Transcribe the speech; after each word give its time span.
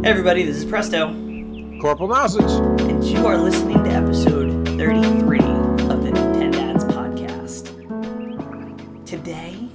Hey 0.00 0.10
everybody, 0.10 0.44
this 0.44 0.56
is 0.58 0.64
Presto, 0.64 1.08
Corporal 1.80 2.08
Nosage. 2.08 2.80
and 2.88 3.02
you 3.02 3.26
are 3.26 3.36
listening 3.36 3.82
to 3.82 3.90
episode 3.90 4.66
33 4.68 5.38
of 5.40 6.04
the 6.04 6.10
Nintendads 6.12 6.84
podcast. 6.92 7.66
Today, 9.04 9.68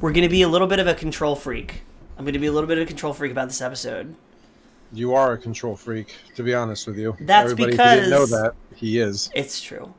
we're 0.00 0.12
going 0.12 0.22
to 0.22 0.30
be 0.30 0.40
a 0.40 0.48
little 0.48 0.66
bit 0.66 0.78
of 0.78 0.86
a 0.86 0.94
control 0.94 1.36
freak. 1.36 1.82
I'm 2.16 2.24
going 2.24 2.32
to 2.32 2.38
be 2.38 2.46
a 2.46 2.52
little 2.52 2.66
bit 2.66 2.78
of 2.78 2.84
a 2.84 2.86
control 2.86 3.12
freak 3.12 3.30
about 3.30 3.48
this 3.48 3.60
episode. 3.60 4.14
You 4.92 5.14
are 5.14 5.34
a 5.34 5.38
control 5.38 5.76
freak, 5.76 6.16
to 6.34 6.42
be 6.42 6.54
honest 6.54 6.86
with 6.86 6.98
you. 6.98 7.14
That's 7.20 7.52
Everybody 7.52 7.76
didn't 7.76 8.10
know 8.10 8.24
that 8.24 8.54
he 8.74 8.98
is. 8.98 9.30
It's 9.34 9.60
true. 9.60 9.92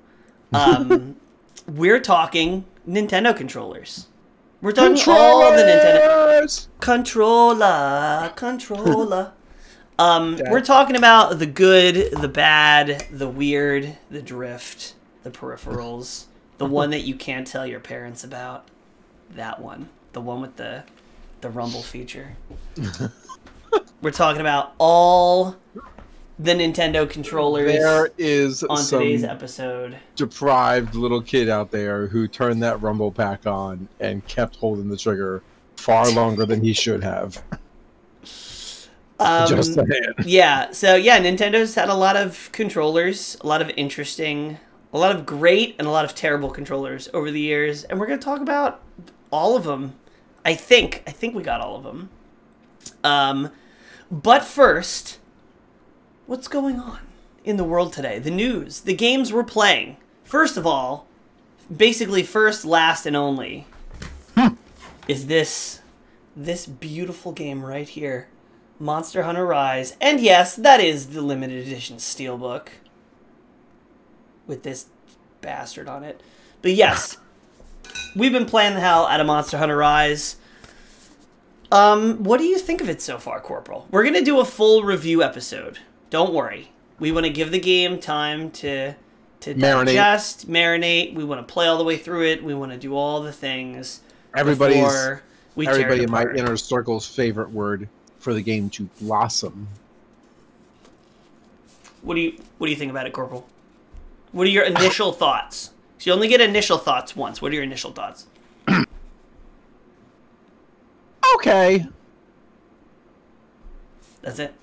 Um, 0.52 1.16
we're 1.68 2.00
talking 2.00 2.66
Nintendo 2.90 3.38
controllers. 3.38 4.08
We're 4.64 4.72
talking 4.72 4.98
all 5.12 5.52
the 5.52 5.62
Nintendo 5.62 6.68
controller, 6.80 8.32
controller. 8.36 9.34
Um, 10.00 10.40
we're 10.50 10.62
talking 10.62 10.96
about 10.96 11.38
the 11.38 11.46
good, 11.46 12.14
the 12.20 12.28
bad, 12.28 13.06
the 13.12 13.30
weird, 13.30 13.96
the 14.10 14.24
drift, 14.24 14.96
the 15.22 15.30
peripherals, 15.30 16.26
the 16.58 16.66
one 16.66 16.90
that 16.90 17.02
you 17.02 17.14
can't 17.14 17.46
tell 17.46 17.68
your 17.68 17.80
parents 17.80 18.24
about. 18.24 18.68
That 19.30 19.62
one, 19.62 19.90
the 20.14 20.20
one 20.20 20.42
with 20.42 20.56
the 20.56 20.84
the 21.42 21.52
rumble 21.52 21.84
feature. 21.84 22.36
we're 24.02 24.10
talking 24.10 24.42
about 24.42 24.74
all 24.80 25.58
the 26.40 26.52
Nintendo 26.54 27.10
controllers 27.10 27.72
There 27.72 28.10
is 28.18 28.64
on 28.64 28.84
today's 28.84 29.24
episode. 29.24 29.98
deprived 30.16 30.96
little 30.96 31.22
kid 31.22 31.48
out 31.50 31.72
there 31.72 32.08
who 32.08 32.28
turned 32.28 32.64
that 32.64 32.82
rumble 32.82 33.12
pack 33.12 33.46
on 33.46 33.88
and 34.00 34.26
kept 34.28 34.56
holding 34.56 34.90
the 34.90 34.98
trigger 34.98 35.44
far 35.78 36.10
longer 36.12 36.46
than 36.46 36.64
he 36.64 36.74
should 36.74 37.04
have. 37.04 37.44
Um, 39.20 39.48
Just 39.48 39.76
saying. 39.76 39.88
yeah 40.26 40.72
so 40.72 40.96
yeah 40.96 41.20
nintendo's 41.20 41.76
had 41.76 41.88
a 41.88 41.94
lot 41.94 42.18
of 42.18 42.50
controllers 42.52 43.38
a 43.42 43.48
lot 43.48 43.62
of 43.62 43.70
interesting 43.78 44.58
a 44.92 44.98
lot 44.98 45.16
of 45.16 45.26
great 45.26 45.76
and 45.78 45.88
a 45.88 45.92
lot 45.92 46.04
of 46.04 46.16
terrible 46.16 46.50
controllers 46.50 47.08
over 47.14 47.30
the 47.32 47.40
years 47.40 47.84
and 47.86 48.00
we're 48.00 48.08
going 48.08 48.20
to 48.20 48.26
talk 48.26 48.42
about 48.42 48.82
all 49.32 49.56
of 49.56 49.66
them 49.66 49.94
i 50.44 50.56
think 50.56 51.04
i 51.06 51.12
think 51.12 51.36
we 51.36 51.44
got 51.44 51.62
all 51.62 51.76
of 51.78 51.84
them 51.84 52.10
um 53.04 53.52
but 54.12 54.44
first 54.44 55.20
what's 56.34 56.48
going 56.48 56.80
on 56.80 56.98
in 57.46 57.58
the 57.58 57.64
world 57.64 57.94
today 57.94 58.18
the 58.18 58.32
news 58.32 58.80
the 58.82 58.94
games 58.96 59.32
we're 59.32 59.44
playing 59.44 59.96
first 60.24 60.58
of 60.58 60.66
all 60.66 61.06
basically 61.78 62.24
first 62.24 62.66
last 62.66 63.06
and 63.06 63.16
only 63.16 63.68
is 65.08 65.28
this 65.28 65.82
this 66.36 66.66
beautiful 66.66 67.32
game 67.32 67.64
right 67.64 67.88
here 67.90 68.28
Monster 68.80 69.22
Hunter 69.22 69.46
Rise. 69.46 69.96
And 70.02 70.20
yes, 70.20 70.56
that 70.56 70.80
is 70.80 71.10
the 71.10 71.22
limited 71.22 71.68
edition 71.68 71.98
steelbook 71.98 72.70
with 74.48 74.64
this 74.64 74.88
bastard 75.42 75.88
on 75.88 76.04
it. 76.04 76.22
But 76.64 76.72
yes, 76.72 77.18
we've 78.16 78.34
been 78.34 78.48
playing 78.48 78.74
the 78.74 78.80
hell 78.80 79.06
out 79.06 79.20
of 79.20 79.28
Monster 79.28 79.60
Hunter 79.60 79.78
Rise. 79.78 80.38
Um, 81.72 82.24
what 82.24 82.40
do 82.40 82.46
you 82.46 82.58
think 82.58 82.82
of 82.82 82.90
it 82.90 83.04
so 83.04 83.20
far, 83.20 83.40
Corporal? 83.40 83.88
We're 83.92 84.04
gonna 84.04 84.24
do 84.24 84.40
a 84.40 84.46
full 84.46 84.84
review 84.84 85.22
episode. 85.22 85.78
Don't 86.14 86.32
worry. 86.32 86.70
We 87.00 87.12
want 87.12 87.26
to 87.26 87.32
give 87.32 87.50
the 87.50 87.60
game 87.60 88.00
time 88.00 88.52
to 88.52 88.94
to 89.40 89.56
Marinate. 89.56 89.86
digest, 89.88 90.48
marinate. 90.48 91.16
We 91.16 91.24
want 91.24 91.46
to 91.46 91.52
play 91.52 91.66
all 91.66 91.80
the 91.80 91.84
way 91.84 91.98
through 91.98 92.28
it. 92.28 92.44
We 92.44 92.54
want 92.54 92.72
to 92.72 92.78
do 92.78 92.96
all 92.96 93.24
the 93.24 93.34
things. 93.34 94.02
Everybody's 94.38 94.76
before 94.76 95.24
we 95.56 95.66
tear 95.66 95.74
it 95.74 95.82
everybody 95.82 96.04
in 96.04 96.12
my 96.12 96.22
inner 96.36 96.56
circle's 96.56 97.08
favorite 97.08 97.50
word 97.50 97.90
for 98.20 98.36
the 98.36 98.44
game 98.44 98.70
to 98.70 98.84
blossom. 99.02 99.68
What 102.04 102.14
do 102.14 102.22
you 102.22 102.40
What 102.60 102.68
do 102.68 102.72
you 102.72 102.78
think 102.78 102.92
about 102.92 103.08
it, 103.08 103.14
Corporal? 103.14 103.48
What 104.34 104.46
are 104.46 104.52
your 104.52 104.66
initial 104.66 105.12
thoughts? 105.24 105.72
So 105.98 106.12
you 106.12 106.14
only 106.14 106.28
get 106.28 106.42
initial 106.42 106.78
thoughts 106.78 107.16
once. 107.16 107.42
What 107.42 107.52
are 107.52 107.56
your 107.56 107.64
initial 107.64 107.92
thoughts? 107.92 108.28
Okay. 111.36 111.88
That's 114.22 114.38
it. 114.40 114.54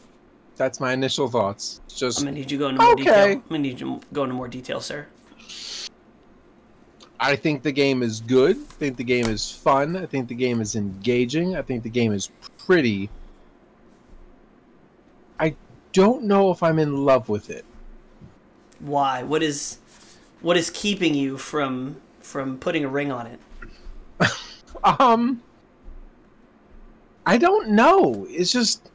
That's 0.60 0.78
my 0.78 0.92
initial 0.92 1.26
thoughts. 1.26 1.80
It's 1.86 1.98
Just 1.98 2.18
I'm 2.20 2.26
gonna 2.26 2.36
need 2.36 2.50
you 2.50 2.58
to 2.58 2.64
go 2.64 2.68
into 2.68 2.82
more 2.82 2.92
Okay. 2.92 3.02
detail. 3.04 3.24
I'm 3.24 3.42
gonna 3.48 3.58
need 3.60 3.80
you 3.80 3.98
to 3.98 4.00
go 4.12 4.24
into 4.24 4.34
more 4.34 4.46
detail, 4.46 4.82
sir. 4.82 5.06
I 7.18 7.34
think 7.34 7.62
the 7.62 7.72
game 7.72 8.02
is 8.02 8.20
good. 8.20 8.58
I 8.58 8.74
think 8.74 8.98
the 8.98 9.04
game 9.04 9.24
is 9.24 9.50
fun. 9.50 9.96
I 9.96 10.04
think 10.04 10.28
the 10.28 10.34
game 10.34 10.60
is 10.60 10.76
engaging. 10.76 11.56
I 11.56 11.62
think 11.62 11.82
the 11.82 11.88
game 11.88 12.12
is 12.12 12.30
pretty. 12.58 13.08
I 15.38 15.56
don't 15.94 16.24
know 16.24 16.50
if 16.50 16.62
I'm 16.62 16.78
in 16.78 17.06
love 17.06 17.30
with 17.30 17.48
it. 17.48 17.64
Why? 18.80 19.22
What 19.22 19.42
is 19.42 19.78
What 20.42 20.58
is 20.58 20.68
keeping 20.68 21.14
you 21.14 21.38
from 21.38 21.96
from 22.20 22.58
putting 22.58 22.84
a 22.84 22.88
ring 22.88 23.10
on 23.10 23.26
it? 23.28 23.40
Um 24.84 25.42
I 27.24 27.38
don't 27.38 27.70
know. 27.70 28.26
It's 28.28 28.52
just 28.52 28.89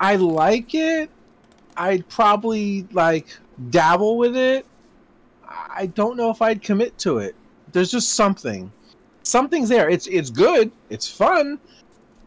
I 0.00 0.16
like 0.16 0.74
it. 0.74 1.10
I'd 1.76 2.08
probably 2.08 2.86
like 2.92 3.28
dabble 3.68 4.16
with 4.16 4.36
it. 4.36 4.66
I 5.46 5.86
don't 5.86 6.16
know 6.16 6.30
if 6.30 6.42
I'd 6.42 6.62
commit 6.62 6.96
to 6.98 7.18
it. 7.18 7.34
There's 7.72 7.90
just 7.90 8.14
something. 8.14 8.72
Something's 9.22 9.68
there. 9.68 9.88
It's 9.88 10.06
it's 10.06 10.30
good. 10.30 10.72
It's 10.88 11.08
fun. 11.08 11.60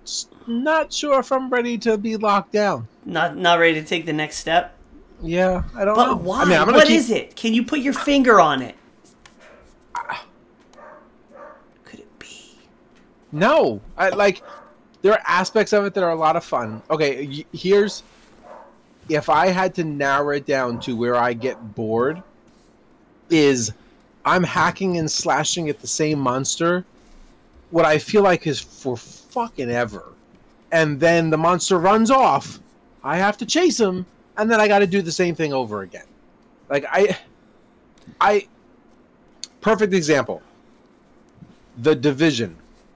Just 0.06 0.32
not 0.48 0.94
sure 0.94 1.20
if 1.20 1.32
I'm 1.32 1.50
ready 1.50 1.78
to 1.80 1.98
be 1.98 2.16
locked 2.18 2.52
down. 2.52 2.88
Not 3.06 3.38
Not 3.38 3.60
ready 3.60 3.82
to 3.82 3.86
take 3.86 4.06
the 4.06 4.14
next 4.14 4.38
step. 4.38 4.78
Yeah, 5.22 5.64
I 5.76 5.86
don't 5.86 5.98
know. 5.98 6.16
But 6.16 6.22
why? 6.22 6.42
I 6.42 6.46
mean, 6.46 6.60
I'm 6.60 6.68
What 6.68 6.88
keep, 6.88 6.98
is 6.98 7.10
it? 7.10 7.36
Can 7.36 7.54
you 7.54 7.64
put 7.64 7.80
your 7.80 7.94
finger 7.94 8.40
on 8.40 8.62
it? 8.62 8.76
Ah. 9.96 10.26
Could 11.86 12.02
it 12.02 12.20
be? 12.20 12.58
No, 13.32 13.82
I 13.98 14.10
like. 14.10 14.44
There 15.04 15.12
are 15.12 15.22
aspects 15.28 15.74
of 15.74 15.86
it 15.86 15.94
that 15.94 16.04
are 16.04 16.12
a 16.12 16.16
lot 16.16 16.38
of 16.38 16.46
fun. 16.46 16.82
Okay, 16.90 17.46
here's 17.52 18.04
if 19.10 19.30
I 19.30 19.48
had 19.48 19.76
to 19.76 19.84
narrow 19.84 20.30
it 20.30 20.46
down 20.46 20.80
to 20.80 20.96
where 20.96 21.18
I 21.18 21.34
get 21.34 21.76
bored, 21.76 22.24
is 23.30 23.74
I'm 24.24 24.44
hacking 24.44 24.98
and 24.98 25.12
slashing 25.12 25.68
at 25.68 25.82
the 25.82 25.88
same 25.88 26.20
monster. 26.20 26.86
What 27.72 27.84
I 27.84 27.98
feel 27.98 28.24
like 28.24 28.48
is 28.48 28.62
for 28.62 28.96
fucking 28.96 29.70
ever, 29.70 30.06
and 30.72 31.00
then 31.02 31.30
the 31.30 31.38
monster 31.38 31.80
runs 31.80 32.10
off. 32.10 32.60
I 33.04 33.18
have 33.18 33.38
to 33.40 33.46
chase 33.46 33.78
him, 33.78 34.06
and 34.38 34.50
then 34.50 34.62
I 34.62 34.70
got 34.70 34.80
to 34.80 34.88
do 34.88 35.02
the 35.02 35.12
same 35.12 35.36
thing 35.36 35.52
over 35.52 35.82
again. 35.82 36.06
Like 36.70 36.86
I, 36.90 37.18
I. 38.22 38.48
Perfect 39.60 39.94
example. 39.94 40.42
The 41.80 41.96
Division. 41.96 42.56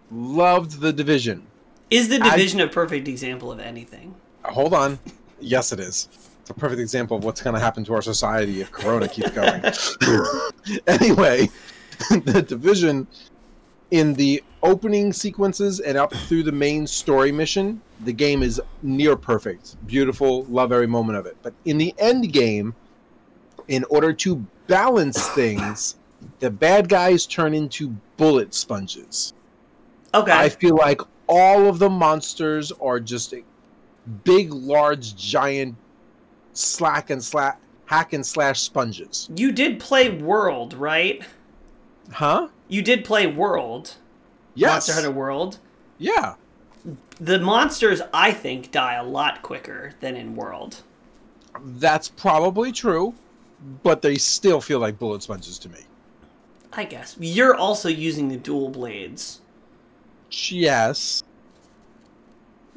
Loved 0.09 0.79
the 0.79 0.93
Division. 0.93 1.45
Is 1.89 2.09
the 2.09 2.19
division 2.19 2.59
a 2.59 2.67
perfect 2.67 3.07
example 3.07 3.51
of 3.51 3.59
anything? 3.59 4.15
Hold 4.43 4.73
on. 4.73 4.99
Yes, 5.39 5.71
it 5.71 5.79
is. 5.79 6.09
It's 6.41 6.49
a 6.49 6.53
perfect 6.53 6.79
example 6.79 7.17
of 7.17 7.23
what's 7.23 7.41
going 7.41 7.53
to 7.53 7.59
happen 7.59 7.83
to 7.85 7.93
our 7.93 8.01
society 8.01 8.61
if 8.61 8.71
Corona 8.71 9.07
keeps 9.07 9.31
going. 9.31 9.61
anyway, 10.87 11.49
the 12.09 12.41
Division 12.47 13.07
in 13.91 14.13
the 14.13 14.43
opening 14.63 15.13
sequences 15.13 15.79
and 15.79 15.97
up 15.97 16.13
through 16.13 16.43
the 16.43 16.51
main 16.51 16.85
story 16.87 17.31
mission, 17.31 17.81
the 18.03 18.13
game 18.13 18.43
is 18.43 18.61
near 18.81 19.15
perfect. 19.15 19.75
Beautiful, 19.87 20.43
love 20.45 20.71
every 20.71 20.87
moment 20.87 21.17
of 21.17 21.25
it. 21.25 21.37
But 21.41 21.53
in 21.65 21.77
the 21.77 21.93
end 21.97 22.31
game, 22.33 22.75
in 23.67 23.85
order 23.89 24.13
to 24.13 24.45
balance 24.67 25.27
things, 25.35 25.95
the 26.39 26.49
bad 26.49 26.89
guys 26.89 27.25
turn 27.25 27.53
into 27.53 27.95
bullet 28.17 28.53
sponges. 28.53 29.33
Okay. 30.13 30.31
I 30.31 30.49
feel 30.49 30.75
like 30.75 31.01
all 31.27 31.67
of 31.67 31.79
the 31.79 31.89
monsters 31.89 32.71
are 32.73 32.99
just 32.99 33.33
big, 34.23 34.51
large, 34.53 35.15
giant 35.15 35.75
slack 36.53 37.09
and 37.09 37.23
slack, 37.23 37.59
hack 37.85 38.13
and 38.13 38.25
slash 38.25 38.61
sponges. 38.61 39.29
You 39.35 39.51
did 39.51 39.79
play 39.79 40.09
World, 40.09 40.73
right? 40.73 41.21
Huh? 42.11 42.47
You 42.67 42.81
did 42.81 43.03
play 43.05 43.27
World, 43.27 43.95
Yes. 44.55 44.71
Monster 44.87 44.93
Hunter 44.93 45.11
World. 45.11 45.59
Yeah. 45.97 46.35
The 47.19 47.39
monsters, 47.39 48.01
I 48.13 48.31
think, 48.31 48.71
die 48.71 48.95
a 48.95 49.03
lot 49.03 49.41
quicker 49.41 49.93
than 49.99 50.15
in 50.15 50.35
World. 50.35 50.83
That's 51.63 52.07
probably 52.07 52.71
true, 52.71 53.13
but 53.83 54.01
they 54.01 54.17
still 54.17 54.61
feel 54.61 54.79
like 54.79 54.97
bullet 54.99 55.23
sponges 55.23 55.59
to 55.59 55.69
me. 55.69 55.79
I 56.73 56.85
guess 56.85 57.15
you're 57.19 57.55
also 57.55 57.89
using 57.89 58.27
the 58.29 58.37
dual 58.37 58.69
blades. 58.69 59.41
Yes. 60.31 61.23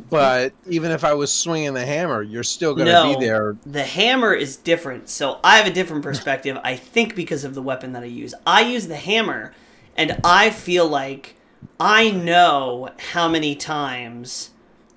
But 0.08 0.52
even 0.68 0.90
if 0.92 1.04
I 1.04 1.12
was 1.14 1.32
swinging 1.32 1.74
the 1.74 1.84
hammer, 1.84 2.22
you're 2.22 2.42
still 2.42 2.74
going 2.74 2.86
to 2.86 2.92
No. 2.92 3.18
be 3.18 3.24
there. 3.26 3.56
The 3.66 3.84
hammer 3.84 4.32
is 4.32 4.56
different, 4.56 5.08
so 5.08 5.38
I 5.44 5.56
have 5.56 5.66
a 5.66 5.70
different 5.72 6.02
perspective. 6.02 6.58
I 6.64 6.76
think 6.76 7.14
because 7.14 7.44
of 7.44 7.54
the 7.54 7.62
weapon 7.62 7.92
that 7.92 8.02
I 8.02 8.06
use. 8.06 8.34
I 8.46 8.62
use 8.62 8.88
the 8.88 8.96
hammer, 8.96 9.52
and 9.96 10.18
I 10.24 10.50
feel 10.50 10.88
like 10.88 11.36
I 11.78 12.10
know 12.10 12.90
how 13.12 13.28
many 13.28 13.54
times 13.54 14.50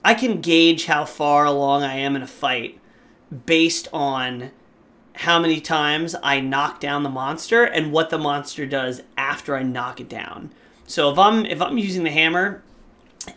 I 0.05 0.13
can 0.13 0.39
gauge 0.41 0.85
how 0.85 1.05
far 1.05 1.45
along 1.45 1.83
I 1.83 1.95
am 1.95 2.15
in 2.15 2.21
a 2.21 2.27
fight 2.27 2.79
based 3.45 3.87
on 3.91 4.51
how 5.17 5.39
many 5.39 5.59
times 5.61 6.15
I 6.23 6.39
knock 6.39 6.79
down 6.79 7.03
the 7.03 7.09
monster 7.09 7.63
and 7.63 7.91
what 7.91 8.09
the 8.09 8.17
monster 8.17 8.65
does 8.65 9.01
after 9.17 9.55
I 9.55 9.63
knock 9.63 9.99
it 9.99 10.09
down. 10.09 10.51
So 10.93 11.11
if 11.11 11.17
I'm 11.17 11.43
if 11.47 11.59
I'm 11.59 11.79
using 11.79 12.03
the 12.03 12.11
hammer 12.11 12.61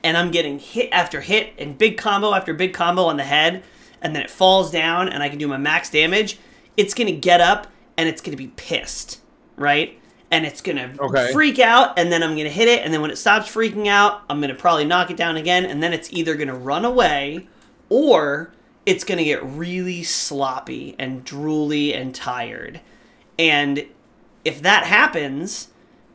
and 0.04 0.14
I'm 0.18 0.30
getting 0.30 0.58
hit 0.58 0.90
after 0.92 1.22
hit 1.22 1.54
and 1.58 1.78
big 1.78 1.96
combo 1.96 2.34
after 2.34 2.52
big 2.52 2.74
combo 2.74 3.04
on 3.04 3.16
the 3.16 3.24
head 3.24 3.62
and 4.02 4.14
then 4.14 4.22
it 4.22 4.28
falls 4.28 4.70
down 4.70 5.08
and 5.08 5.22
I 5.22 5.30
can 5.30 5.38
do 5.38 5.48
my 5.48 5.56
max 5.56 5.88
damage, 5.88 6.38
it's 6.76 6.92
going 6.92 7.06
to 7.06 7.18
get 7.18 7.40
up 7.40 7.68
and 7.96 8.10
it's 8.10 8.20
going 8.20 8.32
to 8.32 8.36
be 8.36 8.48
pissed, 8.56 9.22
right? 9.56 9.98
And 10.30 10.44
it's 10.44 10.60
going 10.60 10.76
to 10.76 11.02
Okay. 11.02 11.32
freak 11.32 11.58
out 11.58 11.98
and 11.98 12.12
then 12.12 12.22
I'm 12.22 12.32
going 12.34 12.44
to 12.44 12.50
hit 12.52 12.68
it 12.68 12.84
and 12.84 12.92
then 12.92 13.00
when 13.00 13.10
it 13.10 13.16
stops 13.16 13.48
freaking 13.48 13.86
out, 13.86 14.20
I'm 14.28 14.38
going 14.38 14.54
to 14.54 14.54
probably 14.54 14.84
knock 14.84 15.10
it 15.10 15.16
down 15.16 15.38
again 15.38 15.64
and 15.64 15.82
then 15.82 15.94
it's 15.94 16.12
either 16.12 16.34
going 16.34 16.48
to 16.48 16.54
run 16.54 16.84
away 16.84 17.48
or 17.88 18.52
it's 18.84 19.02
going 19.02 19.16
to 19.16 19.24
get 19.24 19.42
really 19.42 20.02
sloppy 20.02 20.94
and 20.98 21.24
drooly 21.24 21.98
and 21.98 22.14
tired. 22.14 22.82
And 23.38 23.86
if 24.44 24.60
that 24.60 24.84
happens 24.84 25.68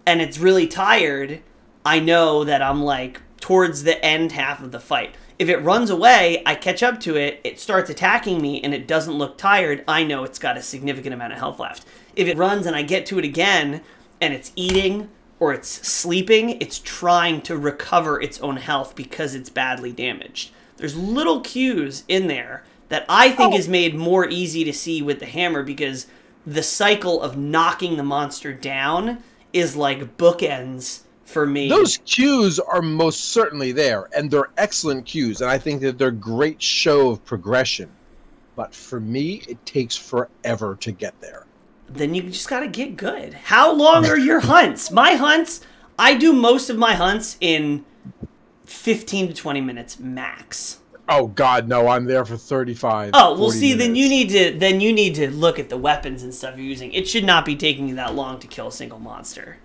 and 0.05 0.21
it's 0.21 0.37
really 0.37 0.67
tired, 0.67 1.41
I 1.85 1.99
know 1.99 2.43
that 2.43 2.61
I'm 2.61 2.83
like 2.83 3.21
towards 3.39 3.83
the 3.83 4.03
end 4.03 4.31
half 4.33 4.61
of 4.61 4.71
the 4.71 4.79
fight. 4.79 5.15
If 5.39 5.49
it 5.49 5.57
runs 5.57 5.89
away, 5.89 6.43
I 6.45 6.53
catch 6.55 6.83
up 6.83 6.99
to 7.01 7.15
it, 7.15 7.41
it 7.43 7.59
starts 7.59 7.89
attacking 7.89 8.41
me, 8.41 8.61
and 8.61 8.73
it 8.73 8.87
doesn't 8.87 9.15
look 9.17 9.37
tired, 9.37 9.83
I 9.87 10.03
know 10.03 10.23
it's 10.23 10.37
got 10.37 10.57
a 10.57 10.61
significant 10.61 11.13
amount 11.15 11.33
of 11.33 11.39
health 11.39 11.59
left. 11.59 11.85
If 12.15 12.27
it 12.27 12.37
runs 12.37 12.65
and 12.67 12.75
I 12.75 12.83
get 12.83 13.05
to 13.07 13.17
it 13.17 13.25
again 13.25 13.81
and 14.19 14.33
it's 14.33 14.51
eating 14.55 15.09
or 15.39 15.51
it's 15.53 15.69
sleeping, 15.87 16.61
it's 16.61 16.77
trying 16.77 17.41
to 17.41 17.57
recover 17.57 18.21
its 18.21 18.39
own 18.41 18.57
health 18.57 18.95
because 18.95 19.33
it's 19.33 19.49
badly 19.49 19.91
damaged. 19.91 20.51
There's 20.77 20.95
little 20.95 21.41
cues 21.41 22.03
in 22.07 22.27
there 22.27 22.63
that 22.89 23.05
I 23.09 23.31
think 23.31 23.53
Oh. 23.53 23.57
is 23.57 23.67
made 23.67 23.95
more 23.95 24.27
easy 24.29 24.63
to 24.63 24.73
see 24.73 25.01
with 25.01 25.19
the 25.19 25.25
hammer 25.25 25.63
because 25.63 26.05
the 26.45 26.61
cycle 26.61 27.19
of 27.21 27.37
knocking 27.37 27.97
the 27.97 28.03
monster 28.03 28.53
down 28.53 29.23
is 29.53 29.75
like 29.75 30.17
bookends 30.17 31.01
for 31.25 31.45
me. 31.45 31.69
Those 31.69 31.97
cues 32.05 32.59
are 32.59 32.81
most 32.81 33.31
certainly 33.31 33.71
there, 33.71 34.09
and 34.15 34.29
they're 34.29 34.49
excellent 34.57 35.05
cues, 35.05 35.41
and 35.41 35.49
I 35.49 35.57
think 35.57 35.81
that 35.81 35.97
they're 35.97 36.11
great 36.11 36.61
show 36.61 37.09
of 37.09 37.23
progression. 37.25 37.89
But 38.55 38.75
for 38.75 38.99
me, 38.99 39.41
it 39.47 39.65
takes 39.65 39.95
forever 39.95 40.75
to 40.81 40.91
get 40.91 41.19
there. 41.21 41.45
then 41.89 42.13
you 42.13 42.21
just 42.23 42.47
gotta 42.49 42.67
get 42.67 42.95
good. 42.97 43.33
How 43.33 43.73
long 43.73 44.05
are 44.05 44.17
your 44.17 44.39
hunts? 44.41 44.91
My 44.91 45.13
hunts, 45.13 45.61
I 45.97 46.13
do 46.15 46.31
most 46.33 46.69
of 46.69 46.77
my 46.77 46.93
hunts 46.93 47.37
in 47.41 47.85
15 48.65 49.29
to 49.29 49.33
20 49.33 49.61
minutes 49.61 49.99
max. 49.99 50.80
Oh 51.09 51.27
God, 51.27 51.67
no! 51.67 51.87
I'm 51.87 52.05
there 52.05 52.23
for 52.25 52.37
35. 52.37 53.11
Oh, 53.13 53.31
well 53.31 53.49
40 53.49 53.57
see, 53.57 53.73
then 53.73 53.95
you 53.95 54.07
need 54.07 54.29
to 54.29 54.57
then 54.57 54.79
you 54.79 54.93
need 54.93 55.15
to 55.15 55.29
look 55.29 55.59
at 55.59 55.69
the 55.69 55.77
weapons 55.77 56.23
and 56.23 56.33
stuff 56.33 56.55
you're 56.57 56.65
using. 56.65 56.93
It 56.93 57.07
should 57.07 57.25
not 57.25 57.45
be 57.45 57.55
taking 57.55 57.87
you 57.89 57.95
that 57.95 58.15
long 58.15 58.39
to 58.39 58.47
kill 58.47 58.67
a 58.67 58.71
single 58.71 58.99
monster. 58.99 59.57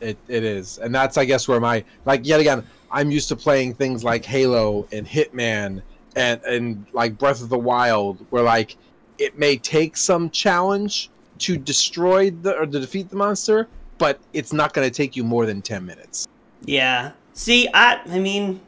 It 0.00 0.18
it 0.28 0.44
is, 0.44 0.78
and 0.78 0.94
that's 0.94 1.16
I 1.16 1.24
guess 1.24 1.48
where 1.48 1.60
my 1.60 1.84
like 2.04 2.26
yet 2.26 2.40
again. 2.40 2.64
I'm 2.92 3.10
used 3.12 3.28
to 3.28 3.36
playing 3.36 3.74
things 3.74 4.02
like 4.02 4.24
Halo 4.24 4.88
and 4.90 5.06
Hitman 5.06 5.80
and 6.16 6.42
and 6.42 6.86
like 6.92 7.18
Breath 7.18 7.42
of 7.42 7.48
the 7.48 7.58
Wild, 7.58 8.24
where 8.30 8.42
like 8.42 8.76
it 9.18 9.38
may 9.38 9.56
take 9.56 9.96
some 9.96 10.30
challenge 10.30 11.10
to 11.38 11.56
destroy 11.56 12.30
the 12.30 12.56
or 12.56 12.66
to 12.66 12.80
defeat 12.80 13.08
the 13.08 13.16
monster, 13.16 13.68
but 13.98 14.18
it's 14.32 14.52
not 14.52 14.72
going 14.72 14.88
to 14.88 14.94
take 14.94 15.16
you 15.16 15.24
more 15.24 15.46
than 15.46 15.62
10 15.62 15.84
minutes. 15.84 16.26
Yeah. 16.64 17.12
See, 17.32 17.68
I 17.72 18.00
I 18.06 18.18
mean, 18.18 18.60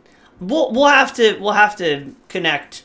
we'll 0.42 0.72
we'll 0.72 0.88
have 0.88 1.14
to 1.14 1.38
we'll 1.38 1.52
have 1.52 1.76
to 1.76 2.14
connect 2.28 2.82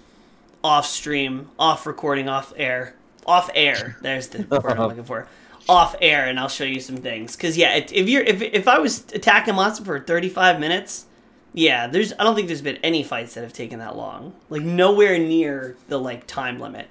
off 0.64 0.86
stream, 0.86 1.50
off 1.58 1.86
recording, 1.86 2.30
off 2.30 2.54
air, 2.56 2.96
off 3.26 3.50
air. 3.56 3.98
There's 4.02 4.28
the 4.30 4.44
word 4.44 4.78
I'm 4.78 4.88
looking 4.90 5.04
for. 5.04 5.28
Off 5.70 5.96
air, 6.02 6.28
and 6.28 6.40
I'll 6.40 6.48
show 6.48 6.64
you 6.64 6.80
some 6.80 6.98
things. 6.98 7.36
Cause 7.36 7.58
yeah, 7.58 7.76
if 7.76 8.08
you're 8.08 8.24
if 8.24 8.42
if 8.42 8.68
I 8.68 8.80
was 8.80 9.00
attacking 9.14 9.56
monster 9.56 9.84
for 9.84 10.00
35 10.00 10.60
minutes, 10.62 11.06
yeah, 11.54 11.88
there's 11.88 12.14
I 12.14 12.24
don't 12.24 12.36
think 12.36 12.48
there's 12.48 12.62
been 12.62 12.78
any 12.78 13.04
fights 13.04 13.34
that 13.34 13.42
have 13.42 13.54
taken 13.54 13.80
that 13.80 13.98
long. 13.98 14.34
Like 14.50 14.62
nowhere 14.62 15.18
near 15.18 15.76
the 15.90 16.00
like 16.00 16.26
time 16.26 16.60
limit. 16.60 16.88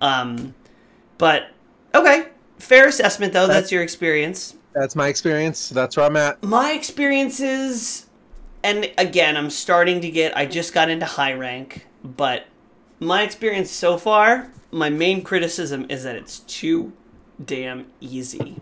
Um, 0.00 0.54
but 1.18 1.48
okay, 1.94 2.28
fair 2.58 2.86
assessment 2.86 3.32
though. 3.32 3.46
That's 3.48 3.72
your 3.72 3.82
experience 3.82 4.54
That's 4.72 4.94
my 4.94 5.08
experience. 5.08 5.68
That's 5.70 5.96
where 5.96 6.06
I'm 6.06 6.16
at. 6.16 6.42
my 6.44 6.72
experiences 6.72 8.06
and 8.62 8.90
again 8.98 9.36
i'm 9.36 9.50
starting 9.50 10.00
to 10.00 10.10
get 10.10 10.36
i 10.36 10.46
just 10.46 10.72
got 10.72 10.88
into 10.88 11.06
high 11.06 11.32
rank 11.32 11.86
but 12.02 12.46
my 13.00 13.22
experience 13.22 13.70
so 13.70 13.96
far 13.98 14.50
my 14.72 14.88
main 14.88 15.22
criticism 15.22 15.86
is 15.88 16.02
that 16.04 16.16
it's 16.16 16.40
too 16.40 16.92
damn 17.44 17.86
easy. 18.00 18.60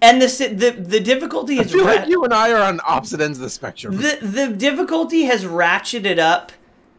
And 0.00 0.20
the 0.20 0.26
the 0.26 0.70
the 0.72 1.00
difficulty 1.00 1.58
I 1.58 1.62
is 1.62 1.72
feel 1.72 1.84
ra- 1.84 1.94
like 1.94 2.08
you 2.08 2.24
and 2.24 2.34
I 2.34 2.50
are 2.52 2.62
on 2.62 2.80
opposite 2.86 3.20
ends 3.20 3.38
of 3.38 3.42
the 3.42 3.50
spectrum. 3.50 3.96
the 3.96 4.18
the 4.20 4.48
difficulty 4.48 5.22
has 5.22 5.44
ratcheted 5.44 6.18
up. 6.18 6.52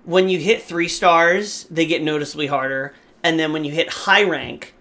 When 0.06 0.30
you 0.30 0.40
hit 0.40 0.62
three 0.64 0.88
stars 0.88 1.66
they 1.70 1.86
get 1.86 2.02
noticeably 2.02 2.48
harder. 2.48 2.94
And 3.24 3.40
then 3.40 3.54
when 3.54 3.64
you 3.64 3.72
hit 3.72 3.90
high 3.90 4.24
rank 4.24 4.74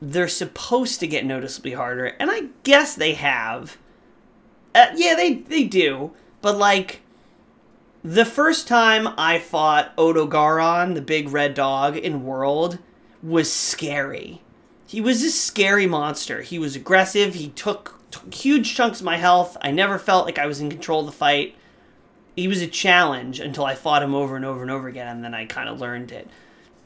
they're 0.00 0.28
supposed 0.28 1.00
to 1.00 1.06
get 1.06 1.24
noticeably 1.24 1.72
harder. 1.72 2.06
And 2.18 2.30
i 2.30 2.44
guess 2.62 2.94
they 2.94 3.14
have 3.14 3.78
uh, 4.74 4.86
yeah 4.94 5.14
they 5.14 5.34
they 5.34 5.64
do 5.64 6.12
but 6.40 6.56
like 6.56 7.00
the 8.02 8.24
first 8.24 8.68
time 8.68 9.08
i 9.16 9.38
fought 9.38 9.96
odogaron 9.96 10.94
the 10.94 11.02
big 11.02 11.28
red 11.30 11.54
dog 11.54 11.96
in 11.96 12.24
world 12.24 12.78
was 13.22 13.52
scary 13.52 14.42
he 14.94 15.00
was 15.00 15.24
a 15.24 15.30
scary 15.30 15.86
monster. 15.86 16.42
He 16.42 16.56
was 16.56 16.76
aggressive. 16.76 17.34
He 17.34 17.48
took, 17.48 17.98
took 18.12 18.32
huge 18.32 18.76
chunks 18.76 19.00
of 19.00 19.06
my 19.06 19.16
health. 19.16 19.56
I 19.60 19.72
never 19.72 19.98
felt 19.98 20.24
like 20.24 20.38
I 20.38 20.46
was 20.46 20.60
in 20.60 20.70
control 20.70 21.00
of 21.00 21.06
the 21.06 21.12
fight. 21.12 21.56
He 22.36 22.46
was 22.46 22.60
a 22.60 22.68
challenge 22.68 23.40
until 23.40 23.64
I 23.64 23.74
fought 23.74 24.04
him 24.04 24.14
over 24.14 24.36
and 24.36 24.44
over 24.44 24.62
and 24.62 24.70
over 24.70 24.86
again, 24.86 25.08
and 25.08 25.24
then 25.24 25.34
I 25.34 25.46
kind 25.46 25.68
of 25.68 25.80
learned 25.80 26.12
it. 26.12 26.28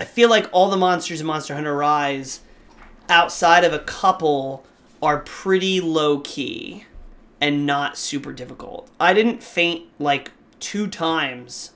I 0.00 0.04
feel 0.04 0.30
like 0.30 0.48
all 0.52 0.70
the 0.70 0.76
monsters 0.78 1.20
in 1.20 1.26
Monster 1.26 1.54
Hunter 1.54 1.76
Rise, 1.76 2.40
outside 3.10 3.64
of 3.64 3.74
a 3.74 3.78
couple, 3.80 4.64
are 5.02 5.18
pretty 5.18 5.80
low 5.80 6.20
key 6.20 6.84
and 7.40 7.66
not 7.66 7.96
super 7.96 8.32
difficult. 8.32 8.90
I 8.98 9.12
didn't 9.14 9.42
faint 9.42 9.84
like 9.98 10.32
two 10.60 10.86
times. 10.86 11.72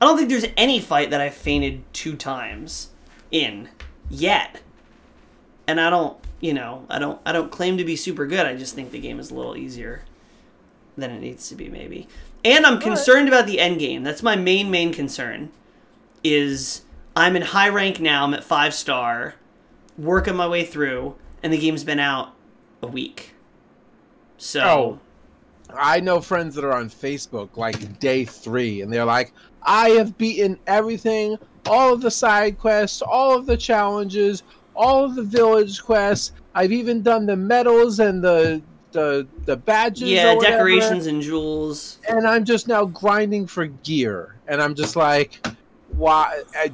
I 0.00 0.04
don't 0.04 0.16
think 0.16 0.28
there's 0.28 0.46
any 0.56 0.78
fight 0.80 1.10
that 1.10 1.20
I 1.20 1.30
fainted 1.30 1.82
two 1.92 2.16
times 2.16 2.90
in 3.30 3.68
yet 4.10 4.60
and 5.66 5.80
I 5.80 5.90
don't, 5.90 6.16
you 6.40 6.52
know, 6.54 6.86
I 6.88 6.98
don't, 6.98 7.20
I 7.26 7.32
don't 7.32 7.50
claim 7.50 7.78
to 7.78 7.84
be 7.84 7.96
super 7.96 8.26
good. 8.26 8.46
I 8.46 8.56
just 8.56 8.74
think 8.74 8.90
the 8.90 9.00
game 9.00 9.18
is 9.18 9.30
a 9.30 9.34
little 9.34 9.56
easier 9.56 10.02
than 10.96 11.10
it 11.10 11.20
needs 11.20 11.48
to 11.48 11.54
be, 11.54 11.68
maybe. 11.68 12.08
And 12.44 12.64
I'm 12.64 12.78
concerned 12.80 13.28
about 13.28 13.46
the 13.46 13.58
end 13.58 13.78
game. 13.80 14.02
That's 14.04 14.22
my 14.22 14.36
main, 14.36 14.70
main 14.70 14.92
concern. 14.92 15.50
Is 16.22 16.82
I'm 17.14 17.36
in 17.36 17.42
high 17.42 17.68
rank 17.68 18.00
now. 18.00 18.24
I'm 18.24 18.34
at 18.34 18.44
five 18.44 18.74
star, 18.74 19.34
working 19.98 20.36
my 20.36 20.46
way 20.46 20.64
through, 20.64 21.16
and 21.42 21.52
the 21.52 21.58
game's 21.58 21.84
been 21.84 21.98
out 21.98 22.34
a 22.82 22.86
week. 22.86 23.34
So 24.38 24.60
Oh. 24.62 24.98
I 25.74 26.00
know 26.00 26.20
friends 26.20 26.54
that 26.54 26.64
are 26.64 26.72
on 26.74 26.88
Facebook 26.88 27.56
like 27.56 27.98
day 27.98 28.24
three, 28.24 28.82
and 28.82 28.92
they're 28.92 29.04
like, 29.04 29.32
I 29.62 29.90
have 29.90 30.16
beaten 30.16 30.58
everything, 30.66 31.36
all 31.66 31.92
of 31.92 32.00
the 32.00 32.10
side 32.10 32.58
quests, 32.58 33.02
all 33.02 33.36
of 33.36 33.46
the 33.46 33.56
challenges, 33.56 34.42
all 34.74 35.04
of 35.04 35.14
the 35.16 35.22
village 35.22 35.82
quests. 35.82 36.32
I've 36.54 36.72
even 36.72 37.02
done 37.02 37.26
the 37.26 37.36
medals 37.36 37.98
and 38.00 38.22
the 38.22 38.62
the 38.92 39.26
the 39.44 39.56
badges. 39.56 40.08
yeah, 40.08 40.34
decorations 40.40 41.06
and 41.06 41.20
jewels. 41.20 41.98
and 42.08 42.26
I'm 42.26 42.44
just 42.44 42.68
now 42.68 42.84
grinding 42.86 43.46
for 43.46 43.66
gear, 43.66 44.36
and 44.46 44.62
I'm 44.62 44.74
just 44.74 44.96
like, 44.96 45.44
why? 45.90 46.42
I, 46.54 46.70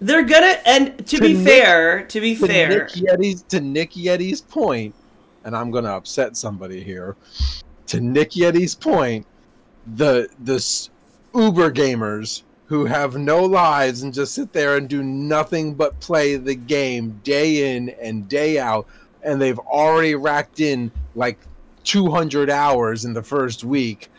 They're 0.00 0.22
gonna, 0.22 0.58
and 0.66 0.98
to, 0.98 1.16
To 1.16 1.20
be 1.20 1.32
Nick- 1.32 1.46
fair, 1.46 2.04
to 2.06 2.20
be 2.20 2.36
to 2.36 2.46
fair, 2.46 2.68
Nick 2.68 2.88
Yeti's 2.90 3.42
to 3.44 3.60
Nick 3.60 3.92
Yeti's 3.92 4.42
point, 4.42 4.94
and 5.44 5.56
I'm 5.56 5.70
gonna 5.70 5.96
upset 5.96 6.36
somebody 6.36 6.84
here. 6.84 7.16
To 7.88 8.00
Nick 8.00 8.32
Yeti's 8.32 8.74
point, 8.74 9.26
the 9.94 10.28
the 10.42 10.88
Uber 11.34 11.70
gamers 11.70 12.42
who 12.66 12.84
have 12.84 13.16
no 13.16 13.44
lives 13.44 14.02
and 14.02 14.12
just 14.12 14.34
sit 14.34 14.52
there 14.52 14.76
and 14.76 14.88
do 14.88 15.02
nothing 15.02 15.74
but 15.74 15.98
play 16.00 16.36
the 16.36 16.54
game 16.54 17.20
day 17.22 17.76
in 17.76 17.90
and 18.00 18.28
day 18.28 18.58
out, 18.58 18.86
and 19.22 19.40
they've 19.40 19.58
already 19.60 20.16
racked 20.16 20.58
in 20.58 20.90
like 21.14 21.38
200 21.84 22.50
hours 22.50 23.04
in 23.04 23.12
the 23.12 23.22
first 23.22 23.62
week. 23.62 24.10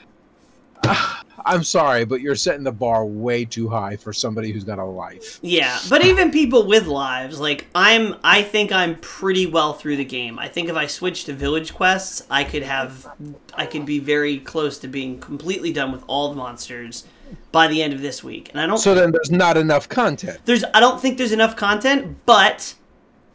I'm 1.46 1.64
sorry, 1.64 2.06
but 2.06 2.22
you're 2.22 2.36
setting 2.36 2.64
the 2.64 2.72
bar 2.72 3.06
way 3.06 3.46
too 3.46 3.70
high 3.70 3.96
for 3.96 4.12
somebody 4.12 4.52
who's 4.52 4.64
got 4.64 4.80
a 4.80 4.84
life. 4.84 5.40
Yeah, 5.42 5.80
but 5.90 6.04
even 6.04 6.32
people 6.32 6.68
with 6.68 6.88
lives, 6.88 7.40
like 7.40 7.68
I'm, 7.76 8.16
I 8.24 8.42
think 8.42 8.72
I'm 8.72 8.96
pretty 8.98 9.46
well 9.46 9.74
through 9.74 9.98
the 9.98 10.06
game. 10.06 10.40
I 10.40 10.48
think 10.48 10.70
if 10.70 10.76
I 10.76 10.88
switch 10.88 11.26
to 11.26 11.34
village 11.34 11.74
quests, 11.74 12.26
I 12.30 12.44
could 12.44 12.64
have, 12.64 13.08
I 13.54 13.66
could 13.66 13.86
be 13.86 14.00
very 14.00 14.40
close 14.40 14.78
to 14.80 14.88
being 14.88 15.20
completely 15.20 15.72
done 15.72 15.92
with 15.92 16.04
all 16.08 16.30
the 16.30 16.36
monsters 16.36 17.06
by 17.52 17.68
the 17.68 17.84
end 17.84 17.94
of 17.94 18.02
this 18.02 18.24
week. 18.24 18.50
And 18.52 18.60
I 18.60 18.66
don't. 18.66 18.78
So 18.78 18.96
then 18.96 19.12
there's 19.12 19.32
not 19.32 19.58
enough 19.58 19.88
content. 19.90 20.40
There's, 20.46 20.64
I 20.74 20.80
don't 20.80 21.00
think 21.02 21.18
there's 21.18 21.32
enough 21.32 21.56
content, 21.56 22.18
but 22.26 22.74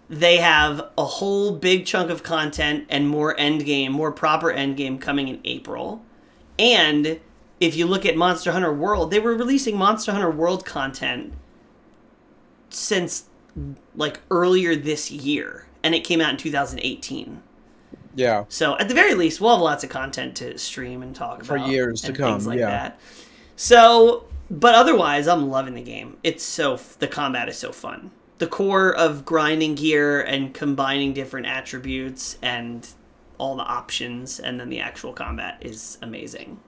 they 0.08 0.36
have 0.38 0.90
a 0.98 1.04
whole 1.04 1.52
big 1.52 1.86
chunk 1.86 2.10
of 2.10 2.22
content 2.22 2.86
and 2.88 3.08
more 3.08 3.38
end 3.38 3.64
game, 3.64 3.92
more 3.92 4.12
proper 4.12 4.50
end 4.50 4.76
game 4.76 4.98
coming 4.98 5.28
in 5.28 5.40
April. 5.44 6.02
And 6.58 7.20
if 7.62 7.76
you 7.76 7.86
look 7.86 8.04
at 8.04 8.16
Monster 8.16 8.50
Hunter 8.50 8.72
World, 8.72 9.12
they 9.12 9.20
were 9.20 9.36
releasing 9.36 9.76
Monster 9.76 10.10
Hunter 10.10 10.30
World 10.30 10.66
content 10.66 11.32
since 12.70 13.26
like 13.94 14.20
earlier 14.32 14.74
this 14.74 15.12
year, 15.12 15.68
and 15.84 15.94
it 15.94 16.00
came 16.00 16.20
out 16.20 16.30
in 16.30 16.36
2018. 16.36 17.40
Yeah. 18.16 18.46
So 18.48 18.76
at 18.78 18.88
the 18.88 18.94
very 18.94 19.14
least, 19.14 19.40
we'll 19.40 19.52
have 19.52 19.62
lots 19.62 19.84
of 19.84 19.90
content 19.90 20.34
to 20.36 20.58
stream 20.58 21.02
and 21.02 21.14
talk 21.14 21.44
For 21.44 21.54
about 21.54 21.68
years 21.68 22.02
to 22.02 22.12
come, 22.12 22.32
Things 22.32 22.48
like 22.48 22.58
yeah. 22.58 22.66
that. 22.66 23.00
So, 23.54 24.24
but 24.50 24.74
otherwise, 24.74 25.28
I'm 25.28 25.48
loving 25.48 25.74
the 25.74 25.82
game. 25.82 26.16
It's 26.24 26.42
so 26.42 26.80
the 26.98 27.06
combat 27.06 27.48
is 27.48 27.56
so 27.56 27.70
fun. 27.70 28.10
The 28.38 28.48
core 28.48 28.92
of 28.92 29.24
grinding 29.24 29.76
gear 29.76 30.20
and 30.20 30.52
combining 30.52 31.12
different 31.12 31.46
attributes 31.46 32.38
and 32.42 32.88
all 33.38 33.54
the 33.54 33.62
options, 33.62 34.40
and 34.40 34.58
then 34.58 34.68
the 34.68 34.80
actual 34.80 35.12
combat 35.12 35.58
is 35.60 35.96
amazing. 36.02 36.58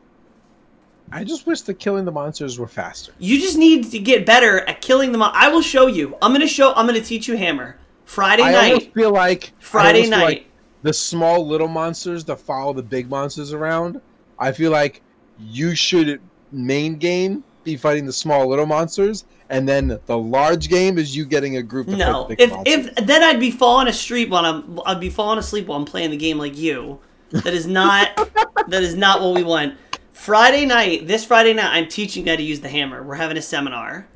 I 1.13 1.23
just 1.25 1.47
wish 1.47 1.61
the 1.61 1.75
killing 1.75 2.05
the 2.05 2.13
monsters 2.13 2.59
were 2.59 2.67
faster. 2.67 3.13
You 3.19 3.39
just 3.39 3.57
need 3.57 3.91
to 3.91 3.99
get 3.99 4.27
better 4.27 4.61
at 4.69 4.81
killing 4.81 5.13
them. 5.13 5.23
I 5.23 5.49
will 5.49 5.63
show 5.63 5.87
you. 5.87 6.17
I'm 6.23 6.33
gonna 6.33 6.47
show. 6.47 6.73
I'm 6.75 6.87
gonna 6.87 7.01
teach 7.01 7.29
you 7.29 7.37
Hammer 7.37 7.77
Friday 8.05 8.43
night. 8.43 8.55
I 8.55 8.69
almost 8.71 8.93
feel 8.93 9.13
like 9.13 9.53
Friday 9.61 10.09
night. 10.09 10.25
like 10.25 10.47
the 10.83 10.93
small 10.93 11.47
little 11.47 11.69
monsters 11.69 12.25
that 12.25 12.41
follow 12.41 12.73
the 12.73 12.83
big 12.83 13.09
monsters 13.09 13.53
around. 13.53 14.01
I 14.39 14.53
feel 14.53 14.73
like 14.73 15.03
you 15.39 15.75
should 15.75 16.21
main 16.53 16.97
game 16.97 17.45
be 17.65 17.77
fighting 17.77 18.07
the 18.07 18.13
small 18.13 18.47
little 18.49 18.67
monsters, 18.67 19.25
and 19.51 19.69
then 19.69 19.99
the 20.07 20.19
large 20.19 20.69
game 20.69 20.99
is 20.99 21.17
you 21.17 21.25
getting 21.25 21.57
a 21.57 21.63
group. 21.63 21.87
No, 21.87 21.97
fight 21.97 22.29
the 22.29 22.37
big 22.37 22.41
if 22.41 22.51
monsters. 22.51 22.89
if 22.89 23.07
then 23.07 23.23
I'd 23.23 23.41
be 23.41 23.51
falling 23.51 23.89
asleep 23.89 24.31
while 24.31 24.45
I'm 24.45 24.81
I'd 24.87 25.01
be 25.01 25.11
falling 25.11 25.39
asleep 25.39 25.67
while 25.67 25.79
I'm 25.79 25.85
playing 25.85 26.11
the 26.11 26.17
game 26.17 26.39
like 26.39 26.57
you. 26.57 26.99
That 27.31 27.55
is 27.55 27.67
not 27.67 28.17
that 28.69 28.83
is 28.83 28.95
not 28.95 29.21
what 29.21 29.35
we 29.35 29.43
want. 29.43 29.77
Friday 30.15 30.65
night, 30.65 31.07
this 31.07 31.25
Friday 31.25 31.53
night, 31.53 31.75
I'm 31.75 31.89
teaching 31.89 32.25
you 32.25 32.31
how 32.31 32.37
to 32.37 32.43
use 32.43 32.61
the 32.61 32.69
hammer. 32.69 33.03
We're 33.03 33.17
having 33.17 33.37
a 33.37 33.43
seminar. 33.43 34.07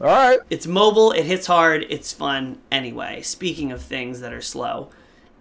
all 0.00 0.06
right, 0.06 0.38
It's 0.50 0.66
mobile, 0.66 1.10
it 1.12 1.24
hits 1.24 1.46
hard, 1.46 1.86
it's 1.88 2.12
fun. 2.12 2.60
Anyway, 2.70 3.22
speaking 3.22 3.72
of 3.72 3.82
things 3.82 4.20
that 4.20 4.32
are 4.32 4.42
slow, 4.42 4.90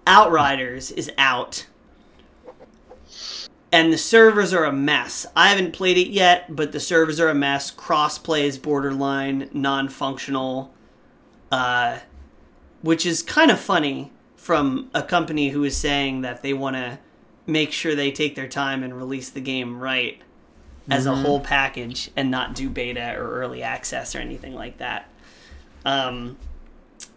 Outriders 0.07 0.91
is 0.91 1.12
out. 1.17 1.67
And 3.72 3.91
the 3.91 3.98
servers 3.98 4.53
are 4.53 4.63
a 4.63 4.72
mess. 4.72 5.25
I 5.36 5.50
haven't 5.50 5.74
played 5.74 5.98
it 5.98 6.07
yet, 6.07 6.55
but 6.55 6.72
the 6.72 6.79
servers 6.79 7.19
are 7.19 7.27
a 7.29 7.36
mess. 7.36 7.69
Crossplay 7.69 8.43
is 8.43 8.57
borderline 8.57 9.50
non 9.51 9.89
functional. 9.89 10.74
Uh, 11.51 12.00
which 12.81 13.05
is 13.05 13.22
kind 13.22 13.51
of 13.51 13.60
funny 13.60 14.12
from 14.36 14.89
a 14.93 15.01
company 15.03 15.50
who 15.50 15.63
is 15.63 15.75
saying 15.75 16.22
that 16.22 16.41
they 16.41 16.53
want 16.53 16.75
to 16.75 17.00
make 17.48 17.72
sure 17.72 17.96
they 17.96 18.12
take 18.12 18.36
their 18.36 18.48
time 18.48 18.84
and 18.84 18.96
release 18.96 19.30
the 19.30 19.42
game 19.42 19.80
right 19.80 20.22
as 20.90 21.06
a 21.06 21.16
whole 21.16 21.40
package 21.40 22.12
and 22.16 22.30
not 22.30 22.54
do 22.54 22.70
beta 22.70 23.16
or 23.18 23.40
early 23.40 23.64
access 23.64 24.16
or 24.16 24.20
anything 24.20 24.54
like 24.54 24.78
that. 24.78 25.10
Um, 25.84 26.38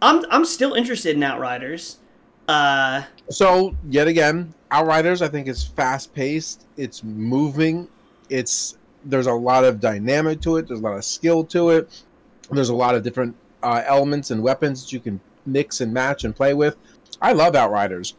I'm 0.00 0.24
I'm 0.30 0.44
still 0.44 0.74
interested 0.74 1.16
in 1.16 1.22
Outriders. 1.22 1.98
Uh, 2.46 3.02
So 3.28 3.76
yet 3.88 4.08
again, 4.08 4.54
Outriders 4.70 5.22
I 5.22 5.28
think 5.28 5.48
is 5.48 5.64
fast 5.64 6.14
paced. 6.14 6.66
It's 6.76 7.04
moving. 7.04 7.88
It's 8.30 8.78
there's 9.04 9.26
a 9.26 9.32
lot 9.32 9.64
of 9.64 9.80
dynamic 9.80 10.40
to 10.42 10.56
it. 10.56 10.68
There's 10.68 10.80
a 10.80 10.82
lot 10.82 10.96
of 10.96 11.04
skill 11.04 11.44
to 11.44 11.70
it. 11.70 12.02
There's 12.50 12.70
a 12.70 12.74
lot 12.74 12.94
of 12.94 13.02
different 13.02 13.34
uh, 13.62 13.82
elements 13.86 14.30
and 14.30 14.42
weapons 14.42 14.82
that 14.84 14.92
you 14.92 15.00
can 15.00 15.20
mix 15.46 15.80
and 15.80 15.92
match 15.92 16.24
and 16.24 16.34
play 16.34 16.54
with. 16.54 16.76
I 17.20 17.32
love 17.32 17.54
Outriders. 17.54 18.14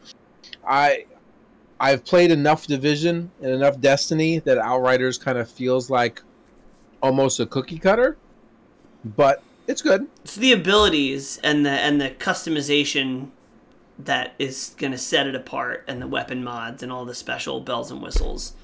I 0.66 1.06
I've 1.80 2.04
played 2.04 2.30
enough 2.30 2.66
Division 2.66 3.30
and 3.40 3.50
enough 3.52 3.80
Destiny 3.80 4.38
that 4.40 4.58
Outriders 4.58 5.16
kind 5.18 5.38
of 5.38 5.50
feels 5.50 5.88
like 5.90 6.22
almost 7.02 7.40
a 7.40 7.46
cookie 7.46 7.78
cutter, 7.78 8.16
but 9.16 9.42
it's 9.66 9.80
good. 9.82 10.06
it's 10.22 10.34
the 10.36 10.52
abilities 10.52 11.38
and 11.42 11.64
the 11.64 11.70
and 11.70 12.00
the 12.00 12.10
customization 12.10 13.28
that 13.98 14.34
is 14.38 14.74
going 14.78 14.92
to 14.92 14.98
set 14.98 15.26
it 15.26 15.34
apart, 15.34 15.84
and 15.88 16.00
the 16.00 16.06
weapon 16.06 16.42
mods 16.44 16.82
and 16.82 16.90
all 16.92 17.04
the 17.04 17.14
special 17.14 17.60
bells 17.60 17.90
and 17.90 18.02
whistles. 18.02 18.54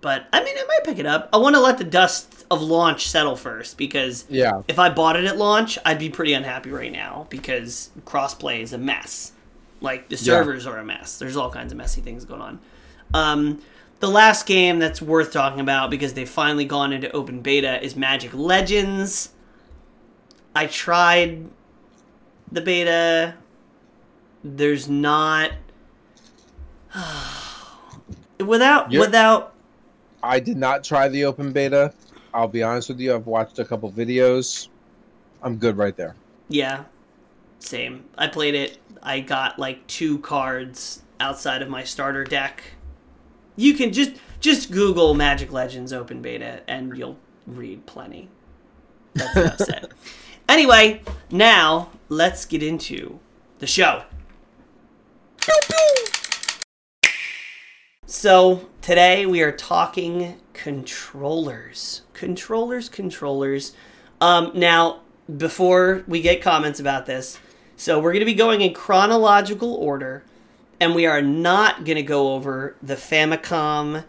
But 0.00 0.26
I 0.32 0.44
mean, 0.44 0.54
I 0.56 0.64
might 0.68 0.84
pick 0.84 0.98
it 0.98 1.06
up. 1.06 1.28
I 1.32 1.38
want 1.38 1.54
to 1.56 1.60
let 1.60 1.78
the 1.78 1.84
dust 1.84 2.44
of 2.50 2.60
launch 2.62 3.08
settle 3.08 3.36
first 3.36 3.78
because 3.78 4.26
Yeah. 4.28 4.60
if 4.68 4.78
I 4.78 4.90
bought 4.90 5.16
it 5.16 5.24
at 5.24 5.38
launch, 5.38 5.78
I'd 5.86 5.98
be 5.98 6.10
pretty 6.10 6.34
unhappy 6.34 6.70
right 6.70 6.92
now 6.92 7.26
because 7.30 7.90
crossplay 8.04 8.60
is 8.60 8.74
a 8.74 8.78
mess. 8.78 9.32
Like 9.84 10.08
the 10.08 10.16
Yeah. 10.16 10.22
servers 10.22 10.66
are 10.66 10.78
a 10.78 10.84
mess. 10.84 11.18
There's 11.18 11.36
all 11.36 11.50
kinds 11.50 11.70
of 11.70 11.78
messy 11.78 12.00
things 12.00 12.24
going 12.24 12.40
on. 12.40 12.58
Um, 13.12 13.60
the 14.00 14.08
last 14.08 14.46
game 14.46 14.78
that's 14.78 15.00
worth 15.02 15.30
talking 15.32 15.60
about 15.60 15.90
because 15.90 16.14
they've 16.14 16.28
finally 16.28 16.64
gone 16.64 16.92
into 16.92 17.12
open 17.12 17.40
beta 17.40 17.82
is 17.84 17.94
Magic 17.94 18.32
Legends. 18.34 19.30
I 20.56 20.66
tried 20.66 21.44
the 22.50 22.60
beta. 22.62 23.34
There's 24.42 24.88
not 24.88 25.50
without 28.44 28.90
You're- 28.92 29.06
without 29.06 29.52
I 30.22 30.40
did 30.40 30.56
not 30.56 30.82
try 30.84 31.08
the 31.08 31.26
open 31.26 31.52
beta. 31.52 31.92
I'll 32.32 32.48
be 32.48 32.62
honest 32.62 32.88
with 32.88 32.98
you. 32.98 33.14
I've 33.14 33.26
watched 33.26 33.58
a 33.58 33.64
couple 33.64 33.92
videos. 33.92 34.68
I'm 35.42 35.56
good 35.56 35.76
right 35.76 35.94
there. 35.96 36.14
Yeah, 36.48 36.84
same. 37.58 38.04
I 38.16 38.26
played 38.28 38.54
it. 38.54 38.78
I 39.04 39.20
got 39.20 39.58
like 39.58 39.86
two 39.86 40.18
cards 40.18 41.02
outside 41.20 41.62
of 41.62 41.68
my 41.68 41.84
starter 41.84 42.24
deck. 42.24 42.62
You 43.56 43.74
can 43.74 43.92
just 43.92 44.12
just 44.40 44.70
Google 44.70 45.14
Magic 45.14 45.52
Legends 45.52 45.92
Open 45.92 46.22
Beta 46.22 46.62
and 46.66 46.96
you'll 46.96 47.18
read 47.46 47.86
plenty. 47.86 48.28
That's 49.14 49.36
enough 49.36 49.58
said. 49.58 49.88
Anyway, 50.46 51.00
now 51.30 51.88
let's 52.10 52.44
get 52.44 52.62
into 52.62 53.18
the 53.60 53.66
show. 53.66 54.02
So, 58.04 58.68
today 58.82 59.24
we 59.24 59.40
are 59.40 59.52
talking 59.52 60.38
controllers. 60.52 62.02
Controllers, 62.12 62.90
controllers. 62.90 63.72
Um, 64.20 64.52
now, 64.54 65.00
before 65.34 66.04
we 66.06 66.20
get 66.20 66.42
comments 66.42 66.78
about 66.78 67.06
this, 67.06 67.38
so 67.76 67.98
we're 67.98 68.12
going 68.12 68.20
to 68.20 68.26
be 68.26 68.34
going 68.34 68.60
in 68.60 68.72
chronological 68.74 69.74
order, 69.74 70.24
and 70.80 70.94
we 70.94 71.06
are 71.06 71.22
not 71.22 71.84
going 71.84 71.96
to 71.96 72.02
go 72.02 72.34
over 72.34 72.76
the 72.82 72.94
Famicom. 72.94 74.04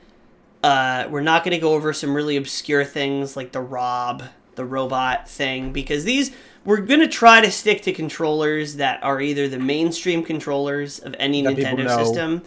Uh, 0.63 1.07
we're 1.09 1.21
not 1.21 1.43
going 1.43 1.53
to 1.53 1.59
go 1.59 1.73
over 1.73 1.93
some 1.93 2.13
really 2.15 2.37
obscure 2.37 2.83
things 2.83 3.35
like 3.35 3.51
the 3.51 3.61
Rob, 3.61 4.23
the 4.55 4.65
robot 4.65 5.29
thing, 5.29 5.71
because 5.71 6.03
these 6.03 6.31
we're 6.63 6.81
going 6.81 6.99
to 6.99 7.07
try 7.07 7.41
to 7.41 7.51
stick 7.51 7.83
to 7.83 7.93
controllers 7.93 8.77
that 8.77 9.03
are 9.03 9.21
either 9.21 9.47
the 9.47 9.59
mainstream 9.59 10.23
controllers 10.23 10.97
of 10.99 11.15
any 11.19 11.43
That 11.43 11.55
Nintendo 11.57 11.95
system 12.03 12.41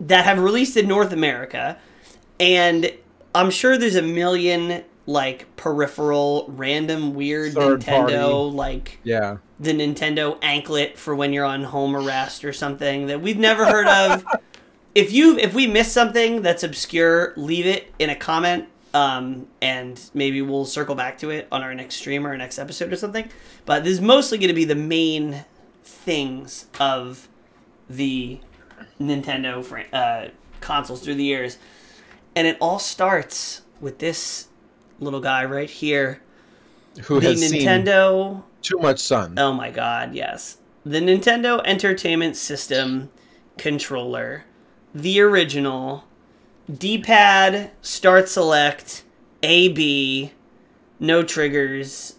that 0.00 0.24
have 0.24 0.40
released 0.40 0.76
in 0.76 0.88
North 0.88 1.12
America, 1.12 1.78
and 2.40 2.92
I'm 3.34 3.50
sure 3.50 3.78
there's 3.78 3.94
a 3.94 4.02
million 4.02 4.82
like 5.06 5.54
peripheral, 5.56 6.46
random, 6.48 7.14
weird 7.14 7.54
Third 7.54 7.80
Nintendo 7.80 7.86
party. 7.86 8.56
like 8.56 8.98
Yeah. 9.04 9.38
The 9.62 9.72
Nintendo 9.72 10.36
anklet 10.42 10.98
for 10.98 11.14
when 11.14 11.32
you're 11.32 11.44
on 11.44 11.62
home 11.62 11.94
arrest 11.94 12.44
or 12.44 12.52
something 12.52 13.06
that 13.06 13.22
we've 13.22 13.38
never 13.38 13.64
heard 13.64 13.86
of. 13.86 14.26
if 14.94 15.12
you 15.12 15.38
if 15.38 15.54
we 15.54 15.68
miss 15.68 15.90
something 15.92 16.42
that's 16.42 16.64
obscure, 16.64 17.32
leave 17.36 17.66
it 17.66 17.92
in 18.00 18.10
a 18.10 18.16
comment, 18.16 18.66
um, 18.92 19.46
and 19.60 20.00
maybe 20.14 20.42
we'll 20.42 20.64
circle 20.64 20.96
back 20.96 21.16
to 21.18 21.30
it 21.30 21.46
on 21.52 21.62
our 21.62 21.74
next 21.74 21.94
stream 21.94 22.26
or 22.26 22.30
our 22.30 22.36
next 22.36 22.58
episode 22.58 22.92
or 22.92 22.96
something. 22.96 23.28
But 23.64 23.84
this 23.84 23.92
is 23.92 24.00
mostly 24.00 24.36
going 24.38 24.48
to 24.48 24.54
be 24.54 24.64
the 24.64 24.74
main 24.74 25.44
things 25.84 26.66
of 26.80 27.28
the 27.88 28.40
Nintendo 29.00 29.64
fran- 29.64 29.94
uh, 29.94 30.30
consoles 30.60 31.02
through 31.02 31.14
the 31.14 31.24
years, 31.24 31.58
and 32.34 32.48
it 32.48 32.56
all 32.60 32.80
starts 32.80 33.62
with 33.80 34.00
this 34.00 34.48
little 34.98 35.20
guy 35.20 35.44
right 35.44 35.70
here, 35.70 36.20
Who 37.04 37.20
the 37.20 37.28
has 37.28 37.48
seen 37.48 37.62
Nintendo. 37.62 38.42
Too 38.62 38.78
much 38.78 39.00
sun? 39.00 39.38
Oh 39.38 39.52
my 39.52 39.70
god, 39.70 40.14
yes. 40.14 40.58
The 40.84 41.00
Nintendo 41.00 41.60
Entertainment 41.64 42.36
System 42.36 43.10
controller, 43.58 44.44
the 44.94 45.20
original, 45.20 46.04
D 46.72 46.98
pad, 46.98 47.70
start 47.82 48.28
select, 48.28 49.04
A 49.42 49.68
B, 49.68 50.32
no 50.98 51.22
triggers, 51.22 52.16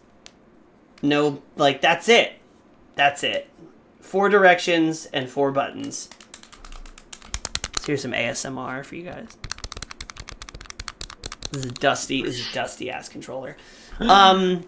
no 1.02 1.42
like 1.56 1.82
that's 1.82 2.08
it. 2.08 2.34
That's 2.96 3.24
it. 3.24 3.50
Four 4.00 4.30
directions 4.30 5.08
and 5.08 5.30
four 5.30 5.52
buttons. 5.52 6.10
So 7.80 7.88
here's 7.88 8.02
some 8.04 8.12
ASMR 8.12 8.86
for 8.86 8.96
you 8.96 9.04
guys. 9.04 9.28
This 11.52 11.66
is 11.66 11.72
a 11.72 11.74
dusty. 11.74 12.24
This 12.24 12.40
is 12.40 12.50
a 12.50 12.54
dusty 12.54 12.90
ass 12.90 13.10
controller. 13.10 13.58
Um, 14.00 14.66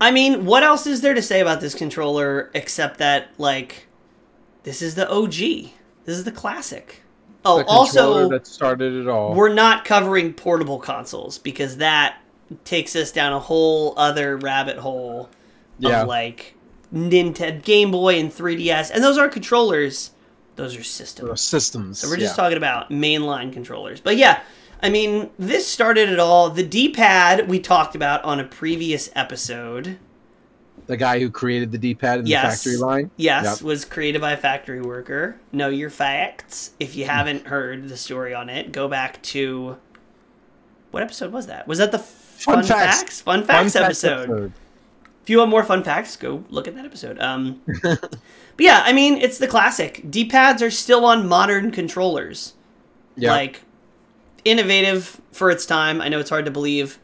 I 0.00 0.10
mean, 0.10 0.44
what 0.44 0.62
else 0.62 0.86
is 0.86 1.00
there 1.00 1.14
to 1.14 1.22
say 1.22 1.40
about 1.40 1.60
this 1.60 1.74
controller 1.74 2.50
except 2.54 2.98
that 2.98 3.28
like, 3.38 3.86
this 4.64 4.82
is 4.82 4.94
the 4.94 5.08
OG. 5.10 5.34
This 6.04 6.16
is 6.18 6.24
the 6.24 6.32
classic. 6.32 7.02
Oh, 7.44 7.58
The 7.58 7.66
also, 7.66 8.28
that 8.30 8.46
started 8.46 8.94
it 8.94 9.08
all. 9.08 9.34
we're 9.34 9.52
not 9.52 9.84
covering 9.84 10.32
portable 10.32 10.78
consoles 10.78 11.38
because 11.38 11.76
that 11.78 12.16
takes 12.64 12.96
us 12.96 13.12
down 13.12 13.32
a 13.32 13.38
whole 13.38 13.94
other 13.98 14.36
rabbit 14.38 14.78
hole 14.78 15.28
Yeah. 15.78 16.02
of 16.02 16.08
like 16.08 16.54
Nintendo, 16.92 17.62
Game 17.62 17.90
Boy, 17.90 18.18
and 18.18 18.30
3DS, 18.32 18.90
and 18.90 19.02
those 19.04 19.18
aren't 19.18 19.32
controllers; 19.32 20.12
those 20.56 20.76
are 20.76 20.84
systems. 20.84 21.28
Those 21.28 21.34
are 21.34 21.36
systems. 21.36 21.98
So 21.98 22.08
we're 22.08 22.16
just 22.16 22.32
yeah. 22.36 22.42
talking 22.42 22.56
about 22.56 22.90
mainline 22.90 23.52
controllers. 23.52 24.00
But 24.00 24.16
yeah, 24.16 24.40
I 24.82 24.90
mean, 24.90 25.30
this 25.38 25.66
started 25.66 26.08
it 26.10 26.18
all. 26.18 26.50
The 26.50 26.62
D-pad 26.64 27.48
we 27.48 27.58
talked 27.60 27.94
about 27.94 28.22
on 28.24 28.40
a 28.40 28.44
previous 28.44 29.10
episode. 29.14 29.98
the 30.86 30.96
guy 30.98 31.18
who 31.18 31.30
created 31.30 31.72
the 31.72 31.78
D-pad 31.78 32.20
in 32.20 32.26
Yes. 32.26 32.62
the 32.62 32.70
factory 32.70 32.76
line. 32.86 33.10
Yes, 33.16 33.44
Yep. 33.44 33.62
was 33.62 33.84
created 33.86 34.20
by 34.20 34.32
a 34.32 34.36
factory 34.36 34.82
worker. 34.82 35.36
Know 35.50 35.68
your 35.70 35.88
facts. 35.88 36.72
If 36.78 36.94
you 36.94 37.06
haven't 37.06 37.46
heard 37.46 37.88
the 37.88 37.96
story 37.96 38.34
on 38.34 38.50
it, 38.50 38.70
go 38.70 38.86
back 38.86 39.22
to 39.22 39.78
what 40.90 41.02
episode 41.02 41.32
was 41.32 41.46
that? 41.46 41.66
Was 41.66 41.78
that 41.78 41.90
the 41.90 41.98
fun, 41.98 42.56
Fun 42.56 42.64
facts. 42.64 42.98
facts. 43.00 43.20
Fun 43.22 43.44
Fun 43.44 43.70
facts 43.70 43.76
episode. 43.76 44.52
If 45.22 45.30
you 45.30 45.38
want 45.38 45.48
more 45.50 45.64
fun 45.64 45.82
facts, 45.82 46.16
go 46.16 46.44
look 46.50 46.68
at 46.68 46.74
that 46.74 46.84
episode. 46.84 47.18
Um, 47.18 47.62
but 47.82 48.10
yeah, 48.58 48.82
I 48.84 48.92
mean, 48.92 49.16
it's 49.16 49.38
the 49.38 49.48
classic. 49.48 50.02
D-pads 50.10 50.60
are 50.62 50.70
still 50.70 51.06
on 51.06 51.26
modern 51.26 51.70
controllers. 51.70 52.52
Yeah. 53.16 53.30
Like 53.32 53.62
innovative 54.44 55.20
for 55.32 55.50
its 55.50 55.66
time. 55.66 56.00
I 56.00 56.08
know 56.08 56.18
it's 56.20 56.30
hard 56.30 56.44
to 56.44 56.50
believe 56.50 56.98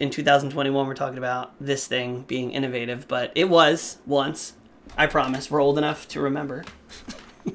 in 0.00 0.10
2021 0.10 0.86
we're 0.86 0.94
talking 0.94 1.18
about 1.18 1.52
this 1.60 1.86
thing 1.86 2.22
being 2.22 2.52
innovative, 2.52 3.06
but 3.06 3.30
it 3.34 3.48
was 3.48 3.98
once. 4.06 4.54
I 4.96 5.06
promise. 5.06 5.50
We're 5.50 5.60
old 5.60 5.78
enough 5.78 6.08
to 6.08 6.20
remember. 6.20 6.64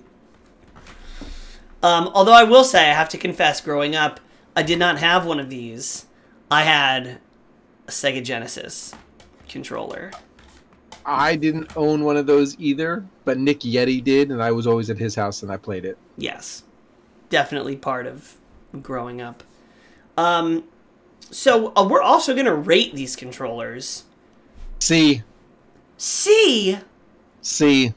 um, 1.83 2.09
although 2.13 2.33
I 2.33 2.43
will 2.43 2.63
say, 2.63 2.89
I 2.89 2.93
have 2.93 3.09
to 3.09 3.17
confess, 3.17 3.59
growing 3.59 3.95
up, 3.95 4.19
I 4.55 4.63
did 4.63 4.79
not 4.79 4.99
have 4.99 5.25
one 5.25 5.39
of 5.39 5.49
these. 5.49 6.05
I 6.49 6.63
had 6.63 7.19
a 7.87 7.91
Sega 7.91 8.23
Genesis 8.23 8.93
controller. 9.49 10.11
I 11.05 11.35
didn't 11.35 11.75
own 11.75 12.03
one 12.03 12.17
of 12.17 12.25
those 12.25 12.55
either, 12.59 13.05
but 13.25 13.37
Nick 13.37 13.59
Yeti 13.59 14.03
did, 14.03 14.31
and 14.31 14.41
I 14.41 14.51
was 14.51 14.65
always 14.65 14.89
at 14.89 14.97
his 14.97 15.15
house 15.15 15.43
and 15.43 15.51
I 15.51 15.57
played 15.57 15.85
it. 15.85 15.97
Yes, 16.17 16.63
definitely 17.29 17.75
part 17.75 18.07
of 18.07 18.37
growing 18.83 19.21
up. 19.21 19.43
Um, 20.17 20.63
so 21.19 21.73
uh, 21.75 21.87
we're 21.89 22.01
also 22.01 22.35
gonna 22.35 22.55
rate 22.55 22.93
these 22.95 23.15
controllers. 23.15 24.03
C, 24.79 25.23
C. 25.97 26.77
C, 27.41 27.93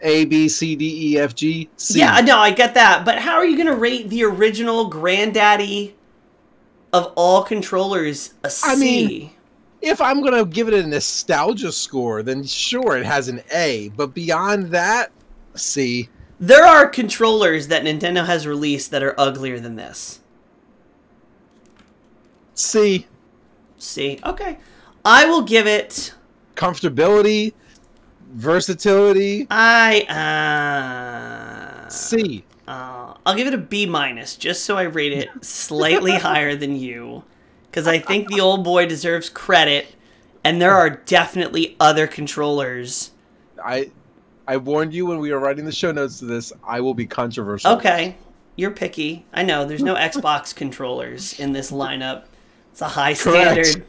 A, 0.00 0.24
B, 0.24 0.48
C, 0.48 0.76
D, 0.76 1.12
E, 1.12 1.18
F, 1.18 1.34
G, 1.34 1.68
C. 1.76 1.98
Yeah, 1.98 2.20
no, 2.22 2.38
I 2.38 2.50
get 2.52 2.72
that, 2.74 3.04
but 3.04 3.18
how 3.18 3.34
are 3.34 3.44
you 3.44 3.56
gonna 3.58 3.74
rate 3.76 4.08
the 4.08 4.24
original 4.24 4.88
granddaddy 4.88 5.94
of 6.92 7.12
all 7.16 7.42
controllers 7.42 8.32
a 8.44 8.50
C? 8.50 8.66
I 8.70 8.76
mean- 8.76 9.30
If 9.82 10.00
I'm 10.00 10.22
gonna 10.22 10.44
give 10.44 10.68
it 10.68 10.74
a 10.74 10.86
nostalgia 10.86 11.70
score, 11.72 12.22
then 12.22 12.44
sure, 12.44 12.96
it 12.96 13.04
has 13.06 13.28
an 13.28 13.42
A. 13.52 13.90
But 13.96 14.14
beyond 14.14 14.70
that, 14.72 15.10
C. 15.54 16.08
there 16.40 16.64
are 16.64 16.88
controllers 16.88 17.68
that 17.68 17.84
Nintendo 17.84 18.24
has 18.24 18.46
released 18.46 18.90
that 18.90 19.02
are 19.02 19.14
uglier 19.20 19.60
than 19.60 19.76
this. 19.76 20.20
C. 22.54 23.06
C. 23.78 24.18
Okay, 24.24 24.58
I 25.04 25.26
will 25.26 25.42
give 25.42 25.66
it. 25.66 26.14
Comfortability, 26.56 27.52
versatility, 28.32 29.46
I 29.50 30.02
uh. 31.84 31.88
C. 31.88 32.44
Uh, 32.66 33.14
I'll 33.26 33.34
give 33.34 33.46
it 33.46 33.54
a 33.54 33.58
B 33.58 33.84
minus, 33.84 34.36
just 34.36 34.64
so 34.64 34.76
I 34.76 34.82
rate 34.82 35.12
it 35.12 35.28
slightly 35.44 36.12
higher 36.16 36.56
than 36.56 36.76
you, 36.76 37.24
because 37.70 37.86
I 37.86 37.98
think 37.98 38.28
the 38.28 38.40
old 38.40 38.64
boy 38.64 38.86
deserves 38.86 39.28
credit, 39.28 39.94
and 40.44 40.60
there 40.60 40.74
are 40.74 40.88
definitely 40.90 41.76
other 41.80 42.06
controllers. 42.06 43.10
I 43.62 43.90
I 44.50 44.56
warned 44.56 44.92
you 44.92 45.06
when 45.06 45.20
we 45.20 45.30
were 45.30 45.38
writing 45.38 45.64
the 45.64 45.70
show 45.70 45.92
notes 45.92 46.18
to 46.18 46.24
this. 46.24 46.52
I 46.66 46.80
will 46.80 46.92
be 46.92 47.06
controversial. 47.06 47.70
Okay, 47.74 48.16
you're 48.56 48.72
picky. 48.72 49.24
I 49.32 49.44
know 49.44 49.64
there's 49.64 49.80
no 49.84 49.94
Xbox 49.94 50.52
controllers 50.56 51.38
in 51.38 51.52
this 51.52 51.70
lineup. 51.70 52.24
It's 52.72 52.80
a 52.80 52.88
high 52.88 53.14
Correct. 53.14 53.66
standard. 53.68 53.86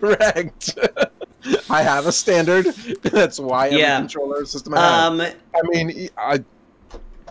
Correct. 0.00 0.78
I 1.70 1.82
have 1.82 2.06
a 2.06 2.12
standard. 2.12 2.64
That's 3.02 3.38
why 3.38 3.66
every 3.66 3.80
Yeah. 3.80 3.98
controller 3.98 4.46
system 4.46 4.72
I 4.72 4.80
have. 4.80 5.12
Um, 5.12 5.20
I 5.20 5.60
mean, 5.64 6.08
I 6.16 6.42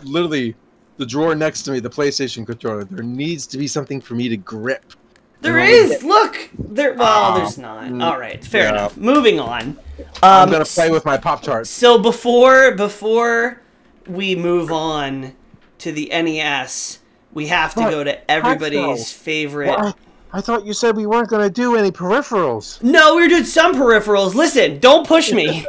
literally 0.04 0.54
the 0.98 1.06
drawer 1.06 1.34
next 1.34 1.62
to 1.62 1.72
me, 1.72 1.80
the 1.80 1.90
PlayStation 1.90 2.46
controller. 2.46 2.84
There 2.84 3.02
needs 3.02 3.48
to 3.48 3.58
be 3.58 3.66
something 3.66 4.00
for 4.00 4.14
me 4.14 4.28
to 4.28 4.36
grip. 4.36 4.92
There 5.40 5.58
And. 5.58 6.02
Look, 6.02 6.50
there. 6.58 6.94
Well, 6.94 7.06
Ah, 7.08 7.38
there's 7.38 7.58
not. 7.58 7.84
mm, 7.84 8.02
All 8.02 8.18
right, 8.18 8.44
fair 8.44 8.64
yeah. 8.64 8.70
enough. 8.70 8.96
Moving 8.96 9.38
on. 9.40 9.78
I'm 10.22 10.44
Um, 10.48 10.50
gonna 10.52 10.64
play 10.64 10.90
with 10.90 11.04
my 11.04 11.16
pop 11.16 11.42
tarts. 11.42 11.70
So 11.70 11.98
before 11.98 12.72
before 12.72 13.60
we 14.06 14.34
move 14.36 14.72
on 14.72 15.34
to 15.78 15.92
the 15.92 16.08
NES, 16.12 16.98
we 17.34 17.46
have 17.48 17.74
to 17.74 17.80
What? 17.80 17.90
go 17.90 18.04
to 18.04 18.30
everybody's 18.30 19.12
favorite. 19.12 19.68
Well, 19.68 19.96
I, 20.32 20.38
I 20.38 20.40
thought 20.40 20.64
you 20.66 20.72
said 20.72 20.96
we 20.96 21.06
weren't 21.06 21.28
gonna 21.28 21.50
do 21.50 21.76
any 21.76 21.90
peripherals. 21.90 22.82
No, 22.82 23.14
we 23.16 23.24
are 23.24 23.28
doing 23.28 23.44
some 23.44 23.74
peripherals. 23.74 24.34
Listen, 24.34 24.78
don't 24.80 25.06
push 25.06 25.32
me. 25.32 25.64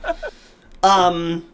um, 0.82 1.44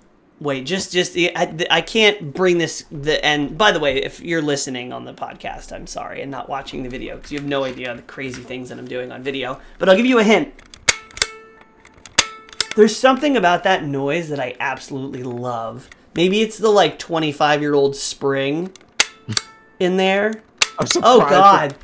wait, 0.40 0.66
just 0.66 0.92
just 0.92 1.16
I, 1.16 1.66
I 1.70 1.80
can't 1.80 2.34
bring 2.34 2.58
this 2.58 2.84
the 2.90 3.24
and 3.24 3.56
by 3.56 3.72
the 3.72 3.80
way, 3.80 4.02
if 4.02 4.20
you're 4.20 4.42
listening 4.42 4.92
on 4.92 5.04
the 5.04 5.14
podcast, 5.14 5.72
I'm 5.72 5.86
sorry, 5.86 6.22
and 6.22 6.30
not 6.30 6.48
watching 6.48 6.82
the 6.82 6.88
video 6.88 7.16
because 7.16 7.32
you 7.32 7.38
have 7.38 7.48
no 7.48 7.64
idea 7.64 7.94
the 7.94 8.02
crazy 8.02 8.42
things 8.42 8.68
that 8.68 8.78
I'm 8.78 8.86
doing 8.86 9.12
on 9.12 9.22
video. 9.22 9.60
But 9.78 9.88
I'll 9.88 9.96
give 9.96 10.06
you 10.06 10.18
a 10.18 10.24
hint. 10.24 10.52
There's 12.76 12.96
something 12.96 13.36
about 13.36 13.62
that 13.64 13.84
noise 13.84 14.28
that 14.30 14.40
I 14.40 14.56
absolutely 14.58 15.22
love. 15.22 15.88
Maybe 16.14 16.42
it's 16.42 16.58
the 16.58 16.70
like 16.70 16.98
25 16.98 17.60
year 17.60 17.74
old 17.74 17.96
spring 17.96 18.72
in 19.78 19.96
there. 19.96 20.28
I'm 20.78 20.80
oh, 20.80 20.84
surprised. 20.86 21.04
Oh 21.04 21.28
God. 21.28 21.76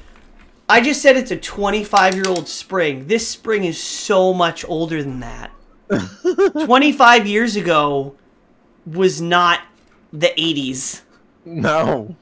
I 0.69 0.81
just 0.81 1.03
said 1.03 1.17
it's 1.17 1.33
a 1.33 1.37
25 1.37 2.15
year 2.15 2.29
old 2.29 2.49
spring. 2.49 3.07
This 3.07 3.27
spring 3.27 3.65
is 3.65 3.81
so 3.81 4.33
much 4.33 4.65
older 4.69 5.03
than 5.03 5.21
that. 5.21 5.51
25 6.65 7.27
years 7.27 7.57
ago 7.57 8.17
was 8.87 9.21
not 9.21 9.61
the 10.13 10.33
80s. 10.37 11.03
No. 11.45 12.17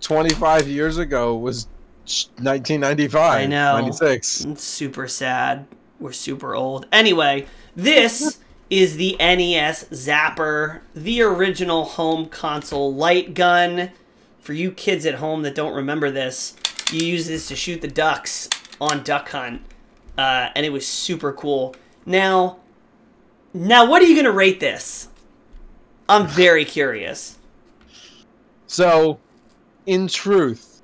25 0.00 0.68
years 0.68 0.98
ago 0.98 1.36
was 1.36 1.66
1995. 2.04 3.32
I 3.32 3.46
know. 3.46 3.78
96. 3.80 4.44
It's 4.46 4.64
super 4.64 5.06
sad. 5.06 5.66
We're 6.00 6.12
super 6.12 6.54
old. 6.54 6.86
Anyway, 6.90 7.46
this 7.76 8.40
is 8.68 8.96
the 8.96 9.16
NES 9.20 9.84
Zapper, 9.90 10.80
the 10.94 11.22
original 11.22 11.84
home 11.84 12.26
console 12.26 12.92
light 12.92 13.34
gun. 13.34 13.90
For 14.40 14.54
you 14.54 14.72
kids 14.72 15.06
at 15.06 15.16
home 15.16 15.42
that 15.42 15.54
don't 15.54 15.74
remember 15.74 16.10
this, 16.10 16.56
you 16.90 17.06
use 17.06 17.28
this 17.28 17.46
to 17.48 17.54
shoot 17.54 17.80
the 17.80 17.88
ducks 17.88 18.48
on 18.80 19.04
Duck 19.04 19.28
Hunt, 19.28 19.62
uh, 20.18 20.48
and 20.56 20.66
it 20.66 20.70
was 20.70 20.84
super 20.84 21.32
cool. 21.32 21.76
Now, 22.04 22.58
now, 23.54 23.88
what 23.88 24.02
are 24.02 24.06
you 24.06 24.16
gonna 24.16 24.32
rate 24.32 24.58
this? 24.58 25.08
I'm 26.08 26.26
very 26.26 26.64
curious. 26.64 27.38
So, 28.66 29.18
in 29.86 30.08
truth, 30.08 30.82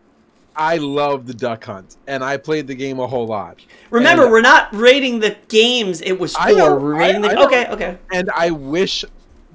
I 0.56 0.76
love 0.76 1.26
the 1.26 1.34
Duck 1.34 1.64
Hunt, 1.64 1.96
and 2.06 2.24
I 2.24 2.36
played 2.36 2.66
the 2.66 2.74
game 2.74 2.98
a 2.98 3.06
whole 3.06 3.26
lot. 3.26 3.60
Remember, 3.90 4.24
And- 4.24 4.32
we're 4.32 4.40
not 4.40 4.74
rating 4.74 5.20
the 5.20 5.36
games 5.48 6.00
it 6.00 6.18
was 6.18 6.34
for. 6.34 6.42
I 6.42 6.52
know, 6.52 6.76
we're 6.76 6.96
rating 6.96 7.24
I- 7.24 7.34
the. 7.34 7.40
I 7.40 7.44
okay, 7.46 7.66
okay. 7.68 7.98
And 8.12 8.30
I 8.34 8.50
wish 8.50 9.04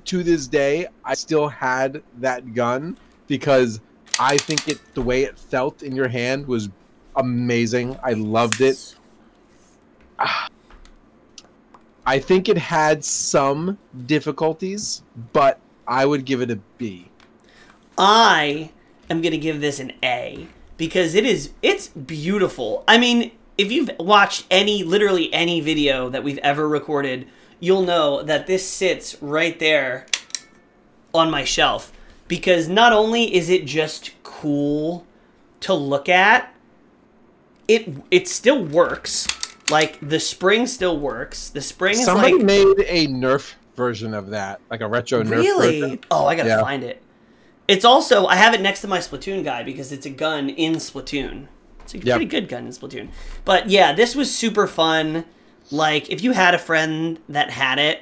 to 0.06 0.23
this 0.23 0.47
day 0.47 0.88
I 1.06 1.13
still 1.13 1.47
had 1.47 2.02
that 2.19 2.54
gun 2.54 2.97
because 3.28 3.80
I 4.19 4.38
think 4.38 4.67
it 4.67 4.80
the 4.93 5.02
way 5.02 5.23
it 5.23 5.38
felt 5.38 5.84
in 5.84 5.95
your 5.95 6.08
hand 6.08 6.47
was 6.47 6.69
amazing. 7.15 7.97
I 8.04 8.13
loved 8.13 8.62
it. 8.62 8.95
Ah. 10.19 10.47
I 12.05 12.19
think 12.19 12.49
it 12.49 12.57
had 12.57 13.05
some 13.05 13.77
difficulties, 14.05 15.03
but 15.31 15.59
I 15.87 16.05
would 16.05 16.25
give 16.25 16.41
it 16.41 16.51
a 16.51 16.57
B. 16.77 17.09
I 17.97 18.71
am 19.09 19.21
going 19.21 19.31
to 19.31 19.37
give 19.37 19.61
this 19.61 19.79
an 19.79 19.93
A 20.03 20.47
because 20.77 21.15
it 21.15 21.25
is 21.25 21.51
it's 21.61 21.87
beautiful. 21.89 22.83
I 22.87 22.97
mean, 22.97 23.31
if 23.57 23.71
you've 23.71 23.91
watched 23.99 24.45
any 24.49 24.83
literally 24.83 25.33
any 25.33 25.61
video 25.61 26.09
that 26.09 26.23
we've 26.23 26.39
ever 26.39 26.67
recorded, 26.67 27.27
you'll 27.59 27.83
know 27.83 28.21
that 28.23 28.47
this 28.47 28.67
sits 28.67 29.15
right 29.21 29.57
there 29.59 30.05
on 31.13 31.29
my 31.29 31.43
shelf 31.43 31.93
because 32.27 32.67
not 32.67 32.91
only 32.91 33.33
is 33.33 33.49
it 33.49 33.65
just 33.65 34.11
cool 34.23 35.05
to 35.61 35.73
look 35.73 36.09
at, 36.09 36.53
it 37.67 37.95
it 38.11 38.27
still 38.27 38.63
works. 38.63 39.27
Like 39.73 39.97
the 40.07 40.19
spring 40.19 40.67
still 40.67 40.99
works. 40.99 41.49
The 41.49 41.62
spring 41.62 41.93
is 41.93 42.05
Somebody 42.05 42.33
like 42.36 42.43
made 42.45 42.75
a 42.88 43.07
Nerf 43.07 43.55
version 43.75 44.13
of 44.13 44.29
that, 44.29 44.62
like 44.69 44.81
a 44.81 44.88
retro 44.88 45.23
Nerf 45.23 45.31
really. 45.31 45.99
Oh, 46.12 46.25
I 46.27 46.36
gotta 46.36 46.49
Yeah. 46.49 46.62
find 46.62 46.83
it. 46.83 47.01
It's 47.67 47.83
also 47.83 48.27
I 48.27 48.36
have 48.36 48.53
it 48.53 48.62
next 48.62 48.81
to 48.81 48.88
my 48.88 48.99
Splatoon 48.99 49.43
guy 49.43 49.63
because 49.63 49.91
it's 49.91 50.05
a 50.05 50.09
gun 50.12 50.49
in 50.49 50.75
Splatoon. 50.75 51.47
It's 51.81 51.93
a 51.95 51.97
Yep. 51.97 52.05
pretty 52.15 52.25
good 52.25 52.47
gun 52.47 52.65
in 52.67 52.71
Splatoon. 52.71 53.09
But 53.45 53.69
yeah, 53.69 53.93
this 53.93 54.15
was 54.15 54.33
super 54.33 54.67
fun. 54.67 55.25
Like 55.71 56.09
if 56.12 56.21
you 56.23 56.33
had 56.33 56.53
a 56.53 56.59
friend 56.59 57.19
that 57.27 57.49
had 57.49 57.79
it, 57.79 58.01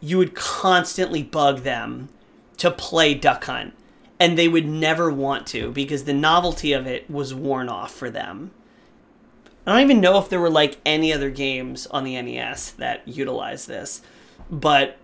you 0.00 0.16
would 0.18 0.34
constantly 0.34 1.22
bug 1.22 1.60
them 1.60 2.08
to 2.56 2.70
play 2.70 3.12
Duck 3.14 3.44
Hunt, 3.44 3.74
and 4.18 4.38
they 4.38 4.48
would 4.48 4.66
never 4.66 5.10
want 5.12 5.46
to 5.48 5.70
because 5.72 6.04
the 6.04 6.12
novelty 6.14 6.72
of 6.72 6.86
it 6.86 7.10
was 7.10 7.34
worn 7.34 7.68
off 7.68 7.92
for 7.92 8.08
them. 8.08 8.50
I 9.66 9.72
don't 9.72 9.82
even 9.82 10.00
know 10.00 10.18
if 10.18 10.28
there 10.28 10.40
were 10.40 10.50
like 10.50 10.78
any 10.84 11.12
other 11.12 11.30
games 11.30 11.86
on 11.86 12.04
the 12.04 12.20
NES 12.20 12.72
that 12.72 13.06
utilized 13.06 13.68
this, 13.68 14.02
but 14.50 14.98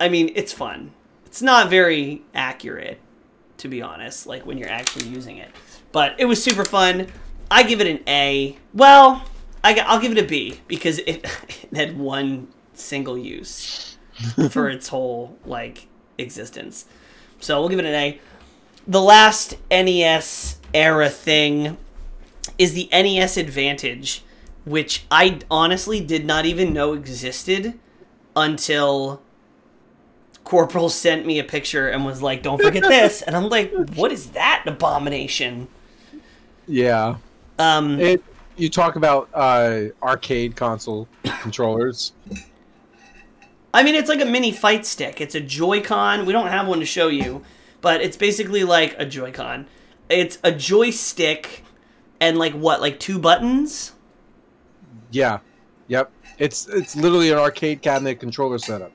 I 0.00 0.08
mean, 0.08 0.32
it's 0.34 0.52
fun. 0.52 0.92
It's 1.26 1.42
not 1.42 1.70
very 1.70 2.22
accurate, 2.34 3.00
to 3.58 3.68
be 3.68 3.82
honest, 3.82 4.26
like 4.26 4.44
when 4.44 4.58
you're 4.58 4.68
actually 4.68 5.08
using 5.08 5.38
it. 5.38 5.50
But 5.92 6.16
it 6.18 6.24
was 6.24 6.42
super 6.42 6.64
fun. 6.64 7.06
I 7.50 7.62
give 7.62 7.80
it 7.80 7.86
an 7.86 8.00
A. 8.08 8.58
Well, 8.72 9.24
I, 9.62 9.72
will 9.94 10.00
give 10.00 10.12
it 10.12 10.18
a 10.18 10.26
B 10.26 10.60
because 10.66 10.98
it, 10.98 11.24
it 11.70 11.76
had 11.76 11.96
one 11.96 12.48
single 12.74 13.16
use 13.16 13.96
for 14.50 14.68
its 14.68 14.88
whole 14.88 15.38
like 15.44 15.86
existence. 16.18 16.86
So 17.38 17.60
we'll 17.60 17.68
give 17.68 17.78
it 17.78 17.86
an 17.86 17.94
A. 17.94 18.20
The 18.86 19.00
last 19.00 19.56
NES 19.70 20.58
era 20.74 21.08
thing 21.08 21.76
is 22.58 22.74
the 22.74 22.88
NES 22.92 23.36
Advantage, 23.36 24.22
which 24.64 25.04
I 25.10 25.40
honestly 25.50 26.00
did 26.00 26.24
not 26.24 26.46
even 26.46 26.72
know 26.72 26.92
existed 26.92 27.78
until 28.36 29.22
Corporal 30.44 30.88
sent 30.90 31.24
me 31.24 31.38
a 31.38 31.44
picture 31.44 31.88
and 31.88 32.04
was 32.04 32.20
like, 32.20 32.42
"Don't 32.42 32.60
forget 32.60 32.82
this," 32.82 33.22
and 33.22 33.34
I'm 33.34 33.48
like, 33.48 33.72
"What 33.94 34.12
is 34.12 34.30
that 34.30 34.64
abomination?" 34.66 35.68
Yeah. 36.66 37.16
Um, 37.58 37.98
It. 38.00 38.22
You 38.56 38.70
talk 38.70 38.94
about 38.94 39.28
uh, 39.34 39.86
arcade 40.00 40.54
console 40.54 41.08
controllers. 41.40 42.12
I 43.72 43.82
mean, 43.82 43.96
it's 43.96 44.08
like 44.08 44.20
a 44.20 44.26
mini 44.26 44.52
fight 44.52 44.86
stick. 44.86 45.20
It's 45.20 45.34
a 45.34 45.40
Joy-Con. 45.40 46.24
We 46.24 46.32
don't 46.32 46.46
have 46.46 46.68
one 46.68 46.78
to 46.78 46.86
show 46.86 47.08
you, 47.08 47.42
but 47.80 48.00
it's 48.00 48.16
basically 48.16 48.62
like 48.62 48.94
a 48.96 49.04
Joy-Con. 49.04 49.66
It's 50.08 50.38
a 50.44 50.52
joystick 50.52 51.64
and 52.20 52.38
like 52.38 52.52
what, 52.52 52.80
like 52.80 53.00
two 53.00 53.18
buttons? 53.18 53.92
Yeah. 55.10 55.38
Yep. 55.88 56.10
It's 56.38 56.68
it's 56.68 56.96
literally 56.96 57.30
an 57.30 57.38
arcade 57.38 57.82
cabinet 57.82 58.18
controller 58.20 58.58
setup. 58.58 58.92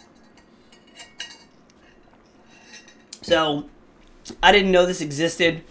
So, 3.22 3.70
I 4.42 4.52
didn't 4.52 4.72
know 4.72 4.86
this 4.86 5.02
existed. 5.02 5.64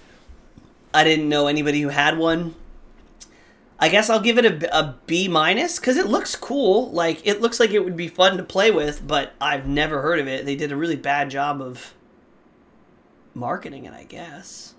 I 0.94 1.02
didn't 1.04 1.28
know 1.28 1.48
anybody 1.48 1.80
who 1.80 1.88
had 1.88 2.16
one. 2.16 2.54
I 3.80 3.88
guess 3.88 4.10
I'll 4.10 4.20
give 4.20 4.38
it 4.38 4.44
a, 4.44 4.78
a 4.78 4.96
B 5.06 5.28
minus 5.28 5.78
because 5.78 5.96
it 5.96 6.06
looks 6.06 6.34
cool. 6.34 6.90
Like 6.90 7.24
it 7.26 7.40
looks 7.40 7.60
like 7.60 7.70
it 7.70 7.84
would 7.84 7.96
be 7.96 8.08
fun 8.08 8.36
to 8.36 8.42
play 8.42 8.70
with, 8.70 9.06
but 9.06 9.34
I've 9.40 9.66
never 9.66 10.02
heard 10.02 10.18
of 10.18 10.26
it. 10.26 10.46
They 10.46 10.56
did 10.56 10.72
a 10.72 10.76
really 10.76 10.96
bad 10.96 11.30
job 11.30 11.60
of 11.60 11.94
marketing 13.34 13.84
it, 13.84 13.92
I 13.92 14.04
guess. 14.04 14.74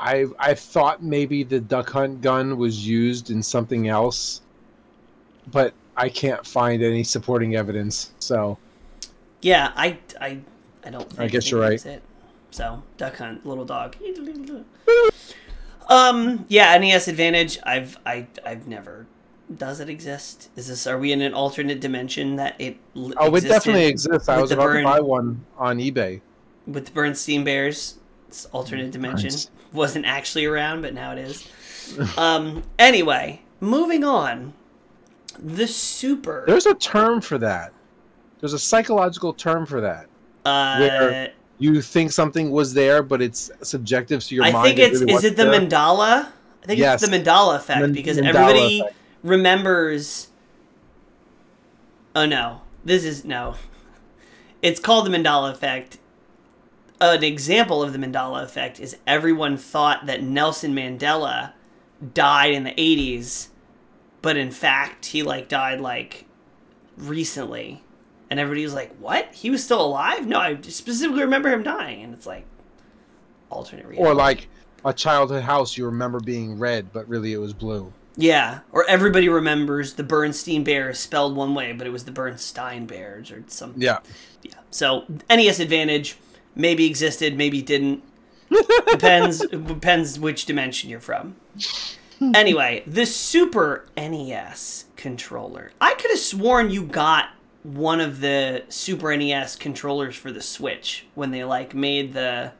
I 0.00 0.26
I 0.38 0.54
thought 0.54 1.02
maybe 1.02 1.42
the 1.44 1.60
duck 1.60 1.90
hunt 1.90 2.22
gun 2.22 2.56
was 2.56 2.86
used 2.86 3.30
in 3.30 3.42
something 3.42 3.86
else, 3.88 4.40
but 5.52 5.74
I 5.96 6.08
can't 6.08 6.44
find 6.46 6.82
any 6.82 7.04
supporting 7.04 7.54
evidence. 7.56 8.12
So 8.18 8.56
Yeah, 9.42 9.72
I 9.76 9.98
I 10.20 10.38
I 10.84 10.90
don't. 10.90 11.08
Think 11.08 11.20
I 11.20 11.26
guess 11.28 11.50
you're 11.50 11.60
right. 11.60 11.84
It. 11.84 12.02
So 12.50 12.82
duck 12.96 13.16
hunt, 13.16 13.44
little 13.46 13.64
dog. 13.66 13.96
Um. 15.88 16.44
Yeah, 16.48 16.76
NES 16.78 17.08
Advantage. 17.08 17.58
I've 17.64 17.98
I 18.06 18.26
I've 18.44 18.66
never. 18.66 19.06
Does 19.56 19.80
it 19.80 19.88
exist? 19.90 20.48
Is 20.54 20.68
this? 20.68 20.86
Are 20.86 20.96
we 20.98 21.10
in 21.10 21.20
an 21.20 21.34
alternate 21.34 21.80
dimension 21.80 22.36
that 22.36 22.54
it? 22.60 22.76
l- 22.94 23.12
oh, 23.16 23.34
it 23.34 23.40
definitely 23.42 23.86
exists. 23.86 24.28
I 24.28 24.40
was 24.40 24.52
about 24.52 24.66
burn- 24.66 24.84
to 24.84 24.88
buy 24.88 25.00
one 25.00 25.44
on 25.58 25.78
eBay. 25.78 26.20
with 26.68 26.86
the 26.86 26.92
Bernstein 26.92 27.42
Bears. 27.42 27.98
It's 28.28 28.44
alternate 28.46 28.92
dimension. 28.92 29.30
Nice. 29.30 29.50
Wasn't 29.72 30.04
actually 30.04 30.46
around, 30.46 30.82
but 30.82 30.94
now 30.94 31.12
it 31.12 31.18
is. 31.18 31.48
um. 32.18 32.62
Anyway, 32.78 33.42
moving 33.60 34.04
on. 34.04 34.52
The 35.38 35.66
super. 35.66 36.44
There's 36.46 36.66
a 36.66 36.74
term 36.74 37.20
for 37.20 37.38
that. 37.38 37.72
There's 38.40 38.52
a 38.52 38.58
psychological 38.58 39.32
term 39.32 39.64
for 39.66 39.80
that. 39.82 40.06
uh, 40.44 40.78
where 40.78 41.32
You 41.58 41.80
think 41.82 42.10
something 42.12 42.50
was 42.50 42.74
there, 42.74 43.02
but 43.02 43.20
it's 43.22 43.50
subjective 43.62 44.24
to 44.24 44.34
your 44.34 44.44
I 44.44 44.50
mind. 44.52 44.64
think 44.66 44.78
it's 44.78 45.00
really 45.00 45.12
is 45.14 45.24
it 45.24 45.36
the 45.36 45.44
there. 45.44 45.60
mandala? 45.60 46.28
I 46.62 46.66
think 46.66 46.78
Yes. 46.80 47.02
it's 47.02 47.10
the 47.10 47.18
mandala 47.18 47.56
effect 47.56 47.92
because 47.92 48.16
Mandela 48.18 48.26
everybody 48.28 48.80
effect. 48.80 48.96
remembers. 49.22 50.28
Oh 52.16 52.26
no, 52.26 52.62
this 52.84 53.04
is 53.04 53.24
no. 53.24 53.54
It's 54.62 54.80
called 54.80 55.06
the 55.06 55.10
Mandala 55.16 55.52
effect. 55.52 55.96
An 57.00 57.24
example 57.24 57.82
of 57.82 57.92
the 57.92 57.98
Mandela 57.98 58.42
effect 58.42 58.78
is 58.78 58.96
everyone 59.06 59.56
thought 59.56 60.06
that 60.06 60.22
Nelson 60.22 60.74
Mandela 60.74 61.52
died 62.14 62.52
in 62.52 62.64
the 62.64 62.72
80s, 62.72 63.48
but 64.22 64.36
in 64.36 64.50
fact 64.50 65.06
he 65.06 65.22
like 65.22 65.48
died 65.48 65.80
like 65.80 66.26
recently. 66.96 67.82
And 68.30 68.38
everybody 68.38 68.62
was 68.62 68.74
like, 68.74 68.94
"What? 68.98 69.34
He 69.34 69.50
was 69.50 69.64
still 69.64 69.84
alive?" 69.84 70.24
No, 70.26 70.38
I 70.38 70.58
specifically 70.60 71.22
remember 71.22 71.48
him 71.48 71.64
dying, 71.64 72.04
and 72.04 72.14
it's 72.14 72.26
like 72.26 72.44
alternate 73.48 73.86
reality. 73.86 74.08
Or 74.08 74.14
like 74.14 74.48
a 74.84 74.92
childhood 74.92 75.42
house 75.42 75.76
you 75.76 75.86
remember 75.86 76.20
being 76.20 76.58
red, 76.58 76.92
but 76.92 77.08
really 77.08 77.32
it 77.32 77.38
was 77.38 77.52
blue. 77.52 77.92
Yeah, 78.16 78.60
or 78.72 78.84
everybody 78.88 79.28
remembers 79.28 79.94
the 79.94 80.02
Bernstein 80.02 80.62
Bears 80.62 80.98
spelled 80.98 81.34
one 81.34 81.54
way, 81.54 81.72
but 81.72 81.86
it 81.86 81.90
was 81.90 82.04
the 82.04 82.12
Berenstain 82.12 82.86
Bears 82.86 83.30
or 83.30 83.42
something. 83.46 83.82
Yeah. 83.82 83.98
Yeah. 84.42 84.54
So 84.70 85.06
NES 85.28 85.58
Advantage 85.58 86.16
maybe 86.54 86.86
existed, 86.86 87.36
maybe 87.36 87.62
didn't. 87.62 88.02
depends 88.90 89.46
depends 89.46 90.18
which 90.18 90.44
dimension 90.44 90.90
you're 90.90 91.00
from. 91.00 91.36
Anyway, 92.34 92.82
the 92.86 93.06
Super 93.06 93.86
NES 93.96 94.86
controller. 94.96 95.70
I 95.80 95.94
could 95.94 96.10
have 96.10 96.20
sworn 96.20 96.70
you 96.70 96.82
got 96.82 97.30
one 97.62 98.00
of 98.00 98.20
the 98.20 98.64
Super 98.68 99.16
NES 99.16 99.56
controllers 99.56 100.16
for 100.16 100.32
the 100.32 100.42
Switch 100.42 101.06
when 101.14 101.30
they 101.30 101.44
like 101.44 101.74
made 101.74 102.12
the 102.12 102.52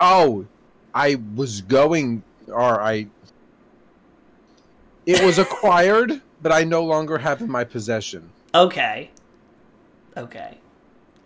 Oh, 0.00 0.46
I 0.94 1.16
was 1.34 1.62
going, 1.62 2.22
or 2.48 2.80
I. 2.80 3.06
It 5.06 5.24
was 5.24 5.38
acquired, 5.38 6.20
but 6.42 6.52
I 6.52 6.64
no 6.64 6.84
longer 6.84 7.18
have 7.18 7.40
in 7.40 7.50
my 7.50 7.64
possession. 7.64 8.30
Okay. 8.54 9.10
Okay. 10.16 10.58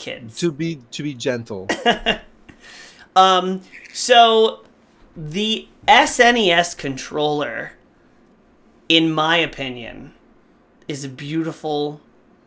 Kids. 0.01 0.39
To 0.41 0.51
be 0.51 0.81
to 0.93 1.03
be 1.03 1.15
gentle. 1.15 1.69
Um, 3.17 3.63
so 3.93 4.65
the 5.17 5.69
SNES 5.89 6.77
controller, 6.77 7.73
in 8.89 9.13
my 9.13 9.37
opinion, 9.37 10.15
is 10.89 11.05
a 11.05 11.09
beautiful 11.09 12.01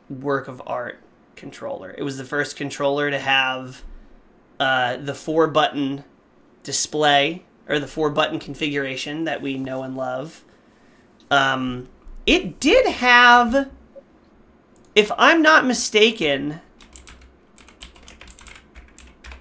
work 0.10 0.48
of 0.48 0.62
art 0.66 1.00
controller. 1.36 1.94
It 1.98 2.04
was 2.04 2.18
the 2.18 2.24
first 2.24 2.56
controller 2.56 3.12
to 3.12 3.20
have 3.20 3.84
uh, 4.60 4.98
the 4.98 5.14
four 5.14 5.48
button 5.48 6.04
display 6.64 7.44
or 7.68 7.80
the 7.80 7.88
four 7.88 8.10
button 8.10 8.40
configuration 8.40 9.24
that 9.26 9.42
we 9.42 9.58
know 9.58 9.84
and 9.84 9.96
love. 9.96 10.44
Um, 11.30 11.90
it 12.26 12.60
did 12.60 12.86
have, 12.88 13.70
if 14.96 15.12
I'm 15.18 15.42
not 15.42 15.66
mistaken, 15.66 16.62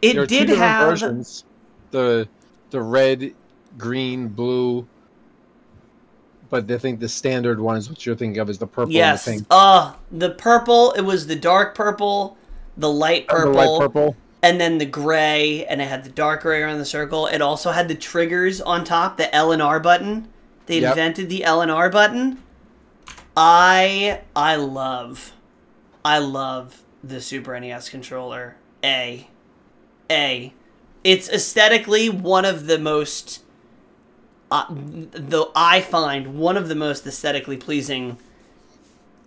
it 0.02 0.14
there 0.14 0.26
did 0.26 0.48
have 0.50 0.78
versions. 0.88 1.44
The 1.90 2.28
the 2.70 2.80
red, 2.82 3.32
green, 3.78 4.28
blue. 4.28 4.86
But 6.50 6.70
I 6.70 6.76
think 6.78 7.00
the 7.00 7.08
standard 7.08 7.60
one 7.60 7.76
is 7.78 7.88
what 7.88 8.04
you're 8.04 8.14
thinking 8.16 8.38
of 8.40 8.50
is 8.50 8.58
the 8.58 8.66
purple 8.66 8.92
Yes. 8.92 9.26
and 9.26 9.38
the 9.38 9.40
pink. 9.40 9.48
Uh 9.50 9.94
the 10.10 10.30
purple, 10.30 10.92
it 10.92 11.02
was 11.02 11.26
the 11.26 11.36
dark 11.36 11.74
purple, 11.74 12.36
the 12.76 12.90
light 12.90 13.26
Oh, 13.30 13.34
the 13.34 13.44
purple, 13.46 13.52
light 13.78 13.80
purple. 13.80 14.16
and 14.42 14.60
then 14.60 14.78
the 14.78 14.84
gray, 14.86 15.64
and 15.66 15.80
it 15.80 15.88
had 15.88 16.04
the 16.04 16.10
dark 16.10 16.42
gray 16.42 16.60
around 16.62 16.78
the 16.78 16.84
circle. 16.84 17.26
It 17.26 17.40
also 17.40 17.70
had 17.72 17.88
the 17.88 17.94
triggers 17.94 18.60
on 18.60 18.84
top, 18.84 19.16
the 19.16 19.34
L 19.34 19.50
and 19.52 19.62
R 19.62 19.80
button. 19.80 20.28
They 20.66 20.80
Yep. 20.80 20.90
invented 20.90 21.28
the 21.30 21.42
L 21.44 21.60
and 21.62 21.70
R 21.70 21.88
button. 21.88 22.38
I 23.36 24.20
I 24.36 24.56
love, 24.56 25.32
I 26.04 26.18
love 26.18 26.82
the 27.02 27.20
Super 27.20 27.58
NES 27.58 27.88
controller. 27.88 28.56
A, 28.84 29.28
A, 30.12 30.53
it's 31.03 31.29
aesthetically 31.29 32.09
one 32.09 32.44
of 32.44 32.66
the 32.66 32.79
most. 32.79 33.42
Uh, 34.51 34.66
the 34.70 35.46
I 35.57 35.81
find 35.81 36.38
one 36.38 36.57
of 36.57 36.68
the 36.68 36.75
most 36.75 37.07
aesthetically 37.07 37.57
pleasing 37.57 38.18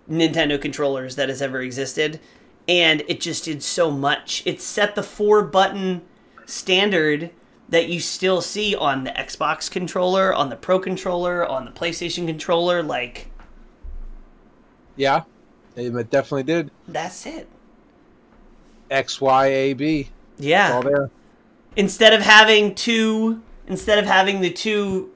Nintendo 0.10 0.62
controllers 0.62 1.15
that 1.15 1.30
has 1.30 1.41
ever 1.41 1.62
existed, 1.62 2.19
and 2.67 3.04
it 3.08 3.19
just 3.21 3.45
did 3.45 3.63
so 3.63 3.89
much. 3.89 4.43
It 4.45 4.62
set 4.62 4.95
the 4.95 5.04
four 5.04 5.41
button 5.43 6.04
standard 6.45 7.32
that 7.67 7.89
you 7.89 8.00
still 8.00 8.41
see 8.41 8.76
on 8.76 9.04
the 9.04 9.12
Xbox 9.12 9.69
controller, 9.69 10.32
on 10.34 10.50
the 10.50 10.56
Pro 10.56 10.80
controller, 10.80 11.45
on 11.45 11.65
the 11.65 11.71
PlayStation 11.71 12.28
controller. 12.28 12.84
Like, 12.84 13.32
Yeah, 14.95 15.24
it 15.76 16.10
definitely 16.12 16.43
did. 16.43 16.69
that's 16.88 17.26
it. 17.26 17.50
X, 18.91 19.19
Y, 19.19 19.48
A, 19.48 19.74
B. 19.74 20.10
Yeah. 20.38 20.74
All 20.74 20.82
there. 20.82 21.10
instead 21.76 22.13
of 22.13 22.21
having 22.21 22.76
two 22.76 23.41
instead 23.67 23.98
of 24.00 24.06
having 24.06 24.41
the 24.41 24.52
two 24.52 25.12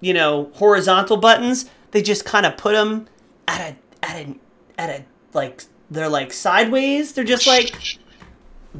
you 0.00 0.12
know 0.12 0.50
horizontal 0.54 1.16
buttons 1.16 1.66
they 1.92 2.02
just 2.02 2.24
kind 2.24 2.44
of 2.44 2.56
put 2.56 2.72
them 2.72 3.06
at 3.46 3.60
a 3.60 3.76
at 4.06 4.16
a 4.26 4.34
at 4.78 4.90
a 4.90 5.04
like 5.32 5.64
they're 5.90 6.08
like 6.08 6.32
sideways. 6.32 7.12
They're 7.12 7.24
just 7.24 7.46
like 7.46 7.74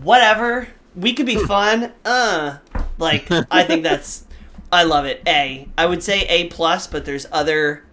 whatever. 0.03 0.69
We 0.97 1.13
could 1.13 1.27
be 1.27 1.37
fun. 1.37 1.93
Uh 2.05 2.59
like 2.99 3.29
i 3.51 3.65
think 3.65 3.83
that's 3.83 4.25
i 4.73 4.83
love 4.85 5.05
it. 5.05 5.23
A. 5.27 5.69
I 5.77 5.87
would 5.87 6.03
say 6.03 6.23
a 6.23 6.49
plus 6.49 6.87
but 6.87 7.05
there's 7.05 7.27
other 7.33 7.85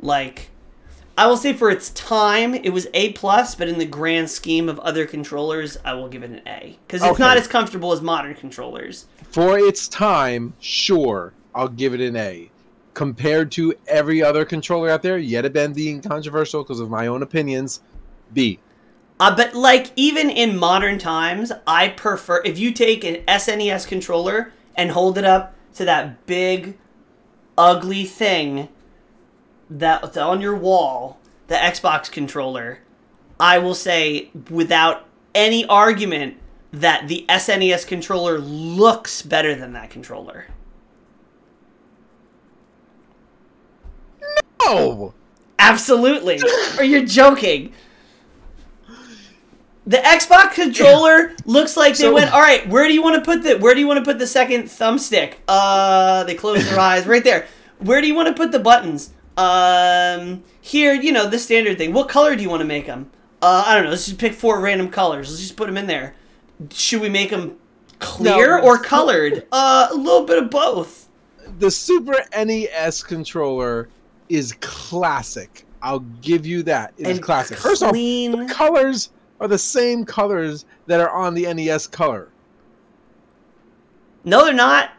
like 0.00 0.50
i 1.18 1.26
will 1.26 1.36
say 1.36 1.52
for 1.52 1.70
its 1.70 1.90
time 1.90 2.54
it 2.54 2.70
was 2.70 2.86
a 2.94 3.12
plus 3.12 3.54
but 3.54 3.68
in 3.68 3.78
the 3.78 3.84
grand 3.84 4.30
scheme 4.30 4.68
of 4.68 4.78
other 4.80 5.06
controllers 5.06 5.76
i 5.84 5.92
will 5.92 6.08
give 6.08 6.22
it 6.22 6.30
an 6.30 6.40
a 6.46 6.78
because 6.86 7.02
it's 7.02 7.12
Okay. 7.12 7.22
not 7.22 7.36
as 7.36 7.46
comfortable 7.46 7.92
as 7.92 8.00
modern 8.00 8.34
controllers 8.34 9.06
For 9.30 9.58
its 9.58 9.88
time, 9.88 10.52
sure, 10.60 11.32
I'll 11.54 11.68
give 11.68 11.94
it 11.94 12.00
an 12.02 12.16
A. 12.16 12.50
Compared 12.92 13.50
to 13.52 13.74
every 13.86 14.22
other 14.22 14.44
controller 14.44 14.90
out 14.90 15.00
there, 15.02 15.16
yet 15.16 15.46
again 15.46 15.72
being 15.72 16.02
controversial 16.02 16.62
because 16.62 16.80
of 16.80 16.90
my 16.90 17.06
own 17.06 17.22
opinions, 17.22 17.80
B. 18.34 18.58
Uh, 19.18 19.34
but 19.34 19.54
like 19.54 19.90
even 19.96 20.28
in 20.28 20.58
modern 20.58 20.98
times, 20.98 21.50
I 21.66 21.88
prefer 21.88 22.42
if 22.44 22.58
you 22.58 22.72
take 22.72 23.04
an 23.04 23.22
SNES 23.26 23.86
controller 23.86 24.52
and 24.74 24.90
hold 24.90 25.16
it 25.16 25.24
up 25.24 25.54
to 25.76 25.86
that 25.86 26.26
big, 26.26 26.76
ugly 27.56 28.04
thing 28.04 28.68
that's 29.78 30.16
on 30.16 30.40
your 30.40 30.54
wall, 30.56 31.18
the 31.48 31.54
Xbox 31.56 32.10
controller. 32.10 32.80
I 33.40 33.58
will 33.58 33.74
say 33.74 34.30
without 34.50 35.06
any 35.34 35.64
argument 35.66 36.36
that 36.72 37.08
the 37.08 37.24
SNES 37.28 37.86
controller 37.86 38.38
looks 38.38 39.22
better 39.22 39.54
than 39.54 39.72
that 39.72 39.90
controller. 39.90 40.46
Oh! 44.60 45.12
Absolutely. 45.58 46.40
or 46.78 46.84
you're 46.84 47.04
joking. 47.04 47.72
The 49.86 49.96
Xbox 49.96 50.52
controller 50.54 51.34
looks 51.44 51.76
like 51.76 51.94
they 51.96 52.04
So- 52.04 52.12
went, 52.14 52.32
all 52.32 52.40
right, 52.40 52.68
where 52.68 52.86
do 52.86 52.94
you 52.94 53.02
want 53.02 53.16
to 53.16 53.20
put 53.22 53.42
the 53.42 53.58
where 53.58 53.74
do 53.74 53.80
you 53.80 53.86
want 53.88 53.98
to 53.98 54.04
put 54.04 54.18
the 54.18 54.26
second 54.26 54.64
thumbstick? 54.64 55.34
Uh 55.48 56.22
they 56.24 56.34
close 56.34 56.68
their 56.68 56.78
eyes 56.78 57.06
right 57.06 57.24
there. 57.24 57.46
Where 57.78 58.00
do 58.00 58.06
you 58.06 58.14
want 58.14 58.28
to 58.28 58.34
put 58.34 58.52
the 58.52 58.60
buttons? 58.60 59.12
Um 59.36 60.42
here, 60.60 60.92
you 60.94 61.12
know, 61.12 61.28
the 61.28 61.38
standard 61.38 61.78
thing. 61.78 61.92
What 61.92 62.08
color 62.08 62.36
do 62.36 62.42
you 62.42 62.50
want 62.50 62.60
to 62.60 62.66
make 62.66 62.86
them? 62.86 63.10
Uh 63.40 63.64
I 63.66 63.74
don't 63.74 63.84
know. 63.84 63.90
Let's 63.90 64.06
just 64.06 64.18
pick 64.18 64.32
four 64.34 64.60
random 64.60 64.88
colors. 64.90 65.30
Let's 65.30 65.40
just 65.42 65.56
put 65.56 65.66
them 65.66 65.76
in 65.76 65.86
there. 65.86 66.14
Should 66.70 67.00
we 67.00 67.08
make 67.08 67.30
them 67.30 67.56
clear 67.98 68.58
No. 68.58 68.64
or 68.64 68.78
colored? 68.78 69.46
Uh 69.52 69.88
a 69.90 69.94
little 69.94 70.24
bit 70.24 70.42
of 70.42 70.50
both. 70.50 71.08
The 71.58 71.70
Super 71.70 72.14
NES 72.36 73.02
controller 73.02 73.88
is 74.28 74.54
classic. 74.60 75.64
I'll 75.82 76.00
give 76.20 76.46
you 76.46 76.62
that. 76.64 76.94
It's 76.96 77.08
And 77.08 77.22
classic. 77.22 77.58
First 77.58 77.82
off, 77.82 77.92
the 77.92 78.46
colors 78.50 79.10
are 79.40 79.48
the 79.48 79.58
same 79.58 80.04
colors 80.04 80.64
that 80.86 81.00
are 81.00 81.10
on 81.10 81.34
the 81.34 81.52
NES 81.52 81.86
color. 81.88 82.28
No, 84.24 84.44
they're 84.44 84.54
not. 84.54 84.90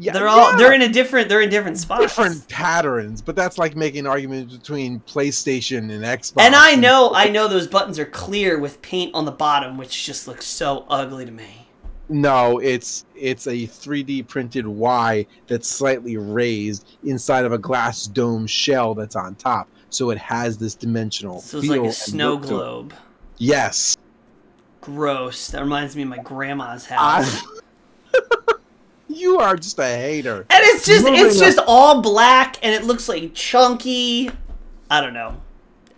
Yeah, 0.00 0.12
they're 0.12 0.28
all 0.28 0.52
yeah. 0.52 0.56
they're 0.56 0.72
in 0.72 0.82
a 0.82 0.88
different 0.88 1.28
they're 1.28 1.40
in 1.40 1.50
different 1.50 1.76
spots. 1.76 2.02
different 2.02 2.48
patterns, 2.48 3.20
but 3.20 3.34
that's 3.34 3.58
like 3.58 3.74
making 3.74 4.06
arguments 4.06 4.56
between 4.56 5.00
PlayStation 5.00 5.90
and 5.90 6.04
Xbox. 6.04 6.40
And 6.40 6.54
I 6.54 6.76
know 6.76 7.10
I 7.14 7.28
know 7.28 7.48
those 7.48 7.66
buttons 7.66 7.98
are 7.98 8.04
clear 8.04 8.60
with 8.60 8.80
paint 8.80 9.12
on 9.14 9.24
the 9.24 9.32
bottom, 9.32 9.76
which 9.76 10.06
just 10.06 10.28
looks 10.28 10.46
so 10.46 10.86
ugly 10.88 11.24
to 11.24 11.32
me. 11.32 11.68
No, 12.08 12.58
it's 12.58 13.04
it's 13.16 13.48
a 13.48 13.66
3D 13.66 14.28
printed 14.28 14.66
Y 14.66 15.26
that's 15.48 15.68
slightly 15.68 16.16
raised 16.16 16.86
inside 17.02 17.44
of 17.44 17.52
a 17.52 17.58
glass 17.58 18.06
dome 18.06 18.46
shell 18.46 18.94
that's 18.94 19.16
on 19.16 19.34
top, 19.34 19.68
so 19.90 20.10
it 20.10 20.18
has 20.18 20.56
this 20.58 20.76
dimensional. 20.76 21.40
So 21.40 21.58
it's 21.58 21.66
like 21.66 21.82
a 21.82 21.92
snow 21.92 22.34
look 22.34 22.42
to 22.42 22.46
it. 22.46 22.50
globe. 22.50 22.94
Yes. 23.38 23.96
Gross. 24.80 25.48
That 25.48 25.62
reminds 25.62 25.96
me 25.96 26.02
of 26.02 26.08
my 26.08 26.18
grandma's 26.18 26.86
house. 26.86 27.42
I- 28.14 28.52
you 29.08 29.38
are 29.38 29.56
just 29.56 29.78
a 29.78 29.84
hater. 29.86 30.46
and 30.50 30.60
it's 30.64 30.86
just 30.86 31.04
Moving 31.04 31.24
it's 31.26 31.36
on. 31.40 31.44
just 31.44 31.58
all 31.66 32.00
black 32.02 32.56
and 32.62 32.74
it 32.74 32.84
looks 32.84 33.08
like 33.08 33.34
chunky. 33.34 34.30
I 34.90 35.00
don't 35.00 35.14
know. 35.14 35.40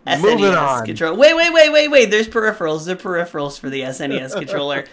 Moving 0.06 0.38
SNES 0.38 0.56
on. 0.80 0.86
controller. 0.86 1.16
Wait, 1.18 1.36
wait, 1.36 1.52
wait, 1.52 1.70
wait, 1.70 1.88
wait. 1.88 2.10
There's 2.10 2.26
peripherals. 2.28 2.86
There 2.86 2.96
are 2.96 2.98
peripherals 2.98 3.60
for 3.60 3.68
the 3.70 3.82
SNES 3.82 4.34
controller. 4.38 4.84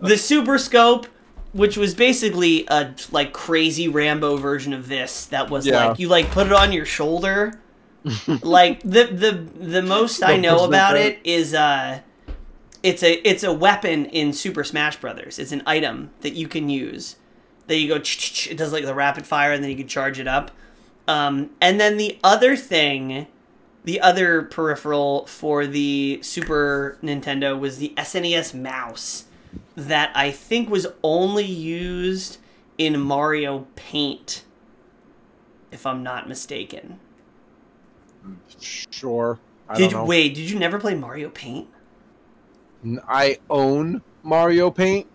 the 0.00 0.16
Super 0.16 0.58
Scope, 0.58 1.06
which 1.52 1.76
was 1.76 1.94
basically 1.94 2.64
a 2.68 2.94
like 3.12 3.32
crazy 3.32 3.86
Rambo 3.88 4.36
version 4.38 4.72
of 4.72 4.88
this. 4.88 5.26
That 5.26 5.50
was 5.50 5.66
Yeah. 5.66 5.88
like 5.88 5.98
you 5.98 6.08
like 6.08 6.30
put 6.30 6.46
it 6.46 6.52
on 6.52 6.72
your 6.72 6.86
shoulder. 6.86 7.60
like 8.42 8.80
the 8.82 9.04
the 9.06 9.32
the 9.64 9.82
most 9.82 10.22
I 10.22 10.36
know 10.36 10.64
about 10.64 10.96
it 10.96 11.20
is 11.24 11.54
uh 11.54 12.00
it's 12.82 13.02
a 13.02 13.12
it's 13.26 13.42
a 13.44 13.52
weapon 13.52 14.06
in 14.06 14.32
Super 14.32 14.64
Smash 14.64 14.96
Brothers. 14.96 15.38
It's 15.38 15.52
an 15.52 15.62
item 15.66 16.10
that 16.22 16.32
you 16.34 16.48
can 16.48 16.68
use. 16.68 17.16
That 17.66 17.78
you 17.78 17.88
go 17.88 17.96
it 17.96 18.56
does 18.56 18.72
like 18.72 18.84
the 18.84 18.94
rapid 18.94 19.26
fire 19.26 19.52
and 19.52 19.62
then 19.62 19.70
you 19.70 19.76
can 19.76 19.88
charge 19.88 20.18
it 20.18 20.28
up. 20.28 20.50
Um, 21.08 21.50
and 21.60 21.80
then 21.80 21.96
the 21.96 22.18
other 22.22 22.56
thing, 22.56 23.26
the 23.84 24.00
other 24.00 24.42
peripheral 24.42 25.26
for 25.26 25.66
the 25.66 26.18
Super 26.22 26.98
Nintendo 27.02 27.58
was 27.58 27.78
the 27.78 27.92
SNES 27.96 28.54
mouse 28.54 29.24
that 29.76 30.12
I 30.14 30.30
think 30.30 30.70
was 30.70 30.86
only 31.02 31.44
used 31.44 32.38
in 32.78 33.00
Mario 33.00 33.66
Paint 33.76 34.44
if 35.70 35.86
I'm 35.86 36.02
not 36.02 36.28
mistaken. 36.28 37.00
Sure. 38.60 39.38
I 39.68 39.74
Did 39.74 39.90
don't 39.90 40.00
know. 40.02 40.04
wait, 40.06 40.34
did 40.34 40.48
you 40.50 40.58
never 40.58 40.78
play 40.78 40.94
Mario 40.94 41.30
Paint? 41.30 41.68
I 43.08 43.38
own 43.50 44.02
Mario 44.22 44.70
Paint 44.70 45.06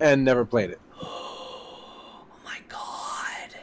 and 0.00 0.24
never 0.24 0.44
played 0.44 0.70
it. 0.70 0.80
Oh 1.00 2.26
my 2.44 2.58
god. 2.68 3.56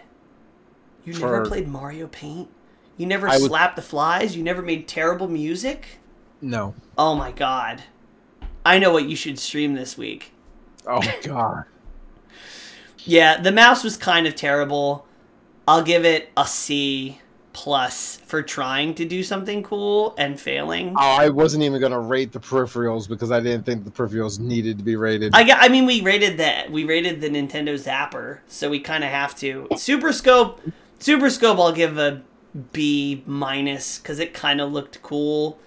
You 1.14 1.20
never 1.20 1.44
For- 1.44 1.50
played 1.50 1.68
Mario 1.68 2.08
Paint? 2.08 2.50
You 2.98 3.06
never 3.06 3.28
I 3.28 3.38
would- 3.38 3.48
slapped 3.50 3.76
the 3.76 3.82
flies? 3.82 4.36
You 4.36 4.44
never 4.44 4.62
made 4.62 4.88
terrible 4.88 5.28
music? 5.28 6.00
No. 6.42 6.74
Oh 6.98 7.16
my 7.16 7.32
god. 7.32 7.84
I 8.66 8.78
know 8.80 8.92
what 8.92 9.06
you 9.10 9.16
should 9.16 9.40
stream 9.40 9.74
this 9.74 9.98
week. 9.98 10.32
Oh 10.88 11.02
God. 11.24 11.66
Yeah, 13.06 13.40
the 13.42 13.52
mouse 13.52 13.84
was 13.84 13.96
kind 13.98 14.28
of 14.28 14.36
terrible. 14.36 15.06
I'll 15.68 15.82
give 15.84 16.04
it 16.06 16.30
a 16.36 16.46
C 16.46 17.20
plus 17.54 18.18
for 18.26 18.42
trying 18.44 18.94
to 18.96 19.06
do 19.06 19.24
something 19.24 19.64
cool 19.64 20.14
and 20.18 20.40
failing. 20.40 20.90
Oh, 20.96 21.00
I 21.00 21.30
wasn't 21.30 21.64
even 21.64 21.80
gonna 21.82 22.00
rate 22.00 22.32
the 22.34 22.40
peripherals 22.40 23.08
because 23.08 23.32
I 23.32 23.40
didn't 23.40 23.66
think 23.66 23.86
the 23.86 23.90
peripherals 23.92 24.40
needed 24.40 24.78
to 24.80 24.84
be 24.84 24.96
rated. 24.96 25.34
I, 25.34 25.50
I 25.50 25.70
mean, 25.70 25.86
we 25.86 26.02
rated 26.02 26.38
that. 26.38 26.70
We 26.72 26.84
rated 26.84 27.22
the 27.22 27.30
Nintendo 27.30 27.74
Zapper, 27.76 28.40
so 28.48 28.70
we 28.70 28.80
kind 28.80 29.04
of 29.04 29.10
have 29.10 29.34
to. 29.38 29.68
Super 29.78 30.12
Scope, 30.12 30.62
Super 31.00 31.30
Scope, 31.30 31.58
I'll 31.60 31.72
give 31.72 31.98
a 31.98 32.22
B 32.72 33.24
minus 33.26 34.00
because 34.00 34.20
it 34.20 34.34
kind 34.34 34.62
of 34.62 34.72
looked 34.72 35.02
cool. 35.02 35.58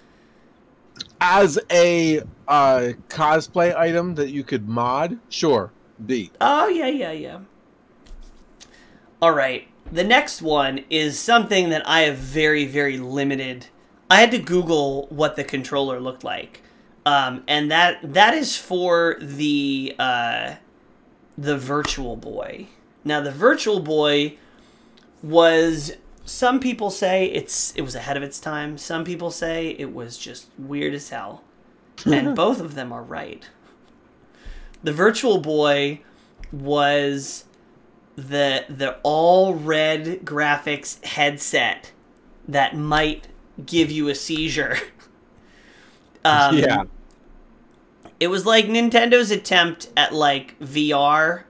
As 1.20 1.58
a 1.70 2.20
uh, 2.46 2.92
cosplay 3.08 3.74
item 3.74 4.14
that 4.16 4.30
you 4.30 4.44
could 4.44 4.68
mod, 4.68 5.18
sure, 5.28 5.72
B. 6.04 6.30
Oh 6.40 6.68
yeah, 6.68 6.88
yeah, 6.88 7.12
yeah. 7.12 7.38
All 9.20 9.32
right. 9.32 9.68
The 9.90 10.04
next 10.04 10.42
one 10.42 10.84
is 10.90 11.18
something 11.18 11.70
that 11.70 11.86
I 11.88 12.00
have 12.02 12.16
very, 12.16 12.64
very 12.64 12.98
limited. 12.98 13.66
I 14.10 14.16
had 14.16 14.30
to 14.32 14.38
Google 14.38 15.06
what 15.10 15.36
the 15.36 15.44
controller 15.44 16.00
looked 16.00 16.24
like. 16.24 16.62
um, 17.04 17.42
and 17.48 17.70
that 17.70 18.14
that 18.14 18.34
is 18.34 18.56
for 18.56 19.16
the 19.20 19.94
uh, 19.98 20.54
the 21.36 21.56
Virtual 21.56 22.16
Boy. 22.16 22.68
Now, 23.04 23.20
the 23.20 23.32
Virtual 23.32 23.80
Boy 23.80 24.38
was 25.22 25.92
some 26.24 26.60
people 26.60 26.90
say 26.90 27.26
it's 27.26 27.72
it 27.76 27.82
was 27.82 27.94
ahead 27.94 28.16
of 28.16 28.22
its 28.22 28.40
time. 28.40 28.78
Some 28.78 29.04
people 29.04 29.30
say 29.30 29.70
it 29.78 29.92
was 29.92 30.18
just 30.18 30.48
weird 30.58 30.94
as 30.94 31.08
hell, 31.10 31.42
and 32.06 32.34
both 32.34 32.60
of 32.60 32.74
them 32.74 32.92
are 32.92 33.02
right. 33.02 33.48
The 34.82 34.92
Virtual 34.92 35.38
Boy 35.38 36.00
was 36.50 37.44
the 38.16 38.64
the 38.68 38.98
all 39.02 39.54
red 39.54 40.20
graphics 40.24 41.02
headset 41.04 41.92
that 42.48 42.76
might 42.76 43.28
give 43.64 43.90
you 43.90 44.08
a 44.08 44.14
seizure. 44.14 44.76
Um, 46.24 46.56
yeah. 46.56 46.84
It 48.20 48.28
was 48.28 48.46
like 48.46 48.66
Nintendo's 48.66 49.32
attempt 49.32 49.88
at 49.96 50.14
like 50.14 50.56
VR 50.60 51.42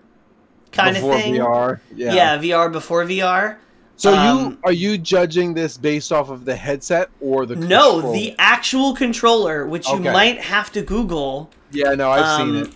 kind 0.70 0.94
Before 0.94 1.14
of 1.14 1.20
thing. 1.20 1.35
VR. 1.35 1.80
Yeah. 1.94 2.14
Yeah. 2.14 2.38
VR 2.38 2.72
before 2.72 3.04
VR. 3.04 3.58
So 4.02 4.12
um, 4.12 4.26
you 4.26 4.58
are 4.64 4.72
you 4.72 4.98
judging 4.98 5.54
this 5.54 5.78
based 5.78 6.10
off 6.10 6.28
of 6.28 6.44
the 6.44 6.56
headset 6.56 7.08
or 7.20 7.46
the 7.46 7.54
No, 7.54 8.12
the 8.12 8.34
actual 8.36 8.96
controller, 8.96 9.64
which 9.68 9.88
you 9.88 10.00
might 10.00 10.40
have 10.40 10.72
to 10.72 10.82
Google. 10.82 11.50
Yeah, 11.70 11.94
no, 11.94 12.10
I've 12.10 12.36
seen 12.36 12.56
um, 12.56 12.62
it. 12.64 12.74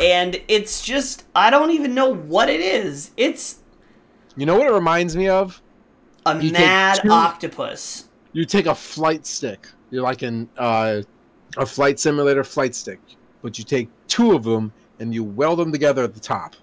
And 0.00 0.42
it's 0.48 0.82
just 0.82 1.26
I 1.36 1.50
don't 1.50 1.70
even 1.70 1.94
know 1.94 2.12
what 2.12 2.50
it 2.50 2.58
is. 2.58 3.12
It's 3.16 3.60
You 4.34 4.46
know 4.46 4.58
what 4.58 4.66
it 4.66 4.72
reminds 4.72 5.14
me 5.14 5.28
of? 5.28 5.62
a 6.26 6.42
You 6.42 6.50
mad 6.50 7.02
two- 7.02 7.12
octopus. 7.12 8.08
You 8.32 8.46
take 8.46 8.66
a 8.66 8.74
flight 8.74 9.24
stick. 9.26 9.68
You're 9.92 10.02
like 10.02 10.22
an 10.22 10.48
uh, 10.58 11.02
a 11.56 11.64
flight 11.64 12.00
simulator 12.00 12.42
flight 12.42 12.74
stick, 12.74 12.98
but 13.42 13.60
you 13.60 13.64
take 13.64 13.90
two 14.08 14.34
of 14.34 14.42
them 14.42 14.72
and 14.98 15.14
you 15.14 15.22
weld 15.22 15.60
them 15.60 15.70
together 15.70 16.02
at 16.02 16.14
the 16.14 16.20
top. 16.20 16.56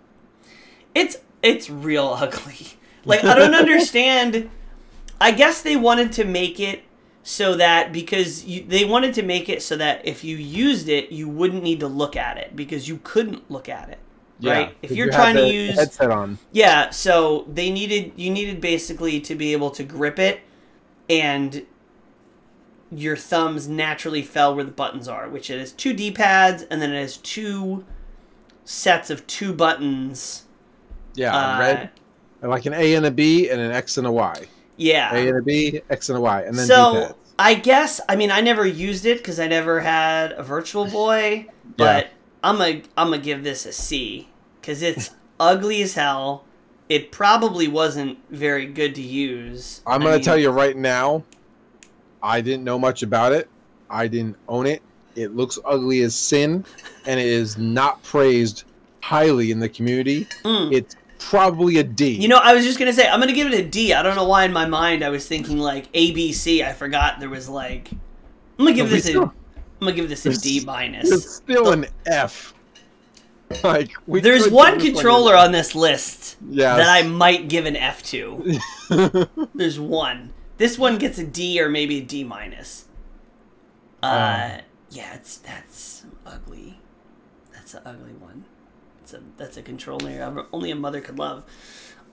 It's 0.93 1.19
it's 1.43 1.69
real 1.69 2.07
ugly. 2.17 2.67
Like 3.05 3.23
I 3.23 3.35
don't 3.35 3.53
understand. 3.65 4.49
I 5.21 5.31
guess 5.31 5.61
they 5.61 5.75
wanted 5.75 6.11
to 6.13 6.25
make 6.25 6.59
it 6.59 6.83
so 7.21 7.55
that 7.55 7.93
because 7.93 8.43
you, 8.43 8.65
they 8.65 8.83
wanted 8.83 9.13
to 9.15 9.23
make 9.23 9.47
it 9.47 9.61
so 9.61 9.77
that 9.77 10.05
if 10.05 10.23
you 10.23 10.35
used 10.35 10.89
it, 10.89 11.11
you 11.11 11.29
wouldn't 11.29 11.63
need 11.63 11.79
to 11.79 11.87
look 11.87 12.15
at 12.15 12.37
it 12.37 12.55
because 12.55 12.87
you 12.89 12.99
couldn't 13.03 13.49
look 13.49 13.69
at 13.69 13.89
it. 13.89 13.99
Right. 14.41 14.75
If 14.81 14.91
you're 14.91 15.05
you 15.05 15.11
trying 15.11 15.35
to 15.35 15.47
use 15.47 15.75
headset 15.75 16.11
on, 16.11 16.37
Yeah, 16.51 16.89
so 16.89 17.45
they 17.51 17.69
needed 17.69 18.13
you 18.17 18.29
needed 18.29 18.59
basically 18.59 19.21
to 19.21 19.35
be 19.35 19.53
able 19.53 19.69
to 19.71 19.83
grip 19.83 20.19
it 20.19 20.41
and 21.09 21.65
your 22.91 23.15
thumbs 23.15 23.67
naturally 23.67 24.21
fell 24.21 24.53
where 24.53 24.65
the 24.65 24.71
buttons 24.71 25.07
are, 25.07 25.29
which 25.29 25.49
it 25.49 25.59
has 25.59 25.71
two 25.71 25.93
D-pads 25.93 26.63
and 26.63 26.81
then 26.81 26.91
it 26.91 26.99
has 26.99 27.17
two 27.17 27.85
sets 28.65 29.09
of 29.09 29.25
two 29.27 29.53
buttons. 29.53 30.43
Yeah, 31.15 31.35
uh, 31.35 31.59
red, 31.59 31.89
like 32.41 32.65
an 32.65 32.73
A 32.73 32.95
and 32.95 33.05
a 33.05 33.11
B 33.11 33.49
and 33.49 33.59
an 33.59 33.71
X 33.71 33.97
and 33.97 34.07
a 34.07 34.11
Y. 34.11 34.45
Yeah. 34.77 35.13
A 35.13 35.27
and 35.27 35.37
a 35.37 35.41
B, 35.41 35.81
X 35.89 36.09
and 36.09 36.17
a 36.17 36.21
Y, 36.21 36.41
and 36.41 36.57
then 36.57 36.65
So 36.67 36.93
D-pads. 36.93 37.13
I 37.39 37.53
guess 37.55 38.01
I 38.09 38.15
mean 38.15 38.31
I 38.31 38.41
never 38.41 38.65
used 38.65 39.05
it 39.05 39.17
because 39.17 39.39
I 39.39 39.47
never 39.47 39.79
had 39.79 40.31
a 40.33 40.43
Virtual 40.43 40.85
Boy, 40.89 41.47
but 41.77 42.09
I'm 42.43 42.61
a 42.61 42.81
I'm 42.97 43.11
gonna 43.11 43.19
give 43.19 43.43
this 43.43 43.65
a 43.65 43.71
C 43.71 44.29
because 44.61 44.81
it's 44.81 45.11
ugly 45.39 45.81
as 45.81 45.93
hell. 45.93 46.45
It 46.89 47.11
probably 47.11 47.67
wasn't 47.67 48.17
very 48.29 48.65
good 48.65 48.93
to 48.95 49.01
use. 49.01 49.81
I'm 49.87 50.01
gonna 50.01 50.15
mean- 50.15 50.21
tell 50.21 50.37
you 50.37 50.49
right 50.49 50.75
now, 50.75 51.23
I 52.21 52.41
didn't 52.41 52.63
know 52.63 52.77
much 52.77 53.03
about 53.03 53.31
it. 53.31 53.49
I 53.89 54.07
didn't 54.07 54.37
own 54.47 54.65
it. 54.65 54.81
It 55.15 55.35
looks 55.35 55.59
ugly 55.65 56.01
as 56.01 56.15
sin, 56.15 56.65
and 57.05 57.19
it 57.19 57.25
is 57.25 57.57
not 57.57 58.01
praised 58.03 58.63
highly 59.01 59.51
in 59.51 59.59
the 59.59 59.69
community. 59.69 60.25
Mm. 60.43 60.73
It's 60.73 60.95
probably 61.29 61.77
a 61.77 61.83
D. 61.83 62.09
You 62.11 62.27
know, 62.27 62.37
I 62.37 62.53
was 62.53 62.63
just 62.65 62.77
gonna 62.79 62.93
say 62.93 63.07
I'm 63.07 63.19
gonna 63.19 63.33
give 63.33 63.51
it 63.51 63.59
a 63.59 63.67
D. 63.67 63.93
I 63.93 64.01
don't 64.03 64.15
know 64.15 64.27
why 64.27 64.45
in 64.45 64.53
my 64.53 64.65
mind 64.65 65.03
I 65.03 65.09
was 65.09 65.27
thinking 65.27 65.57
like 65.57 65.87
A 65.93 66.11
B 66.11 66.31
C. 66.33 66.63
I 66.63 66.73
forgot 66.73 67.19
there 67.19 67.29
was 67.29 67.47
like 67.49 67.91
I'm 67.91 68.65
gonna 68.65 68.73
give 68.73 68.85
No, 68.87 68.91
this 68.91 69.05
a 69.05 69.09
still- 69.09 69.23
I'm 69.23 69.87
gonna 69.87 69.93
give 69.93 70.09
this 70.09 70.25
a 70.25 70.33
D 70.37 70.63
minus. 70.65 71.11
it's 71.11 71.35
still 71.35 71.71
an 71.71 71.85
F. 72.05 72.53
Like 73.63 73.91
we 74.07 74.19
There's 74.19 74.49
one 74.49 74.79
controller 74.79 75.35
on 75.35 75.51
this 75.51 75.75
list 75.75 76.37
Yes. 76.49 76.77
that 76.77 76.89
I 76.89 77.07
might 77.07 77.49
give 77.49 77.67
an 77.67 77.75
F 77.75 78.01
to. 78.03 78.57
There's 79.53 79.79
one. 79.79 80.33
This 80.57 80.79
one 80.79 80.97
gets 80.97 81.19
a 81.19 81.23
D 81.27 81.61
or 81.61 81.69
maybe 81.69 81.99
a 81.99 82.01
D 82.01 82.23
minus. 82.23 82.85
Uh, 84.01 84.57
yeah, 84.89 85.13
it's 85.13 85.37
that's 85.37 86.05
ugly. 86.25 86.79
That's 87.53 87.75
an 87.75 87.81
ugly 87.85 88.13
one. 88.13 88.45
It's 89.03 89.13
a 89.13 89.21
that's 89.35 89.57
a 89.57 89.61
controller 89.61 90.45
only 90.53 90.71
a 90.71 90.75
mother 90.75 91.01
could 91.01 91.19
love. 91.19 91.43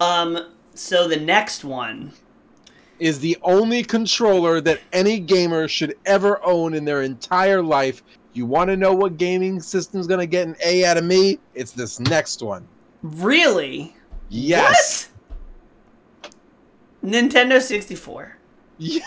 Um, 0.01 0.51
so 0.75 1.07
the 1.07 1.17
next 1.17 1.63
one. 1.65 2.13
is 2.99 3.21
the 3.21 3.39
only 3.43 3.85
controller 3.85 4.61
that 4.61 4.81
any 4.93 5.21
gamer 5.21 5.69
should 5.69 5.97
ever 6.05 6.45
own 6.45 6.75
in 6.75 6.85
their 6.85 7.03
entire 7.03 7.63
life. 7.63 8.03
You 8.33 8.45
want 8.45 8.71
to 8.71 8.77
know 8.77 8.93
what 8.93 9.19
gaming 9.19 9.61
system's 9.61 10.09
gonna 10.09 10.27
get 10.27 10.49
an 10.49 10.57
A 10.65 10.85
out 10.85 10.97
of 10.97 11.05
me? 11.05 11.39
It's 11.55 11.71
this 11.71 12.01
next 12.01 12.43
one. 12.43 12.67
Really? 13.03 13.95
Yes. 14.29 15.11
What? 16.23 16.35
Nintendo 17.05 17.61
64. 17.63 18.37
Yeah. 18.83 19.01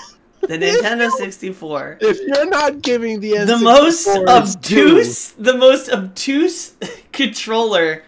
The 0.48 0.58
Nintendo 0.58 1.10
64. 1.10 2.00
If 2.02 2.20
you're 2.20 2.50
not 2.50 2.82
giving 2.82 3.20
the 3.20 3.32
N64 3.32 3.46
The 3.48 3.58
most 3.58 4.06
due- 4.06 4.28
obtuse, 4.28 5.32
the 5.32 5.58
most 5.58 5.90
obtuse 5.90 6.74
controller. 7.12 8.04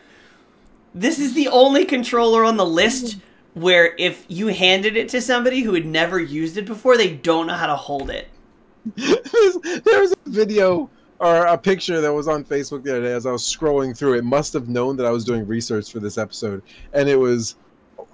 This 0.93 1.19
is 1.19 1.33
the 1.33 1.47
only 1.47 1.85
controller 1.85 2.43
on 2.43 2.57
the 2.57 2.65
list 2.65 3.17
where 3.53 3.95
if 3.97 4.25
you 4.27 4.47
handed 4.47 4.97
it 4.97 5.09
to 5.09 5.21
somebody 5.21 5.61
who 5.61 5.73
had 5.73 5.85
never 5.85 6.19
used 6.19 6.57
it 6.57 6.65
before, 6.65 6.97
they 6.97 7.13
don't 7.13 7.47
know 7.47 7.53
how 7.53 7.67
to 7.67 7.75
hold 7.75 8.09
it. 8.09 8.27
there 8.95 10.01
was 10.01 10.13
a 10.13 10.29
video 10.29 10.89
or 11.19 11.45
a 11.45 11.57
picture 11.57 12.01
that 12.01 12.13
was 12.13 12.27
on 12.27 12.43
Facebook 12.43 12.83
the 12.83 12.91
other 12.91 13.01
day 13.01 13.13
as 13.13 13.25
I 13.25 13.31
was 13.31 13.43
scrolling 13.43 13.97
through. 13.97 14.15
It 14.15 14.25
must 14.25 14.51
have 14.53 14.67
known 14.67 14.97
that 14.97 15.05
I 15.05 15.09
was 15.11 15.23
doing 15.23 15.47
research 15.47 15.91
for 15.91 15.99
this 15.99 16.17
episode, 16.17 16.61
and 16.93 17.07
it 17.07 17.15
was 17.15 17.55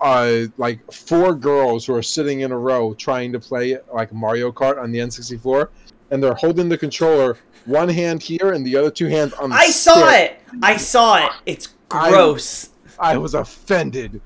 uh, 0.01 0.47
like 0.57 0.91
four 0.91 1.35
girls 1.35 1.85
who 1.85 1.93
are 1.93 2.01
sitting 2.01 2.41
in 2.41 2.51
a 2.51 2.57
row 2.57 2.93
trying 2.95 3.31
to 3.31 3.39
play 3.39 3.77
like 3.93 4.11
Mario 4.11 4.51
Kart 4.51 4.81
on 4.81 4.91
the 4.91 4.99
N64, 4.99 5.69
and 6.09 6.21
they're 6.21 6.33
holding 6.33 6.67
the 6.67 6.77
controller 6.77 7.37
one 7.65 7.87
hand 7.87 8.23
here 8.23 8.53
and 8.53 8.65
the 8.65 8.75
other 8.75 8.89
two 8.89 9.07
hands 9.07 9.33
on 9.33 9.51
the. 9.51 9.55
I 9.55 9.69
saw 9.69 10.07
stick. 10.07 10.31
it. 10.31 10.59
I 10.63 10.77
saw 10.77 11.25
it. 11.25 11.31
It's 11.45 11.69
gross. 11.87 12.69
I 12.99 13.17
was 13.17 13.33
offended. 13.35 14.21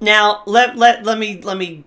Now 0.00 0.42
let 0.46 0.76
let 0.76 1.04
let 1.04 1.18
me 1.18 1.40
let 1.42 1.58
me 1.58 1.84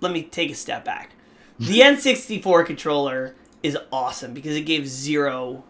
let 0.00 0.12
me 0.12 0.22
take 0.22 0.50
a 0.50 0.54
step 0.54 0.84
back. 0.84 1.10
The 1.58 1.80
N64 1.80 2.64
controller 2.66 3.34
is 3.62 3.76
awesome 3.92 4.34
because 4.34 4.56
it 4.56 4.62
gave 4.62 4.86
zero 4.86 5.64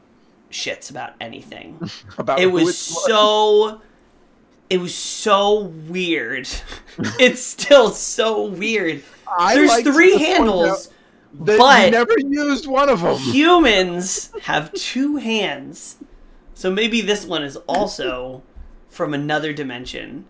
shits 0.51 0.90
about 0.90 1.14
anything. 1.21 1.90
About 2.18 2.38
It 2.38 2.47
was 2.47 2.77
so 2.77 3.81
it 4.70 4.79
was 4.79 4.94
so 4.94 5.61
weird. 5.88 6.48
it's 7.18 7.42
still 7.42 7.90
so 7.90 8.46
weird. 8.46 9.03
I 9.27 9.55
There's 9.55 9.83
three 9.83 10.16
handles. 10.18 10.90
but- 11.35 11.85
you 11.87 11.90
never 11.90 12.18
used 12.18 12.66
one 12.66 12.88
of 12.88 13.01
them. 13.01 13.16
Humans 13.18 14.33
have 14.42 14.72
two 14.72 15.16
hands. 15.16 15.96
So 16.55 16.70
maybe 16.70 17.01
this 17.01 17.27
one 17.27 17.42
is 17.42 17.57
also 17.66 18.42
from 18.88 19.14
another 19.14 19.53
dimension. 19.53 20.27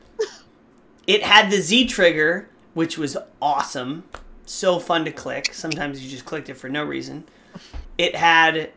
It 1.06 1.22
had 1.22 1.50
the 1.50 1.60
Z 1.60 1.88
trigger, 1.88 2.48
which 2.74 2.96
was 2.96 3.16
awesome. 3.40 4.04
So 4.46 4.78
fun 4.78 5.04
to 5.04 5.12
click. 5.12 5.52
Sometimes 5.52 6.02
you 6.02 6.10
just 6.10 6.24
clicked 6.24 6.48
it 6.48 6.54
for 6.54 6.68
no 6.68 6.84
reason. 6.84 7.24
It 7.98 8.14
had 8.14 8.70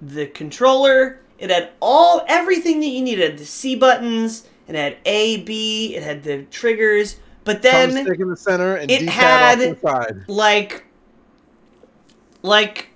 the 0.00 0.26
controller. 0.26 1.21
It 1.42 1.50
had 1.50 1.70
all 1.80 2.24
everything 2.28 2.78
that 2.80 2.86
you 2.86 3.02
needed. 3.02 3.36
The 3.36 3.44
C 3.44 3.74
buttons. 3.74 4.46
It 4.68 4.76
had 4.76 4.96
A, 5.04 5.38
B. 5.38 5.96
It 5.96 6.04
had 6.04 6.22
the 6.22 6.44
triggers. 6.44 7.18
But 7.42 7.62
then 7.62 7.96
in 7.96 8.28
the 8.28 8.36
center 8.36 8.76
and 8.76 8.88
it 8.88 9.08
had- 9.08 9.60
off 9.60 9.80
the 9.82 9.88
side. 9.88 10.24
like 10.28 10.84
like 12.42 12.90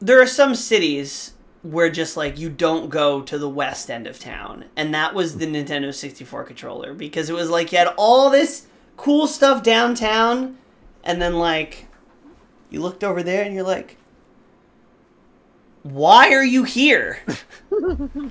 there 0.00 0.20
are 0.20 0.26
some 0.26 0.56
cities 0.56 1.34
where 1.62 1.88
just 1.90 2.16
like 2.16 2.40
you 2.40 2.50
don't 2.50 2.90
go 2.90 3.22
to 3.22 3.38
the 3.38 3.48
west 3.48 3.88
end 3.88 4.08
of 4.08 4.18
town 4.18 4.64
and 4.74 4.92
that 4.92 5.14
was 5.14 5.38
the 5.38 5.46
Nintendo 5.46 5.94
64 5.94 6.42
controller 6.44 6.92
because 6.92 7.30
it 7.30 7.34
was 7.34 7.50
like 7.50 7.70
you 7.70 7.78
had 7.78 7.94
all 7.96 8.30
this 8.30 8.66
cool 8.96 9.28
stuff 9.28 9.62
downtown 9.62 10.56
and 11.04 11.22
then 11.22 11.34
like 11.34 11.86
you 12.70 12.80
looked 12.80 13.04
over 13.04 13.22
there 13.22 13.44
and 13.44 13.54
you're 13.54 13.62
like 13.62 13.96
why 15.82 16.32
are 16.32 16.44
you 16.44 16.64
here 16.64 17.18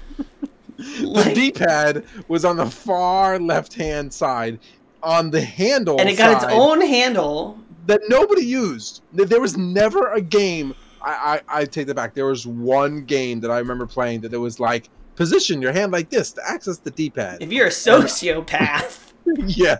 The 0.79 1.31
D-pad 1.35 2.05
was 2.29 2.45
on 2.45 2.55
the 2.55 2.65
far 2.65 3.37
left-hand 3.37 4.13
side. 4.13 4.59
On 5.03 5.29
the 5.29 5.41
handle 5.41 5.99
and 5.99 6.09
it 6.09 6.17
got 6.17 6.43
its 6.43 6.53
own 6.53 6.81
handle 6.81 7.57
that 7.85 8.01
nobody 8.09 8.45
used. 8.45 9.01
There 9.13 9.39
was 9.39 9.57
never 9.57 10.11
a 10.13 10.21
game. 10.21 10.75
I, 11.01 11.41
I 11.49 11.61
I 11.61 11.65
take 11.65 11.87
that 11.87 11.95
back. 11.95 12.13
There 12.13 12.25
was 12.25 12.45
one 12.45 13.05
game 13.05 13.39
that 13.39 13.49
I 13.49 13.59
remember 13.59 13.85
playing 13.85 14.21
that 14.21 14.33
it 14.33 14.37
was 14.37 14.59
like 14.59 14.89
position 15.15 15.61
your 15.61 15.71
hand 15.71 15.93
like 15.93 16.09
this 16.09 16.33
to 16.33 16.41
access 16.45 16.79
the 16.79 16.91
D-pad. 16.91 17.41
If 17.41 17.51
you're 17.53 17.67
a 17.67 17.69
sociopath, 17.71 19.13
yeah, 19.45 19.77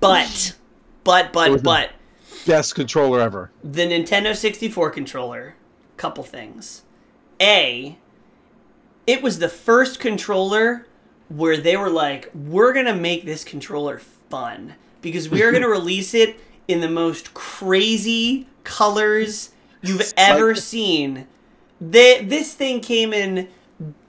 but, 0.00 0.56
but, 1.04 1.32
but, 1.32 1.62
but, 1.62 1.90
best 2.46 2.74
controller 2.74 3.20
ever. 3.20 3.50
the 3.62 3.82
Nintendo 3.82 4.34
64 4.34 4.90
controller, 4.90 5.54
couple 5.96 6.24
things. 6.24 6.82
A, 7.40 7.98
it 9.06 9.22
was 9.22 9.38
the 9.38 9.48
first 9.48 9.98
controller 10.00 10.86
where 11.28 11.56
they 11.56 11.76
were 11.76 11.90
like, 11.90 12.30
we're 12.34 12.72
going 12.72 12.86
to 12.86 12.94
make 12.94 13.24
this 13.24 13.42
controller 13.44 13.98
fun 13.98 14.74
because 15.00 15.28
we 15.28 15.42
are 15.42 15.50
going 15.50 15.62
to 15.68 15.68
release 15.68 16.14
it 16.14 16.38
in 16.68 16.80
the 16.80 16.88
most 16.90 17.34
crazy 17.34 18.46
colors 18.64 19.50
you've 19.82 20.12
ever 20.16 20.54
seen. 20.54 21.26
They, 21.80 22.24
this 22.24 22.54
thing 22.54 22.80
came 22.80 23.12
in 23.12 23.48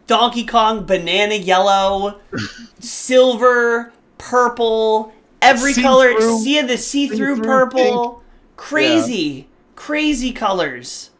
Donkey 0.05 0.45
Kong 0.45 0.85
banana 0.85 1.35
yellow, 1.35 2.19
silver, 2.79 3.91
purple, 4.17 5.13
every 5.41 5.73
color. 5.73 6.11
See-through- 6.11 6.39
See 6.39 6.61
the 6.61 6.77
see-through 6.77 7.35
see-through 7.35 7.41
purple. 7.43 8.22
Crazy, 8.55 9.47
crazy 9.75 10.31
colors. 10.31 11.11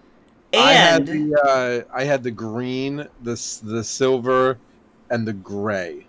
I 0.54 0.74
had 0.74 1.10
And 1.10 1.32
the 1.34 1.42
uh, 1.42 1.96
I 1.96 2.04
had 2.04 2.24
the 2.24 2.32
green, 2.32 3.08
the 3.22 3.60
the 3.64 3.84
silver, 3.84 4.60
and 5.10 5.28
the 5.28 5.34
gray. 5.34 6.06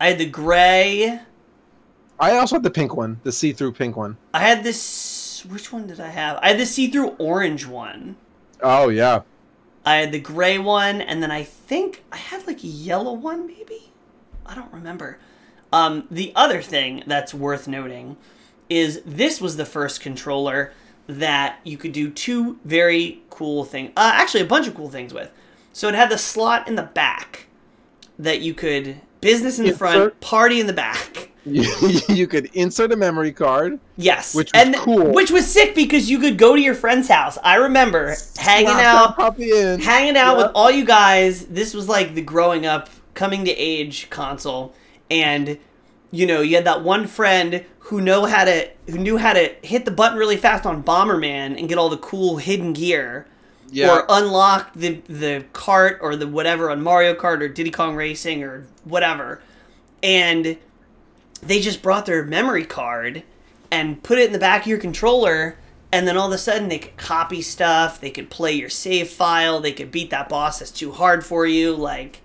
I 0.00 0.08
had 0.08 0.18
the 0.18 0.28
gray. 0.28 1.20
I 2.20 2.36
also 2.36 2.56
had 2.56 2.62
the 2.62 2.70
pink 2.70 2.96
one, 2.96 3.20
the 3.22 3.30
see-through 3.30 3.72
pink 3.72 3.96
one. 3.96 4.16
I 4.34 4.40
had 4.40 4.64
this. 4.64 5.44
Which 5.48 5.72
one 5.72 5.86
did 5.86 6.00
I 6.00 6.08
have? 6.08 6.38
I 6.42 6.48
had 6.48 6.58
the 6.58 6.66
see-through 6.66 7.10
orange 7.18 7.66
one. 7.66 8.16
Oh 8.62 8.88
yeah, 8.88 9.22
I 9.84 9.96
had 9.96 10.12
the 10.12 10.20
gray 10.20 10.58
one, 10.58 11.00
and 11.00 11.22
then 11.22 11.30
I 11.30 11.44
think 11.44 12.02
I 12.10 12.16
had 12.16 12.46
like 12.46 12.64
a 12.64 12.68
yellow 12.68 13.12
one, 13.12 13.46
maybe. 13.46 13.92
I 14.46 14.54
don't 14.54 14.72
remember. 14.72 15.18
Um, 15.72 16.06
the 16.10 16.32
other 16.34 16.62
thing 16.62 17.04
that's 17.06 17.34
worth 17.34 17.68
noting 17.68 18.16
is 18.68 19.00
this 19.04 19.40
was 19.40 19.56
the 19.56 19.64
first 19.66 20.00
controller 20.00 20.72
that 21.06 21.58
you 21.64 21.76
could 21.78 21.92
do 21.92 22.10
two 22.10 22.58
very 22.64 23.22
cool 23.30 23.64
things. 23.64 23.90
Uh, 23.96 24.10
actually, 24.14 24.42
a 24.42 24.46
bunch 24.46 24.66
of 24.68 24.74
cool 24.74 24.90
things 24.90 25.14
with. 25.14 25.30
So 25.72 25.88
it 25.88 25.94
had 25.94 26.10
the 26.10 26.18
slot 26.18 26.68
in 26.68 26.74
the 26.76 26.82
back 26.82 27.46
that 28.18 28.40
you 28.40 28.52
could 28.52 29.00
business 29.20 29.58
in 29.58 29.66
the 29.66 29.72
front, 29.72 30.18
party 30.20 30.60
in 30.60 30.66
the 30.66 30.72
back. 30.72 31.30
you, 31.46 31.64
you 32.08 32.26
could 32.26 32.46
insert 32.54 32.92
a 32.92 32.96
memory 32.96 33.32
card. 33.32 33.78
Yes, 33.96 34.34
Which 34.34 34.52
was 34.52 34.62
and 34.62 34.74
cool. 34.74 35.12
Which 35.12 35.30
was 35.30 35.46
sick 35.46 35.74
because 35.74 36.10
you 36.10 36.18
could 36.18 36.36
go 36.36 36.54
to 36.54 36.60
your 36.60 36.74
friend's 36.74 37.08
house. 37.08 37.38
I 37.42 37.56
remember 37.56 38.14
hanging 38.36 38.68
out, 38.68 39.16
puppy 39.16 39.50
in. 39.52 39.80
hanging 39.80 40.16
out 40.16 40.36
Yeah. 40.36 40.42
with 40.46 40.52
all 40.54 40.70
you 40.70 40.84
guys. 40.84 41.46
This 41.46 41.72
was 41.74 41.88
like 41.88 42.14
the 42.14 42.22
growing 42.22 42.66
up, 42.66 42.90
coming 43.14 43.44
to 43.46 43.50
age 43.52 44.10
console, 44.10 44.74
and 45.10 45.58
you 46.10 46.26
know 46.26 46.40
you 46.40 46.56
had 46.56 46.64
that 46.64 46.82
one 46.82 47.06
friend 47.06 47.64
who 47.80 48.00
know 48.00 48.24
how 48.26 48.44
to 48.44 48.68
who 48.88 48.98
knew 48.98 49.16
how 49.16 49.32
to 49.32 49.54
hit 49.62 49.84
the 49.84 49.90
button 49.90 50.18
really 50.18 50.36
fast 50.36 50.66
on 50.66 50.82
Bomberman 50.82 51.58
and 51.58 51.68
get 51.68 51.78
all 51.78 51.88
the 51.88 51.96
cool 51.98 52.36
hidden 52.36 52.72
gear, 52.72 53.26
Yeah. 53.70 53.90
or 53.94 54.06
unlock 54.08 54.72
the 54.74 55.00
the 55.08 55.44
cart 55.52 55.98
or 56.02 56.16
the 56.16 56.26
whatever 56.26 56.70
on 56.70 56.82
Mario 56.82 57.14
Kart 57.14 57.40
or 57.40 57.48
Diddy 57.48 57.70
Kong 57.70 57.94
Racing 57.94 58.42
or 58.42 58.66
whatever, 58.84 59.40
and 60.02 60.56
they 61.42 61.60
just 61.60 61.82
brought 61.82 62.06
their 62.06 62.24
memory 62.24 62.64
card 62.64 63.22
and 63.70 64.02
put 64.02 64.18
it 64.18 64.26
in 64.26 64.32
the 64.32 64.38
back 64.38 64.62
of 64.62 64.66
your 64.66 64.78
controller. 64.78 65.56
And 65.90 66.06
then 66.06 66.18
all 66.18 66.26
of 66.26 66.34
a 66.34 66.38
sudden 66.38 66.68
they 66.68 66.78
could 66.80 66.96
copy 66.98 67.40
stuff. 67.40 67.98
They 67.98 68.10
could 68.10 68.28
play 68.28 68.52
your 68.52 68.68
save 68.68 69.08
file. 69.08 69.58
They 69.60 69.72
could 69.72 69.90
beat 69.90 70.10
that 70.10 70.28
boss 70.28 70.58
that's 70.58 70.70
too 70.70 70.92
hard 70.92 71.24
for 71.24 71.46
you. 71.46 71.74
Like 71.74 72.20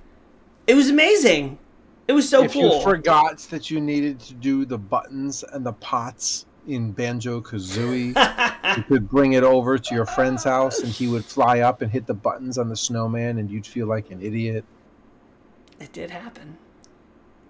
it 0.68 0.74
was 0.74 0.90
amazing 0.90 1.60
it 2.08 2.14
was 2.14 2.28
so 2.28 2.43
if 2.43 2.54
cool 2.54 2.78
you 2.78 2.84
forgot 2.84 3.38
that 3.49 3.72
you 3.72 3.80
needed 3.80 4.20
to 4.20 4.34
do 4.34 4.66
the 4.66 4.78
buttons 4.78 5.43
and 5.54 5.66
the 5.66 5.74
pots 5.74 6.45
in 6.68 6.91
Banjo 6.91 7.41
Kazooie, 7.41 8.78
you 8.78 8.84
could 8.88 9.10
bring 9.10 9.34
it 9.34 9.43
over 9.43 9.78
to 9.78 9.95
your 9.95 10.06
friend's 10.06 10.43
house 10.43 10.80
and 10.80 10.91
he 10.91 11.08
would 11.08 11.26
fly 11.26 11.60
up 11.60 11.82
and 11.82 11.91
hit 11.91 12.06
the 12.08 12.14
buttons 12.14 12.58
on 12.58 12.70
the 12.70 12.76
snowman 12.76 13.38
and 13.38 13.49
you'd 13.51 13.68
feel 13.68 13.88
like 13.88 14.12
an 14.12 14.22
idiot. 14.22 14.64
it 15.80 15.91
did 15.91 16.10
happen 16.10 16.58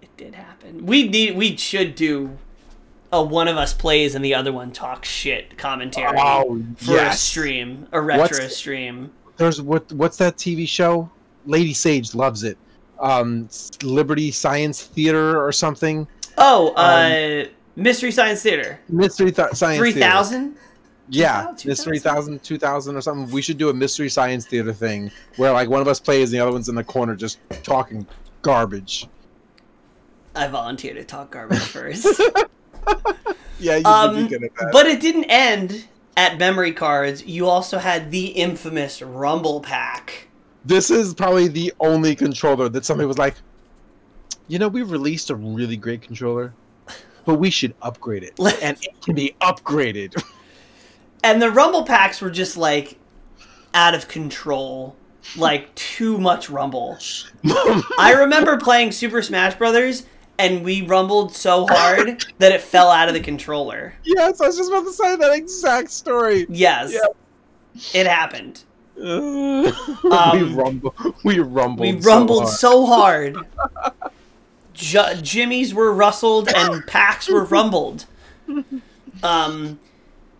it 0.02 0.16
did 0.16 0.34
happen 0.34 0.84
we 0.84 1.08
need 1.08 1.36
we 1.36 1.56
should 1.56 1.94
do 1.94 2.36
a 3.12 3.22
one 3.22 3.46
of 3.46 3.56
us 3.56 3.72
plays 3.72 4.14
and 4.16 4.24
the 4.24 4.34
other 4.34 4.52
one 4.52 4.72
talks 4.72 5.08
shit 5.08 5.56
commentary 5.56 6.16
oh, 6.18 6.60
for 6.76 6.92
a 6.92 6.94
yes. 6.94 7.20
stream 7.20 7.86
a 7.92 8.00
retro 8.00 8.38
What's- 8.38 8.56
stream 8.56 9.12
There's 9.36 9.60
what 9.62 9.92
what's 9.92 10.16
that 10.18 10.36
TV 10.36 10.66
show? 10.68 11.10
Lady 11.46 11.74
Sage 11.74 12.14
loves 12.14 12.42
it. 12.44 12.56
Um 12.98 13.48
Liberty 13.82 14.30
Science 14.30 14.82
Theater 14.82 15.44
or 15.44 15.52
something. 15.52 16.06
oh 16.38 16.70
uh 16.74 17.46
mystery 17.76 18.10
science 18.12 18.40
theater 18.42 18.78
Mystery 18.88 19.32
Th- 19.32 19.48
Science 19.52 19.80
Theater. 19.82 19.98
3000 20.00 20.56
Yeah, 21.08 21.42
2000? 21.56 21.68
Mystery 21.68 21.98
3000, 21.98 22.42
2000 22.44 22.96
or 22.96 23.00
something. 23.00 23.30
We 23.34 23.42
should 23.42 23.58
do 23.58 23.68
a 23.68 23.74
Mystery 23.74 24.08
Science 24.08 24.46
Theater 24.46 24.72
thing 24.72 25.10
where 25.36 25.52
like 25.52 25.68
one 25.68 25.80
of 25.82 25.88
us 25.88 25.98
plays 26.00 26.32
and 26.32 26.38
the 26.38 26.42
other 26.42 26.52
one's 26.52 26.68
in 26.68 26.74
the 26.76 26.84
corner 26.84 27.14
just 27.16 27.38
talking 27.62 28.06
garbage. 28.42 29.08
i 30.36 30.46
volunteered 30.48 30.96
to 30.96 31.04
talk 31.04 31.30
garbage 31.32 31.58
first 31.76 32.06
Yeah, 33.60 33.76
you 33.76 33.84
Um, 33.86 34.16
would 34.16 34.28
be 34.28 34.38
good. 34.38 34.50
But 34.72 34.86
it 34.86 35.00
didn't 35.00 35.24
end 35.24 35.86
at 36.16 36.38
memory 36.38 36.72
cards. 36.72 37.24
You 37.24 37.46
also 37.48 37.78
had 37.78 38.10
the 38.10 38.26
infamous 38.26 39.00
Rumble 39.00 39.60
Pack. 39.60 40.28
This 40.64 40.90
is 40.90 41.14
probably 41.14 41.48
the 41.48 41.72
only 41.80 42.14
controller 42.14 42.68
that 42.68 42.84
somebody 42.84 43.06
was 43.06 43.18
like, 43.18 43.34
you 44.48 44.58
know, 44.58 44.68
we 44.68 44.82
released 44.82 45.30
a 45.30 45.34
really 45.34 45.76
great 45.76 46.02
controller, 46.02 46.52
but 47.24 47.36
we 47.36 47.50
should 47.50 47.74
upgrade 47.82 48.22
it, 48.22 48.38
and 48.62 48.76
it 48.82 49.00
can 49.02 49.14
be 49.14 49.34
upgraded. 49.40 50.22
And 51.22 51.40
the 51.40 51.50
Rumble 51.50 51.84
Packs 51.84 52.20
were 52.20 52.30
just 52.30 52.56
like 52.56 52.98
out 53.72 53.94
of 53.94 54.08
control. 54.08 54.96
Like 55.36 55.74
too 55.74 56.18
much 56.18 56.50
rumble. 56.50 56.98
I 57.98 58.14
remember 58.18 58.58
playing 58.58 58.92
Super 58.92 59.22
Smash 59.22 59.54
Brothers 59.54 60.04
and 60.38 60.64
we 60.64 60.82
rumbled 60.82 61.34
so 61.34 61.66
hard 61.66 62.24
that 62.38 62.52
it 62.52 62.60
fell 62.60 62.90
out 62.90 63.08
of 63.08 63.14
the 63.14 63.20
controller. 63.20 63.94
yes, 64.04 64.40
I 64.40 64.46
was 64.46 64.56
just 64.56 64.70
about 64.70 64.84
to 64.84 64.92
say 64.92 65.16
that 65.16 65.32
exact 65.32 65.90
story. 65.90 66.46
Yes. 66.48 66.92
Yeah. 66.92 68.00
It 68.00 68.06
happened. 68.06 68.64
Uh, 69.00 69.72
we 70.04 70.10
Um, 70.10 70.56
rumble. 70.56 70.94
We 71.24 71.38
rumbled. 71.40 71.80
We 71.80 72.00
so 72.00 72.08
rumbled 72.08 72.42
hard. 72.44 72.54
so 72.54 72.86
hard. 72.86 73.36
Ju- 74.72 75.14
Jimmies 75.22 75.72
were 75.74 75.92
rustled 75.92 76.48
and 76.54 76.84
packs 76.86 77.28
were 77.28 77.44
rumbled. 77.44 78.06
Um, 79.22 79.78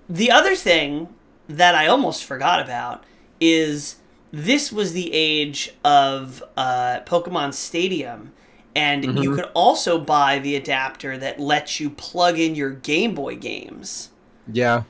the 0.09 0.31
other 0.31 0.55
thing 0.55 1.09
that 1.49 1.75
I 1.75 1.87
almost 1.87 2.25
forgot 2.25 2.61
about 2.61 3.05
is 3.41 3.97
this 4.33 4.73
was 4.73 4.93
the 4.93 5.13
age 5.13 5.73
of 5.85 6.43
uh, 6.57 7.01
Pokemon 7.07 7.55
Stadium, 7.55 8.33
and 8.75 9.05
you 9.05 9.31
Mhm. 9.31 9.35
could 9.37 9.51
also 9.55 9.99
buy 10.01 10.39
the 10.41 10.57
adapter 10.57 11.17
that 11.19 11.39
lets 11.39 11.79
you 11.79 11.91
plug 11.91 12.39
in 12.39 12.55
your 12.55 12.71
Game 12.71 13.15
Boy 13.15 13.37
games. 13.37 14.11
Yeah. 14.53 14.83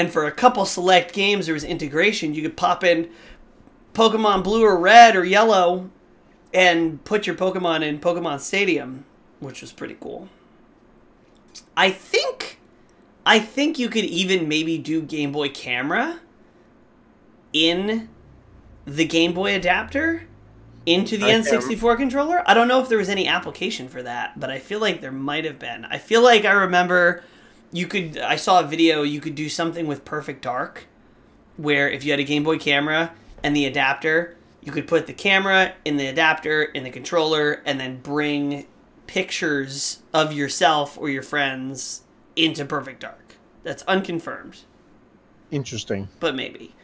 And 0.00 0.10
for 0.10 0.24
a 0.24 0.32
couple 0.32 0.64
select 0.64 1.12
games, 1.12 1.44
there 1.44 1.52
was 1.52 1.62
integration. 1.62 2.32
You 2.32 2.40
could 2.40 2.56
pop 2.56 2.82
in 2.82 3.10
Pokemon 3.92 4.42
Blue 4.42 4.64
or 4.64 4.78
Red 4.78 5.14
or 5.14 5.26
Yellow 5.26 5.90
and 6.54 7.04
put 7.04 7.26
your 7.26 7.36
Pokemon 7.36 7.82
in 7.82 7.98
Pokemon 7.98 8.40
Stadium, 8.40 9.04
which 9.40 9.60
was 9.60 9.72
pretty 9.72 9.98
cool. 10.00 10.30
I 11.76 11.90
think 11.90 12.58
I 13.26 13.40
think 13.40 13.78
you 13.78 13.90
could 13.90 14.06
even 14.06 14.48
maybe 14.48 14.78
do 14.78 15.02
Game 15.02 15.32
Boy 15.32 15.50
camera 15.50 16.20
in 17.52 18.08
the 18.86 19.04
Game 19.04 19.34
Boy 19.34 19.54
adapter 19.54 20.22
into 20.86 21.18
the 21.18 21.26
I 21.26 21.32
can- 21.32 21.42
N64 21.42 21.98
controller. 21.98 22.42
I 22.46 22.54
don't 22.54 22.68
know 22.68 22.80
if 22.80 22.88
there 22.88 22.96
was 22.96 23.10
any 23.10 23.28
application 23.28 23.86
for 23.86 24.02
that, 24.02 24.40
but 24.40 24.48
I 24.48 24.60
feel 24.60 24.80
like 24.80 25.02
there 25.02 25.12
might 25.12 25.44
have 25.44 25.58
been. 25.58 25.84
I 25.84 25.98
feel 25.98 26.22
like 26.22 26.46
I 26.46 26.52
remember 26.52 27.22
you 27.72 27.86
could 27.86 28.18
I 28.18 28.36
saw 28.36 28.60
a 28.60 28.66
video 28.66 29.02
you 29.02 29.20
could 29.20 29.34
do 29.34 29.48
something 29.48 29.86
with 29.86 30.04
Perfect 30.04 30.42
Dark 30.42 30.86
where 31.56 31.88
if 31.88 32.04
you 32.04 32.10
had 32.10 32.20
a 32.20 32.24
Game 32.24 32.42
Boy 32.42 32.58
camera 32.58 33.12
and 33.42 33.54
the 33.54 33.66
adapter, 33.66 34.36
you 34.62 34.72
could 34.72 34.86
put 34.88 35.06
the 35.06 35.12
camera 35.12 35.74
in 35.84 35.96
the 35.96 36.06
adapter 36.06 36.62
in 36.62 36.84
the 36.84 36.90
controller 36.90 37.62
and 37.64 37.78
then 37.78 37.98
bring 38.00 38.66
pictures 39.06 40.02
of 40.14 40.32
yourself 40.32 40.96
or 40.98 41.08
your 41.08 41.22
friends 41.22 42.02
into 42.36 42.64
Perfect 42.64 43.00
Dark. 43.00 43.34
That's 43.62 43.82
unconfirmed, 43.82 44.58
Interesting. 45.50 46.08
but 46.18 46.34
maybe. 46.34 46.74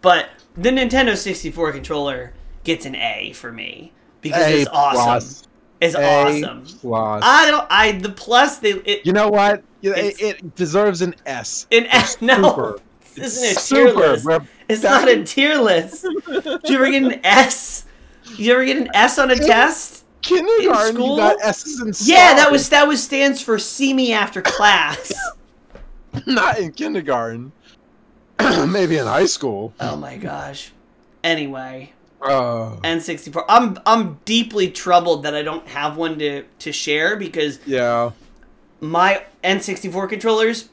But 0.00 0.28
the 0.56 0.70
Nintendo 0.70 1.16
64 1.16 1.72
controller 1.72 2.34
gets 2.64 2.86
an 2.86 2.94
A 2.96 3.32
for 3.34 3.52
me 3.52 3.92
because 4.20 4.42
A 4.46 4.60
it's 4.62 4.70
awesome. 4.72 5.02
plus. 5.04 5.48
It's 5.80 5.94
A 5.94 6.02
awesome. 6.04 6.64
plus. 6.80 7.22
I 7.24 7.50
don't 7.50 7.66
I 7.70 7.92
the 7.92 8.08
plus 8.10 8.58
they 8.58 8.72
it, 8.72 9.06
You 9.06 9.12
know 9.12 9.28
what? 9.28 9.62
Yeah, 9.84 9.92
it, 9.96 10.22
it 10.22 10.54
deserves 10.54 11.02
an 11.02 11.14
S. 11.26 11.66
An 11.70 11.84
S? 11.86 12.22
No, 12.22 12.36
Super. 12.36 12.78
this 13.14 13.42
It's 13.42 13.70
isn't 13.70 13.78
a 13.78 13.84
tier 13.84 13.92
list. 13.94 14.48
It's 14.66 14.82
not 14.82 15.08
a 15.08 15.12
in 15.12 15.24
tier 15.26 15.58
list. 15.58 16.06
Did 16.26 16.68
you 16.70 16.76
ever 16.76 16.90
get 16.90 17.02
an 17.02 17.20
S? 17.22 17.84
Did 18.28 18.38
you 18.38 18.52
ever 18.54 18.64
get 18.64 18.78
an 18.78 18.88
S 18.94 19.18
on 19.18 19.30
a 19.30 19.36
test? 19.36 20.04
kindergarten. 20.22 20.94
school? 20.94 21.10
You 21.10 21.16
got 21.18 21.36
S's 21.42 21.80
and 21.80 21.94
Yeah, 22.00 22.32
that 22.32 22.50
was 22.50 22.70
that 22.70 22.88
was 22.88 23.02
stands 23.02 23.42
for 23.42 23.58
see 23.58 23.92
me 23.92 24.14
after 24.14 24.40
class. 24.40 25.12
not 26.26 26.58
in 26.58 26.72
kindergarten. 26.72 27.52
Maybe 28.66 28.96
in 28.96 29.06
high 29.06 29.26
school. 29.26 29.74
oh 29.80 29.96
my 29.96 30.16
gosh. 30.16 30.72
Anyway, 31.22 31.92
uh, 32.22 32.26
Oh, 32.30 32.80
N64. 32.82 33.44
I'm 33.50 33.78
I'm 33.84 34.18
deeply 34.24 34.70
troubled 34.70 35.24
that 35.24 35.34
I 35.34 35.42
don't 35.42 35.68
have 35.68 35.98
one 35.98 36.18
to 36.20 36.44
to 36.60 36.72
share 36.72 37.16
because 37.16 37.60
yeah. 37.66 38.12
My 38.80 39.22
N64 39.42 40.08
controllers, 40.08 40.68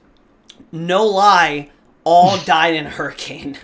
no 0.71 1.05
lie, 1.05 1.69
all 2.03 2.37
died 2.45 2.73
in 2.75 2.85
a 2.87 2.89
hurricane. 2.89 3.57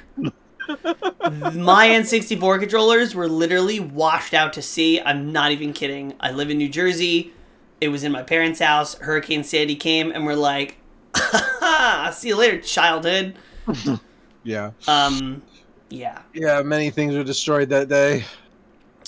my 0.68 1.88
N64 1.90 2.60
controllers 2.60 3.16
were 3.16 3.28
literally 3.28 3.80
washed 3.80 4.34
out 4.34 4.54
to 4.54 4.62
sea. 4.62 5.02
I'm 5.02 5.32
not 5.32 5.52
even 5.52 5.74
kidding. 5.74 6.14
I 6.20 6.32
live 6.32 6.50
in 6.50 6.58
New 6.58 6.70
Jersey. 6.70 7.34
It 7.80 7.90
was 7.90 8.04
in 8.04 8.12
my 8.12 8.24
parents' 8.24 8.60
house. 8.60 8.96
Hurricane 8.96 9.44
Sandy 9.44 9.76
came 9.76 10.12
and 10.12 10.26
we're 10.26 10.34
like, 10.36 10.78
see 12.14 12.30
you 12.30 12.36
later, 12.36 12.60
childhood. 12.62 13.36
Yeah. 14.44 14.72
Um, 14.88 15.42
yeah. 15.90 16.22
Yeah, 16.34 16.62
many 16.62 16.90
things 16.90 17.14
were 17.16 17.24
destroyed 17.26 17.68
that 17.68 17.90
day. 17.90 18.24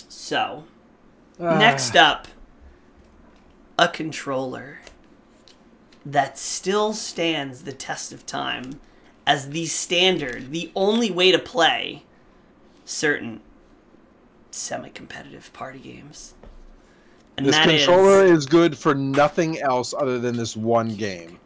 So, 0.09 0.65
Ah. 1.39 1.57
Next 1.57 1.95
up, 1.95 2.27
a 3.77 3.87
controller 3.87 4.78
that 6.11 6.37
still 6.37 6.93
stands 6.93 7.63
the 7.63 7.73
test 7.73 8.11
of 8.11 8.25
time 8.25 8.79
as 9.27 9.49
the 9.49 9.65
standard, 9.65 10.51
the 10.51 10.71
only 10.75 11.11
way 11.11 11.31
to 11.31 11.39
play 11.39 12.03
certain 12.85 13.41
semi 14.51 14.89
competitive 14.89 15.51
party 15.53 15.79
games. 15.79 16.33
And 17.37 17.45
This 17.45 17.55
that 17.55 17.69
is- 17.69 17.85
controller 17.85 18.25
is 18.25 18.45
good 18.45 18.77
for 18.77 18.95
nothing 18.95 19.59
else 19.61 19.93
other 19.93 20.19
than 20.19 20.35
this 20.35 20.57
one 20.57 20.95
game. 20.95 21.39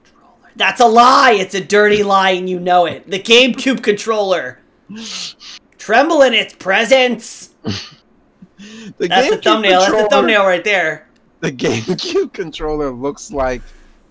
That's 0.55 0.79
a 0.81 0.85
lie! 0.85 1.31
It's 1.31 1.55
a 1.55 1.63
dirty 1.63 2.03
lie 2.03 2.31
and 2.31 2.47
you 2.49 2.59
know 2.59 2.85
it. 2.85 3.09
The 3.09 3.19
GameCube 3.19 3.81
controller. 3.83 4.59
Tremble 5.77 6.21
in 6.21 6.33
its 6.33 6.53
presence. 6.53 7.49
The 8.97 9.07
That's 9.09 9.29
the 9.29 9.41
thumbnail. 9.41 9.81
That's 9.81 9.91
the 10.03 10.09
thumbnail 10.09 10.45
right 10.45 10.63
there. 10.63 11.09
The 11.41 11.51
GameCube 11.51 12.31
controller 12.31 12.91
looks 12.91 13.29
like 13.29 13.61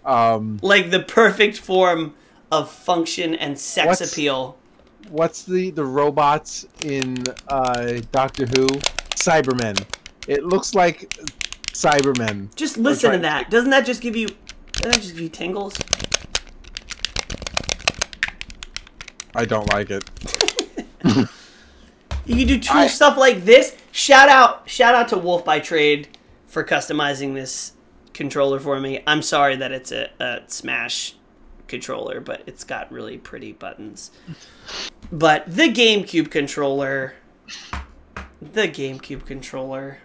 um 0.05 0.59
Like 0.63 0.91
the 0.91 1.01
perfect 1.01 1.59
form 1.59 2.15
of 2.51 2.71
function 2.71 3.35
and 3.35 3.59
sex 3.59 3.87
What's- 3.87 4.13
appeal. 4.13 4.57
what's 5.09 5.43
the 5.45 5.71
the 5.71 5.85
robots 5.85 6.67
in 6.85 7.23
uh 7.49 8.01
Doctor 8.13 8.47
Who? 8.47 8.67
Cybermen. 9.17 9.85
It 10.29 10.45
looks 10.45 10.75
like 10.75 11.15
Cybermen. 11.73 12.55
Just 12.55 12.77
listen 12.77 13.13
to 13.13 13.19
that. 13.19 13.51
Doesn't 13.51 13.71
that 13.71 13.87
just 13.87 14.01
give 14.01 14.17
you 14.17 14.29
doesn't 14.73 14.91
that 14.93 15.01
just 15.03 15.15
give 15.15 15.23
you 15.23 15.29
tingles? 15.29 15.75
I 19.35 19.45
don't 19.45 19.71
like 19.73 19.91
it. 19.91 20.05
You 22.25 22.37
can 22.37 22.47
do 22.47 22.61
cool 22.61 22.83
I- 22.83 22.87
stuff 22.87 23.17
like 23.19 23.45
this. 23.45 23.77
Shout 23.91 24.29
out 24.29 24.69
shout 24.71 24.95
out 24.95 25.09
to 25.09 25.19
Wolf 25.19 25.45
by 25.45 25.59
Trade 25.59 26.07
for 26.47 26.63
customizing 26.63 27.35
this 27.35 27.73
controller 28.15 28.59
for 28.59 28.79
me. 28.81 29.03
I'm 29.07 29.23
sorry 29.23 29.57
that 29.57 29.73
it's 29.73 29.93
a, 29.93 30.11
a 30.21 30.43
Smash 30.47 31.15
controller, 31.69 32.21
but 32.21 32.43
it's 32.47 32.65
got 32.65 32.91
really 32.93 33.19
pretty 33.19 33.53
buttons. 33.53 34.11
But 35.11 35.45
the 35.47 35.73
GameCube 35.73 36.31
controller 36.31 37.15
the 38.41 38.69
GameCube 38.69 39.25
controller 39.25 39.99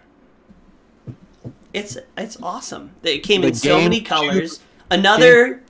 it's 1.74 1.98
it's 2.16 2.36
awesome. 2.42 2.92
It 3.02 3.18
came 3.18 3.42
The 3.42 3.48
in 3.48 3.54
so 3.54 3.78
many 3.78 4.00
colors. 4.00 4.60
Another 4.90 5.62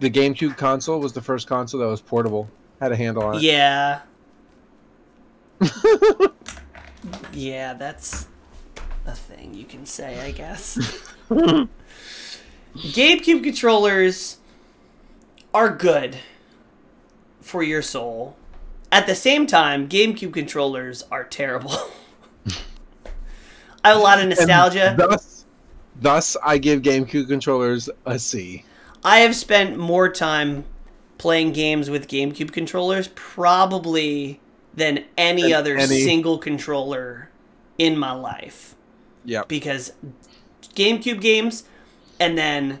The 0.00 0.10
GameCube 0.10 0.56
console 0.56 1.00
was 1.00 1.12
the 1.12 1.20
first 1.20 1.46
console 1.46 1.80
that 1.80 1.86
was 1.86 2.00
portable. 2.00 2.48
Had 2.80 2.92
a 2.92 2.96
handle 2.96 3.22
on 3.24 3.36
it. 3.36 3.42
Yeah. 3.42 4.00
yeah, 7.32 7.74
that's 7.74 8.28
a 9.06 9.12
thing 9.12 9.54
you 9.54 9.64
can 9.64 9.86
say, 9.86 10.20
I 10.20 10.30
guess. 10.30 10.78
GameCube 12.76 13.42
controllers 13.42 14.38
are 15.52 15.70
good 15.70 16.16
for 17.40 17.62
your 17.62 17.82
soul. 17.82 18.36
At 18.90 19.06
the 19.06 19.14
same 19.14 19.46
time, 19.46 19.88
GameCube 19.88 20.32
controllers 20.32 21.04
are 21.10 21.24
terrible. 21.24 21.72
I 23.84 23.88
have 23.88 23.96
a 23.98 24.00
lot 24.00 24.18
of 24.18 24.22
And 24.22 24.30
nostalgia. 24.30 24.94
Thus, 24.96 25.44
thus, 26.00 26.36
I 26.44 26.58
give 26.58 26.82
GameCube 26.82 27.28
controllers 27.28 27.90
a 28.06 28.18
C. 28.18 28.64
I 29.04 29.18
have 29.18 29.36
spent 29.36 29.76
more 29.76 30.08
time 30.10 30.64
playing 31.18 31.52
games 31.52 31.90
with 31.90 32.08
GameCube 32.08 32.52
controllers 32.52 33.08
probably 33.14 34.40
than 34.72 35.04
any 35.18 35.42
Than 35.42 35.52
other 35.52 35.76
any- 35.76 36.02
single 36.02 36.38
controller 36.38 37.28
in 37.78 37.98
my 37.98 38.12
life 38.12 38.74
Yep. 39.24 39.48
because 39.48 39.92
GameCube 40.74 41.20
games 41.20 41.64
and 42.20 42.36
then 42.36 42.80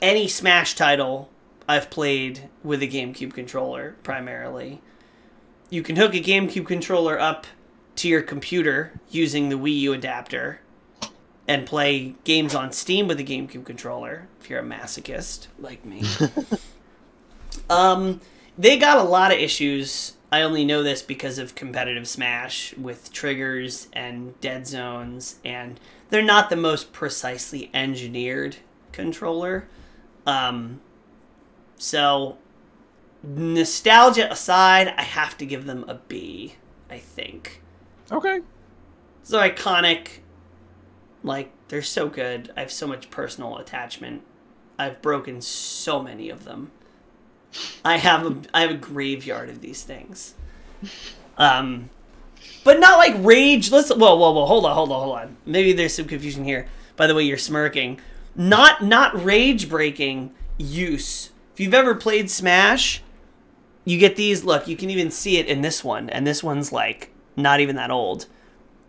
any 0.00 0.28
Smash 0.28 0.74
title 0.74 1.30
I've 1.68 1.90
played 1.90 2.48
with 2.62 2.82
a 2.82 2.88
GameCube 2.88 3.34
controller 3.34 3.96
primarily. 4.02 4.80
You 5.70 5.82
can 5.82 5.96
hook 5.96 6.14
a 6.14 6.20
GameCube 6.20 6.66
controller 6.66 7.18
up 7.20 7.46
to 7.96 8.08
your 8.08 8.22
computer 8.22 8.92
using 9.10 9.48
the 9.48 9.56
Wii 9.56 9.78
U 9.80 9.92
adapter 9.92 10.60
and 11.46 11.66
play 11.66 12.14
games 12.24 12.54
on 12.54 12.72
Steam 12.72 13.08
with 13.08 13.18
a 13.18 13.24
GameCube 13.24 13.64
controller 13.64 14.28
if 14.40 14.48
you're 14.48 14.60
a 14.60 14.62
masochist 14.62 15.48
like 15.58 15.84
me. 15.84 16.04
um, 17.70 18.20
they 18.56 18.78
got 18.78 18.98
a 18.98 19.02
lot 19.02 19.32
of 19.32 19.38
issues. 19.38 20.14
I 20.30 20.42
only 20.42 20.64
know 20.64 20.82
this 20.82 21.02
because 21.02 21.38
of 21.38 21.54
competitive 21.54 22.06
Smash 22.06 22.76
with 22.76 23.12
triggers 23.12 23.88
and 23.94 24.38
dead 24.40 24.66
zones, 24.66 25.38
and 25.44 25.80
they're 26.10 26.22
not 26.22 26.50
the 26.50 26.56
most 26.56 26.92
precisely 26.92 27.70
engineered 27.72 28.56
controller. 28.92 29.68
Um, 30.26 30.80
so, 31.76 32.36
nostalgia 33.22 34.30
aside, 34.30 34.92
I 34.98 35.02
have 35.02 35.38
to 35.38 35.46
give 35.46 35.64
them 35.64 35.84
a 35.88 35.94
B, 35.94 36.56
I 36.90 36.98
think. 36.98 37.62
Okay. 38.12 38.40
They're 39.28 39.50
iconic. 39.50 40.20
Like, 41.22 41.52
they're 41.68 41.82
so 41.82 42.08
good. 42.08 42.52
I 42.56 42.60
have 42.60 42.72
so 42.72 42.86
much 42.86 43.10
personal 43.10 43.56
attachment. 43.56 44.22
I've 44.78 45.00
broken 45.00 45.40
so 45.40 46.02
many 46.02 46.28
of 46.28 46.44
them. 46.44 46.70
I 47.84 47.96
have 47.96 48.26
a 48.26 48.36
I 48.54 48.62
have 48.62 48.70
a 48.70 48.74
graveyard 48.74 49.48
of 49.48 49.60
these 49.60 49.82
things. 49.82 50.34
Um 51.36 51.90
but 52.64 52.80
not 52.80 52.98
like 52.98 53.14
rage. 53.18 53.70
Listen, 53.70 53.98
whoa, 53.98 54.14
whoa, 54.16 54.32
whoa, 54.32 54.44
hold 54.44 54.66
on, 54.66 54.74
hold 54.74 54.92
on, 54.92 55.02
hold 55.02 55.16
on. 55.16 55.36
Maybe 55.46 55.72
there's 55.72 55.94
some 55.94 56.04
confusion 56.04 56.44
here. 56.44 56.66
By 56.96 57.06
the 57.06 57.14
way, 57.14 57.22
you're 57.22 57.38
smirking. 57.38 58.00
Not 58.36 58.84
not 58.84 59.24
rage 59.24 59.68
breaking 59.68 60.34
use. 60.58 61.30
If 61.54 61.60
you've 61.60 61.74
ever 61.74 61.96
played 61.96 62.30
Smash, 62.30 63.02
you 63.84 63.98
get 63.98 64.14
these. 64.14 64.44
Look, 64.44 64.68
you 64.68 64.76
can 64.76 64.90
even 64.90 65.10
see 65.10 65.38
it 65.38 65.46
in 65.46 65.62
this 65.62 65.82
one, 65.82 66.08
and 66.10 66.24
this 66.24 66.44
one's 66.44 66.70
like 66.70 67.10
not 67.34 67.58
even 67.58 67.74
that 67.76 67.90
old. 67.90 68.26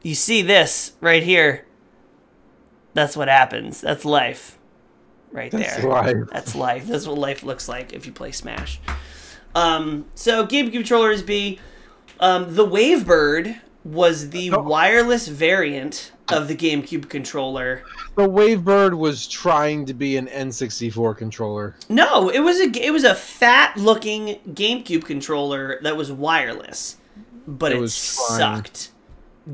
You 0.04 0.14
see 0.14 0.44
this 0.44 0.94
right 1.02 1.24
here. 1.24 1.66
That's 2.94 3.18
what 3.18 3.28
happens. 3.28 3.82
That's 3.82 4.06
life, 4.06 4.59
right 5.32 5.52
That's 5.52 5.78
there. 5.78 5.90
life. 5.90 6.16
That's 6.32 6.56
life. 6.56 6.88
That's 6.88 7.08
what 7.08 7.18
life 7.18 7.44
looks 7.44 7.68
like 7.68 7.94
if 7.94 8.06
you 8.06 8.12
play 8.12 8.32
Smash. 8.32 8.80
Um, 9.56 10.06
so 10.16 10.46
GameCube 10.46 10.72
controllers 10.74 11.22
be 11.24 11.60
um, 12.20 12.54
the 12.56 12.66
Wavebird 12.66 13.60
was 13.84 14.30
the 14.32 14.52
Oh. 14.52 14.62
wireless 14.62 15.28
variant 15.28 16.12
of 16.28 16.48
the 16.48 16.56
GameCube 16.56 17.10
controller. 17.10 17.82
The 18.16 18.28
Wavebird 18.28 18.96
was 18.98 19.26
trying 19.28 19.86
to 19.88 19.94
be 19.94 20.18
an 20.18 20.28
N64 20.28 21.18
controller. 21.18 21.76
No, 21.88 22.30
it 22.30 22.42
was 22.42 22.60
a 22.60 22.70
it 22.86 22.92
was 22.92 23.04
a 23.04 23.16
fat 23.16 23.76
looking 23.78 24.40
GameCube 24.50 25.06
controller 25.06 25.80
that 25.82 25.96
was 25.98 26.12
wireless, 26.12 26.98
but 27.48 27.72
It 27.72 27.78
it, 27.78 27.82
was 27.82 28.16
trying. 28.28 28.40
sucked. 28.56 28.92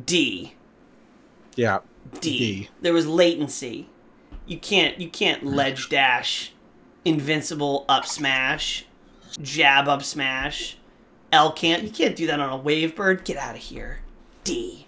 D. 0.06 0.56
Yeah. 1.56 1.80
D. 2.20 2.38
D. 2.38 2.70
There 2.82 2.92
was 2.94 3.08
latency. 3.08 3.88
You 4.46 4.58
can't 4.60 5.00
you 5.00 5.10
can't 5.10 5.44
ledge 5.44 5.90
dash, 5.90 6.54
invincible 7.04 7.86
up 7.90 8.06
smash, 8.06 8.86
jab 9.42 9.88
up 9.88 10.04
smash, 10.04 10.78
L 11.32 11.52
can't 11.52 11.84
you 11.84 11.90
can't 11.90 12.16
do 12.16 12.28
that 12.28 12.40
on 12.40 12.50
a 12.50 12.58
wave 12.58 12.96
bird. 12.96 13.26
Get 13.26 13.38
out 13.38 13.56
of 13.56 13.62
here. 13.62 14.00
D. 14.44 14.88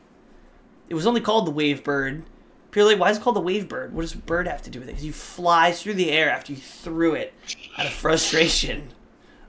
It 0.89 0.93
was 0.93 1.05
only 1.07 1.21
called 1.21 1.45
the 1.47 1.51
wave 1.51 1.83
bird. 1.83 2.23
Purely, 2.71 2.95
why 2.95 3.09
is 3.09 3.17
it 3.17 3.23
called 3.23 3.35
the 3.35 3.41
wave 3.41 3.67
bird? 3.67 3.93
What 3.93 4.01
does 4.03 4.13
bird 4.13 4.47
have 4.47 4.61
to 4.63 4.69
do 4.69 4.79
with 4.79 4.87
it? 4.87 4.91
Because 4.91 5.05
you 5.05 5.13
fly 5.13 5.71
through 5.71 5.95
the 5.95 6.11
air 6.11 6.29
after 6.29 6.53
you 6.53 6.59
threw 6.59 7.13
it 7.13 7.33
out 7.77 7.85
of 7.87 7.91
frustration 7.91 8.89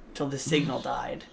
until 0.09 0.29
the 0.29 0.39
signal 0.39 0.81
died. 0.81 1.25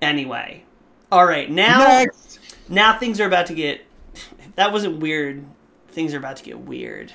Anyway, 0.00 0.64
all 1.12 1.24
right 1.26 1.50
now 1.50 1.78
Next. 1.78 2.40
now 2.68 2.98
things 2.98 3.20
are 3.20 3.26
about 3.26 3.46
to 3.46 3.54
get. 3.54 3.82
That 4.56 4.72
wasn't 4.72 4.98
weird. 4.98 5.44
Things 5.92 6.14
are 6.14 6.18
about 6.18 6.36
to 6.38 6.44
get 6.44 6.58
weird. 6.58 7.12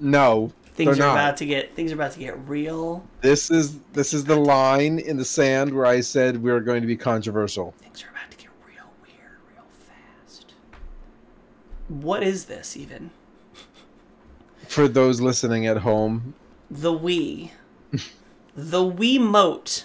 No, 0.00 0.50
Things 0.74 0.96
they're 0.96 1.06
not. 1.06 1.12
about 1.12 1.36
to 1.36 1.46
get. 1.46 1.74
Things 1.76 1.92
are 1.92 1.94
about 1.96 2.12
to 2.12 2.18
get 2.18 2.36
real. 2.48 3.04
This 3.20 3.50
is 3.50 3.78
this 3.92 4.12
is 4.14 4.24
the 4.24 4.36
line 4.36 4.98
in 4.98 5.16
the 5.18 5.24
sand 5.24 5.74
where 5.74 5.86
I 5.86 6.00
said 6.00 6.42
we 6.42 6.50
are 6.50 6.60
going 6.60 6.80
to 6.80 6.86
be 6.86 6.96
controversial. 6.96 7.74
Things 7.78 8.02
are 8.02 8.08
about 8.08 8.30
to 8.30 8.36
get 8.38 8.48
real 8.66 8.84
weird, 9.02 9.36
real 9.54 9.64
fast. 9.86 10.54
What 11.88 12.22
is 12.22 12.46
this 12.46 12.76
even? 12.76 13.10
For 14.66 14.88
those 14.88 15.20
listening 15.20 15.66
at 15.66 15.78
home, 15.78 16.32
The 16.70 16.92
Wii. 16.98 17.50
the 18.56 18.80
Wiimote. 18.90 19.84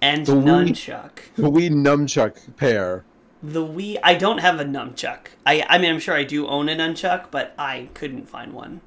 And 0.00 0.24
The 0.24 0.32
Wii- 0.34 0.44
Nunchuck. 0.68 1.10
the 1.34 1.50
Wii 1.50 1.70
nunchuck 1.72 2.56
pair. 2.56 3.04
The 3.42 3.64
Wii. 3.64 3.98
I 4.02 4.14
don't 4.14 4.38
have 4.38 4.58
a 4.60 4.64
nunchuck. 4.64 5.28
I. 5.46 5.64
I 5.68 5.78
mean, 5.78 5.92
I'm 5.92 6.00
sure 6.00 6.14
I 6.14 6.24
do 6.24 6.46
own 6.46 6.68
a 6.68 6.76
nunchuck, 6.76 7.26
but 7.30 7.54
I 7.58 7.88
couldn't 7.94 8.28
find 8.28 8.52
one. 8.52 8.80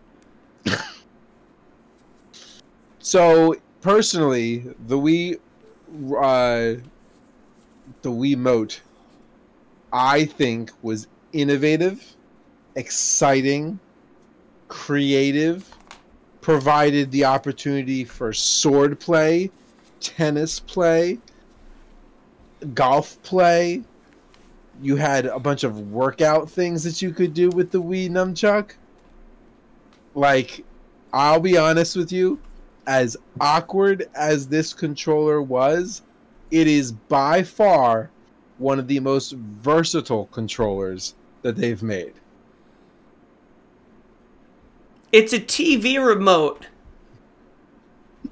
So 3.03 3.55
personally, 3.81 4.59
the 4.87 4.97
Wii, 4.97 5.35
uh, 5.35 6.79
the 8.03 8.11
Wii 8.11 8.37
Mote, 8.37 8.81
I 9.91 10.25
think 10.25 10.71
was 10.83 11.07
innovative, 11.33 12.15
exciting, 12.75 13.79
creative, 14.67 15.67
provided 16.41 17.11
the 17.11 17.25
opportunity 17.25 18.05
for 18.05 18.31
sword 18.33 18.99
play, 18.99 19.49
tennis 19.99 20.59
play, 20.59 21.17
golf 22.75 23.21
play. 23.23 23.81
You 24.81 24.95
had 24.95 25.27
a 25.27 25.39
bunch 25.39 25.63
of 25.63 25.91
workout 25.91 26.49
things 26.49 26.83
that 26.83 27.01
you 27.01 27.11
could 27.11 27.33
do 27.33 27.49
with 27.49 27.71
the 27.71 27.81
Wii 27.81 28.09
Nunchuck. 28.09 28.73
Like, 30.15 30.65
I'll 31.13 31.39
be 31.39 31.57
honest 31.57 31.95
with 31.95 32.11
you, 32.11 32.39
as 32.87 33.15
awkward 33.39 34.09
as 34.15 34.47
this 34.47 34.73
controller 34.73 35.41
was, 35.41 36.01
it 36.49 36.67
is 36.67 36.91
by 36.91 37.43
far 37.43 38.09
one 38.57 38.79
of 38.79 38.87
the 38.87 38.99
most 38.99 39.33
versatile 39.33 40.25
controllers 40.27 41.15
that 41.41 41.55
they've 41.55 41.83
made. 41.83 42.13
It's 45.11 45.33
a 45.33 45.39
TV 45.39 46.03
remote. 46.03 46.67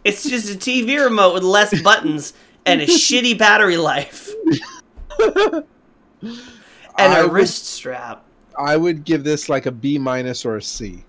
It's 0.04 0.28
just 0.30 0.54
a 0.54 0.58
TV 0.58 1.04
remote 1.04 1.34
with 1.34 1.44
less 1.44 1.80
buttons 1.82 2.34
and 2.66 2.82
a 2.82 2.86
shitty 2.88 3.38
battery 3.38 3.78
life 3.78 4.30
and 6.22 6.40
I 6.98 7.20
a 7.20 7.24
would- 7.24 7.34
wrist 7.34 7.66
strap. 7.66 8.26
I 8.58 8.76
would 8.76 9.06
give 9.06 9.24
this 9.24 9.48
like 9.48 9.66
a 9.68 9.72
B 9.72 9.98
minus 9.98 10.46
or 10.46 10.58
a 10.58 10.62
C. 10.62 10.88
I 10.88 10.90
think 10.92 11.06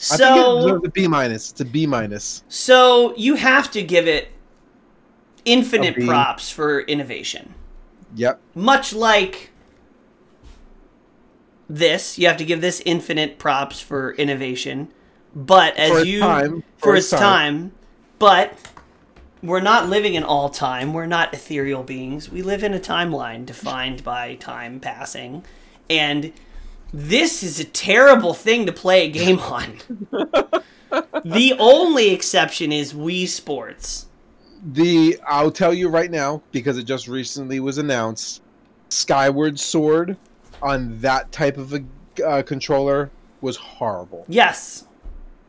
So, 0.00 0.56
deserves 0.62 0.84
a 0.86 0.90
B 0.90 1.08
minus. 1.08 1.50
It's 1.52 1.60
a 1.60 1.64
B 1.64 1.86
minus. 1.86 2.42
so 2.48 3.14
you 3.16 3.36
have 3.36 3.70
to 3.70 3.82
give 3.82 4.06
it 4.08 4.28
infinite 5.44 5.94
props 6.04 6.50
for 6.50 6.80
innovation. 6.82 7.54
Yep. 8.16 8.40
Much 8.54 8.92
like 8.92 9.50
this, 11.68 12.18
you 12.18 12.26
have 12.26 12.36
to 12.36 12.44
give 12.44 12.60
this 12.60 12.82
infinite 12.84 13.38
props 13.38 13.80
for 13.80 14.12
innovation. 14.14 14.88
But 15.34 15.76
as 15.76 15.90
For 15.90 16.04
you 16.04 16.20
time. 16.20 16.62
for 16.78 16.94
its 16.96 17.08
time. 17.10 17.72
but 18.18 18.54
we're 19.42 19.60
not 19.60 19.88
living 19.88 20.14
in 20.14 20.22
all 20.22 20.48
time. 20.48 20.92
We're 20.92 21.06
not 21.06 21.34
ethereal 21.34 21.82
beings. 21.82 22.30
We 22.30 22.42
live 22.42 22.62
in 22.62 22.74
a 22.74 22.78
timeline 22.78 23.44
defined 23.44 24.04
by 24.04 24.36
time 24.36 24.78
passing, 24.78 25.44
and 25.90 26.32
this 26.92 27.42
is 27.42 27.58
a 27.58 27.64
terrible 27.64 28.34
thing 28.34 28.66
to 28.66 28.72
play 28.72 29.06
a 29.06 29.10
game 29.10 29.38
on. 29.40 29.78
the 31.24 31.56
only 31.58 32.10
exception 32.10 32.70
is 32.70 32.92
Wii 32.92 33.26
Sports. 33.26 34.06
The 34.64 35.18
I'll 35.26 35.50
tell 35.50 35.74
you 35.74 35.88
right 35.88 36.10
now 36.10 36.42
because 36.52 36.78
it 36.78 36.84
just 36.84 37.08
recently 37.08 37.58
was 37.58 37.78
announced. 37.78 38.42
Skyward 38.90 39.58
Sword 39.58 40.16
on 40.60 41.00
that 41.00 41.32
type 41.32 41.56
of 41.56 41.72
a 41.72 41.82
uh, 42.24 42.42
controller 42.42 43.10
was 43.40 43.56
horrible. 43.56 44.24
Yes. 44.28 44.84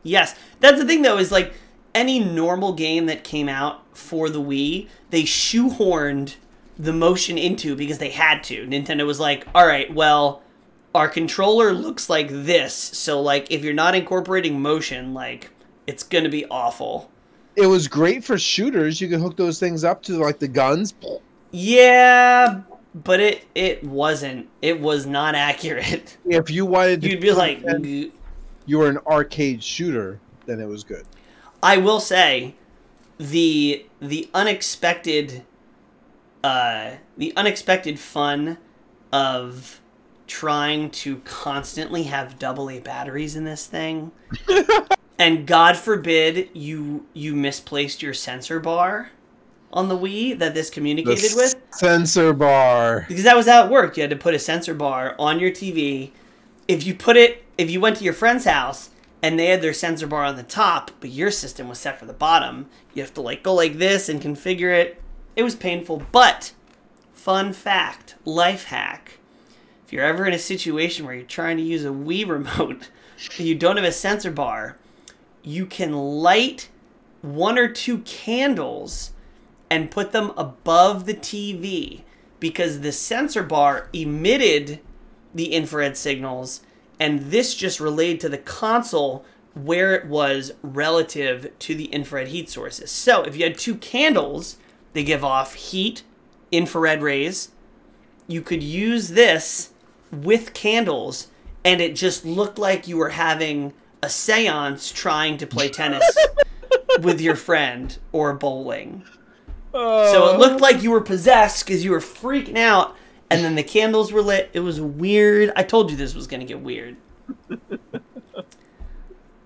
Yes. 0.02 0.34
That's 0.58 0.78
the 0.78 0.86
thing 0.86 1.02
though, 1.02 1.18
is 1.18 1.30
like 1.30 1.52
any 1.94 2.18
normal 2.18 2.72
game 2.72 3.06
that 3.06 3.22
came 3.22 3.48
out 3.48 3.83
for 3.94 4.28
the 4.28 4.40
Wii, 4.40 4.88
they 5.10 5.22
shoehorned 5.22 6.36
the 6.78 6.92
motion 6.92 7.38
into 7.38 7.76
because 7.76 7.98
they 7.98 8.10
had 8.10 8.42
to. 8.44 8.66
Nintendo 8.66 9.06
was 9.06 9.20
like, 9.20 9.46
all 9.54 9.66
right, 9.66 9.92
well, 9.94 10.42
our 10.94 11.08
controller 11.08 11.72
looks 11.72 12.08
like 12.08 12.28
this. 12.30 12.74
So 12.74 13.20
like 13.20 13.50
if 13.50 13.64
you're 13.64 13.74
not 13.74 13.94
incorporating 13.94 14.60
motion, 14.60 15.12
like 15.14 15.50
it's 15.86 16.02
gonna 16.02 16.28
be 16.28 16.46
awful. 16.46 17.10
It 17.56 17.66
was 17.66 17.88
great 17.88 18.24
for 18.24 18.38
shooters. 18.38 19.00
You 19.00 19.08
could 19.08 19.20
hook 19.20 19.36
those 19.36 19.58
things 19.58 19.84
up 19.84 20.02
to 20.04 20.18
like 20.18 20.38
the 20.38 20.48
guns. 20.48 20.94
Yeah, 21.50 22.62
but 22.94 23.20
it 23.20 23.44
it 23.54 23.84
wasn't. 23.84 24.48
It 24.62 24.80
was 24.80 25.06
not 25.06 25.34
accurate. 25.34 26.16
If 26.26 26.50
you 26.50 26.66
wanted 26.66 27.02
to 27.02 27.10
You'd 27.10 27.20
be 27.20 27.32
like 27.32 27.62
you 28.66 28.78
were 28.78 28.88
an 28.88 28.98
arcade 29.06 29.62
shooter, 29.62 30.18
then 30.46 30.60
it 30.60 30.66
was 30.66 30.84
good. 30.84 31.04
I 31.62 31.76
will 31.76 32.00
say 32.00 32.54
the 33.18 33.86
the 34.00 34.28
unexpected 34.34 35.44
uh 36.42 36.92
the 37.16 37.32
unexpected 37.36 37.98
fun 37.98 38.58
of 39.12 39.80
trying 40.26 40.90
to 40.90 41.18
constantly 41.18 42.04
have 42.04 42.38
double 42.38 42.70
A 42.70 42.80
batteries 42.80 43.36
in 43.36 43.44
this 43.44 43.66
thing. 43.66 44.10
and 45.18 45.46
God 45.46 45.76
forbid 45.76 46.48
you 46.52 47.06
you 47.12 47.34
misplaced 47.34 48.02
your 48.02 48.14
sensor 48.14 48.58
bar 48.60 49.10
on 49.72 49.88
the 49.88 49.96
Wii 49.96 50.38
that 50.38 50.54
this 50.54 50.68
The 50.70 50.74
communicated 50.74 51.32
with 51.36 51.56
sensor 51.70 52.32
bar. 52.32 53.04
because 53.08 53.24
that 53.24 53.36
was 53.36 53.46
how 53.46 53.64
it 53.64 53.70
worked. 53.70 53.96
You 53.96 54.02
had 54.02 54.10
to 54.10 54.16
put 54.16 54.34
a 54.34 54.38
sensor 54.38 54.74
bar 54.74 55.14
on 55.18 55.40
your 55.40 55.50
TV. 55.50 56.10
If 56.66 56.86
you 56.86 56.94
put 56.94 57.16
it, 57.16 57.44
if 57.58 57.70
you 57.70 57.80
went 57.80 57.96
to 57.98 58.04
your 58.04 58.14
friend's 58.14 58.44
house 58.44 58.90
and 59.24 59.38
they 59.38 59.46
had 59.46 59.62
their 59.62 59.72
sensor 59.72 60.06
bar 60.06 60.22
on 60.22 60.36
the 60.36 60.42
top, 60.42 60.90
but 61.00 61.08
your 61.08 61.30
system 61.30 61.66
was 61.66 61.78
set 61.78 61.98
for 61.98 62.04
the 62.04 62.12
bottom, 62.12 62.68
you 62.92 63.00
have 63.00 63.14
to 63.14 63.22
like 63.22 63.42
go 63.42 63.54
like 63.54 63.78
this 63.78 64.06
and 64.10 64.20
configure 64.20 64.70
it. 64.70 65.00
It 65.34 65.42
was 65.42 65.56
painful, 65.56 66.02
but 66.12 66.52
fun 67.14 67.54
fact, 67.54 68.16
life 68.26 68.64
hack. 68.64 69.20
If 69.86 69.94
you're 69.94 70.04
ever 70.04 70.26
in 70.26 70.34
a 70.34 70.38
situation 70.38 71.06
where 71.06 71.14
you're 71.14 71.24
trying 71.24 71.56
to 71.56 71.62
use 71.62 71.86
a 71.86 71.88
Wii 71.88 72.28
remote 72.28 72.90
you 73.38 73.54
don't 73.54 73.78
have 73.78 73.86
a 73.86 73.92
sensor 73.92 74.30
bar, 74.30 74.76
you 75.42 75.64
can 75.64 75.94
light 75.94 76.68
one 77.22 77.58
or 77.58 77.68
two 77.68 78.00
candles 78.00 79.12
and 79.70 79.90
put 79.90 80.12
them 80.12 80.32
above 80.36 81.06
the 81.06 81.14
TV 81.14 82.02
because 82.40 82.80
the 82.80 82.92
sensor 82.92 83.42
bar 83.42 83.88
emitted 83.94 84.80
the 85.34 85.54
infrared 85.54 85.96
signals 85.96 86.60
and 86.98 87.30
this 87.30 87.54
just 87.54 87.80
relayed 87.80 88.20
to 88.20 88.28
the 88.28 88.38
console 88.38 89.24
where 89.54 89.94
it 89.94 90.06
was 90.06 90.52
relative 90.62 91.52
to 91.60 91.74
the 91.74 91.86
infrared 91.86 92.28
heat 92.28 92.48
sources. 92.48 92.90
So 92.90 93.22
if 93.22 93.36
you 93.36 93.44
had 93.44 93.56
two 93.56 93.76
candles, 93.76 94.56
they 94.92 95.04
give 95.04 95.24
off 95.24 95.54
heat, 95.54 96.02
infrared 96.50 97.02
rays. 97.02 97.50
You 98.26 98.42
could 98.42 98.62
use 98.62 99.10
this 99.10 99.70
with 100.10 100.54
candles 100.54 101.28
and 101.64 101.80
it 101.80 101.94
just 101.94 102.24
looked 102.24 102.58
like 102.58 102.86
you 102.86 102.96
were 102.96 103.10
having 103.10 103.72
a 104.02 104.08
seance 104.08 104.92
trying 104.92 105.38
to 105.38 105.46
play 105.46 105.68
tennis 105.68 106.16
with 107.00 107.20
your 107.20 107.36
friend 107.36 107.96
or 108.12 108.34
bowling. 108.34 109.04
Oh. 109.72 110.12
So 110.12 110.34
it 110.34 110.38
looked 110.38 110.60
like 110.60 110.82
you 110.82 110.90
were 110.90 111.00
possessed 111.00 111.64
because 111.64 111.84
you 111.84 111.90
were 111.90 112.00
freaking 112.00 112.58
out, 112.58 112.96
and 113.34 113.44
then 113.44 113.54
the 113.54 113.62
candles 113.62 114.12
were 114.12 114.22
lit. 114.22 114.50
It 114.52 114.60
was 114.60 114.80
weird. 114.80 115.52
I 115.56 115.62
told 115.62 115.90
you 115.90 115.96
this 115.96 116.14
was 116.14 116.26
gonna 116.26 116.44
get 116.44 116.60
weird. 116.60 116.96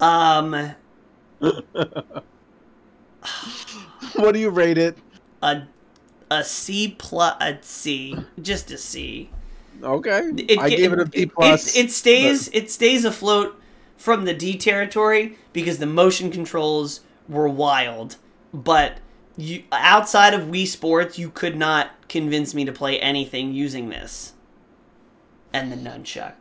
Um, 0.01 0.75
What 4.15 4.33
do 4.33 4.39
you 4.41 4.51
rate 4.51 4.79
it? 4.79 4.99
a 5.43 5.63
a 6.31 6.45
C 6.45 6.95
plus 6.99 7.37
a 7.41 7.59
C, 7.63 8.17
just 8.41 8.71
a 8.71 8.79
C. 8.79 9.31
Okay, 9.83 10.21
It, 10.49 10.59
I 10.59 10.71
gave 10.71 10.93
it 10.93 10.99
a 11.01 11.07
B 11.07 11.27
plus. 11.27 11.77
It, 11.77 11.87
it 11.87 11.91
stays 11.93 12.49
it 12.53 12.71
stays 12.71 13.05
afloat 13.05 13.61
from 13.97 14.25
the 14.25 14.35
D 14.35 14.57
territory 14.57 15.39
because 15.53 15.79
the 15.79 15.87
motion 15.87 16.31
controls 16.31 17.01
were 17.29 17.49
wild, 17.49 18.17
but 18.53 18.99
you 19.37 19.63
outside 19.73 20.35
of 20.35 20.43
Wii 20.49 20.67
Sports, 20.67 21.19
you 21.19 21.31
could 21.31 21.57
not 21.57 21.91
convince 22.09 22.55
me 22.55 22.65
to 22.65 22.73
play 22.73 22.99
anything 23.01 23.53
using 23.53 23.89
this 23.91 24.35
and 25.53 25.71
the 25.73 25.77
nunchuck. 25.77 26.35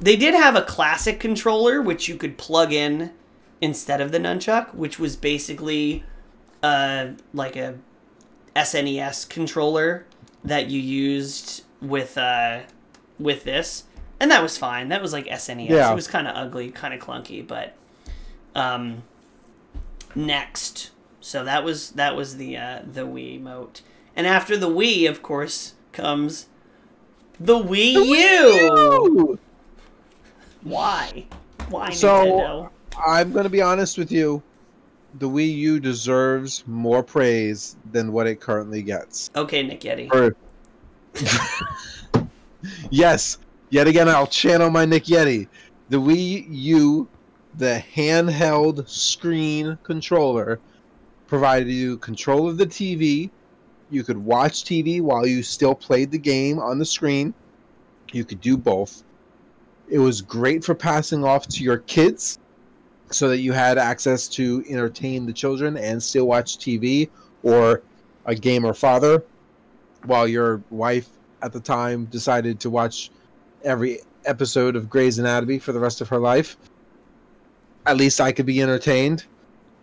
they 0.00 0.16
did 0.16 0.34
have 0.34 0.54
a 0.56 0.62
classic 0.62 1.18
controller 1.20 1.80
which 1.82 2.08
you 2.08 2.16
could 2.16 2.36
plug 2.38 2.72
in 2.72 3.12
instead 3.60 4.00
of 4.00 4.12
the 4.12 4.18
nunchuck, 4.18 4.74
which 4.74 4.98
was 4.98 5.16
basically 5.16 6.04
uh, 6.62 7.08
like 7.32 7.56
a 7.56 7.76
SNES 8.54 9.28
controller 9.28 10.06
that 10.44 10.68
you 10.68 10.80
used 10.80 11.64
with 11.80 12.16
uh, 12.18 12.60
with 13.18 13.44
this, 13.44 13.84
and 14.20 14.30
that 14.30 14.42
was 14.42 14.56
fine. 14.56 14.88
That 14.88 15.02
was 15.02 15.12
like 15.12 15.26
SNES. 15.26 15.68
Yeah. 15.68 15.92
It 15.92 15.94
was 15.94 16.08
kind 16.08 16.26
of 16.26 16.36
ugly, 16.36 16.70
kind 16.70 16.94
of 16.94 17.00
clunky, 17.00 17.46
but 17.46 17.74
um, 18.54 19.02
next. 20.14 20.90
So 21.20 21.44
that 21.44 21.64
was 21.64 21.90
that 21.92 22.16
was 22.16 22.36
the 22.36 22.56
uh, 22.56 22.82
the 22.90 23.02
Wii 23.02 23.40
mote, 23.40 23.82
and 24.18 24.26
after 24.26 24.56
the 24.56 24.68
Wii, 24.68 25.08
of 25.08 25.22
course, 25.22 25.74
comes 25.92 26.48
the 27.38 27.54
Wii 27.56 27.92
U. 27.94 29.38
Why? 30.64 31.24
Why 31.70 31.90
So- 31.90 32.24
Nintendo? 32.26 32.70
I'm 33.06 33.30
going 33.30 33.44
to 33.44 33.50
be 33.50 33.62
honest 33.62 33.96
with 33.96 34.10
you. 34.10 34.42
The 35.20 35.28
Wii 35.28 35.54
U 35.58 35.78
deserves 35.78 36.64
more 36.66 37.00
praise 37.04 37.76
than 37.92 38.12
what 38.12 38.26
it 38.26 38.40
currently 38.40 38.82
gets. 38.82 39.30
Okay, 39.36 39.62
Nick 39.62 39.82
Yeti. 39.82 40.12
Or- 40.12 40.34
yes, 42.90 43.38
yet 43.70 43.86
again, 43.86 44.08
I'll 44.08 44.26
channel 44.26 44.68
my 44.68 44.84
Nick 44.84 45.04
Yeti. 45.04 45.46
The 45.90 45.98
Wii 45.98 46.46
U, 46.50 47.08
the 47.56 47.82
handheld 47.94 48.88
screen 48.88 49.78
controller, 49.84 50.58
provided 51.28 51.68
you 51.68 51.98
control 51.98 52.48
of 52.48 52.58
the 52.58 52.66
TV. 52.66 53.30
You 53.90 54.04
could 54.04 54.18
watch 54.18 54.64
TV 54.64 55.00
while 55.00 55.26
you 55.26 55.42
still 55.42 55.74
played 55.74 56.10
the 56.10 56.18
game 56.18 56.58
on 56.58 56.78
the 56.78 56.84
screen. 56.84 57.32
You 58.12 58.24
could 58.24 58.40
do 58.40 58.56
both. 58.56 59.02
It 59.88 59.98
was 59.98 60.20
great 60.20 60.64
for 60.64 60.74
passing 60.74 61.24
off 61.24 61.46
to 61.48 61.64
your 61.64 61.78
kids 61.78 62.38
so 63.10 63.28
that 63.28 63.38
you 63.38 63.52
had 63.52 63.78
access 63.78 64.28
to 64.28 64.62
entertain 64.68 65.24
the 65.24 65.32
children 65.32 65.76
and 65.78 66.02
still 66.02 66.26
watch 66.26 66.58
TV 66.58 67.08
or 67.42 67.82
a 68.26 68.34
gamer 68.34 68.74
father 68.74 69.24
while 70.04 70.28
your 70.28 70.62
wife 70.70 71.08
at 71.42 71.52
the 71.52 71.60
time 71.60 72.04
decided 72.06 72.60
to 72.60 72.70
watch 72.70 73.10
every 73.64 74.00
episode 74.26 74.76
of 74.76 74.90
Grey's 74.90 75.18
Anatomy 75.18 75.58
for 75.58 75.72
the 75.72 75.80
rest 75.80 76.00
of 76.00 76.08
her 76.08 76.18
life. 76.18 76.56
At 77.86 77.96
least 77.96 78.20
I 78.20 78.32
could 78.32 78.46
be 78.46 78.60
entertained 78.60 79.24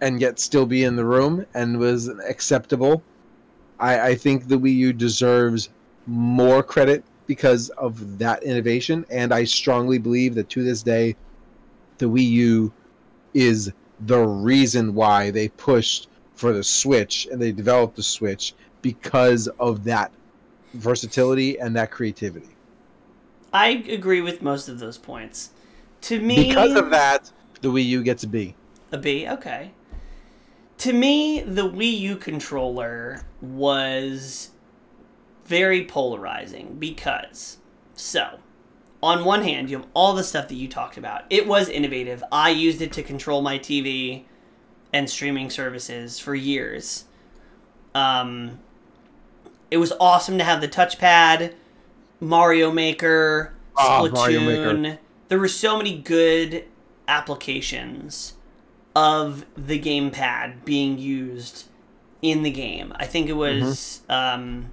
and 0.02 0.22
yet 0.22 0.40
still 0.40 0.66
be 0.66 0.84
in 0.84 0.96
the 0.96 1.06
room 1.06 1.46
and 1.56 1.80
was 1.80 2.08
acceptable. 2.08 3.02
I, 3.80 4.10
I 4.10 4.16
think 4.16 4.48
the 4.48 4.58
Wii 4.58 4.76
U 4.76 4.94
deserves 4.94 5.70
more 6.08 6.64
credit 6.64 7.04
because 7.28 7.70
of 7.72 8.20
that 8.20 8.44
innovation, 8.44 9.06
and 9.10 9.34
I 9.34 9.44
strongly 9.44 9.98
believe 9.98 10.36
that 10.36 10.50
to 10.52 10.64
this 10.64 10.84
day, 10.84 11.16
the 11.98 12.06
Wii 12.06 12.30
U 12.30 12.74
is 13.34 13.72
the 14.02 14.20
reason 14.20 14.94
why 14.94 15.32
they 15.32 15.50
pushed 15.50 16.08
for 16.36 16.54
the 16.54 16.64
Switch 16.64 17.28
and 17.32 17.42
they 17.42 17.52
developed 17.52 17.96
the 17.96 18.04
Switch 18.04 18.54
because 18.82 19.48
of 19.60 19.84
that 19.86 20.12
versatility 20.74 21.58
and 21.60 21.76
that 21.76 21.92
creativity. 21.92 22.50
I 23.54 23.84
agree 23.90 24.22
with 24.22 24.42
most 24.42 24.68
of 24.68 24.80
those 24.80 24.98
points. 24.98 25.52
To 26.02 26.20
me, 26.20 26.50
Because 26.50 26.76
of 26.76 26.90
that, 26.90 27.32
the 27.62 27.70
Wii 27.70 27.86
U 27.86 28.04
gets 28.04 28.24
a 28.24 28.28
B. 28.28 28.56
A 28.92 28.98
B, 28.98 29.28
okay. 29.28 29.72
To 30.80 30.94
me, 30.94 31.42
the 31.42 31.68
Wii 31.68 31.98
U 32.00 32.16
controller 32.18 33.24
was 33.54 34.52
very 35.46 35.86
polarizing 35.86 36.78
because, 36.80 37.58
so, 37.94 38.40
on 39.04 39.24
one 39.26 39.44
hand, 39.44 39.70
you 39.70 39.78
have 39.78 39.88
all 39.94 40.14
the 40.14 40.24
stuff 40.24 40.48
that 40.48 40.56
you 40.56 40.68
talked 40.68 40.98
about. 40.98 41.24
It 41.30 41.48
was 41.48 41.70
innovative. 41.70 42.24
I 42.32 42.50
used 42.50 42.82
it 42.82 42.92
to 42.94 43.04
control 43.04 43.42
my 43.42 43.60
TV 43.60 44.24
and 44.92 45.10
streaming 45.10 45.50
services 45.50 46.18
for 46.20 46.34
years. 46.34 47.06
Um, 47.94 48.60
it 49.70 49.78
was 49.78 49.94
awesome 50.00 50.38
to 50.38 50.44
have 50.44 50.62
the 50.62 50.68
touchpad, 50.68 51.54
Mario 52.20 52.72
Maker, 52.72 53.54
Ah, 53.78 54.02
Splatoon. 54.02 54.14
Mario 54.14 54.42
Maker. 54.42 55.00
There 55.28 55.40
were 55.40 55.48
so 55.48 55.78
many 55.78 55.98
good 55.98 56.66
applications 57.08 58.34
of 58.96 59.46
the 59.58 59.80
gamepad 59.80 60.64
being 60.66 60.98
used 60.98 61.66
in 62.32 62.44
the 62.44 62.52
game. 62.52 62.94
I 62.96 63.06
think 63.06 63.30
it 63.30 63.34
was 63.34 64.02
um 64.10 64.72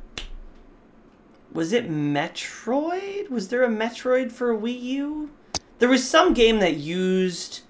was 1.53 1.73
it 1.73 1.91
Metroid? 1.91 3.29
Was 3.29 3.49
there 3.49 3.63
a 3.63 3.69
Metroid 3.69 4.33
for 4.33 4.57
Wii 4.57 4.81
U? 4.83 5.31
There 5.79 5.89
was 5.89 6.09
some 6.09 6.33
game 6.33 6.61
that 6.61 6.77
used 6.77 7.61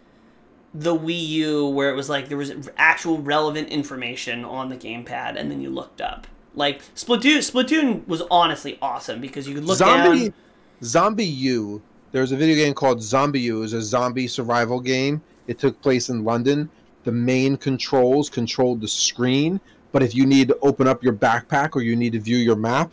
the 0.74 0.96
Wii 0.96 1.28
U 1.28 1.68
where 1.68 1.90
it 1.90 1.96
was 1.96 2.08
like 2.08 2.28
there 2.28 2.38
was 2.38 2.70
actual 2.76 3.18
relevant 3.18 3.68
information 3.68 4.44
on 4.44 4.68
the 4.68 4.76
gamepad 4.76 5.36
and 5.36 5.50
then 5.50 5.60
you 5.60 5.70
looked 5.70 6.00
up. 6.00 6.26
Like 6.54 6.82
Splatoon 6.94 7.38
Splatoon 7.38 8.06
was 8.06 8.22
honestly 8.30 8.78
awesome 8.80 9.20
because 9.20 9.48
you 9.48 9.54
could 9.54 9.64
look 9.64 9.78
Zombie 9.78 10.28
down 10.28 10.34
ZombiU. 10.82 11.80
There's 12.12 12.32
a 12.32 12.36
video 12.36 12.56
game 12.56 12.74
called 12.74 12.98
ZombiU. 12.98 13.56
It 13.56 13.60
was 13.60 13.72
a 13.72 13.80
zombie 13.82 14.28
survival 14.28 14.80
game. 14.80 15.22
It 15.46 15.58
took 15.58 15.80
place 15.80 16.08
in 16.10 16.24
London. 16.24 16.68
The 17.04 17.12
main 17.12 17.56
controls 17.56 18.30
controlled 18.30 18.80
the 18.80 18.88
screen, 18.88 19.60
but 19.92 20.02
if 20.02 20.14
you 20.14 20.26
need 20.26 20.48
to 20.48 20.58
open 20.62 20.88
up 20.88 21.02
your 21.02 21.12
backpack 21.12 21.76
or 21.76 21.82
you 21.82 21.94
need 21.94 22.12
to 22.12 22.20
view 22.20 22.38
your 22.38 22.56
map, 22.56 22.92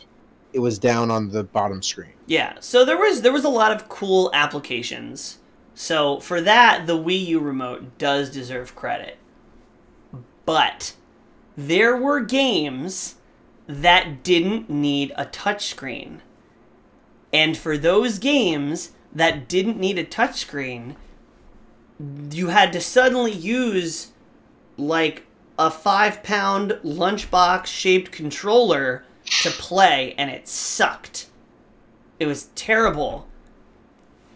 it 0.52 0.58
was 0.58 0.78
down 0.78 1.10
on 1.10 1.30
the 1.30 1.44
bottom 1.44 1.82
screen. 1.82 2.12
Yeah, 2.26 2.56
so 2.60 2.84
there 2.84 2.98
was 2.98 3.22
there 3.22 3.32
was 3.32 3.44
a 3.44 3.48
lot 3.48 3.72
of 3.72 3.88
cool 3.88 4.30
applications. 4.32 5.38
So 5.74 6.20
for 6.20 6.40
that, 6.42 6.86
the 6.86 6.96
Wii 6.96 7.26
U 7.26 7.40
remote 7.40 7.98
does 7.98 8.30
deserve 8.30 8.74
credit. 8.74 9.16
But 10.44 10.94
there 11.56 11.96
were 11.96 12.20
games 12.20 13.16
that 13.66 14.22
didn't 14.22 14.68
need 14.68 15.12
a 15.16 15.24
touchscreen. 15.26 16.20
And 17.32 17.56
for 17.56 17.78
those 17.78 18.18
games 18.18 18.90
that 19.12 19.48
didn't 19.48 19.78
need 19.78 19.98
a 19.98 20.04
touchscreen, 20.04 20.96
you 22.30 22.48
had 22.48 22.72
to 22.72 22.80
suddenly 22.80 23.32
use 23.32 24.12
like 24.76 25.24
a 25.60 25.70
five 25.70 26.22
pound 26.22 26.70
lunchbox 26.82 27.66
shaped 27.66 28.10
controller 28.10 29.04
to 29.42 29.50
play, 29.50 30.14
and 30.16 30.30
it 30.30 30.48
sucked. 30.48 31.28
It 32.18 32.26
was 32.26 32.46
terrible. 32.54 33.28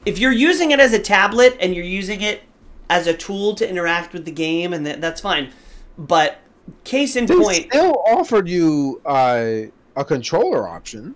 If 0.05 0.19
you're 0.19 0.33
using 0.33 0.71
it 0.71 0.81
as 0.81 0.93
a 0.93 0.99
tablet 0.99 1.57
and 1.61 1.75
you're 1.75 1.83
using 1.83 2.21
it 2.21 2.43
as 2.91 3.07
a 3.07 3.15
tool 3.15 3.55
to 3.55 3.69
interact 3.69 4.13
with 4.13 4.27
the 4.27 4.31
game, 4.31 4.75
and 4.75 4.87
that, 4.87 5.01
that's 5.01 5.23
fine. 5.23 5.51
But 5.97 6.41
case 6.85 7.17
in 7.17 7.27
point, 7.27 7.39
They 7.39 7.45
point, 7.45 7.73
still 7.73 8.03
offered 8.07 8.47
you 8.47 9.01
uh, 9.07 9.63
a 9.97 10.05
controller 10.05 10.69
option. 10.69 11.15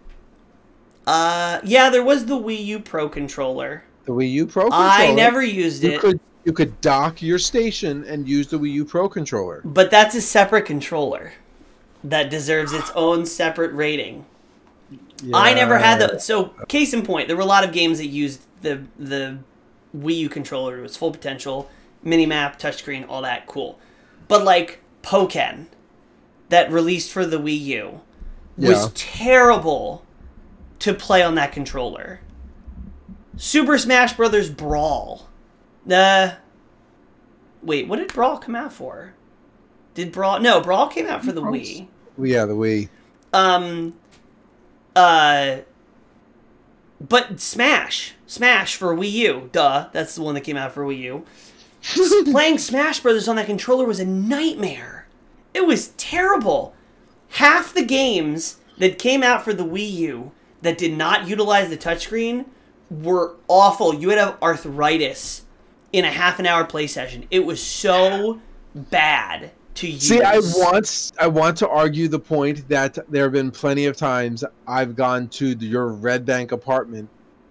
uh, 1.07 1.61
yeah, 1.65 1.91
there 1.91 2.03
was 2.03 2.25
the 2.25 2.39
Wii 2.39 2.65
U 2.65 2.81
Pro 2.81 3.11
controller. 3.11 3.85
The 4.07 4.13
Wii 4.13 4.31
U 4.33 4.47
Pro 4.47 4.65
controller. 4.71 4.89
I 4.89 5.13
never 5.13 5.43
used 5.43 5.85
You 5.85 5.93
it, 5.93 6.01
could 6.01 6.21
you 6.45 6.53
could 6.53 6.81
dock 6.81 7.21
your 7.23 7.39
station 7.39 8.05
and 8.05 8.29
use 8.29 8.49
the 8.49 8.59
Wii 8.59 8.73
U 8.73 8.85
Pro 8.85 9.09
controller. 9.09 9.61
but 9.65 9.91
that's 9.91 10.15
a 10.15 10.21
separate 10.21 10.65
controller 10.67 11.33
that 12.05 12.31
deserves 12.31 12.73
its 12.73 12.91
own 12.95 13.27
separate 13.27 13.73
rating. 13.73 14.25
I 15.35 15.53
never 15.53 15.79
had 15.79 16.01
the 16.01 16.19
so 16.19 16.55
case 16.69 16.93
in 16.95 17.03
point, 17.05 17.27
there 17.29 17.37
were 17.37 17.43
a 17.43 17.47
lot 17.47 17.65
of 17.65 17.73
games 17.73 17.99
that 17.99 18.07
used 18.07 18.43
the 18.63 18.83
the 18.99 19.39
Wii 19.97 20.17
U 20.19 20.29
controller 20.29 20.77
to 20.79 20.85
its 20.85 20.97
full 20.97 21.11
potential, 21.11 21.69
mini 22.03 22.25
map, 22.27 22.59
touchscreen, 22.59 23.05
all 23.09 23.23
that 23.23 23.47
cool. 23.47 23.79
But 24.29 24.45
like 24.45 24.81
Pokken 25.03 25.67
that 26.51 26.71
released 26.71 27.11
for 27.13 27.27
the 27.27 27.39
Wii 27.39 27.61
U 27.61 28.01
was 28.57 28.85
Yeah. 28.85 28.89
terrible 28.95 30.05
to 30.79 30.95
play 30.95 31.23
on 31.23 31.35
that 31.35 31.53
controller. 31.53 32.21
Super 33.37 33.77
Smash 33.79 34.15
Brothers 34.15 34.51
Brawl. 34.51 35.28
Uh 35.91 36.35
Wait, 37.63 37.89
what 37.89 37.99
did 37.99 38.13
Brawl 38.13 38.39
come 38.39 38.55
out 38.55 38.73
for? 38.73 39.15
Did 39.95 40.13
Brawl 40.13 40.39
No, 40.41 40.61
Brawl 40.61 40.89
came 40.89 41.07
out 41.07 41.25
for 41.25 41.33
the 41.33 41.43
Wii. 41.43 41.89
Yeah, 42.21 42.45
the 42.45 42.55
Wii. 42.55 42.89
um 43.33 43.95
uh 44.97 45.59
but 47.01 47.39
smash 47.39 48.15
smash 48.27 48.75
for 48.75 48.95
wii 48.97 49.11
u 49.13 49.49
duh 49.53 49.89
that's 49.93 50.15
the 50.17 50.23
one 50.23 50.35
that 50.35 50.41
came 50.43 50.57
out 50.57 50.73
for 50.73 50.85
wii 50.85 50.99
u. 50.99 51.25
Playing 52.33 52.59
smash 52.59 52.99
brothers 53.01 53.29
on 53.29 53.37
that 53.37 53.47
controller 53.47 53.85
was 53.85 54.01
a 54.01 54.05
nightmare. 54.05 55.07
It 55.55 55.67
was 55.67 55.89
terrible. 55.97 56.75
Half 57.33 57.73
the 57.75 57.85
games 57.85 58.57
that 58.79 58.99
came 58.99 59.23
out 59.23 59.45
for 59.45 59.53
the 59.53 59.65
wii 59.65 59.91
u 59.93 60.33
that 60.63 60.79
did 60.79 60.97
not 60.97 61.29
utilize 61.29 61.69
the 61.71 61.77
touchscreen 61.77 62.47
were 62.91 63.37
awful. 63.47 63.95
You 63.95 64.09
would 64.09 64.19
have 64.19 64.37
arthritis 64.43 65.43
in 65.93 66.05
a 66.05 66.11
half 66.11 66.39
an 66.39 66.47
hour 66.47 66.65
play 66.65 66.87
session 66.87 67.25
it 67.31 67.45
was 67.45 67.63
so 67.63 68.41
bad 68.75 69.51
to 69.75 69.87
use 69.89 70.09
See, 70.09 70.21
I 70.23 70.39
want 70.39 71.13
I 71.19 71.27
want 71.29 71.57
to 71.59 71.69
argue 71.69 72.09
the 72.09 72.19
point 72.19 72.69
that 72.69 72.99
there 73.11 73.23
have 73.25 73.33
been 73.33 73.51
plenty 73.51 73.87
of 73.87 73.97
times 73.97 74.45
I've 74.67 74.97
gone 74.97 75.29
to 75.29 75.51
your 75.51 75.89
Red 75.89 76.25
Bank 76.27 76.53
apartment 76.53 77.09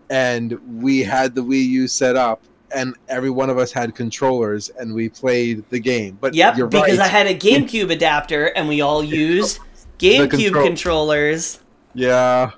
and 0.09 0.57
we 0.81 0.99
had 1.03 1.35
the 1.35 1.43
Wii 1.43 1.65
U 1.67 1.87
set 1.87 2.15
up, 2.15 2.41
and 2.73 2.95
every 3.09 3.29
one 3.29 3.49
of 3.49 3.57
us 3.57 3.73
had 3.73 3.93
controllers, 3.93 4.69
and 4.69 4.93
we 4.93 5.09
played 5.09 5.65
the 5.69 5.79
game. 5.79 6.17
But 6.21 6.33
Yep, 6.33 6.57
you're 6.57 6.67
because 6.67 6.97
right. 6.97 7.05
I 7.05 7.07
had 7.09 7.27
a 7.27 7.35
GameCube 7.37 7.91
adapter 7.91 8.45
and 8.55 8.67
we 8.69 8.79
all 8.81 9.03
used 9.03 9.59
GameCube 9.99 10.29
control- 10.29 10.63
controllers. 10.65 11.59
yeah, 11.93 12.51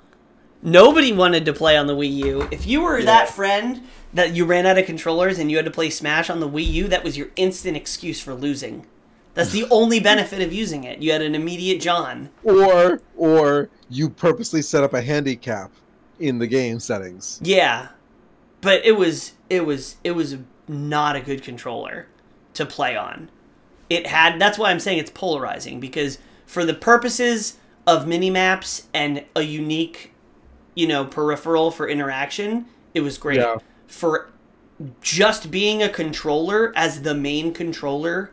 Nobody 0.62 1.12
wanted 1.12 1.44
to 1.46 1.52
play 1.52 1.76
on 1.76 1.86
the 1.86 1.94
Wii 1.96 2.12
U. 2.26 2.48
If 2.50 2.66
you 2.66 2.82
were 2.82 3.02
that 3.02 3.30
friend 3.30 3.82
that 4.12 4.34
you 4.34 4.44
ran 4.44 4.66
out 4.66 4.78
of 4.78 4.86
controllers 4.86 5.38
and 5.38 5.50
you 5.50 5.56
had 5.56 5.66
to 5.66 5.70
play 5.70 5.90
Smash 5.90 6.30
on 6.30 6.40
the 6.40 6.48
Wii 6.48 6.66
U, 6.66 6.88
that 6.88 7.04
was 7.04 7.16
your 7.16 7.28
instant 7.36 7.76
excuse 7.76 8.20
for 8.20 8.34
losing. 8.34 8.86
That's 9.34 9.50
the 9.50 9.66
only 9.70 10.00
benefit 10.00 10.40
of 10.40 10.52
using 10.52 10.84
it. 10.84 11.00
You 11.00 11.12
had 11.12 11.22
an 11.22 11.34
immediate 11.34 11.80
John. 11.80 12.30
or 12.42 13.00
or 13.16 13.68
you 13.88 14.08
purposely 14.08 14.62
set 14.62 14.82
up 14.82 14.94
a 14.94 15.02
handicap 15.02 15.70
in 16.18 16.38
the 16.38 16.46
game 16.46 16.80
settings. 16.80 17.40
Yeah. 17.42 17.88
But 18.60 18.84
it 18.84 18.92
was 18.92 19.32
it 19.48 19.64
was 19.64 19.96
it 20.04 20.12
was 20.12 20.36
not 20.68 21.16
a 21.16 21.20
good 21.20 21.42
controller 21.42 22.06
to 22.54 22.66
play 22.66 22.96
on. 22.96 23.30
It 23.88 24.06
had 24.06 24.40
that's 24.40 24.58
why 24.58 24.70
I'm 24.70 24.80
saying 24.80 24.98
it's 24.98 25.10
polarizing 25.10 25.80
because 25.80 26.18
for 26.46 26.64
the 26.64 26.74
purposes 26.74 27.56
of 27.86 28.06
mini 28.06 28.30
maps 28.30 28.88
and 28.92 29.24
a 29.34 29.42
unique, 29.42 30.12
you 30.74 30.86
know, 30.86 31.04
peripheral 31.04 31.70
for 31.70 31.88
interaction, 31.88 32.66
it 32.94 33.00
was 33.00 33.18
great. 33.18 33.38
Yeah. 33.38 33.56
For 33.90 34.30
just 35.02 35.50
being 35.50 35.82
a 35.82 35.88
controller 35.88 36.72
as 36.74 37.02
the 37.02 37.14
main 37.14 37.52
controller 37.52 38.30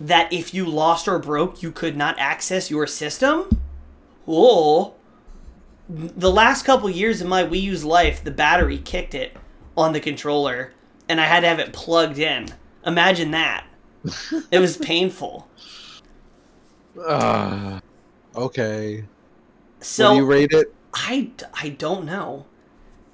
that 0.00 0.32
if 0.32 0.54
you 0.54 0.66
lost 0.66 1.08
or 1.08 1.18
broke 1.18 1.62
you 1.62 1.72
could 1.72 1.96
not 1.96 2.18
access 2.18 2.70
your 2.70 2.86
system? 2.86 3.60
Oh, 4.26 4.94
the 5.88 6.30
last 6.30 6.64
couple 6.64 6.88
years 6.88 7.20
of 7.20 7.28
my 7.28 7.44
Wii 7.44 7.62
U's 7.62 7.84
life, 7.84 8.24
the 8.24 8.30
battery 8.30 8.78
kicked 8.78 9.14
it 9.14 9.36
on 9.76 9.92
the 9.92 10.00
controller, 10.00 10.72
and 11.08 11.20
I 11.20 11.24
had 11.24 11.40
to 11.40 11.48
have 11.48 11.58
it 11.58 11.72
plugged 11.72 12.18
in. 12.18 12.48
Imagine 12.86 13.30
that. 13.32 13.66
it 14.50 14.58
was 14.58 14.76
painful. 14.78 15.48
Ah, 17.06 17.80
okay. 18.34 18.96
what 19.00 19.84
So 19.84 20.10
do 20.10 20.16
you 20.16 20.24
rate 20.24 20.52
it? 20.52 20.72
I, 20.94 21.30
I 21.52 21.70
don't 21.70 22.06
know. 22.06 22.46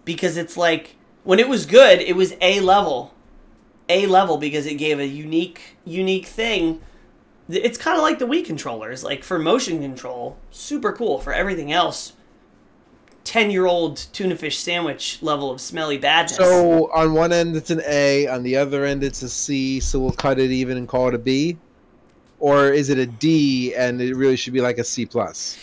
Because 0.05 0.37
it's 0.37 0.57
like, 0.57 0.97
when 1.25 1.39
it 1.39 1.49
was 1.49 1.67
good, 1.67 2.01
it 2.01 2.17
was 2.17 2.35
A 2.41 2.61
level. 2.61 3.15
A 3.89 4.07
level 4.07 4.37
because 4.37 4.67
it 4.67 4.75
gave 4.75 4.99
a 4.99 5.07
unique, 5.07 5.77
unique 5.85 6.27
thing. 6.27 6.81
It's 7.49 7.77
kind 7.77 7.97
of 7.97 8.03
like 8.03 8.19
the 8.21 8.27
Wii 8.27 8.45
controllers. 8.45 9.03
Like, 9.03 9.25
for 9.25 9.39
motion 9.39 9.81
control, 9.81 10.39
super 10.51 10.93
cool. 10.93 11.19
For 11.19 11.33
everything 11.33 11.73
else, 11.73 12.13
10 13.25 13.51
year 13.51 13.67
old 13.67 13.97
tuna 14.13 14.37
fish 14.37 14.59
sandwich 14.59 15.19
level 15.23 15.51
of 15.51 15.61
smelly 15.61 15.99
badness. 15.99 16.37
So 16.37 16.91
on 16.93 17.13
one 17.15 17.33
end 17.33 17.55
it's 17.57 17.71
an 17.71 17.83
A, 17.87 18.27
on 18.27 18.43
the 18.43 18.57
other 18.57 18.85
end 18.85 19.03
it's 19.05 19.23
a 19.23 19.29
C. 19.29 19.81
So 19.81 20.01
we'll 20.01 20.13
cut 20.13 20.39
it 20.39 20.51
even 20.51 20.77
and 20.77 20.89
call 20.89 21.09
it 21.09 21.15
a 21.15 21.19
B, 21.19 21.57
or 22.39 22.71
is 22.71 22.89
it 22.89 22.99
a 22.99 23.07
D 23.07 23.75
and 23.75 24.01
it 24.01 24.15
really 24.15 24.37
should 24.37 24.53
be 24.53 24.61
like 24.61 24.79
a 24.79 24.85
C 24.85 25.07
plus? 25.07 25.59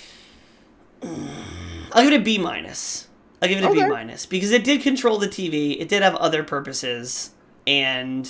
I'll 1.04 2.04
give 2.04 2.14
it 2.14 2.22
a 2.22 2.24
B 2.24 2.38
minus. 2.38 3.07
I'll 3.42 3.50
give 3.50 3.60
it 3.60 3.64
a 3.66 3.70
B 3.70 3.80
Okay. 3.80 3.88
minus 3.88 4.26
because 4.26 4.52
it 4.52 4.64
did 4.64 4.82
control 4.82 5.18
the 5.20 5.28
TV. 5.28 5.80
It 5.80 5.90
did 5.90 6.02
have 6.02 6.16
other 6.16 6.44
purposes, 6.44 7.32
and 7.66 8.30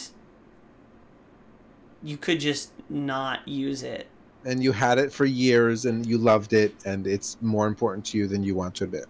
you 2.02 2.18
could 2.18 2.40
just 2.40 2.72
not 2.90 3.48
use 3.48 3.84
it. 3.84 4.08
And 4.46 4.64
you 4.64 4.72
had 4.72 4.98
it 4.98 5.12
for 5.12 5.26
years 5.26 5.86
and 5.86 6.06
you 6.06 6.18
loved 6.18 6.54
it, 6.54 6.76
and 6.86 7.06
it's 7.08 7.38
more 7.42 7.68
important 7.68 8.06
to 8.08 8.18
you 8.18 8.28
than 8.28 8.44
you 8.44 8.56
want 8.56 8.76
to 8.76 8.86
admit. 8.86 9.06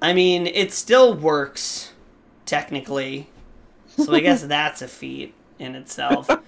I 0.00 0.12
mean, 0.12 0.46
it 0.46 0.72
still 0.72 1.14
works 1.14 1.92
technically, 2.44 3.34
so 3.96 4.14
I 4.14 4.20
guess 4.20 4.42
that's 4.46 4.82
a 4.82 4.88
feat 4.88 5.34
in 5.58 5.74
itself. 5.74 6.38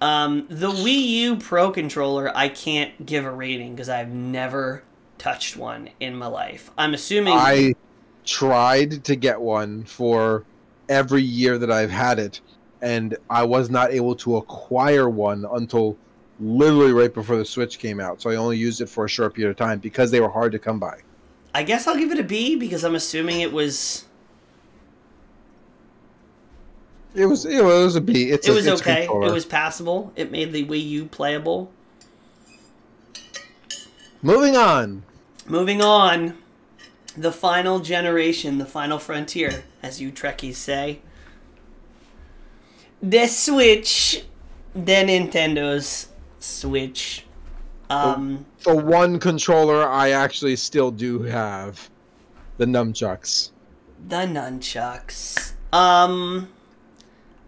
Um, 0.00 0.46
the 0.50 0.70
Wii 0.70 1.08
U 1.08 1.36
Pro 1.36 1.70
controller, 1.70 2.32
I 2.36 2.48
can't 2.48 3.06
give 3.06 3.24
a 3.24 3.32
rating 3.32 3.74
because 3.74 3.88
I've 3.88 4.10
never 4.10 4.84
touched 5.18 5.56
one 5.56 5.90
in 6.00 6.16
my 6.16 6.26
life. 6.26 6.70
I'm 6.76 6.94
assuming 6.94 7.34
I 7.38 7.74
tried 8.24 9.04
to 9.04 9.16
get 9.16 9.40
one 9.40 9.84
for 9.84 10.44
every 10.88 11.22
year 11.22 11.58
that 11.58 11.70
I've 11.70 11.90
had 11.90 12.18
it, 12.18 12.40
and 12.80 13.16
I 13.30 13.44
was 13.44 13.70
not 13.70 13.92
able 13.92 14.14
to 14.16 14.36
acquire 14.36 15.08
one 15.08 15.46
until 15.52 15.96
literally 16.40 16.92
right 16.92 17.12
before 17.12 17.36
the 17.36 17.44
Switch 17.44 17.78
came 17.78 18.00
out. 18.00 18.20
So 18.20 18.30
I 18.30 18.36
only 18.36 18.58
used 18.58 18.80
it 18.80 18.88
for 18.88 19.04
a 19.04 19.08
short 19.08 19.34
period 19.34 19.50
of 19.50 19.56
time 19.56 19.78
because 19.78 20.10
they 20.10 20.20
were 20.20 20.30
hard 20.30 20.52
to 20.52 20.58
come 20.58 20.78
by. 20.78 21.00
I 21.54 21.62
guess 21.62 21.86
I'll 21.86 21.96
give 21.96 22.10
it 22.10 22.18
a 22.18 22.24
B 22.24 22.56
because 22.56 22.84
I'm 22.84 22.94
assuming 22.94 23.40
it 23.40 23.52
was 23.52 24.06
It 27.14 27.26
was 27.26 27.44
it 27.44 27.62
was 27.62 27.94
a 27.94 28.00
B. 28.00 28.30
It's 28.30 28.48
it 28.48 28.52
was 28.52 28.66
a 28.66 28.74
okay. 28.74 29.04
It 29.04 29.32
was 29.32 29.44
passable. 29.44 30.12
It 30.16 30.30
made 30.30 30.52
the 30.52 30.64
Wii 30.64 30.88
U 30.88 31.04
playable. 31.06 31.70
Moving 34.22 34.56
on. 34.56 35.02
Moving 35.46 35.82
on, 35.82 36.38
the 37.16 37.32
final 37.32 37.80
generation, 37.80 38.58
the 38.58 38.66
final 38.66 38.98
frontier, 38.98 39.64
as 39.82 40.00
you 40.00 40.10
Trekkies 40.12 40.54
say. 40.56 41.00
The 43.02 43.26
Switch, 43.26 44.24
the 44.74 44.92
Nintendo's 45.04 46.08
Switch. 46.38 47.24
Um, 47.90 48.46
The 48.64 48.74
one 48.76 49.18
controller 49.18 49.86
I 49.86 50.10
actually 50.10 50.56
still 50.56 50.90
do 50.90 51.22
have, 51.22 51.90
the 52.58 52.64
nunchucks. 52.64 53.50
the 54.08 54.16
nunchucks. 54.26 55.52
Um, 55.72 56.48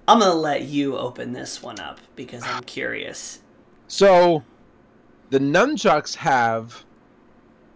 I'm 0.06 0.18
gonna 0.20 0.34
let 0.34 0.62
you 0.62 0.96
open 0.98 1.32
this 1.32 1.62
one 1.62 1.78
up 1.80 1.98
because 2.16 2.42
I'm 2.44 2.62
curious. 2.64 3.40
So, 3.88 4.42
the 5.30 5.38
nunchucks 5.38 6.14
have 6.16 6.84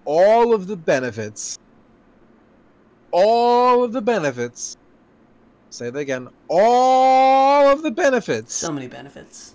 all 0.04 0.52
of 0.54 0.66
the 0.66 0.76
benefits. 0.76 1.58
All 3.10 3.84
of 3.84 3.92
the 3.92 4.02
benefits. 4.02 4.76
Say 5.70 5.90
that 5.90 5.98
again. 5.98 6.28
All 6.48 7.68
of 7.68 7.82
the 7.82 7.90
benefits 7.90 8.54
So 8.54 8.72
many 8.72 8.88
benefits. 8.88 9.54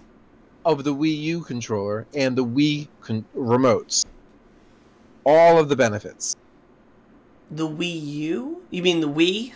of 0.65 0.83
the 0.83 0.93
Wii 0.93 1.17
U 1.21 1.41
controller 1.41 2.05
and 2.13 2.35
the 2.37 2.45
Wii 2.45 2.87
con- 3.01 3.25
remotes. 3.35 4.05
All 5.25 5.57
of 5.59 5.69
the 5.69 5.75
benefits. 5.75 6.35
The 7.51 7.67
Wii 7.67 8.01
U? 8.05 8.61
You 8.71 8.81
mean 8.83 8.99
the 9.01 9.09
Wii? 9.09 9.53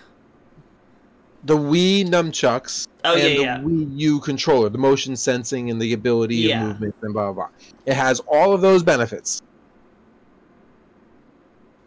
The 1.44 1.56
Wii 1.58 2.06
nunchucks 2.08 2.88
Oh, 3.06 3.14
and 3.14 3.22
yeah, 3.24 3.30
the 3.36 3.42
yeah. 3.42 3.60
Wii 3.60 3.98
U 4.00 4.20
controller, 4.20 4.70
the 4.70 4.78
motion 4.78 5.16
sensing 5.16 5.70
and 5.70 5.82
the 5.82 5.94
ability 5.94 6.36
Yeah. 6.38 6.62
of 6.62 6.68
movement 6.68 6.96
and 7.02 7.14
blah 7.14 7.32
blah 7.32 7.48
blah. 7.48 7.50
It 7.86 7.94
has 7.94 8.20
all 8.22 8.54
of 8.54 8.62
those 8.62 8.84
benefits. 8.84 9.42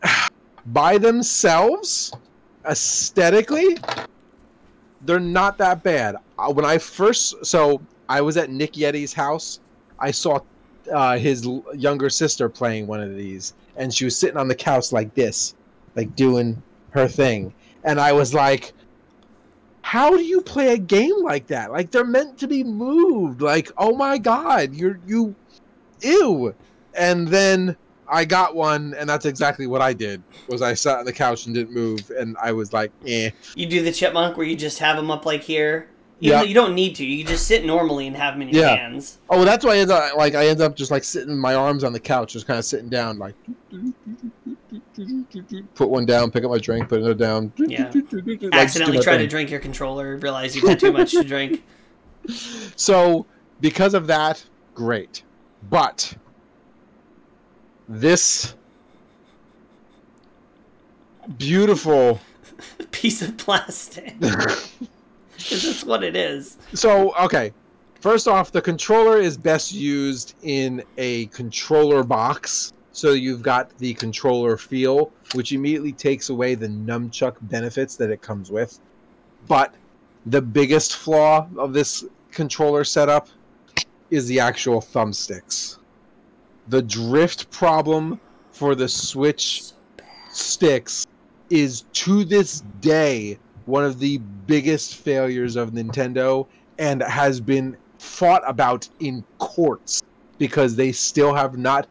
By 0.66 0.98
themselves, 0.98 2.12
aesthetically, 2.68 3.78
they're 5.02 5.20
not 5.20 5.58
that 5.58 5.82
bad. 5.82 6.16
Uh, 6.38 6.52
When 6.52 6.64
I 6.64 6.78
first, 6.78 7.44
so 7.44 7.80
I 8.08 8.20
was 8.20 8.36
at 8.36 8.50
Nick 8.50 8.72
Yeti's 8.72 9.12
house, 9.12 9.60
I 9.98 10.10
saw 10.10 10.40
uh, 10.92 11.18
his 11.18 11.48
younger 11.74 12.10
sister 12.10 12.48
playing 12.48 12.86
one 12.86 13.00
of 13.00 13.14
these, 13.16 13.54
and 13.76 13.92
she 13.92 14.04
was 14.04 14.16
sitting 14.16 14.36
on 14.36 14.48
the 14.48 14.54
couch 14.54 14.92
like 14.92 15.14
this, 15.14 15.54
like 15.94 16.14
doing 16.16 16.62
her 16.90 17.08
thing, 17.08 17.54
and 17.84 18.00
I 18.00 18.12
was 18.12 18.34
like, 18.34 18.72
how 19.82 20.10
do 20.10 20.22
you 20.22 20.40
play 20.40 20.72
a 20.74 20.78
game 20.78 21.22
like 21.22 21.46
that? 21.48 21.72
Like 21.72 21.90
they're 21.90 22.04
meant 22.04 22.38
to 22.38 22.46
be 22.46 22.62
moved. 22.62 23.40
Like, 23.40 23.70
oh 23.76 23.96
my 23.96 24.18
god, 24.18 24.74
you're 24.74 25.00
you 25.06 25.34
ew. 26.00 26.54
And 26.94 27.28
then 27.28 27.76
I 28.10 28.24
got 28.24 28.54
one 28.54 28.94
and 28.98 29.08
that's 29.08 29.26
exactly 29.26 29.66
what 29.66 29.80
I 29.80 29.92
did. 29.92 30.22
Was 30.48 30.62
I 30.62 30.74
sat 30.74 30.98
on 30.98 31.04
the 31.04 31.12
couch 31.12 31.46
and 31.46 31.54
didn't 31.54 31.74
move 31.74 32.10
and 32.18 32.36
I 32.42 32.52
was 32.52 32.72
like, 32.72 32.92
eh. 33.06 33.30
You 33.54 33.66
do 33.66 33.82
the 33.82 33.92
chipmunk 33.92 34.36
where 34.36 34.46
you 34.46 34.56
just 34.56 34.78
have 34.80 34.96
them 34.96 35.10
up 35.10 35.24
like 35.26 35.42
here. 35.42 35.88
Even 36.22 36.38
Yeah. 36.38 36.42
you 36.42 36.52
don't 36.54 36.74
need 36.74 36.94
to. 36.96 37.04
You 37.06 37.24
just 37.24 37.46
sit 37.46 37.64
normally 37.64 38.06
and 38.06 38.14
have 38.16 38.34
them 38.34 38.42
in 38.42 38.48
your 38.50 38.62
Yeah. 38.64 38.76
hands. 38.76 39.18
Oh, 39.30 39.36
well, 39.38 39.46
that's 39.46 39.64
why 39.64 39.74
I 39.74 39.78
end 39.78 39.90
up 39.90 40.16
like 40.16 40.34
I 40.34 40.48
end 40.48 40.60
up 40.60 40.76
just 40.76 40.90
like 40.90 41.04
sitting 41.04 41.36
my 41.38 41.54
arms 41.54 41.82
on 41.84 41.92
the 41.92 42.00
couch, 42.00 42.34
just 42.34 42.46
kind 42.46 42.58
of 42.58 42.64
sitting 42.64 42.88
down, 42.90 43.18
like 43.18 43.34
put 45.74 45.88
one 45.88 46.04
down, 46.04 46.30
pick 46.30 46.44
up 46.44 46.50
my 46.50 46.58
drink, 46.58 46.88
put 46.88 46.98
another 46.98 47.14
down. 47.14 47.52
Yeah. 47.56 47.90
like, 48.12 48.44
Accidentally 48.52 48.98
try 49.00 49.16
to 49.16 49.26
drink 49.26 49.50
your 49.50 49.60
controller, 49.60 50.16
realize 50.18 50.54
you've 50.54 50.68
had 50.68 50.78
too 50.80 50.92
much 50.92 51.12
to 51.12 51.24
drink. 51.24 51.62
So, 52.76 53.24
because 53.62 53.94
of 53.94 54.06
that, 54.08 54.44
great. 54.74 55.22
But 55.70 56.14
this 57.90 58.54
beautiful. 61.36 62.20
Piece 62.90 63.20
of 63.20 63.36
plastic. 63.36 64.18
that's 64.20 65.84
what 65.84 66.02
it 66.02 66.16
is. 66.16 66.56
So, 66.74 67.14
okay. 67.16 67.52
First 68.00 68.28
off, 68.28 68.50
the 68.50 68.62
controller 68.62 69.18
is 69.18 69.36
best 69.36 69.72
used 69.72 70.34
in 70.42 70.82
a 70.96 71.26
controller 71.26 72.02
box 72.02 72.72
so 72.92 73.12
you've 73.12 73.42
got 73.42 73.76
the 73.78 73.94
controller 73.94 74.56
feel, 74.56 75.12
which 75.34 75.52
immediately 75.52 75.92
takes 75.92 76.28
away 76.28 76.54
the 76.54 76.68
nunchuck 76.68 77.36
benefits 77.42 77.96
that 77.96 78.10
it 78.10 78.20
comes 78.20 78.50
with. 78.50 78.78
But 79.46 79.74
the 80.26 80.42
biggest 80.42 80.96
flaw 80.96 81.48
of 81.56 81.72
this 81.72 82.04
controller 82.30 82.84
setup 82.84 83.28
is 84.10 84.26
the 84.26 84.40
actual 84.40 84.80
thumbsticks. 84.80 85.78
The 86.70 86.82
drift 86.82 87.50
problem 87.50 88.20
for 88.52 88.76
the 88.76 88.88
Switch 88.88 89.72
sticks 90.30 91.04
is 91.50 91.84
to 91.94 92.24
this 92.24 92.62
day 92.80 93.38
one 93.66 93.84
of 93.84 93.98
the 93.98 94.18
biggest 94.46 94.94
failures 94.94 95.56
of 95.56 95.72
Nintendo 95.72 96.46
and 96.78 97.02
has 97.02 97.40
been 97.40 97.76
fought 97.98 98.42
about 98.46 98.88
in 99.00 99.24
courts 99.38 100.04
because 100.38 100.76
they 100.76 100.92
still 100.92 101.34
have 101.34 101.58
not 101.58 101.88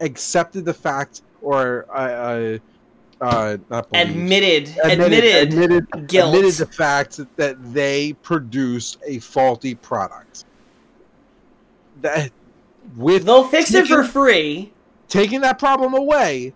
accepted 0.00 0.66
the 0.66 0.74
fact 0.74 1.22
or 1.40 1.86
uh, 1.90 2.58
uh, 3.22 3.56
uh, 3.70 3.82
Admitted, 3.94 4.68
admitted, 4.84 5.48
admitted, 5.48 5.86
admitted 5.94 6.52
the 6.54 6.68
fact 6.70 7.20
that 7.36 7.56
they 7.72 8.12
produced 8.22 8.98
a 9.06 9.18
faulty 9.20 9.74
product. 9.74 10.44
That 12.02 12.30
with 12.96 13.24
They'll 13.24 13.46
fix 13.48 13.72
it 13.74 13.86
for 13.86 14.04
free. 14.04 14.72
taking 15.08 15.40
that 15.42 15.58
problem 15.58 15.94
away, 15.94 16.52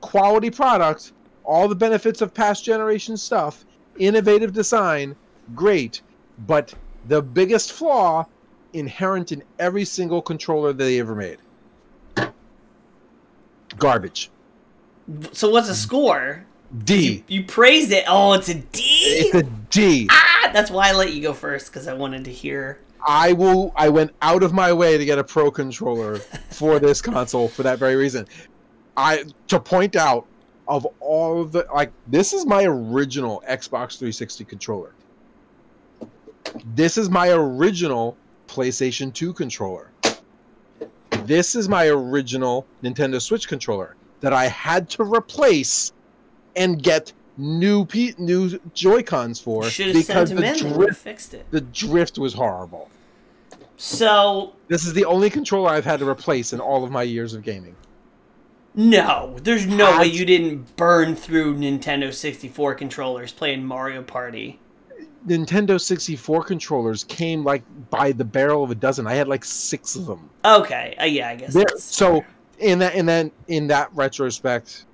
quality 0.00 0.50
product, 0.50 1.12
all 1.44 1.68
the 1.68 1.74
benefits 1.74 2.20
of 2.20 2.32
past 2.34 2.64
generation 2.64 3.16
stuff, 3.16 3.64
innovative 3.98 4.52
design, 4.52 5.16
great. 5.54 6.02
But 6.46 6.74
the 7.06 7.22
biggest 7.22 7.72
flaw 7.72 8.26
inherent 8.72 9.32
in 9.32 9.42
every 9.58 9.84
single 9.84 10.22
controller 10.22 10.72
that 10.72 10.84
they 10.84 11.00
ever 11.00 11.14
made. 11.14 11.38
Garbage. 13.78 14.30
So 15.32 15.50
what's 15.50 15.68
a 15.68 15.74
score? 15.74 16.44
D. 16.84 17.24
You 17.28 17.44
praised 17.44 17.92
it. 17.92 18.04
Oh, 18.06 18.34
it's 18.34 18.48
a 18.48 18.54
D. 18.54 18.82
It's 18.82 19.34
a 19.34 19.42
D. 19.70 20.06
ah, 20.10 20.50
that's 20.52 20.70
why 20.70 20.88
I 20.90 20.92
let 20.92 21.12
you 21.14 21.22
go 21.22 21.32
first 21.32 21.68
because 21.72 21.88
I 21.88 21.94
wanted 21.94 22.24
to 22.24 22.32
hear. 22.32 22.80
I 23.08 23.32
will. 23.32 23.72
I 23.74 23.88
went 23.88 24.10
out 24.20 24.42
of 24.42 24.52
my 24.52 24.70
way 24.70 24.98
to 24.98 25.04
get 25.04 25.18
a 25.18 25.24
pro 25.24 25.50
controller 25.50 26.18
for 26.50 26.78
this 26.78 27.00
console 27.00 27.48
for 27.48 27.62
that 27.62 27.78
very 27.78 27.96
reason. 27.96 28.26
I 28.98 29.24
to 29.48 29.58
point 29.58 29.96
out 29.96 30.26
of 30.68 30.86
all 31.00 31.40
of 31.40 31.50
the 31.52 31.66
like 31.72 31.90
this 32.06 32.34
is 32.34 32.44
my 32.44 32.64
original 32.64 33.42
Xbox 33.48 33.98
360 33.98 34.44
controller. 34.44 34.92
This 36.74 36.98
is 36.98 37.08
my 37.08 37.30
original 37.30 38.14
PlayStation 38.46 39.12
2 39.12 39.32
controller. 39.32 39.90
This 41.24 41.54
is 41.56 41.66
my 41.66 41.86
original 41.88 42.66
Nintendo 42.82 43.20
Switch 43.22 43.48
controller 43.48 43.96
that 44.20 44.34
I 44.34 44.48
had 44.48 44.90
to 44.90 45.02
replace 45.02 45.92
and 46.56 46.82
get 46.82 47.14
new 47.38 47.86
P- 47.86 48.14
new 48.18 48.58
Joy 48.74 49.02
Cons 49.02 49.40
for 49.40 49.64
sent 49.64 49.94
the 49.94 50.36
in. 50.36 50.36
They 50.36 50.42
would 50.42 50.44
have 50.44 50.74
drift 50.74 51.00
fixed 51.00 51.34
it. 51.34 51.50
the 51.50 51.62
drift 51.62 52.18
was 52.18 52.34
horrible. 52.34 52.90
So 53.78 54.54
This 54.66 54.84
is 54.84 54.92
the 54.92 55.04
only 55.04 55.30
controller 55.30 55.70
I've 55.70 55.84
had 55.84 56.00
to 56.00 56.08
replace 56.08 56.52
in 56.52 56.60
all 56.60 56.84
of 56.84 56.90
my 56.90 57.04
years 57.04 57.32
of 57.32 57.42
gaming. 57.42 57.74
no, 58.74 59.36
there's 59.42 59.66
no 59.66 59.98
way 59.98 60.06
you 60.06 60.24
didn't 60.24 60.76
burn 60.76 61.14
through 61.16 61.56
Nintendo 61.56 62.12
64 62.12 62.74
controllers 62.74 63.32
playing 63.32 63.64
Mario 63.64 64.02
Party. 64.02 64.58
Nintendo 65.26 65.80
64 65.80 66.42
controllers 66.44 67.04
came 67.04 67.44
like 67.44 67.62
by 67.90 68.12
the 68.12 68.24
barrel 68.24 68.64
of 68.64 68.70
a 68.70 68.74
dozen. 68.74 69.06
I 69.06 69.14
had 69.14 69.28
like 69.28 69.44
six 69.44 69.94
of 69.94 70.06
them. 70.06 70.28
Okay, 70.44 70.96
uh, 71.00 71.04
yeah, 71.04 71.28
I 71.28 71.36
guess. 71.36 71.54
There, 71.54 71.66
so 71.76 72.24
in 72.58 72.78
that 72.80 72.94
in 72.94 73.06
that 73.06 73.30
in 73.46 73.68
that 73.68 73.90
retrospect, 73.94 74.86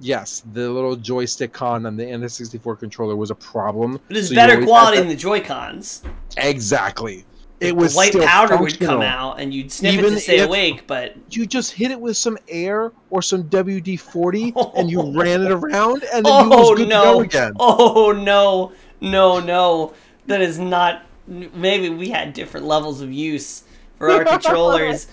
yes, 0.00 0.42
the 0.52 0.68
little 0.70 0.96
joystick 0.96 1.52
con 1.52 1.86
on 1.86 1.96
the 1.96 2.04
N64 2.04 2.78
controller 2.78 3.16
was 3.16 3.30
a 3.30 3.34
problem. 3.34 4.00
But 4.08 4.16
it's 4.18 4.28
So 4.28 4.34
better 4.34 4.62
quality 4.64 4.98
than 4.98 5.08
the 5.08 5.16
Joy 5.16 5.40
Cons. 5.40 6.02
Exactly. 6.36 7.24
It 7.60 7.74
was 7.74 7.94
white 7.96 8.12
powder 8.12 8.56
would 8.56 8.78
come 8.78 9.02
out, 9.02 9.40
and 9.40 9.52
you'd 9.52 9.72
sniff 9.72 9.98
it 9.98 10.02
to 10.02 10.20
stay 10.20 10.40
awake. 10.40 10.86
But 10.86 11.16
You 11.30 11.44
just 11.46 11.72
hit 11.72 11.90
it 11.90 12.00
with 12.00 12.16
some 12.16 12.38
air 12.48 12.92
or 13.10 13.20
some 13.20 13.44
WD 13.44 13.98
40 13.98 14.54
and 14.76 14.90
you 14.90 15.18
ran 15.18 15.42
it 15.42 15.50
around 15.50 16.04
and 16.12 16.24
then 16.24 16.44
you 16.44 16.52
oh 16.52 16.70
was 16.70 16.78
good 16.78 16.88
no! 16.88 17.02
to 17.04 17.04
go 17.12 17.20
again. 17.20 17.52
Oh 17.58 18.12
no! 18.12 18.72
No, 19.00 19.40
no! 19.40 19.94
That 20.26 20.40
is 20.40 20.58
not. 20.58 21.02
Maybe 21.26 21.90
we 21.90 22.08
had 22.10 22.32
different 22.32 22.66
levels 22.66 23.00
of 23.00 23.12
use 23.12 23.64
for 23.98 24.10
our 24.10 24.24
controllers. 24.24 25.08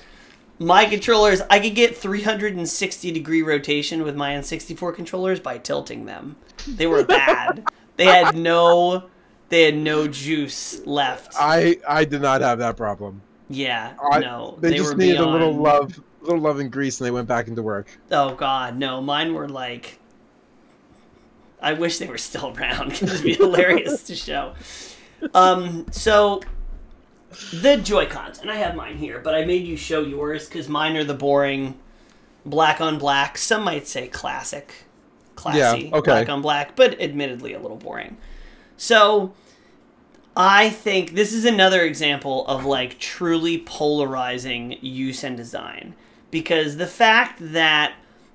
My 0.58 0.86
controllers, 0.86 1.42
I 1.50 1.60
could 1.60 1.76
get 1.76 1.98
360 1.98 3.12
degree 3.12 3.42
rotation 3.42 4.04
with 4.04 4.16
my 4.16 4.32
N64 4.32 4.96
controllers 4.96 5.40
by 5.42 5.58
tilting 5.58 6.06
them. 6.06 6.38
They 6.66 6.88
were 6.88 7.04
bad. 7.04 7.66
they 7.98 8.06
had 8.06 8.38
no, 8.38 9.10
they 9.50 9.64
had 9.64 9.76
no 9.76 10.08
juice 10.08 10.86
left. 10.86 11.34
I 11.40 11.78
I 11.88 12.06
did 12.06 12.22
not 12.22 12.42
have 12.42 12.60
that 12.60 12.78
problem. 12.78 13.22
yeah, 13.50 13.94
I- 14.12 14.20
no, 14.20 14.58
They, 14.60 14.76
just 14.76 14.92
were 14.94 14.98
needed 14.98 15.20
a 15.20 15.26
little 15.26 15.52
beyond- 15.54 15.62
love, 15.64 16.02
little 16.22 16.40
love 16.42 16.60
and 16.60 16.72
grease, 16.72 17.00
and 17.00 17.06
they 17.08 17.12
went 17.12 17.28
back 17.28 17.48
into 17.48 17.62
work. 17.64 17.88
Oh 18.12 18.34
God, 18.36 18.78
no! 18.78 19.02
Mine 19.02 19.34
were 19.34 19.48
like. 19.48 20.00
I 21.62 21.74
wish 21.74 21.98
they 21.98 22.06
were 22.08 22.18
still 22.18 22.54
around 22.56 22.90
because 23.00 23.14
it'd 23.14 23.24
be 23.24 23.34
hilarious 23.44 24.04
to 24.04 24.16
show. 24.16 24.54
Um, 25.34 25.86
so 25.92 26.42
the 27.54 27.78
Joy 27.78 28.06
Cons, 28.06 28.40
and 28.40 28.52
I 28.52 28.56
have 28.58 28.76
mine 28.76 28.98
here, 28.98 29.20
but 29.20 29.34
I 29.34 29.46
made 29.46 29.66
you 29.66 29.76
show 29.78 30.02
yours 30.02 30.48
because 30.48 30.70
mine 30.70 30.96
are 30.96 31.04
the 31.04 31.14
boring 31.16 31.80
black 32.46 32.82
on 32.82 33.00
black. 33.00 33.38
Some 33.38 33.64
might 33.64 33.88
say 33.88 34.08
classic, 34.08 34.74
classy 35.36 35.90
okay. 35.92 36.12
black 36.12 36.30
on 36.30 36.42
black, 36.42 36.76
but 36.76 37.00
admittedly 37.02 37.54
a 37.54 37.60
little 37.60 37.78
boring. 37.78 38.18
So 38.78 39.34
I 40.36 40.70
think 40.70 41.12
this 41.12 41.34
is 41.34 41.46
another 41.46 41.84
example 41.84 42.46
of 42.48 42.66
like 42.66 43.00
truly 43.00 43.60
polarizing 43.60 44.78
use 44.82 45.24
and 45.24 45.38
design. 45.38 45.96
Because 46.32 46.78
the 46.78 46.88
fact 46.88 47.40
that 47.40 47.94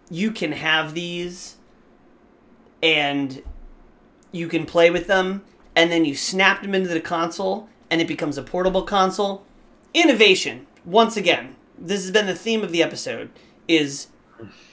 you 0.08 0.30
can 0.30 0.52
have 0.52 0.94
these 0.94 1.56
and 2.82 3.42
you 4.32 4.48
can 4.48 4.64
play 4.64 4.90
with 4.90 5.06
them 5.06 5.42
and 5.76 5.90
then 5.90 6.04
you 6.04 6.14
snap 6.14 6.62
them 6.62 6.74
into 6.74 6.88
the 6.88 7.00
console 7.00 7.68
and 7.90 8.00
it 8.00 8.08
becomes 8.08 8.38
a 8.38 8.42
portable 8.42 8.82
console 8.82 9.44
innovation 9.92 10.66
once 10.84 11.16
again. 11.16 11.56
This 11.78 12.02
has 12.02 12.10
been 12.10 12.26
the 12.26 12.34
theme 12.34 12.62
of 12.62 12.72
the 12.72 12.82
episode 12.82 13.30
is 13.68 14.08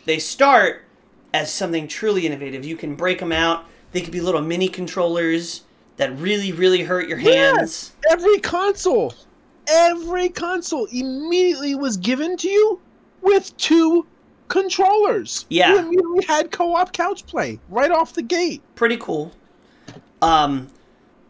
they 0.06 0.20
start 0.20 0.84
as 1.34 1.54
something 1.54 1.88
truly 1.88 2.26
innovative. 2.26 2.66
You 2.66 2.78
can 2.78 2.96
break 2.96 3.20
them 3.20 3.32
out 3.32 3.66
they 3.98 4.04
could 4.04 4.14
be 4.14 4.22
little 4.22 4.42
mini 4.42 4.68
controllers 4.68 5.64
that 5.96 6.16
really 6.20 6.52
really 6.52 6.84
hurt 6.84 7.08
your 7.10 7.18
hands 7.18 7.94
Every 8.12 8.38
console, 8.38 9.16
every 9.68 10.30
console 10.30 10.86
immediately 10.92 11.74
was 11.74 11.98
given 11.98 12.38
to 12.38 12.48
you 12.48 12.80
with 13.24 13.58
two 13.58 14.06
controllers. 14.50 15.48
Yeah. 15.50 15.74
you 15.74 15.80
immediately 15.80 16.26
had 16.26 16.52
co-op 16.52 16.94
couch 16.94 17.26
play 17.26 17.60
right 17.70 17.90
off 17.90 18.14
the 18.14 18.22
gate. 18.22 18.62
pretty 18.76 18.98
cool. 18.98 19.32
Um, 20.22 20.68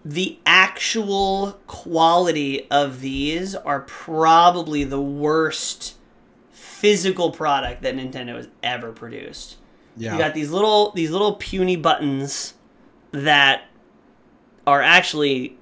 the 0.04 0.38
actual 0.46 1.58
quality 1.68 2.70
of 2.70 3.00
these 3.00 3.56
are 3.56 3.80
probably 3.82 4.84
the 4.84 5.02
worst 5.02 5.96
physical 6.52 7.32
product 7.32 7.82
that 7.84 7.96
Nintendo 7.96 8.36
has 8.36 8.50
ever 8.62 8.92
produced. 8.92 9.56
Yeah, 9.96 10.12
You 10.12 10.18
got 10.20 10.34
these 10.34 10.52
little 10.52 10.92
these 10.92 11.12
little 11.12 11.36
puny 11.36 11.78
buttons 11.78 12.54
that 13.26 13.64
are 14.66 14.82
actually 14.82 15.58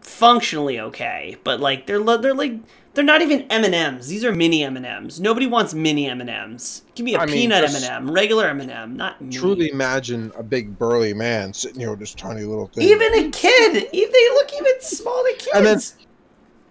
functionally 0.00 0.80
okay, 0.80 1.36
but 1.44 1.60
like 1.60 1.86
they're 1.86 2.02
they're 2.18 2.34
like 2.34 2.54
they're 2.94 3.04
not 3.04 3.22
even 3.22 3.42
M 3.42 3.64
and 3.64 3.74
M's. 3.74 4.08
These 4.08 4.24
are 4.24 4.32
mini 4.34 4.64
M 4.64 4.76
and 4.76 4.84
M's. 4.84 5.20
Nobody 5.20 5.46
wants 5.46 5.74
mini 5.74 6.08
M 6.08 6.20
and 6.20 6.28
M's. 6.30 6.82
Give 6.94 7.04
me 7.04 7.14
a 7.14 7.20
I 7.20 7.26
peanut 7.26 7.64
M 7.64 7.76
and 7.76 7.84
M, 7.84 8.10
regular 8.10 8.48
M 8.48 8.60
and 8.60 8.70
M, 8.70 8.96
not 8.96 9.20
mini. 9.20 9.36
truly 9.36 9.70
imagine 9.70 10.32
a 10.36 10.42
big 10.42 10.76
burly 10.78 11.14
man 11.14 11.52
sitting 11.52 11.80
here 11.80 11.90
with 11.90 12.00
this 12.00 12.14
tiny 12.14 12.42
little 12.42 12.66
thing. 12.68 12.88
Even 12.88 13.14
a 13.26 13.30
kid, 13.30 13.88
they 13.92 14.28
look 14.30 14.50
even 14.52 14.80
smaller 14.80 15.30
kids. 15.32 15.48
And 15.54 15.66
then- 15.66 15.80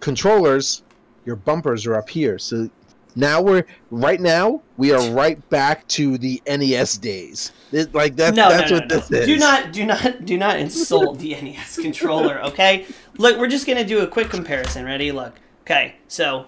controllers, 0.00 0.82
your 1.24 1.36
bumpers 1.36 1.86
are 1.86 1.94
up 1.94 2.08
here. 2.10 2.38
So 2.38 2.68
now 3.16 3.40
we're 3.42 3.64
right 3.90 4.20
now 4.20 4.62
we 4.76 4.92
are 4.92 5.10
right 5.10 5.46
back 5.50 5.86
to 5.88 6.16
the 6.18 6.42
NES 6.46 6.98
days. 6.98 7.52
It- 7.72 7.94
like 7.94 8.16
that's 8.16 8.36
no, 8.36 8.48
that's 8.48 8.70
no, 8.70 8.76
no, 8.78 8.80
what 8.82 8.88
this 8.88 9.10
is. 9.10 9.26
Do 9.26 9.36
not, 9.38 9.72
do 9.72 9.86
not, 9.86 10.24
do 10.24 10.38
not 10.38 10.58
insult 10.58 11.18
the 11.18 11.34
NES 11.40 11.76
controller. 11.76 12.40
Okay, 12.46 12.86
look, 13.18 13.38
we're 13.38 13.48
just 13.48 13.66
gonna 13.66 13.84
do 13.84 14.00
a 14.00 14.06
quick 14.06 14.30
comparison. 14.30 14.84
Ready? 14.84 15.12
Look. 15.12 15.34
Okay, 15.62 15.96
so 16.08 16.46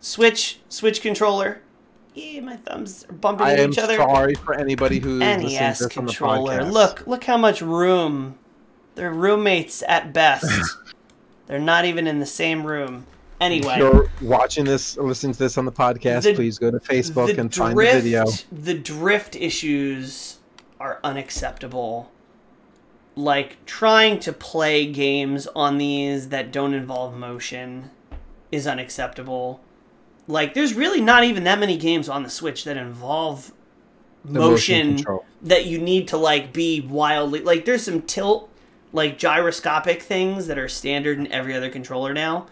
Switch, 0.00 0.60
Switch 0.68 1.00
controller. 1.00 1.62
Yeah, 2.14 2.40
my 2.40 2.56
thumbs 2.56 3.06
are 3.08 3.14
bumping 3.14 3.46
I 3.46 3.50
into 3.52 3.62
am 3.62 3.70
each 3.70 3.78
other. 3.78 3.96
sorry 3.96 4.34
for 4.34 4.54
anybody 4.54 4.98
who 4.98 5.18
NES 5.18 5.78
the 5.78 5.88
controller. 5.88 6.62
Look, 6.64 7.06
look 7.06 7.24
how 7.24 7.38
much 7.38 7.62
room. 7.62 8.38
They're 8.94 9.12
roommates 9.12 9.82
at 9.88 10.12
best. 10.12 10.76
They're 11.46 11.58
not 11.58 11.86
even 11.86 12.06
in 12.06 12.18
the 12.20 12.26
same 12.26 12.66
room. 12.66 13.06
Anyway, 13.42 13.72
If 13.72 13.78
you're 13.78 14.10
watching 14.20 14.64
this 14.64 14.96
or 14.96 15.06
listening 15.08 15.32
to 15.32 15.38
this 15.40 15.58
on 15.58 15.64
the 15.64 15.72
podcast, 15.72 16.22
The- 16.22 16.34
please 16.34 16.58
go 16.58 16.70
to 16.70 16.78
Facebook 16.78 17.36
and 17.38 17.52
find 17.52 17.76
the 17.76 17.82
video. 17.84 18.24
The 18.52 18.74
drift 18.74 19.34
issues 19.36 20.38
are 20.78 21.00
unacceptable. 21.02 22.10
Like 23.16 23.64
trying 23.66 24.20
to 24.20 24.32
play 24.32 24.86
games 24.90 25.46
on 25.54 25.78
these 25.78 26.28
that 26.30 26.52
don't 26.52 26.72
involve 26.72 27.14
motion 27.14 27.90
is 28.50 28.66
unacceptable. 28.66 29.60
Like 30.28 30.54
there's 30.54 30.74
really 30.74 31.00
not 31.00 31.24
even 31.24 31.44
that 31.44 31.58
many 31.58 31.76
games 31.76 32.08
on 32.08 32.22
the 32.22 32.30
Switch 32.30 32.64
that 32.64 32.76
involve 32.76 33.52
The 34.24 34.38
motion, 34.38 34.96
control. 34.96 35.24
that 35.42 35.66
you 35.66 35.78
need 35.78 36.06
to 36.08 36.16
like 36.16 36.52
be 36.52 36.80
wildly 36.80 37.40
like 37.40 37.64
there's 37.64 37.82
some 37.82 38.02
tilt 38.02 38.48
like 38.92 39.18
gyroscopic 39.18 40.00
things 40.00 40.46
that 40.46 40.58
are 40.58 40.68
standard 40.68 41.18
in 41.18 41.30
every 41.32 41.54
other 41.56 41.68
controller 41.68 42.14
now. 42.14 42.46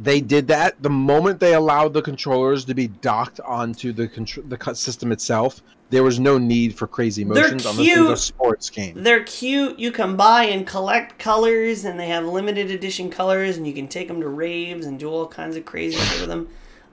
They 0.00 0.20
did 0.20 0.46
that 0.48 0.80
the 0.82 0.90
moment 0.90 1.40
they 1.40 1.54
allowed 1.54 1.92
the 1.92 2.02
controllers 2.02 2.64
to 2.66 2.74
be 2.74 2.86
docked 2.86 3.40
onto 3.40 3.92
the 3.92 4.08
contr- 4.08 4.48
the 4.48 4.74
system 4.74 5.10
itself. 5.10 5.60
There 5.90 6.02
was 6.02 6.20
no 6.20 6.36
need 6.36 6.76
for 6.76 6.86
crazy 6.86 7.24
motions 7.24 7.64
on 7.64 7.76
it 7.76 7.78
was 7.78 7.88
a 7.88 7.94
cute. 7.94 8.18
sports 8.18 8.68
game. 8.68 9.02
They're 9.02 9.24
cute. 9.24 9.78
You 9.78 9.90
can 9.90 10.16
buy 10.16 10.44
and 10.44 10.66
collect 10.66 11.18
colors, 11.18 11.86
and 11.86 11.98
they 11.98 12.08
have 12.08 12.26
limited 12.26 12.70
edition 12.70 13.10
colors, 13.10 13.56
and 13.56 13.66
you 13.66 13.72
can 13.72 13.88
take 13.88 14.06
them 14.06 14.20
to 14.20 14.28
raves 14.28 14.84
and 14.84 14.98
do 14.98 15.08
all 15.08 15.26
kinds 15.26 15.56
of 15.56 15.64
crazy 15.64 15.96
shit 15.96 16.20
with 16.20 16.28
them. 16.28 16.48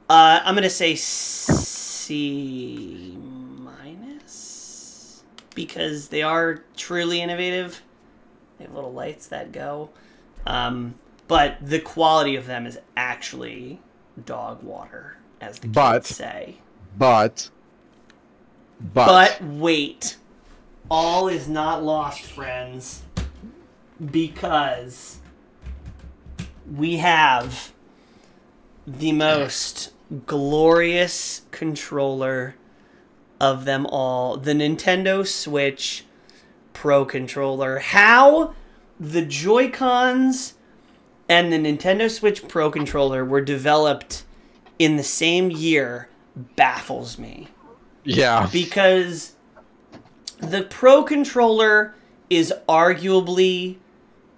Uh, 0.10 0.40
I'm 0.44 0.56
gonna 0.56 0.70
say 0.70 0.96
C 0.96 3.18
minus 3.58 5.24
because 5.56 6.08
they 6.08 6.22
are 6.22 6.64
truly 6.78 7.22
innovative. 7.22 7.82
They 8.58 8.66
have 8.66 8.74
little 8.74 8.94
lights 8.94 9.28
that 9.28 9.52
go, 9.52 9.90
um, 10.46 10.96
but 11.28 11.58
the 11.62 11.80
quality 11.80 12.36
of 12.36 12.46
them 12.46 12.66
is 12.66 12.78
actually 12.96 13.80
dog 14.26 14.64
water, 14.64 15.18
as 15.42 15.60
the 15.60 15.68
kids 15.68 15.74
But- 15.76 16.06
say. 16.06 16.56
But, 16.98 17.50
but, 18.80 19.06
But 19.06 19.44
wait, 19.44 20.18
all 20.90 21.28
is 21.28 21.48
not 21.50 21.84
lost, 21.84 22.22
friends, 22.22 23.04
because 24.12 25.18
we 26.74 26.98
have 26.98 27.74
the 28.88 29.12
most 29.12 29.92
glorious 30.26 31.42
controller 31.52 32.56
of 33.40 33.66
them 33.66 33.86
all 33.88 34.38
the 34.38 34.54
Nintendo 34.54 35.26
Switch 35.28 36.06
Pro 36.74 37.04
Controller. 37.06 37.80
How 37.80 38.54
the 39.00 39.22
Joy-Cons 39.24 40.55
and 41.28 41.52
the 41.52 41.58
Nintendo 41.58 42.10
Switch 42.10 42.48
Pro 42.48 42.70
Controller 42.70 43.26
were 43.26 43.42
developed 43.42 44.24
in 44.78 44.96
the 44.96 45.04
same 45.04 45.50
year 45.50 46.10
baffles 46.56 47.18
me 47.18 47.48
yeah, 48.06 48.48
because 48.52 49.36
the 50.38 50.64
Pro 50.64 51.04
controller 51.04 51.96
is 52.30 52.54
arguably, 52.70 53.78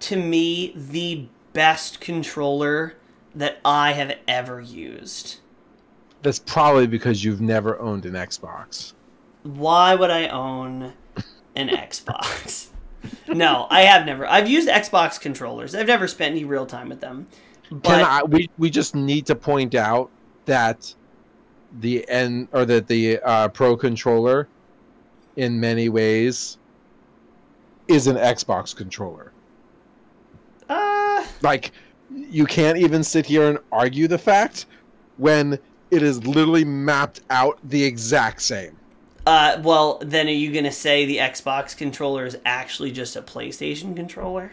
to 0.00 0.16
me, 0.16 0.72
the 0.74 1.26
best 1.52 2.00
controller 2.00 2.94
that 3.34 3.60
I 3.64 3.92
have 3.92 4.16
ever 4.26 4.60
used. 4.60 5.38
that's 6.22 6.38
probably 6.38 6.86
because 6.86 7.22
you've 7.22 7.40
never 7.40 7.78
owned 7.78 8.06
an 8.06 8.14
Xbox. 8.14 8.94
Why 9.42 9.94
would 9.94 10.10
I 10.10 10.28
own 10.28 10.94
an 11.54 11.68
Xbox? 11.68 12.68
No, 13.28 13.66
I 13.70 13.82
have 13.82 14.06
never. 14.06 14.26
I've 14.26 14.48
used 14.48 14.68
Xbox 14.68 15.20
controllers. 15.20 15.74
I've 15.74 15.86
never 15.86 16.08
spent 16.08 16.32
any 16.32 16.44
real 16.44 16.66
time 16.66 16.88
with 16.88 17.00
them. 17.00 17.26
But 17.70 17.84
Can 17.84 18.04
I, 18.04 18.22
we 18.24 18.48
we 18.58 18.70
just 18.70 18.94
need 18.94 19.26
to 19.26 19.34
point 19.34 19.74
out 19.74 20.10
that 20.46 20.94
the 21.80 22.08
N 22.08 22.48
or 22.52 22.64
that 22.64 22.86
the 22.86 23.20
uh, 23.20 23.48
Pro 23.48 23.76
controller, 23.76 24.48
in 25.36 25.60
many 25.60 25.88
ways, 25.90 26.58
is 27.86 28.06
an 28.06 28.16
Xbox 28.16 28.74
controller. 28.74 29.32
uh, 30.68 31.24
Like, 31.42 31.72
you 32.10 32.46
can't 32.46 32.78
even 32.78 33.04
sit 33.04 33.26
here 33.26 33.48
and 33.50 33.58
argue 33.70 34.08
the 34.08 34.18
fact 34.18 34.66
when 35.18 35.58
it 35.90 36.02
is 36.02 36.26
literally 36.26 36.64
mapped 36.64 37.20
out 37.28 37.58
the 37.64 37.82
exact 37.84 38.40
same. 38.40 38.77
Uh, 39.28 39.60
well, 39.62 39.98
then 40.00 40.26
are 40.26 40.30
you 40.30 40.50
gonna 40.50 40.72
say 40.72 41.04
the 41.04 41.18
Xbox 41.18 41.76
controller 41.76 42.24
is 42.24 42.38
actually 42.46 42.90
just 42.90 43.14
a 43.14 43.20
PlayStation 43.20 43.94
controller? 43.94 44.52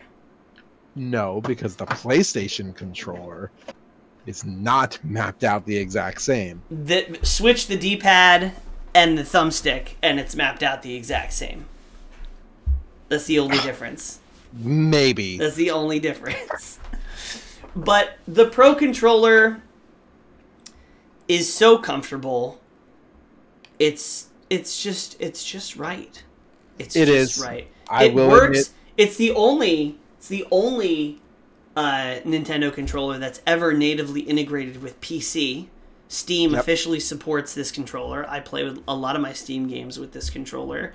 No, 0.95 1.39
because 1.39 1.77
the 1.77 1.85
PlayStation 1.85 2.75
controller 2.75 3.51
is 4.25 4.43
not 4.43 4.99
mapped 5.01 5.45
out 5.45 5.65
the 5.65 5.77
exact 5.77 6.19
same. 6.21 6.61
the 6.69 7.17
switch 7.21 7.67
the 7.67 7.77
D-pad 7.77 8.51
and 8.93 9.17
the 9.17 9.21
thumbstick, 9.21 9.91
and 10.01 10.19
it's 10.19 10.35
mapped 10.35 10.61
out 10.61 10.81
the 10.81 10.93
exact 10.93 11.31
same. 11.31 11.67
That's 13.07 13.27
the 13.27 13.39
only 13.39 13.59
difference. 13.63 14.19
Maybe. 14.51 15.37
That's 15.37 15.55
the 15.55 15.71
only 15.71 16.01
difference. 16.01 16.79
but 17.77 18.17
the 18.27 18.47
Pro 18.47 18.75
controller 18.75 19.61
is 21.29 21.53
so 21.53 21.77
comfortable. 21.77 22.59
It's 23.79 24.27
it's 24.49 24.81
just 24.81 25.15
it's 25.19 25.43
just 25.43 25.75
right. 25.75 26.23
It's 26.79 26.95
It 26.95 27.05
just 27.07 27.37
is. 27.37 27.43
right. 27.43 27.67
I 27.89 28.05
it 28.05 28.13
will 28.13 28.29
works. 28.29 28.45
admit- 28.45 28.69
It's 28.97 29.17
the 29.17 29.31
only 29.31 29.97
it's 30.17 30.27
the 30.27 30.45
only 30.51 31.21
uh, 31.75 32.19
Nintendo 32.25 32.71
controller 32.73 33.17
that's 33.17 33.41
ever 33.45 33.73
natively 33.73 34.21
integrated 34.21 34.81
with 34.81 34.99
PC. 35.01 35.67
Steam 36.07 36.51
Yep. 36.51 36.61
officially 36.61 36.99
supports 36.99 37.53
this 37.53 37.71
controller. 37.71 38.25
I 38.29 38.39
play 38.39 38.63
with 38.63 38.81
a 38.87 38.95
lot 38.95 39.15
of 39.15 39.21
my 39.21 39.33
Steam 39.33 39.67
games 39.67 39.99
with 39.99 40.11
this 40.13 40.29
controller. 40.29 40.93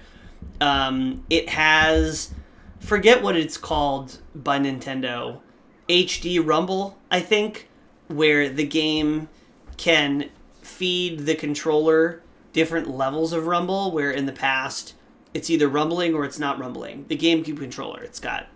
Um, 0.61 1.25
it 1.29 1.49
has 1.51 2.33
forget 2.79 3.23
what 3.23 3.37
it's 3.37 3.57
called 3.59 4.19
by 4.35 4.59
Nintendo. 4.59 5.41
HD 5.89 6.39
Rumble, 6.45 6.97
I 7.11 7.21
think, 7.21 7.69
where 8.09 8.49
the 8.49 8.65
game 8.65 9.29
can 9.77 10.31
feed 10.63 11.27
the 11.27 11.35
controller 11.35 12.23
different 12.53 12.89
levels 12.89 13.33
of 13.33 13.47
rumble 13.47 13.93
where 13.93 14.11
in 14.11 14.27
the 14.27 14.33
past 14.33 14.95
it's 15.33 15.51
either 15.51 15.69
rumbling 15.69 16.15
or 16.15 16.25
it's 16.25 16.39
not 16.39 16.59
rumbling. 16.59 17.05
The 17.09 17.17
GameCube 17.17 17.59
controller, 17.59 18.03
it's 18.03 18.21
got 18.21 18.49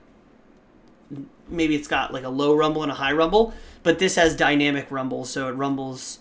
maybe 1.48 1.74
it's 1.74 1.88
got 1.88 2.12
like 2.12 2.24
a 2.24 2.28
low 2.28 2.54
rumble 2.54 2.82
and 2.82 2.90
a 2.90 2.96
high 2.96 3.12
rumble, 3.12 3.54
but 3.82 3.98
this 3.98 4.16
has 4.16 4.34
dynamic 4.34 4.90
rumble, 4.90 5.24
so 5.24 5.48
it 5.48 5.52
rumbles 5.52 6.18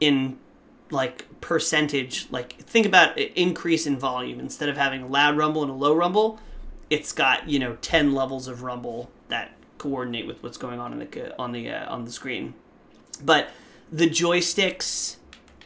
in 0.00 0.38
like 0.90 1.26
percentage. 1.40 2.26
Like 2.30 2.54
think 2.54 2.86
about 2.86 3.18
increase 3.18 3.86
in 3.86 3.98
volume 3.98 4.40
instead 4.40 4.68
of 4.68 4.76
having 4.76 5.02
a 5.02 5.06
loud 5.06 5.36
rumble 5.36 5.62
and 5.62 5.70
a 5.70 5.74
low 5.74 5.94
rumble. 5.94 6.40
It's 6.90 7.12
got 7.12 7.48
you 7.48 7.58
know 7.58 7.76
ten 7.80 8.14
levels 8.14 8.48
of 8.48 8.62
rumble 8.62 9.10
that 9.28 9.52
coordinate 9.78 10.26
with 10.26 10.42
what's 10.42 10.56
going 10.56 10.80
on 10.80 10.92
in 10.92 10.98
the 10.98 11.38
on 11.38 11.52
the 11.52 11.70
uh, 11.70 11.92
on 11.92 12.04
the 12.04 12.12
screen. 12.12 12.54
But 13.24 13.48
the 13.90 14.08
joysticks 14.08 15.16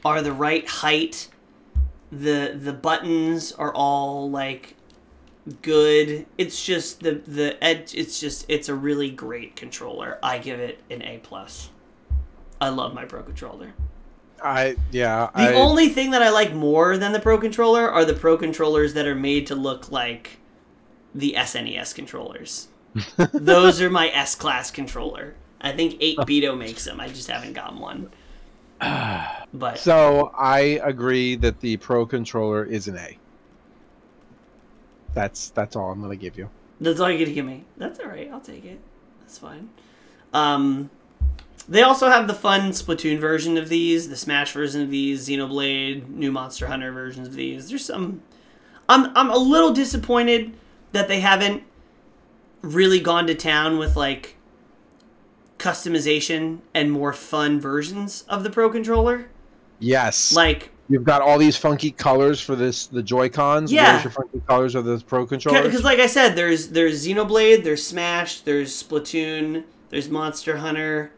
are 0.07 0.22
the 0.22 0.32
right 0.32 0.66
height. 0.66 1.28
The 2.12 2.57
the 2.59 2.72
buttons 2.72 3.52
are 3.52 3.74
all 3.74 4.30
like 4.30 4.76
good. 5.62 6.26
It's 6.38 6.64
just 6.64 7.00
the 7.00 7.14
the 7.26 7.62
edge. 7.62 7.94
It's 7.94 8.20
just 8.20 8.46
it's 8.48 8.68
a 8.68 8.74
really 8.74 9.11
great 9.11 9.57
controller. 9.57 10.18
I 10.22 10.38
give 10.38 10.61
it 10.61 10.80
an 10.91 11.03
A 11.03 11.18
plus. 11.18 11.70
I 12.61 12.68
love 12.68 12.95
my 12.95 13.04
Pro 13.04 13.22
controller. 13.22 13.74
I 14.42 14.76
yeah. 14.92 15.30
The 15.34 15.50
I, 15.50 15.54
only 15.54 15.88
thing 15.88 16.12
that 16.12 16.22
I 16.22 16.30
like 16.30 16.54
more 16.54 16.96
than 16.96 17.12
the 17.12 17.20
Pro 17.20 17.38
controller 17.38 17.91
are 17.91 18.04
the 18.04 18.14
Pro 18.14 18.37
controllers 18.37 18.95
that 18.95 19.07
are 19.07 19.14
made 19.14 19.49
to 19.49 19.54
look 19.54 19.91
like 19.91 20.38
the 21.14 21.34
SNES 21.37 21.95
controllers. 21.95 22.68
Those 23.33 23.80
are 23.83 23.91
my 23.91 24.08
S 24.11 24.34
class 24.34 24.70
controller. 24.70 25.34
I 25.61 25.72
think 25.72 26.00
8BitDo 26.00 26.57
makes 26.58 26.84
them. 26.84 27.00
I 27.00 27.08
just 27.08 27.28
haven't 27.28 27.54
gotten 27.54 27.78
one. 27.78 28.11
But 29.54 29.78
So 29.78 30.32
I 30.36 30.80
agree 30.82 31.36
that 31.36 31.61
the 31.61 31.76
Pro 31.78 32.04
controller 32.04 32.64
is 32.64 32.88
an 32.88 32.96
A. 32.98 33.16
That's 35.14 35.50
that's 35.50 35.76
all 35.76 35.90
I'm 35.90 36.03
gonna 36.03 36.16
give 36.16 36.36
you. 36.36 36.50
that's 36.80 37.00
all 37.00 37.11
you 37.11 37.16
get 37.16 37.26
to 37.26 37.32
give 37.32 37.46
me. 37.46 37.64
That's 37.78 37.98
all 38.00 38.07
right. 38.07 38.30
I'll 38.30 38.40
take 38.40 38.64
it. 38.66 38.78
That's 39.20 39.38
fine. 39.38 39.70
Um, 40.34 40.90
they 41.68 41.82
also 41.82 42.08
have 42.11 42.26
the 42.26 42.34
fun 42.34 42.70
Splatoon 42.72 43.18
version 43.18 43.57
of 43.57 43.68
these, 43.70 44.08
the 44.11 44.16
Smash 44.16 44.53
version 44.53 44.82
of 44.82 44.90
these, 44.90 45.26
Xenoblade, 45.26 46.08
new 46.08 46.30
Monster 46.30 46.66
Hunter 46.66 46.92
versions 46.92 47.26
of 47.26 47.34
these. 47.34 47.70
There's 47.70 47.84
some. 47.84 48.22
I'm 48.88 49.16
I'm 49.16 49.30
a 49.30 49.38
little 49.38 49.72
disappointed 49.72 50.53
that 50.92 51.08
they 51.08 51.20
haven't 51.20 51.62
really 52.62 53.00
gone 53.00 53.26
to 53.28 53.34
town 53.34 53.78
with 53.78 53.96
like 53.96 54.36
customization 55.58 56.58
and 56.74 56.92
more 56.92 57.12
fun 57.12 57.61
versions 57.61 58.24
of 58.28 58.45
the 58.45 58.50
Pro 58.50 58.70
controller. 58.70 59.28
Yes. 59.78 60.34
Like 60.34 60.70
You've 60.88 61.04
got 61.04 61.20
all 61.20 61.37
these 61.38 61.57
funky 61.57 61.91
colors 61.91 62.41
for 62.41 62.54
this 62.54 62.87
the 62.87 63.03
Joy 63.03 63.28
Cons. 63.28 63.72
Yeah. 63.72 63.92
Where's 63.92 64.04
your 64.04 64.11
funky 64.12 64.41
colors 64.46 64.74
of 64.74 64.84
the 64.84 65.03
Pro 65.07 65.26
controller? 65.26 65.62
because 65.62 65.83
like 65.83 65.99
I 65.99 66.07
said, 66.07 66.37
there's 66.37 66.68
there's 66.68 67.07
Xenoblade, 67.07 67.64
there's 67.64 67.84
Smash, 67.84 68.42
there's 68.42 68.83
Splatoon, 68.83 69.64
there's 69.91 70.08
Monster 70.08 70.58
Hunter, 70.58 71.12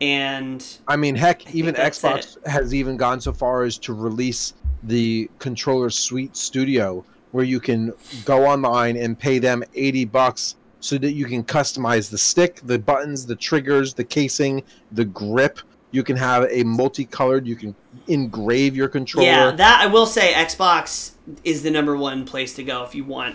and 0.00 0.64
I 0.86 0.96
mean, 0.96 1.14
heck, 1.14 1.42
think 1.42 1.56
even 1.56 1.74
Xbox 1.74 2.36
has 2.46 2.74
even 2.74 2.96
gone 2.96 3.20
so 3.20 3.32
far 3.32 3.62
as 3.62 3.78
to 3.78 3.94
release 3.94 4.52
the 4.82 5.30
controller 5.38 5.88
suite 5.90 6.36
studio 6.36 7.04
where 7.32 7.44
you 7.44 7.58
can 7.58 7.92
go 8.24 8.46
online 8.46 8.96
and 8.96 9.18
pay 9.18 9.38
them 9.38 9.64
80 9.74 10.04
bucks 10.06 10.56
so 10.86 10.96
that 10.98 11.12
you 11.12 11.26
can 11.26 11.42
customize 11.42 12.10
the 12.10 12.18
stick, 12.18 12.60
the 12.62 12.78
buttons, 12.78 13.26
the 13.26 13.34
triggers, 13.34 13.92
the 13.92 14.04
casing, 14.04 14.62
the 14.92 15.04
grip. 15.04 15.58
You 15.90 16.04
can 16.04 16.16
have 16.16 16.46
a 16.50 16.62
multicolored, 16.62 17.46
you 17.46 17.56
can 17.56 17.74
engrave 18.06 18.76
your 18.76 18.88
controller. 18.88 19.26
yeah, 19.26 19.50
that 19.50 19.80
I 19.80 19.86
will 19.86 20.06
say, 20.06 20.32
Xbox 20.32 21.12
is 21.42 21.62
the 21.62 21.70
number 21.70 21.96
one 21.96 22.24
place 22.24 22.54
to 22.54 22.62
go 22.62 22.84
if 22.84 22.94
you 22.94 23.04
want 23.04 23.34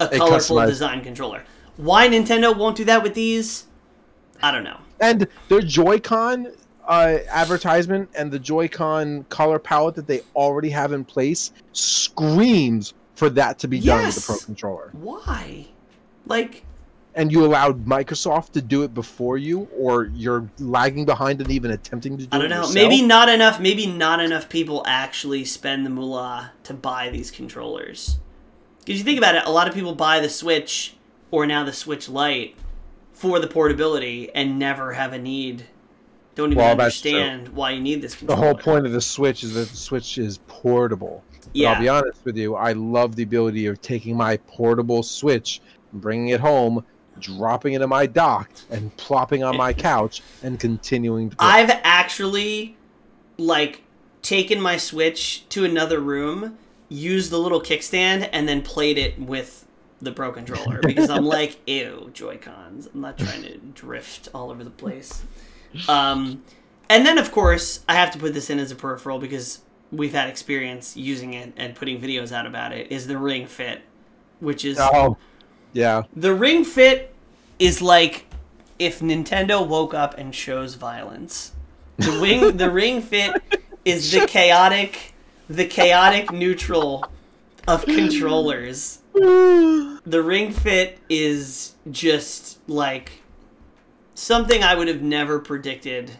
a 0.00 0.08
colorful 0.08 0.56
customized- 0.56 0.68
design 0.68 1.02
controller. 1.02 1.44
Why 1.76 2.08
Nintendo 2.08 2.56
won't 2.56 2.76
do 2.76 2.84
that 2.86 3.02
with 3.02 3.14
these? 3.14 3.66
I 4.42 4.50
don't 4.50 4.64
know. 4.64 4.78
and 5.00 5.28
their 5.48 5.60
Joy-Con 5.60 6.48
uh, 6.86 7.18
advertisement 7.28 8.08
and 8.16 8.30
the 8.32 8.38
Joy-Con 8.38 9.24
color 9.28 9.58
palette 9.58 9.94
that 9.96 10.06
they 10.06 10.22
already 10.34 10.70
have 10.70 10.92
in 10.92 11.04
place 11.04 11.52
screams 11.72 12.94
for 13.14 13.28
that 13.30 13.58
to 13.58 13.68
be 13.68 13.78
done 13.80 14.06
with 14.06 14.14
the 14.14 14.20
Pro 14.22 14.36
controller. 14.38 14.90
Why? 14.92 15.66
Like, 16.26 16.64
And 17.18 17.32
you 17.32 17.44
allowed 17.44 17.84
Microsoft 17.84 18.52
to 18.52 18.62
do 18.62 18.84
it 18.84 18.94
before 18.94 19.38
you, 19.38 19.68
or 19.76 20.04
you're 20.14 20.48
lagging 20.60 21.04
behind 21.04 21.40
and 21.40 21.50
even 21.50 21.72
attempting 21.72 22.16
to 22.16 22.24
do 22.24 22.28
it. 22.28 22.34
I 22.34 22.38
don't 22.38 22.48
know. 22.48 22.58
yourself? 22.58 22.74
Maybe 22.74 23.02
not 23.02 23.28
enough. 23.28 23.58
Maybe 23.58 23.86
not 23.86 24.20
enough 24.20 24.48
people 24.48 24.84
actually 24.86 25.44
spend 25.44 25.84
the 25.84 25.90
moolah 25.90 26.52
to 26.62 26.74
buy 26.74 27.10
these 27.10 27.32
controllers. 27.32 28.18
Because 28.78 29.00
you 29.00 29.04
think 29.04 29.18
about 29.18 29.34
it, 29.34 29.42
a 29.46 29.50
lot 29.50 29.66
of 29.66 29.74
people 29.74 29.96
buy 29.96 30.20
the 30.20 30.28
Switch 30.28 30.94
or 31.32 31.44
now 31.44 31.64
the 31.64 31.72
Switch 31.72 32.08
Lite 32.08 32.54
for 33.12 33.40
the 33.40 33.48
portability 33.48 34.30
and 34.32 34.56
never 34.56 34.92
have 34.92 35.12
a 35.12 35.18
need. 35.18 35.64
Don't 36.36 36.52
even 36.52 36.58
Well, 36.58 36.70
understand 36.70 37.48
why 37.48 37.72
you 37.72 37.80
need 37.80 38.00
this 38.00 38.14
The 38.14 38.36
whole 38.36 38.54
point 38.54 38.86
of 38.86 38.92
the 38.92 39.00
Switch 39.00 39.42
is 39.42 39.54
that 39.54 39.68
the 39.68 39.76
Switch 39.76 40.18
is 40.18 40.38
portable. 40.46 41.24
But 41.32 41.48
Yeah. 41.52 41.72
I'll 41.72 41.80
be 41.80 41.88
honest 41.88 42.24
with 42.24 42.36
you, 42.36 42.54
I 42.54 42.74
love 42.74 43.16
the 43.16 43.24
ability 43.24 43.66
of 43.66 43.82
taking 43.82 44.16
my 44.16 44.36
portable 44.36 45.02
Switch, 45.02 45.60
and 45.90 46.00
bringing 46.00 46.28
it 46.28 46.38
home, 46.38 46.84
dropping 47.20 47.74
into 47.74 47.86
my 47.86 48.06
dock, 48.06 48.50
and 48.70 48.96
plopping 48.96 49.42
on 49.42 49.56
my 49.56 49.72
couch 49.88 50.22
and 50.42 50.58
continuing 50.58 51.30
to 51.30 51.36
play. 51.36 51.46
I've 51.46 51.80
actually 51.84 52.76
like 53.36 53.82
taken 54.22 54.60
my 54.60 54.76
Switch 54.76 55.48
to 55.50 55.64
another 55.64 56.00
room, 56.00 56.58
used 56.88 57.30
the 57.30 57.38
little 57.38 57.60
kickstand, 57.60 58.28
and 58.32 58.48
then 58.48 58.62
played 58.62 58.98
it 58.98 59.18
with 59.18 59.66
the 60.00 60.12
Pro 60.12 60.32
controller 60.32 60.80
because 60.82 61.10
I'm 61.10 61.24
like, 61.24 61.58
ew, 61.66 62.10
Joy 62.12 62.38
Cons. 62.38 62.88
I'm 62.92 63.00
not 63.00 63.18
trying 63.18 63.42
to 63.42 63.58
drift 63.58 64.28
all 64.34 64.50
over 64.50 64.62
the 64.64 64.70
place. 64.70 65.22
Um, 65.88 66.42
and 66.88 67.04
then 67.04 67.18
of 67.18 67.30
course 67.32 67.84
I 67.88 67.94
have 67.94 68.10
to 68.12 68.18
put 68.18 68.34
this 68.34 68.50
in 68.50 68.58
as 68.58 68.70
a 68.70 68.74
peripheral 68.76 69.18
because 69.18 69.60
we've 69.92 70.12
had 70.12 70.28
experience 70.28 70.96
using 70.96 71.34
it 71.34 71.52
and 71.56 71.74
putting 71.74 72.00
videos 72.00 72.32
out 72.32 72.46
about 72.46 72.72
it. 72.72 72.90
Is 72.90 73.06
the 73.06 73.18
Ring 73.18 73.46
Fit, 73.46 73.82
which 74.40 74.64
is 74.64 74.78
Oh, 74.80 75.16
yeah. 75.78 76.02
the 76.14 76.34
Ring 76.34 76.64
Fit 76.64 77.14
is 77.58 77.80
like 77.80 78.26
if 78.78 79.00
Nintendo 79.00 79.66
woke 79.66 79.94
up 79.94 80.16
and 80.18 80.32
chose 80.32 80.74
violence. 80.74 81.52
The 81.96 82.18
wing 82.20 82.56
the 82.56 82.70
Ring 82.82 83.00
Fit 83.00 83.42
is 83.84 84.10
the 84.12 84.26
chaotic 84.26 85.14
the 85.48 85.66
chaotic 85.66 86.32
neutral 86.32 87.04
of 87.66 87.84
controllers. 87.84 89.00
The 90.06 90.22
Ring 90.22 90.52
Fit 90.52 91.00
is 91.10 91.74
just 91.90 92.58
like 92.68 93.10
something 94.14 94.62
I 94.62 94.74
would 94.74 94.88
have 94.88 95.02
never 95.02 95.38
predicted 95.38 96.12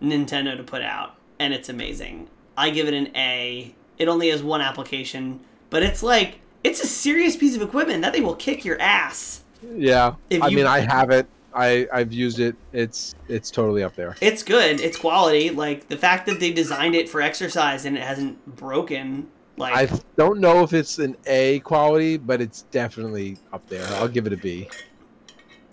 Nintendo 0.00 0.56
to 0.56 0.62
put 0.62 0.80
out 0.80 1.16
and 1.38 1.52
it's 1.52 1.68
amazing. 1.68 2.28
I 2.56 2.70
give 2.70 2.88
it 2.88 2.94
an 2.94 3.14
A. 3.16 3.74
It 3.98 4.08
only 4.08 4.30
has 4.30 4.42
one 4.42 4.60
application, 4.60 5.40
but 5.68 5.82
it's 5.82 6.02
like 6.02 6.40
it's 6.64 6.80
a 6.82 6.86
serious 6.86 7.36
piece 7.36 7.54
of 7.56 7.62
equipment. 7.62 8.02
That 8.02 8.12
thing 8.12 8.22
will 8.24 8.34
kick 8.36 8.64
your 8.64 8.80
ass. 8.80 9.42
Yeah. 9.74 10.14
If 10.30 10.42
I 10.42 10.48
you- 10.48 10.56
mean, 10.56 10.66
I 10.66 10.80
have 10.80 11.10
it. 11.10 11.26
I 11.54 11.88
I've 11.92 12.12
used 12.12 12.40
it. 12.40 12.54
It's 12.72 13.14
it's 13.28 13.50
totally 13.50 13.82
up 13.82 13.94
there. 13.96 14.16
It's 14.20 14.42
good. 14.42 14.80
It's 14.80 14.96
quality. 14.98 15.50
Like 15.50 15.88
the 15.88 15.96
fact 15.96 16.26
that 16.26 16.40
they 16.40 16.52
designed 16.52 16.94
it 16.94 17.08
for 17.08 17.20
exercise 17.22 17.84
and 17.84 17.96
it 17.96 18.02
hasn't 18.02 18.56
broken. 18.56 19.28
Like 19.56 19.74
I 19.74 19.98
don't 20.16 20.38
know 20.40 20.62
if 20.62 20.72
it's 20.72 20.98
an 20.98 21.16
A 21.26 21.58
quality, 21.60 22.16
but 22.16 22.40
it's 22.40 22.62
definitely 22.70 23.38
up 23.52 23.66
there. 23.68 23.84
I'll 23.94 24.06
give 24.08 24.26
it 24.26 24.32
a 24.32 24.36
B. 24.36 24.68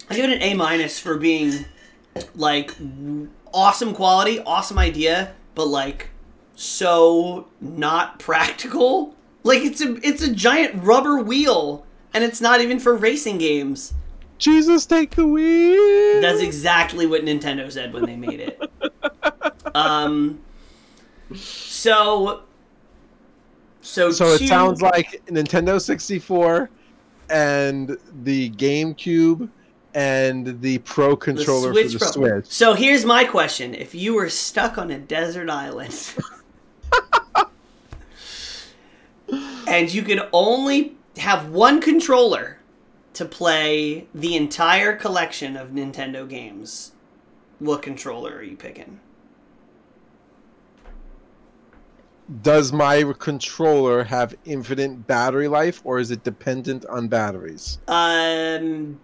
I 0.09 0.15
give 0.15 0.29
it 0.29 0.33
an 0.35 0.41
A 0.41 0.53
minus 0.55 0.97
for 0.99 1.17
being 1.17 1.65
like 2.35 2.71
awesome 3.53 3.93
quality, 3.93 4.39
awesome 4.39 4.79
idea, 4.79 5.33
but 5.55 5.67
like 5.67 6.09
so 6.55 7.47
not 7.61 8.17
practical. 8.19 9.14
Like 9.45 9.61
it's 9.61 9.79
a 9.79 9.95
it's 10.05 10.23
a 10.23 10.33
giant 10.33 10.83
rubber 10.83 11.19
wheel 11.19 11.85
and 12.15 12.23
it's 12.23 12.41
not 12.41 12.61
even 12.61 12.79
for 12.79 12.95
racing 12.95 13.37
games. 13.37 13.93
Jesus, 14.39 14.87
take 14.87 15.11
the 15.11 15.27
wheel. 15.27 16.19
That's 16.19 16.41
exactly 16.41 17.05
what 17.05 17.23
Nintendo 17.23 17.71
said 17.71 17.93
when 17.93 18.05
they 18.05 18.15
made 18.15 18.39
it. 18.39 18.59
um 19.75 20.39
so 21.35 22.41
so 23.81 24.09
so 24.09 24.33
it 24.33 24.47
sounds 24.47 24.81
like 24.81 25.23
Nintendo 25.27 25.79
64 25.79 26.71
and 27.29 27.97
the 28.23 28.49
GameCube 28.51 29.47
and 29.93 30.59
the 30.59 30.79
Pro 30.79 31.11
the 31.11 31.17
controller 31.17 31.71
Switch 31.71 31.93
for 31.93 31.99
the 31.99 31.99
Pro. 31.99 32.11
Switch. 32.11 32.45
So 32.47 32.73
here's 32.73 33.05
my 33.05 33.23
question: 33.23 33.75
If 33.75 33.93
you 33.93 34.15
were 34.15 34.29
stuck 34.29 34.79
on 34.79 34.89
a 34.89 34.97
desert 34.97 35.51
island 35.51 35.93
and 39.67 39.93
you 39.93 40.03
could 40.03 40.27
only 40.31 40.95
have 41.17 41.49
one 41.49 41.81
controller 41.81 42.59
to 43.13 43.25
play 43.25 44.07
the 44.13 44.35
entire 44.35 44.95
collection 44.95 45.55
of 45.55 45.69
Nintendo 45.69 46.27
games, 46.27 46.91
what 47.59 47.81
controller 47.81 48.35
are 48.35 48.43
you 48.43 48.57
picking? 48.57 48.99
Does 52.41 52.73
my 52.73 53.13
controller 53.19 54.03
have 54.03 54.35
infinite 54.45 55.07
battery 55.07 55.47
life 55.47 55.81
or 55.83 55.99
is 55.99 56.11
it 56.11 56.23
dependent 56.23 56.85
on 56.87 57.07
batteries? 57.07 57.79
Um, 57.87 58.99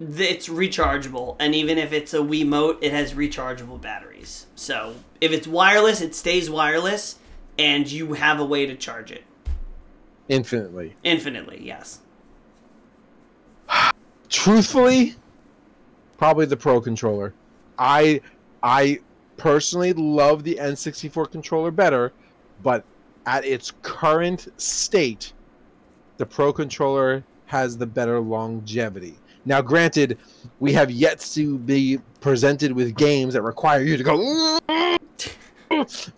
it's 0.00 0.48
rechargeable, 0.48 1.36
and 1.38 1.54
even 1.54 1.78
if 1.78 1.92
it's 1.92 2.12
a 2.12 2.18
Wiimote, 2.18 2.78
it 2.82 2.92
has 2.92 3.14
rechargeable 3.14 3.80
batteries. 3.80 4.46
So 4.56 4.96
if 5.20 5.32
it's 5.32 5.46
wireless, 5.46 6.00
it 6.02 6.14
stays 6.14 6.50
wireless, 6.50 7.18
and 7.58 7.90
you 7.90 8.14
have 8.14 8.40
a 8.40 8.44
way 8.44 8.66
to 8.66 8.76
charge 8.76 9.10
it 9.10 9.22
Infinitely. 10.28 10.94
infinitely. 11.04 11.60
Yes. 11.62 12.00
Truthfully, 14.28 15.14
probably 16.18 16.46
the 16.46 16.56
Pro 16.56 16.80
controller. 16.80 17.32
I 17.78 18.20
I 18.62 19.00
personally 19.36 19.92
love 19.92 20.42
the 20.42 20.56
N64 20.56 21.30
controller 21.30 21.70
better, 21.70 22.12
but 22.62 22.84
at 23.26 23.44
its 23.44 23.72
current 23.82 24.48
state, 24.56 25.32
the 26.16 26.26
Pro 26.26 26.52
controller 26.52 27.24
has 27.46 27.76
the 27.76 27.86
better 27.86 28.20
longevity. 28.20 29.16
Now, 29.44 29.62
granted, 29.62 30.18
we 30.58 30.72
have 30.72 30.90
yet 30.90 31.20
to 31.34 31.58
be 31.58 32.00
presented 32.20 32.72
with 32.72 32.96
games 32.96 33.34
that 33.34 33.42
require 33.42 33.82
you 33.82 33.96
to 33.96 34.02
go 34.02 34.16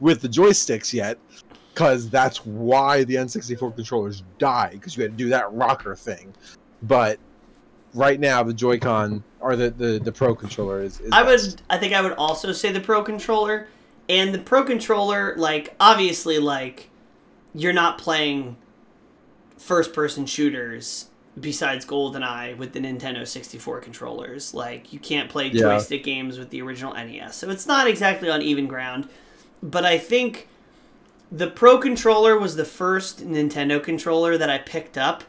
with 0.01 0.23
the 0.23 0.29
joysticks 0.29 0.95
yet, 0.95 1.19
because 1.79 2.11
that's 2.11 2.45
why 2.45 3.05
the 3.05 3.15
N64 3.15 3.77
controllers 3.77 4.25
died, 4.39 4.73
because 4.73 4.97
you 4.97 5.03
had 5.05 5.13
to 5.13 5.17
do 5.17 5.29
that 5.29 5.53
rocker 5.53 5.95
thing. 5.95 6.35
But 6.83 7.21
right 7.95 8.19
now, 8.19 8.43
the 8.43 8.53
Joy-Con 8.53 9.23
or 9.39 9.55
the 9.55 9.71
the, 9.71 10.01
the 10.01 10.11
Pro 10.11 10.35
controller 10.35 10.83
is. 10.83 10.99
is 10.99 11.11
I 11.13 11.23
best. 11.23 11.51
would. 11.53 11.63
I 11.71 11.79
think 11.79 11.95
I 11.95 12.01
would 12.03 12.15
also 12.15 12.51
say 12.51 12.73
the 12.73 12.81
Pro 12.81 13.05
controller, 13.05 13.69
and 14.09 14.35
the 14.35 14.41
Pro 14.41 14.65
controller, 14.65 15.35
like 15.37 15.77
obviously, 15.79 16.41
like 16.41 16.91
you're 17.55 17.73
not 17.73 17.97
playing 17.97 18.57
first-person 19.57 20.27
shooters 20.27 21.07
besides 21.41 21.87
GoldenEye 21.87 22.57
with 22.57 22.73
the 22.73 22.81
Nintendo 22.81 23.27
64 23.27 23.81
controllers. 23.81 24.53
Like 24.53 24.93
you 24.93 24.99
can't 24.99 25.31
play 25.31 25.47
Yeah. 25.47 25.61
joystick 25.63 26.03
games 26.03 26.39
with 26.41 26.51
the 26.51 26.61
original 26.61 26.93
NES, 26.95 27.37
so 27.37 27.49
it's 27.51 27.67
not 27.69 27.87
exactly 27.87 28.29
on 28.29 28.43
even 28.43 28.67
ground. 28.67 29.09
But 29.63 29.85
I 29.85 29.99
think 29.99 30.49
the 31.31 31.49
Pro 31.49 31.79
controller 31.79 32.39
was 32.39 32.57
the 32.57 32.65
first 32.65 33.27
Nintendo 33.27 33.83
controller 33.83 34.39
that 34.39 34.51
I 34.51 34.59
picked 34.59 34.97
up 34.97 35.25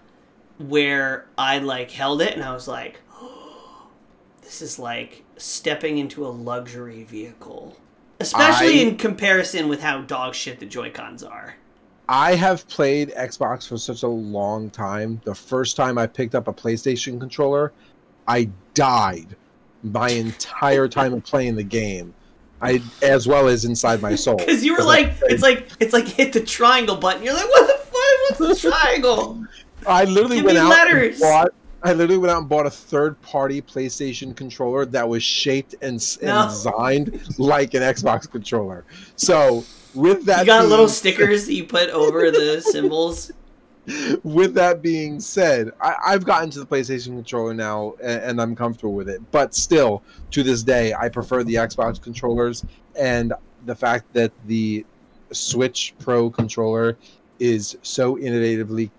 where 0.57 1.27
I 1.37 1.59
like 1.59 1.91
held 1.91 2.21
it 2.21 2.33
and 2.33 2.43
I 2.43 2.53
was 2.53 2.67
like, 2.67 2.99
this 4.41 4.61
is 4.61 4.79
like 4.79 5.23
stepping 5.37 5.97
into 5.97 6.25
a 6.25 6.29
luxury 6.29 7.03
vehicle. 7.03 7.77
Especially 8.19 8.79
I- 8.79 8.83
in 8.83 8.97
comparison 8.97 9.67
with 9.69 9.81
how 9.81 10.01
dog 10.01 10.35
shit 10.35 10.59
the 10.59 10.65
Joy-Cons 10.65 11.23
are. 11.23 11.55
I 12.11 12.33
have 12.33 12.67
played 12.67 13.09
Xbox 13.11 13.67
for 13.67 13.77
such 13.77 14.01
a 14.01 14.07
long 14.07 14.71
time. 14.71 15.21
The 15.25 15.35
first 15.35 15.75
time 15.75 15.99
I 15.99 16.07
picked 16.07 16.33
up 16.33 16.47
a 16.47 16.53
PlayStation 16.53 17.19
controller, 17.19 17.71
I 18.27 18.49
died 18.73 19.35
my 19.83 20.09
entire 20.09 20.87
time 20.87 21.13
of 21.13 21.23
playing 21.23 21.55
the 21.55 21.63
game. 21.63 22.15
I 22.61 22.81
as 23.01 23.27
well 23.27 23.47
as 23.47 23.65
inside 23.65 24.01
my 24.01 24.15
soul. 24.15 24.37
Because 24.37 24.63
you 24.63 24.73
were 24.75 24.83
like, 24.83 25.07
I- 25.07 25.17
it's 25.29 25.41
like, 25.43 25.69
it's 25.79 25.93
like 25.93 26.07
hit 26.07 26.33
the 26.33 26.41
triangle 26.41 26.95
button. 26.97 27.23
You're 27.23 27.33
like, 27.33 27.49
what 27.49 27.67
the 27.67 27.83
fuck? 27.85 28.39
What's 28.39 28.61
the 28.61 28.69
triangle? 28.69 29.45
I 29.87 30.03
literally 30.05 30.37
Give 30.37 30.45
went 30.45 30.57
out 30.57 30.69
letters. 30.69 31.21
and 31.21 31.21
bought. 31.21 31.49
I 31.81 31.93
literally 31.93 32.17
went 32.17 32.31
out 32.31 32.39
and 32.39 32.49
bought 32.49 32.65
a 32.65 32.69
third-party 32.69 33.61
PlayStation 33.61 34.35
controller 34.35 34.85
that 34.87 35.07
was 35.07 35.23
shaped 35.23 35.75
and, 35.81 35.93
No. 36.21 36.47
designed 36.49 37.21
like 37.39 37.73
an 37.73 37.81
Xbox 37.83 38.29
controller. 38.29 38.83
So 39.15 39.63
with 39.95 40.25
that, 40.25 40.41
You 40.41 40.45
got 40.47 40.59
being 40.59 40.69
little 40.71 40.89
stickers 40.89 41.45
that 41.45 41.53
you 41.53 41.63
put 41.63 41.89
over 41.91 42.31
the 42.31 42.59
symbols. 42.59 43.31
with 44.23 44.53
that 44.55 44.81
being 44.81 45.19
said, 45.19 45.71
I, 45.81 45.95
I've 46.07 46.25
gotten 46.25 46.49
to 46.51 46.59
the 46.59 46.65
PlayStation 46.65 47.07
controller 47.07 47.53
now, 47.53 47.95
and, 48.01 48.21
and 48.23 48.41
I'm 48.41 48.55
comfortable 48.55 48.93
with 48.93 49.09
it. 49.09 49.21
But 49.31 49.53
still, 49.53 50.03
to 50.31 50.43
this 50.43 50.63
day, 50.63 50.93
I 50.93 51.09
prefer 51.09 51.43
the 51.43 51.55
Xbox 51.55 52.01
controllers, 52.01 52.65
and 52.97 53.33
the 53.65 53.75
fact 53.75 54.11
that 54.13 54.31
the 54.47 54.85
Switch 55.31 55.93
Pro 55.99 56.29
controller 56.29 56.97
is 57.39 57.77
so 57.81 58.15
innovatively 58.17 58.89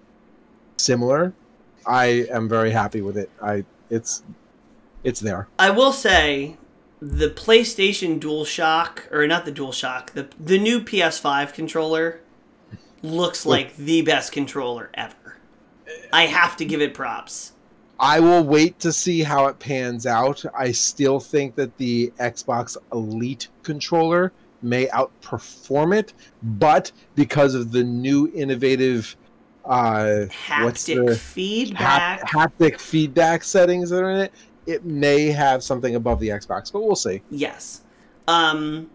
similar, 0.77 1.33
I 1.87 2.27
am 2.31 2.49
very 2.49 2.71
happy 2.71 3.01
with 3.01 3.17
it. 3.17 3.31
I 3.43 3.65
it's 3.91 4.23
it's 5.03 5.21
there. 5.21 5.49
I 5.59 5.71
will 5.71 5.93
say, 5.93 6.57
the 7.01 7.31
PlayStation 7.31 8.21
DualShock, 8.21 9.11
or 9.11 9.27
not 9.27 9.45
the 9.45 9.53
DualShock, 9.53 10.11
the 10.11 10.29
the 10.39 10.59
new 10.59 10.81
PS5 10.81 11.53
controller 11.53 12.21
looks 13.02 13.47
like 13.47 13.77
the 13.77 14.02
best 14.02 14.32
controller 14.32 14.90
ever. 14.94 15.36
I 16.12 16.27
have 16.27 16.56
to 16.59 16.64
give 16.64 16.81
it 16.81 16.94
props. 16.94 17.52
I 17.98 18.18
will 18.20 18.43
wait 18.43 18.78
to 18.81 18.93
see 18.93 19.22
how 19.22 19.47
it 19.47 19.59
pans 19.59 20.06
out. 20.06 20.44
I 20.56 20.72
still 20.72 21.20
think 21.20 21.55
that 21.56 21.77
the 21.77 22.12
Xbox 22.18 22.77
Elite 22.93 23.48
controller 23.62 24.32
may 24.62 24.86
outperform 24.86 25.97
it, 25.97 26.14
but 26.43 26.93
because 27.14 27.55
of 27.55 27.72
the 27.72 27.85
new 27.85 28.31
innovative 28.35 29.16
uh, 29.64 30.24
what's 30.62 30.89
Haptic 30.89 31.06
the 31.06 31.16
feedback. 31.16 32.28
hap- 32.28 32.52
haptic 32.52 32.81
feedback 32.81 33.44
settings 33.44 33.90
that 33.90 34.02
are 34.02 34.10
in 34.10 34.20
it, 34.20 34.32
it 34.66 34.85
may 34.85 35.27
have 35.27 35.62
something 35.62 35.94
above 35.94 36.18
the 36.20 36.28
Xbox, 36.28 36.72
but 36.72 36.82
we'll 36.82 36.97
see. 36.97 37.22
Yes. 37.31 37.82
Um 38.27 38.90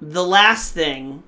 the 0.00 0.24
last 0.24 0.74
thing 0.74 1.22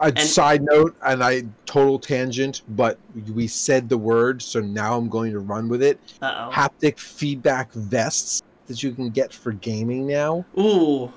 A 0.00 0.06
And- 0.08 0.18
side 0.20 0.62
note, 0.62 0.94
and 1.04 1.24
I 1.24 1.44
total 1.64 1.98
tangent, 1.98 2.62
but 2.68 2.98
we 3.34 3.46
said 3.46 3.88
the 3.88 3.96
word, 3.96 4.42
so 4.42 4.60
now 4.60 4.96
I'm 4.96 5.08
going 5.08 5.32
to 5.32 5.38
run 5.38 5.68
with 5.68 5.82
it. 5.82 5.98
uh 6.20 6.50
Haptic 6.50 6.98
feedback 6.98 7.72
vests 7.72 8.42
that 8.66 8.82
you 8.82 8.92
can 8.92 9.08
get 9.10 9.32
for 9.32 9.52
gaming 9.52 10.06
now. 10.06 10.44
oh. 10.56 11.04
Ooh. 11.06 11.12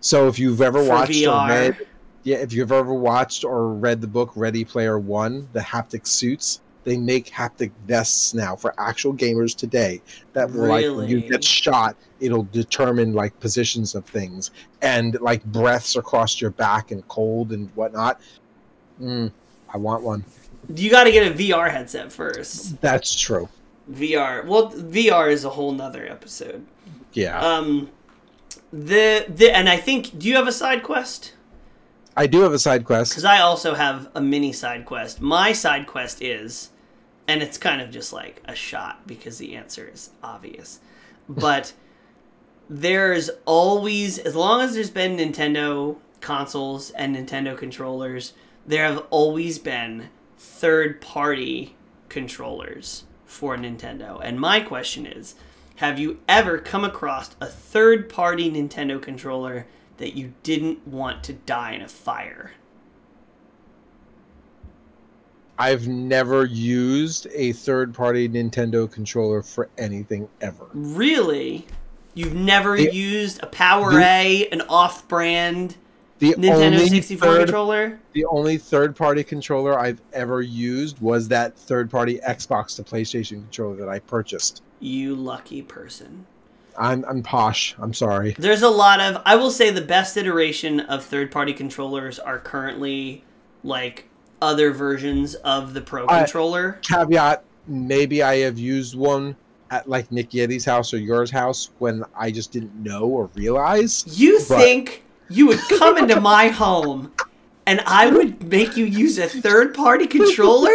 So 0.00 0.28
if 0.28 0.38
you've 0.38 0.62
ever 0.62 0.82
For 0.82 0.88
watched 0.88 1.12
VR. 1.12 1.44
or 1.44 1.48
read, 1.48 1.76
yeah, 2.22 2.36
if 2.38 2.54
you've 2.54 2.72
ever 2.72 2.94
watched 2.94 3.44
or 3.44 3.68
read 3.74 4.00
the 4.00 4.06
book 4.06 4.32
Ready 4.34 4.64
Player 4.64 4.98
One, 4.98 5.48
the 5.52 5.60
haptic 5.60 6.06
suits, 6.06 6.60
they 6.84 6.96
make 6.96 7.26
haptic 7.26 7.70
vests 7.86 8.34
now 8.34 8.56
for 8.56 8.74
actual 8.78 9.14
gamers 9.14 9.54
today. 9.54 10.00
That 10.32 10.50
will, 10.50 10.66
like 10.66 10.84
when 10.84 11.08
you 11.08 11.20
get 11.20 11.44
shot, 11.44 11.96
it'll 12.20 12.44
determine 12.44 13.12
like 13.12 13.38
positions 13.40 13.94
of 13.94 14.04
things 14.06 14.50
and 14.82 15.20
like 15.20 15.44
breaths 15.44 15.96
across 15.96 16.40
your 16.40 16.50
back 16.50 16.90
and 16.90 17.06
cold 17.08 17.52
and 17.52 17.68
whatnot. 17.74 18.20
Mm, 19.00 19.32
I 19.72 19.76
want 19.78 20.02
one. 20.02 20.24
You 20.74 20.90
gotta 20.90 21.10
get 21.10 21.30
a 21.30 21.34
VR 21.34 21.70
headset 21.70 22.12
first. 22.12 22.80
That's 22.80 23.14
true. 23.14 23.48
VR. 23.90 24.44
Well 24.46 24.70
VR 24.72 25.30
is 25.30 25.44
a 25.44 25.50
whole 25.50 25.72
nother 25.72 26.06
episode. 26.06 26.64
Yeah, 27.12 27.40
Um 27.40 27.90
the 28.72 29.26
the 29.28 29.50
and 29.50 29.68
I 29.68 29.76
think 29.76 30.18
do 30.18 30.28
you 30.28 30.36
have 30.36 30.46
a 30.46 30.52
side 30.52 30.82
quest? 30.82 31.34
I 32.20 32.26
do 32.26 32.42
have 32.42 32.52
a 32.52 32.58
side 32.58 32.84
quest. 32.84 33.12
Because 33.12 33.24
I 33.24 33.38
also 33.38 33.72
have 33.72 34.10
a 34.14 34.20
mini 34.20 34.52
side 34.52 34.84
quest. 34.84 35.22
My 35.22 35.54
side 35.54 35.86
quest 35.86 36.20
is, 36.20 36.68
and 37.26 37.42
it's 37.42 37.56
kind 37.56 37.80
of 37.80 37.90
just 37.90 38.12
like 38.12 38.42
a 38.44 38.54
shot 38.54 39.06
because 39.06 39.38
the 39.38 39.56
answer 39.56 39.88
is 39.90 40.10
obvious. 40.22 40.80
But 41.30 41.72
there's 42.68 43.30
always, 43.46 44.18
as 44.18 44.36
long 44.36 44.60
as 44.60 44.74
there's 44.74 44.90
been 44.90 45.16
Nintendo 45.16 45.96
consoles 46.20 46.90
and 46.90 47.16
Nintendo 47.16 47.56
controllers, 47.56 48.34
there 48.66 48.84
have 48.84 49.06
always 49.08 49.58
been 49.58 50.10
third 50.36 51.00
party 51.00 51.74
controllers 52.10 53.04
for 53.24 53.56
Nintendo. 53.56 54.20
And 54.22 54.38
my 54.38 54.60
question 54.60 55.06
is 55.06 55.36
have 55.76 55.98
you 55.98 56.18
ever 56.28 56.58
come 56.58 56.84
across 56.84 57.34
a 57.40 57.46
third 57.46 58.10
party 58.10 58.50
Nintendo 58.50 59.00
controller 59.00 59.66
that 60.00 60.16
you 60.16 60.32
didn't 60.42 60.86
want 60.88 61.22
to 61.24 61.32
die 61.34 61.72
in 61.72 61.82
a 61.82 61.88
fire? 61.88 62.52
I've 65.58 65.86
never 65.86 66.46
used 66.46 67.26
a 67.34 67.52
third-party 67.52 68.30
Nintendo 68.30 68.90
controller 68.90 69.42
for 69.42 69.68
anything 69.76 70.28
ever. 70.40 70.64
Really? 70.72 71.66
You've 72.14 72.34
never 72.34 72.76
The- 72.78 72.92
used 72.94 73.42
a 73.42 73.46
Power 73.46 73.92
the- 73.92 74.00
A, 74.02 74.48
an 74.48 74.62
off 74.62 75.06
brand 75.06 75.76
Nintendo 76.18 76.78
64 76.88 77.28
third, 77.28 77.38
controller? 77.46 77.98
the 78.14 78.24
only 78.24 78.56
third-party 78.56 79.22
controller 79.24 79.78
I've 79.78 80.00
ever 80.14 80.40
used 80.42 80.98
was 81.00 81.28
that 81.28 81.56
third-party 81.58 82.20
Xbox 82.26 82.76
to 82.76 82.82
PlayStation 82.82 83.42
controller 83.42 83.76
that 83.76 83.88
I 83.88 83.98
purchased. 84.00 84.62
You 84.80 85.14
lucky 85.14 85.60
person. 85.62 86.26
I'm 86.80 87.04
I'm 87.04 87.22
posh. 87.22 87.74
I'm 87.78 87.92
sorry. 87.94 88.34
There's 88.38 88.62
a 88.62 88.68
lot 88.70 89.00
of 89.00 89.20
I 89.26 89.36
will 89.36 89.50
say 89.50 89.70
the 89.70 89.80
best 89.82 90.16
iteration 90.16 90.80
of 90.80 91.04
third 91.04 91.30
party 91.30 91.52
controllers 91.52 92.18
are 92.18 92.38
currently 92.38 93.22
like 93.62 94.08
other 94.42 94.72
versions 94.72 95.34
of 95.36 95.74
the 95.74 95.80
Pro 95.82 96.06
I- 96.08 96.20
controller. 96.20 96.78
Caveat: 96.82 97.42
Maybe 97.66 98.22
I 98.22 98.36
have 98.38 98.58
used 98.58 98.96
one 98.96 99.36
at 99.70 99.88
like 99.88 100.10
Nick 100.10 100.30
Yeti's 100.30 100.64
house 100.64 100.92
or 100.94 100.98
yours 100.98 101.30
house 101.30 101.70
when 101.78 102.02
I 102.16 102.30
just 102.30 102.50
didn't 102.50 102.74
know 102.74 103.02
or 103.04 103.28
realize. 103.34 104.04
You 104.18 104.38
but- 104.48 104.58
think 104.58 105.02
you 105.28 105.46
would 105.48 105.60
come 105.78 105.98
into 105.98 106.18
my 106.32 106.48
home 106.48 107.12
and 107.66 107.80
I 107.86 108.08
would 108.08 108.42
make 108.50 108.76
you 108.76 108.84
use 108.86 109.18
a 109.18 109.28
third 109.28 109.74
party 109.74 110.06
controller? 110.06 110.72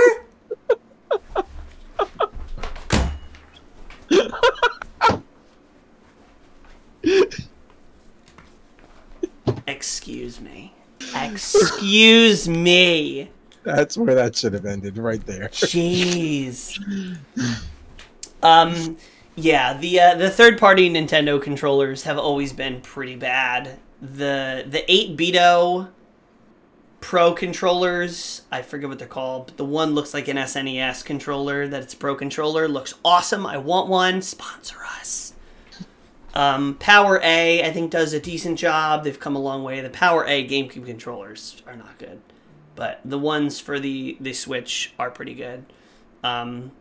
Excuse 9.68 10.40
me. 10.40 10.73
Excuse 11.15 12.48
me. 12.48 13.32
That's 13.64 13.98
where 13.98 14.14
that 14.15 14.36
should 14.36 14.53
have 14.53 14.65
ended, 14.65 14.98
right 14.98 15.26
there. 15.26 15.49
Jeez. 15.49 16.80
Um, 18.44 18.98
yeah, 19.36 19.73
the 19.76 19.99
uh, 19.99 20.15
the 20.15 20.30
third 20.30 20.60
party 20.60 20.90
Nintendo 20.90 21.41
controllers 21.41 22.03
have 22.03 22.18
always 22.18 22.53
been 22.53 22.82
pretty 22.82 23.15
bad. 23.15 23.80
The 24.02 24.65
the 24.68 24.84
8BitDo 24.88 25.90
Pro 27.02 27.34
controllers, 27.34 28.44
I 28.52 28.61
forget 28.61 28.90
what 28.90 28.99
they're 28.99 29.07
called, 29.07 29.48
but 29.48 29.57
the 29.57 29.65
one 29.65 29.94
looks 29.94 30.14
like 30.14 30.27
an 30.27 30.38
SNES 30.38 31.03
controller. 31.03 31.68
That 31.68 31.84
it's 31.84 31.94
a 31.94 31.98
Pro 31.98 32.15
controller 32.15 32.68
looks 32.68 32.94
awesome. 33.03 33.45
I 33.45 33.57
want 33.57 33.90
one. 33.90 34.22
Sponsor 34.22 34.77
us. 34.99 35.25
Um, 36.36 36.76
PowerA, 36.76 37.64
I 37.64 37.72
think, 37.72 37.91
does 37.91 38.12
a 38.12 38.20
decent 38.20 38.60
job. 38.60 39.03
They've 39.03 39.20
come 39.20 39.36
a 39.36 39.40
long 39.40 39.64
way. 39.64 39.80
The 39.80 39.90
PowerA 39.90 40.48
GameCube 40.48 40.86
controllers 40.86 41.62
are 41.66 41.78
not 41.78 41.98
good, 41.98 42.22
but 42.76 42.99
the 43.06 43.18
ones 43.18 43.60
for 43.60 43.80
the 43.80 44.18
the 44.20 44.34
Switch 44.34 44.94
are 44.99 45.10
pretty 45.10 45.34
good. 45.34 45.66
Um, 46.24 46.72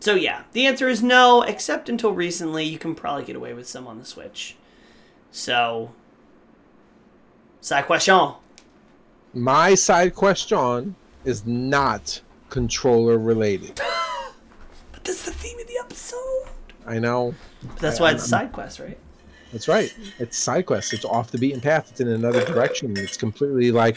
so 0.00 0.14
yeah, 0.14 0.44
the 0.52 0.66
answer 0.66 0.88
is 0.88 1.02
no, 1.02 1.42
except 1.42 1.88
until 1.88 2.12
recently. 2.12 2.64
You 2.64 2.78
can 2.78 2.94
probably 2.94 3.24
get 3.24 3.36
away 3.36 3.54
with 3.54 3.68
some 3.68 3.86
on 3.86 3.98
the 3.98 4.04
Switch. 4.04 4.56
So, 5.30 5.92
side 7.60 7.86
question. 7.86 8.32
My 9.34 9.74
side 9.74 10.14
question 10.14 10.96
is 11.24 11.46
not 11.46 12.20
controller 12.48 13.18
related. 13.18 13.80
But 14.92 15.04
that's 15.04 15.26
the 15.26 15.30
theme 15.30 15.58
of 15.60 15.66
the 15.66 15.78
episode. 15.78 16.55
I 16.86 16.98
know. 16.98 17.34
That's 17.80 17.98
I- 17.98 18.02
why 18.02 18.06
I'm- 18.08 18.16
it's 18.16 18.24
a 18.26 18.28
side 18.28 18.52
quest, 18.52 18.78
right? 18.78 18.98
That's 19.52 19.68
right. 19.68 19.92
It's 20.18 20.36
side 20.36 20.66
quest. 20.66 20.92
It's 20.92 21.04
off 21.04 21.30
the 21.30 21.38
beaten 21.38 21.60
path. 21.60 21.90
It's 21.90 22.00
in 22.00 22.08
another 22.08 22.44
direction. 22.44 22.96
It's 22.96 23.16
completely 23.16 23.70
like 23.70 23.96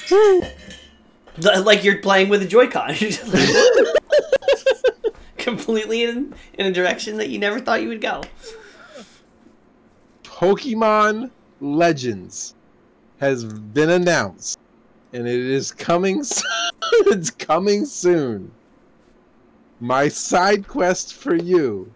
Like 1.42 1.84
you're 1.84 1.98
playing 2.00 2.30
with 2.30 2.42
a 2.44 2.46
Joy-Con. 2.48 2.90
You're 3.00 3.10
just 3.12 3.28
like- 3.34 3.96
completely 5.38 6.04
in, 6.04 6.34
in 6.54 6.66
a 6.68 6.72
direction 6.72 7.18
that 7.18 7.30
you 7.30 7.40
never 7.40 7.60
thought 7.60 7.82
you 7.82 7.88
would 7.90 8.02
go. 8.02 8.22
Pokemon 10.24 11.32
Legends 11.62 12.56
has 13.20 13.44
been 13.46 13.90
announced, 13.90 14.60
and 15.14 15.28
it 15.28 15.40
is 15.40 15.72
coming. 15.72 16.24
it's 16.94 17.32
coming 17.32 17.86
soon. 17.86 18.52
My 19.82 20.08
side 20.08 20.68
quest 20.68 21.14
for 21.16 21.36
you 21.36 21.92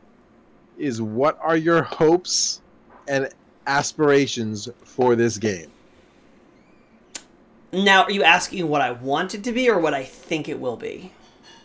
is 0.78 1.02
what 1.02 1.38
are 1.42 1.58
your 1.58 1.84
hopes 1.84 2.62
and 3.08 3.30
aspirations 3.68 4.70
for 4.84 5.16
this 5.16 5.38
game? 5.38 5.72
Now, 7.72 8.04
are 8.04 8.12
you 8.12 8.24
asking 8.24 8.68
what 8.68 8.82
I 8.82 8.92
want 8.92 9.34
it 9.34 9.44
to 9.46 9.52
be 9.52 9.70
or 9.70 9.80
what 9.80 9.94
I 9.94 10.04
think 10.04 10.48
it 10.48 10.60
will 10.60 10.78
be? 10.78 11.12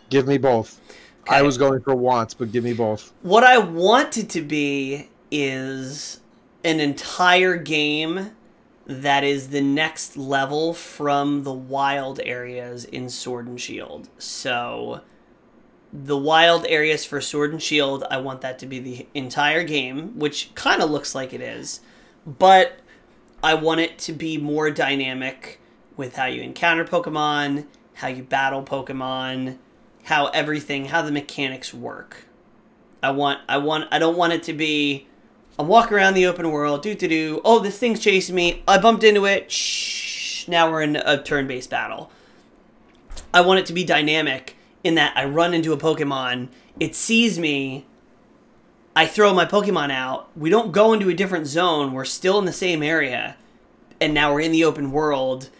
Give 0.08 0.26
me 0.26 0.38
both. 0.38 0.80
I 1.28 1.42
was 1.42 1.58
going 1.58 1.82
for 1.82 1.94
wants, 1.94 2.32
but 2.32 2.50
give 2.50 2.64
me 2.64 2.72
both. 2.72 3.12
What 3.20 3.44
I 3.44 3.58
want 3.58 4.16
it 4.16 4.30
to 4.30 4.40
be 4.40 5.08
is 5.30 6.20
an 6.64 6.80
entire 6.80 7.56
game 7.56 8.30
that 8.86 9.22
is 9.22 9.50
the 9.50 9.60
next 9.60 10.16
level 10.16 10.72
from 10.72 11.42
the 11.44 11.52
wild 11.52 12.20
areas 12.24 12.86
in 12.86 13.10
Sword 13.10 13.46
and 13.46 13.60
Shield. 13.60 14.08
So, 14.16 15.02
the 15.92 16.16
wild 16.16 16.66
areas 16.66 17.04
for 17.04 17.20
Sword 17.20 17.52
and 17.52 17.62
Shield, 17.62 18.04
I 18.10 18.18
want 18.18 18.42
that 18.42 18.58
to 18.60 18.66
be 18.66 18.78
the 18.78 19.06
entire 19.14 19.64
game, 19.64 20.18
which 20.18 20.54
kind 20.54 20.82
of 20.82 20.90
looks 20.90 21.14
like 21.14 21.32
it 21.32 21.40
is. 21.40 21.80
But 22.26 22.80
I 23.42 23.54
want 23.54 23.80
it 23.80 23.98
to 24.00 24.12
be 24.12 24.36
more 24.36 24.70
dynamic 24.70 25.60
with 25.96 26.16
how 26.16 26.26
you 26.26 26.42
encounter 26.42 26.84
Pokemon, 26.84 27.66
how 27.94 28.08
you 28.08 28.22
battle 28.22 28.62
Pokemon, 28.62 29.56
how 30.04 30.26
everything, 30.28 30.86
how 30.86 31.02
the 31.02 31.10
mechanics 31.10 31.72
work. 31.72 32.24
I 33.02 33.10
want, 33.10 33.40
I 33.48 33.58
want, 33.58 33.88
I 33.90 33.98
don't 33.98 34.16
want 34.16 34.32
it 34.32 34.42
to 34.44 34.52
be. 34.52 35.06
I'm 35.58 35.68
walking 35.68 35.94
around 35.96 36.14
the 36.14 36.26
open 36.26 36.50
world, 36.50 36.82
do 36.82 36.94
do 36.94 37.08
do. 37.08 37.40
Oh, 37.44 37.60
this 37.60 37.78
thing's 37.78 38.00
chasing 38.00 38.34
me. 38.34 38.62
I 38.68 38.78
bumped 38.78 39.04
into 39.04 39.24
it. 39.24 39.50
Shh. 39.50 40.46
Now 40.48 40.70
we're 40.70 40.82
in 40.82 40.96
a 40.96 41.22
turn-based 41.22 41.70
battle. 41.70 42.10
I 43.32 43.40
want 43.40 43.60
it 43.60 43.66
to 43.66 43.72
be 43.72 43.84
dynamic 43.84 44.56
in 44.88 44.96
that 44.96 45.16
I 45.16 45.24
run 45.24 45.54
into 45.54 45.72
a 45.72 45.76
Pokemon, 45.76 46.48
it 46.80 46.96
sees 46.96 47.38
me, 47.38 47.86
I 48.96 49.06
throw 49.06 49.32
my 49.32 49.44
Pokemon 49.44 49.92
out. 49.92 50.28
We 50.36 50.50
don't 50.50 50.72
go 50.72 50.92
into 50.92 51.08
a 51.08 51.14
different 51.14 51.46
zone. 51.46 51.92
We're 51.92 52.04
still 52.04 52.38
in 52.38 52.46
the 52.46 52.52
same 52.52 52.82
area, 52.82 53.36
and 54.00 54.12
now 54.12 54.32
we're 54.32 54.40
in 54.40 54.52
the 54.52 54.64
open 54.64 54.90
world, 54.90 55.50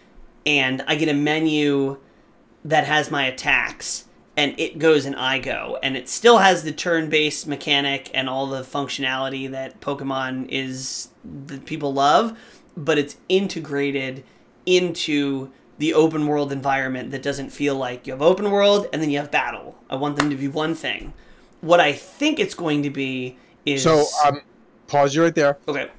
and 0.45 0.83
I 0.87 0.95
get 0.95 1.07
a 1.07 1.13
menu 1.13 1.99
that 2.65 2.85
has 2.85 3.09
my 3.09 3.25
attacks 3.25 4.05
and 4.35 4.57
it 4.57 4.79
goes 4.79 5.05
and 5.05 5.17
I 5.17 5.39
go. 5.39 5.77
And 5.83 5.97
it 5.97 6.07
still 6.07 6.37
has 6.37 6.63
the 6.63 6.71
turn 6.71 7.09
based 7.09 7.45
mechanic 7.45 8.09
and 8.13 8.29
all 8.29 8.47
the 8.47 8.61
functionality 8.61 9.51
that 9.51 9.81
Pokemon 9.81 10.47
is 10.47 11.09
that 11.25 11.65
people 11.65 11.93
love, 11.93 12.39
but 12.77 12.97
it's 12.97 13.17
integrated 13.27 14.23
into 14.65 15.51
the 15.79 15.93
open 15.93 16.27
world 16.27 16.51
environment 16.51 17.09
that 17.11 17.23
doesn't 17.23 17.49
feel 17.49 17.75
like 17.75 18.05
you 18.05 18.13
have 18.13 18.21
open 18.21 18.51
world 18.51 18.87
and 18.93 19.01
then 19.01 19.09
you 19.09 19.17
have 19.17 19.31
battle. 19.31 19.75
I 19.89 19.95
want 19.95 20.17
them 20.17 20.29
to 20.29 20.35
be 20.35 20.47
one 20.47 20.75
thing. 20.75 21.13
What 21.61 21.79
I 21.79 21.93
think 21.93 22.39
it's 22.39 22.53
going 22.53 22.83
to 22.83 22.89
be 22.89 23.37
is 23.65 23.83
So, 23.83 24.05
um, 24.25 24.41
pause 24.87 25.15
you 25.15 25.23
right 25.23 25.33
there. 25.35 25.57
okay. 25.67 25.89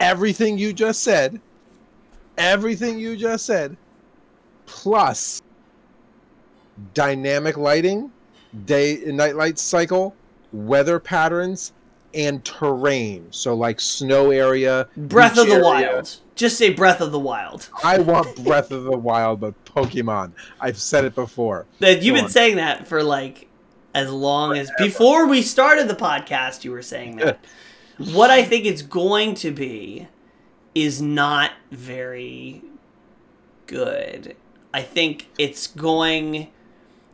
Everything 0.00 0.58
you 0.58 0.72
just 0.72 1.02
said, 1.02 1.40
everything 2.36 2.98
you 2.98 3.16
just 3.16 3.46
said, 3.46 3.76
plus 4.66 5.42
dynamic 6.94 7.56
lighting, 7.56 8.10
day 8.64 9.04
and 9.04 9.16
night 9.16 9.36
light 9.36 9.58
cycle, 9.58 10.14
weather 10.52 10.98
patterns, 10.98 11.72
and 12.14 12.44
terrain. 12.44 13.26
So, 13.30 13.54
like 13.54 13.80
snow 13.80 14.30
area, 14.30 14.88
Breath 14.96 15.38
of 15.38 15.46
the 15.46 15.52
area. 15.52 15.64
Wild. 15.64 16.16
Just 16.34 16.56
say 16.56 16.70
Breath 16.70 17.00
of 17.00 17.12
the 17.12 17.18
Wild. 17.18 17.68
I 17.84 17.98
want 17.98 18.42
Breath 18.44 18.70
of 18.70 18.84
the 18.84 18.96
Wild, 18.96 19.40
but 19.40 19.64
Pokemon. 19.64 20.32
I've 20.60 20.78
said 20.78 21.04
it 21.04 21.14
before. 21.14 21.66
That 21.80 22.02
you've 22.02 22.14
Go 22.14 22.18
been 22.18 22.24
on. 22.26 22.30
saying 22.30 22.56
that 22.56 22.86
for 22.86 23.02
like 23.02 23.48
as 23.94 24.10
long 24.10 24.56
as 24.56 24.70
before 24.78 25.26
we 25.26 25.42
started 25.42 25.88
the 25.88 25.94
podcast. 25.94 26.64
You 26.64 26.72
were 26.72 26.82
saying 26.82 27.16
that. 27.16 27.44
what 27.98 28.30
I 28.30 28.42
think 28.42 28.64
it's 28.64 28.82
going 28.82 29.34
to 29.36 29.50
be 29.50 30.08
is 30.74 31.02
not 31.02 31.52
very 31.70 32.62
good. 33.66 34.36
I 34.72 34.82
think 34.82 35.28
it's 35.38 35.66
going 35.66 36.48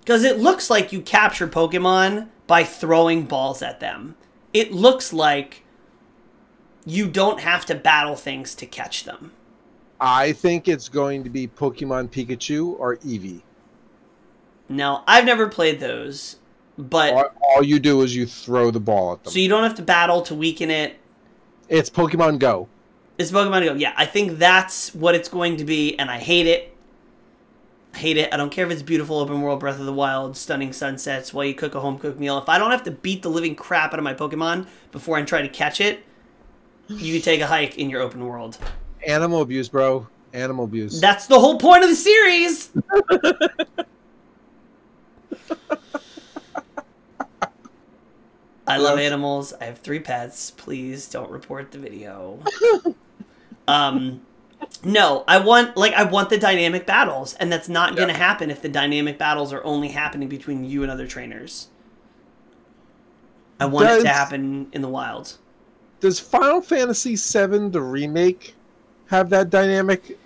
because 0.00 0.24
it 0.24 0.38
looks 0.38 0.70
like 0.70 0.92
you 0.92 1.00
capture 1.00 1.48
Pokemon 1.48 2.28
by 2.46 2.64
throwing 2.64 3.24
balls 3.24 3.62
at 3.62 3.80
them. 3.80 4.14
It 4.54 4.72
looks 4.72 5.12
like 5.12 5.64
you 6.88 7.06
don't 7.08 7.40
have 7.40 7.66
to 7.66 7.74
battle 7.74 8.16
things 8.16 8.54
to 8.56 8.66
catch 8.66 9.04
them. 9.04 9.32
I 10.00 10.32
think 10.32 10.68
it's 10.68 10.88
going 10.88 11.24
to 11.24 11.30
be 11.30 11.46
Pokemon 11.48 12.08
Pikachu 12.10 12.78
or 12.78 12.96
Eevee. 12.98 13.42
Now, 14.68 15.02
I've 15.06 15.24
never 15.24 15.48
played 15.48 15.80
those, 15.80 16.36
but 16.76 17.12
All, 17.12 17.30
all 17.56 17.62
you 17.64 17.78
do 17.78 18.02
is 18.02 18.14
you 18.14 18.26
throw 18.26 18.70
the 18.70 18.80
ball 18.80 19.12
at 19.14 19.24
them. 19.24 19.32
so 19.32 19.38
you 19.38 19.48
don't 19.48 19.64
have 19.64 19.74
to 19.76 19.82
battle 19.82 20.22
to 20.22 20.34
weaken 20.34 20.70
it. 20.70 20.96
it's 21.68 21.90
Pokemon 21.90 22.38
Go. 22.38 22.68
It's 23.18 23.32
Pokemon 23.32 23.64
Go. 23.64 23.74
Yeah, 23.74 23.92
I 23.96 24.06
think 24.06 24.38
that's 24.38 24.94
what 24.94 25.14
it's 25.14 25.28
going 25.28 25.56
to 25.56 25.64
be, 25.64 25.98
and 25.98 26.10
I 26.10 26.18
hate 26.18 26.46
it. 26.46 26.74
I 27.94 27.98
hate 27.98 28.16
it. 28.18 28.32
I 28.32 28.36
don't 28.36 28.50
care 28.50 28.64
if 28.66 28.70
it's 28.70 28.82
beautiful 28.82 29.18
open 29.18 29.40
world 29.40 29.60
Breath 29.60 29.80
of 29.80 29.86
the 29.86 29.92
Wild, 29.92 30.36
stunning 30.36 30.72
sunsets 30.72 31.34
while 31.34 31.44
you 31.44 31.54
cook 31.54 31.74
a 31.74 31.80
home 31.80 31.98
cooked 31.98 32.20
meal. 32.20 32.38
If 32.38 32.48
I 32.48 32.58
don't 32.58 32.70
have 32.70 32.84
to 32.84 32.90
beat 32.90 33.22
the 33.22 33.30
living 33.30 33.56
crap 33.56 33.92
out 33.92 33.98
of 33.98 34.04
my 34.04 34.14
Pokemon 34.14 34.68
before 34.92 35.16
I 35.16 35.22
try 35.22 35.42
to 35.42 35.48
catch 35.48 35.80
it, 35.80 36.04
you 36.88 37.14
can 37.14 37.22
take 37.22 37.40
a 37.40 37.46
hike 37.46 37.78
in 37.78 37.90
your 37.90 38.00
open 38.00 38.26
world. 38.26 38.58
Animal 39.06 39.42
abuse, 39.42 39.68
bro. 39.68 40.06
Animal 40.32 40.64
abuse. 40.64 41.00
That's 41.00 41.26
the 41.26 41.38
whole 41.38 41.58
point 41.58 41.84
of 41.84 41.90
the 41.90 41.96
series. 41.96 42.70
I 48.66 48.76
love 48.76 48.98
animals. 48.98 49.54
I 49.60 49.64
have 49.64 49.78
three 49.78 50.00
pets. 50.00 50.50
Please 50.50 51.08
don't 51.08 51.30
report 51.30 51.70
the 51.70 51.78
video. 51.78 52.40
um 53.68 54.20
no, 54.84 55.24
I 55.26 55.38
want 55.38 55.76
like 55.76 55.94
I 55.94 56.04
want 56.04 56.30
the 56.30 56.38
dynamic 56.38 56.84
battles 56.84 57.34
and 57.34 57.50
that's 57.50 57.68
not 57.68 57.96
going 57.96 58.08
to 58.08 58.14
happen 58.14 58.50
if 58.50 58.60
the 58.60 58.68
dynamic 58.68 59.16
battles 59.16 59.52
are 59.52 59.64
only 59.64 59.88
happening 59.88 60.28
between 60.28 60.64
you 60.64 60.82
and 60.82 60.90
other 60.90 61.06
trainers. 61.06 61.68
I 63.60 63.66
want 63.66 63.88
it 63.88 64.02
to 64.02 64.08
happen 64.08 64.68
in 64.72 64.82
the 64.82 64.88
wild. 64.88 65.38
Does 66.00 66.20
Final 66.20 66.60
Fantasy 66.60 67.16
VII, 67.16 67.70
the 67.70 67.80
remake, 67.80 68.54
have 69.06 69.30
that 69.30 69.50
dynamic? 69.50 70.18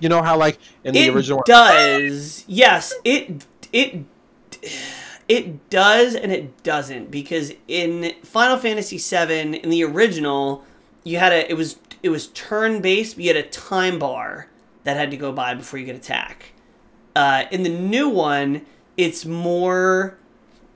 You 0.00 0.08
know 0.08 0.22
how, 0.22 0.36
like, 0.36 0.58
in 0.84 0.94
the 0.94 1.00
it 1.00 1.14
original 1.14 1.38
one, 1.38 1.44
does 1.46 2.44
yes 2.48 2.92
it 3.04 3.46
it 3.72 4.04
it 5.28 5.70
does 5.70 6.14
and 6.14 6.32
it 6.32 6.62
doesn't 6.62 7.10
because 7.10 7.52
in 7.68 8.12
final 8.22 8.56
fantasy 8.56 8.98
7 8.98 9.54
in 9.54 9.70
the 9.70 9.84
original 9.84 10.64
you 11.04 11.18
had 11.18 11.32
a 11.32 11.50
it 11.50 11.54
was 11.54 11.78
it 12.02 12.08
was 12.08 12.28
turn 12.28 12.80
based 12.80 13.16
but 13.16 13.24
you 13.24 13.34
had 13.34 13.44
a 13.44 13.48
time 13.48 13.98
bar 13.98 14.48
that 14.84 14.96
had 14.96 15.10
to 15.10 15.16
go 15.16 15.32
by 15.32 15.54
before 15.54 15.78
you 15.78 15.86
could 15.86 15.94
attack 15.96 16.52
uh, 17.14 17.44
in 17.50 17.62
the 17.62 17.68
new 17.68 18.08
one 18.08 18.62
it's 18.96 19.24
more 19.24 20.18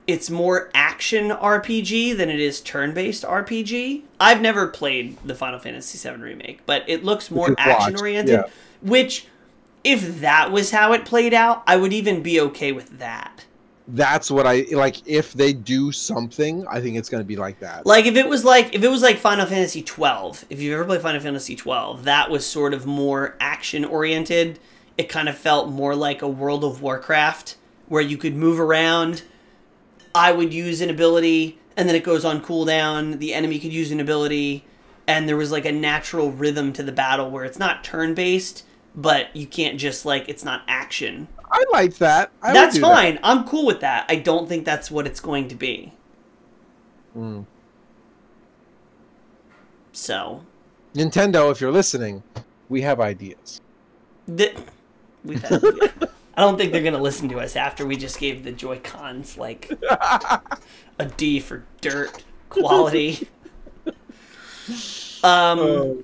it's 0.07 0.29
more 0.29 0.69
action 0.73 1.29
rpg 1.29 2.15
than 2.17 2.29
it 2.29 2.39
is 2.39 2.61
turn 2.61 2.93
based 2.93 3.23
rpg 3.23 4.01
i've 4.19 4.41
never 4.41 4.67
played 4.67 5.17
the 5.25 5.35
final 5.35 5.59
fantasy 5.59 5.97
VII 5.97 6.15
remake 6.15 6.65
but 6.65 6.83
it 6.87 7.03
looks 7.03 7.29
more 7.29 7.53
action 7.57 7.97
oriented 7.97 8.33
yeah. 8.45 8.51
which 8.81 9.27
if 9.83 10.21
that 10.21 10.51
was 10.51 10.71
how 10.71 10.93
it 10.93 11.05
played 11.05 11.33
out 11.33 11.63
i 11.67 11.75
would 11.75 11.93
even 11.93 12.21
be 12.21 12.39
okay 12.39 12.71
with 12.71 12.99
that 12.99 13.45
that's 13.89 14.29
what 14.29 14.45
I 14.45 14.65
like. 14.71 15.07
If 15.07 15.33
they 15.33 15.53
do 15.53 15.91
something, 15.91 16.67
I 16.67 16.81
think 16.81 16.97
it's 16.97 17.07
going 17.07 17.23
to 17.23 17.27
be 17.27 17.37
like 17.37 17.59
that. 17.59 17.85
like 17.85 18.05
if 18.05 18.15
it 18.15 18.27
was 18.27 18.43
like 18.43 18.75
if 18.75 18.83
it 18.83 18.89
was 18.89 19.01
like 19.01 19.17
final 19.17 19.45
fantasy 19.45 19.81
12 19.81 20.45
if 20.49 20.61
you've 20.61 20.73
ever 20.73 20.83
played 20.83 21.01
final 21.01 21.21
fantasy 21.21 21.55
12 21.55 22.03
that 22.03 22.29
was 22.29 22.45
sort 22.45 22.73
of 22.73 22.85
more 22.85 23.35
action 23.39 23.85
oriented 23.85 24.59
it 24.97 25.09
kind 25.09 25.29
of 25.29 25.37
felt 25.37 25.69
more 25.69 25.95
like 25.95 26.21
a 26.21 26.27
world 26.27 26.63
of 26.63 26.81
warcraft 26.81 27.55
where 27.87 28.01
you 28.01 28.17
could 28.17 28.35
move 28.35 28.59
around 28.59 29.23
i 30.17 30.31
would 30.31 30.53
use 30.53 30.81
an 30.81 30.89
ability 30.89 31.57
and 31.77 31.87
then 31.87 31.95
it 31.95 32.03
goes 32.03 32.25
on 32.25 32.41
cooldown 32.41 33.19
the 33.19 33.33
enemy 33.33 33.59
could 33.59 33.71
use 33.73 33.91
an 33.91 33.99
ability 33.99 34.63
and 35.07 35.27
there 35.29 35.37
was 35.37 35.51
like 35.51 35.65
a 35.65 35.71
natural 35.71 36.31
rhythm 36.31 36.73
to 36.73 36.83
the 36.83 36.91
battle 36.91 37.29
where 37.31 37.45
it's 37.45 37.59
not 37.59 37.83
turn 37.83 38.13
based 38.13 38.65
but 38.95 39.33
you 39.35 39.45
can't 39.47 39.79
just 39.79 40.05
like 40.05 40.27
it's 40.27 40.43
not 40.43 40.61
action 40.67 41.27
I 41.49 41.63
like 41.71 41.95
that. 41.99 42.31
I 42.41 42.51
that's 42.51 42.75
do 42.75 42.81
that. 42.81 42.87
fine 42.95 43.19
i'm 43.23 43.45
cool 43.47 43.65
with 43.65 43.79
that 43.81 44.05
i 44.09 44.15
don't 44.15 44.49
think 44.49 44.65
that's 44.65 44.89
what 44.91 45.05
it's 45.07 45.19
going 45.19 45.47
to 45.49 45.55
be 45.55 45.93
Mm. 47.15 47.45
so 49.91 50.43
Nintendo, 50.93 51.51
if 51.51 51.61
you're 51.61 51.71
listening, 51.71 52.23
we 52.69 52.81
have 52.81 52.99
ideas. 52.99 53.61
Th- 54.35 54.55
We've 55.23 55.41
had. 55.43 55.61
I 56.37 56.41
don't 56.41 56.55
think 56.55 56.71
they're 56.71 56.83
gonna 56.83 57.01
listen 57.01 57.27
to 57.29 57.39
us 57.39 57.55
after 57.55 57.85
we 57.85 57.97
just 57.97 58.19
gave 58.19 58.43
the 58.43 58.51
Joy 58.51 58.79
Cons 58.79 59.37
like 59.37 59.71
a 60.99 61.05
D 61.17 61.39
for 61.39 61.65
dirt 61.81 62.23
quality. 62.49 63.27
Um. 65.23 66.03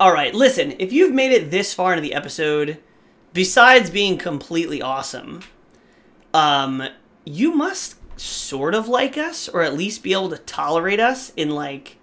All 0.00 0.12
right, 0.12 0.34
listen. 0.34 0.74
If 0.80 0.92
you've 0.92 1.12
made 1.12 1.30
it 1.30 1.52
this 1.52 1.72
far 1.72 1.92
into 1.92 2.02
the 2.02 2.12
episode, 2.12 2.78
besides 3.32 3.88
being 3.88 4.18
completely 4.18 4.82
awesome, 4.82 5.42
um, 6.34 6.82
you 7.24 7.54
must 7.54 7.96
sort 8.18 8.74
of 8.74 8.88
like 8.88 9.16
us 9.16 9.48
or 9.48 9.62
at 9.62 9.74
least 9.74 10.02
be 10.02 10.12
able 10.12 10.30
to 10.30 10.38
tolerate 10.38 10.98
us 10.98 11.32
in 11.36 11.50
like 11.50 11.98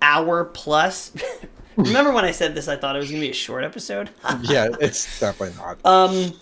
hour 0.00 0.44
plus. 0.44 1.12
Remember 1.76 2.12
when 2.12 2.24
I 2.24 2.30
said 2.30 2.54
this 2.54 2.68
I 2.68 2.76
thought 2.76 2.96
it 2.96 3.00
was 3.00 3.10
going 3.10 3.20
to 3.20 3.26
be 3.26 3.30
a 3.30 3.34
short 3.34 3.64
episode? 3.64 4.10
yeah, 4.42 4.68
it's 4.80 5.20
definitely 5.20 5.56
not. 5.56 5.78
um 5.84 6.32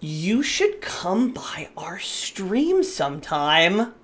you 0.00 0.42
should 0.42 0.80
come 0.80 1.32
by 1.32 1.68
our 1.76 1.98
stream 1.98 2.82
sometime. 2.82 3.94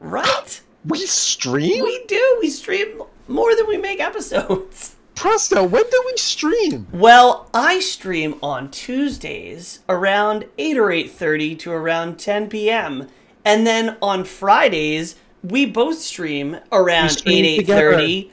Right? 0.00 0.62
we 0.84 0.98
stream? 1.06 1.82
We 1.82 2.04
do. 2.06 2.38
We 2.40 2.50
stream 2.50 3.02
more 3.28 3.54
than 3.56 3.66
we 3.66 3.78
make 3.78 4.00
episodes. 4.00 4.96
Presto, 5.14 5.62
when 5.62 5.84
do 5.84 6.02
we 6.06 6.16
stream? 6.16 6.88
Well, 6.92 7.48
I 7.54 7.78
stream 7.78 8.34
on 8.42 8.70
Tuesdays 8.70 9.80
around 9.88 10.46
8 10.58 10.76
or 10.76 10.88
8:30 10.88 11.58
to 11.60 11.72
around 11.72 12.18
10 12.18 12.48
p.m. 12.48 13.08
And 13.44 13.64
then 13.66 13.96
on 14.02 14.24
Fridays, 14.24 15.14
we 15.42 15.66
both 15.66 15.98
stream 15.98 16.58
around 16.72 17.10
stream 17.10 17.44
8 17.44 17.66
8:30. 17.66 18.30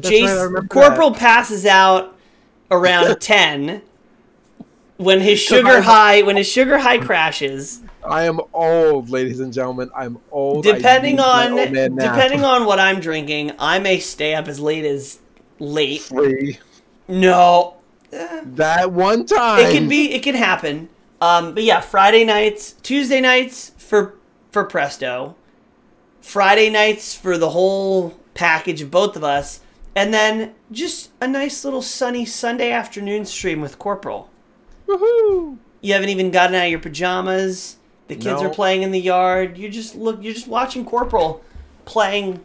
Jason 0.00 0.24
right, 0.24 0.32
I 0.32 0.32
Jace 0.32 0.44
remember 0.44 0.68
Corporal 0.68 1.12
passes 1.12 1.66
out 1.66 2.16
around 2.70 3.14
10 3.20 3.82
when 4.96 5.20
his 5.20 5.38
sugar 5.40 5.80
high 5.80 6.22
when 6.22 6.36
his 6.36 6.48
sugar 6.48 6.78
high 6.78 6.98
crashes. 6.98 7.80
I 8.04 8.24
am 8.24 8.40
old, 8.52 9.10
ladies 9.10 9.40
and 9.40 9.52
gentlemen. 9.52 9.90
I'm 9.96 10.18
old. 10.30 10.64
Depending 10.64 11.20
on 11.20 11.56
depending 11.56 12.44
on 12.44 12.64
what 12.66 12.78
I'm 12.78 13.00
drinking, 13.00 13.52
I 13.58 13.78
may 13.78 13.98
stay 13.98 14.34
up 14.34 14.48
as 14.48 14.58
late 14.60 14.84
as 14.84 15.18
late. 15.58 16.02
free. 16.02 16.58
No, 17.08 17.74
That 18.10 18.92
one 18.92 19.26
time. 19.26 19.66
it 19.66 19.72
can 19.72 19.88
be 19.88 20.12
it 20.12 20.22
can 20.22 20.34
happen 20.34 20.88
um 21.20 21.54
but 21.54 21.62
yeah 21.62 21.80
friday 21.80 22.24
nights 22.24 22.72
tuesday 22.82 23.20
nights 23.20 23.70
for 23.78 24.14
for 24.50 24.64
presto 24.64 25.36
friday 26.20 26.68
nights 26.68 27.14
for 27.14 27.38
the 27.38 27.50
whole 27.50 28.10
package 28.34 28.80
of 28.82 28.90
both 28.90 29.14
of 29.16 29.22
us 29.24 29.60
and 29.94 30.12
then 30.12 30.52
just 30.72 31.10
a 31.20 31.28
nice 31.28 31.64
little 31.64 31.82
sunny 31.82 32.24
sunday 32.24 32.70
afternoon 32.72 33.24
stream 33.24 33.60
with 33.60 33.78
corporal 33.78 34.28
Woohoo! 34.96 35.58
you 35.80 35.92
haven't 35.92 36.08
even 36.10 36.30
gotten 36.30 36.54
out 36.54 36.64
of 36.64 36.70
your 36.70 36.78
pajamas 36.80 37.76
the 38.08 38.14
kids 38.14 38.40
No. 38.40 38.46
are 38.46 38.50
playing 38.50 38.82
in 38.82 38.90
the 38.90 39.00
yard 39.00 39.56
you 39.58 39.68
just 39.68 39.94
look 39.94 40.22
you're 40.22 40.34
just 40.34 40.48
watching 40.48 40.84
corporal 40.84 41.42
playing 41.84 42.40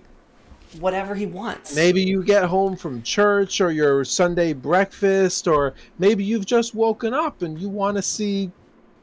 whatever 0.79 1.15
he 1.15 1.25
wants 1.25 1.75
Maybe 1.75 2.03
you 2.03 2.23
get 2.23 2.43
home 2.45 2.75
from 2.75 3.01
church 3.01 3.61
or 3.61 3.71
your 3.71 4.03
Sunday 4.03 4.51
breakfast, 4.53 5.47
or 5.47 5.73
maybe 5.97 6.23
you've 6.23 6.45
just 6.45 6.75
woken 6.75 7.13
up 7.13 7.41
and 7.41 7.57
you 7.59 7.69
want 7.69 7.95
to 7.95 8.03
see, 8.03 8.51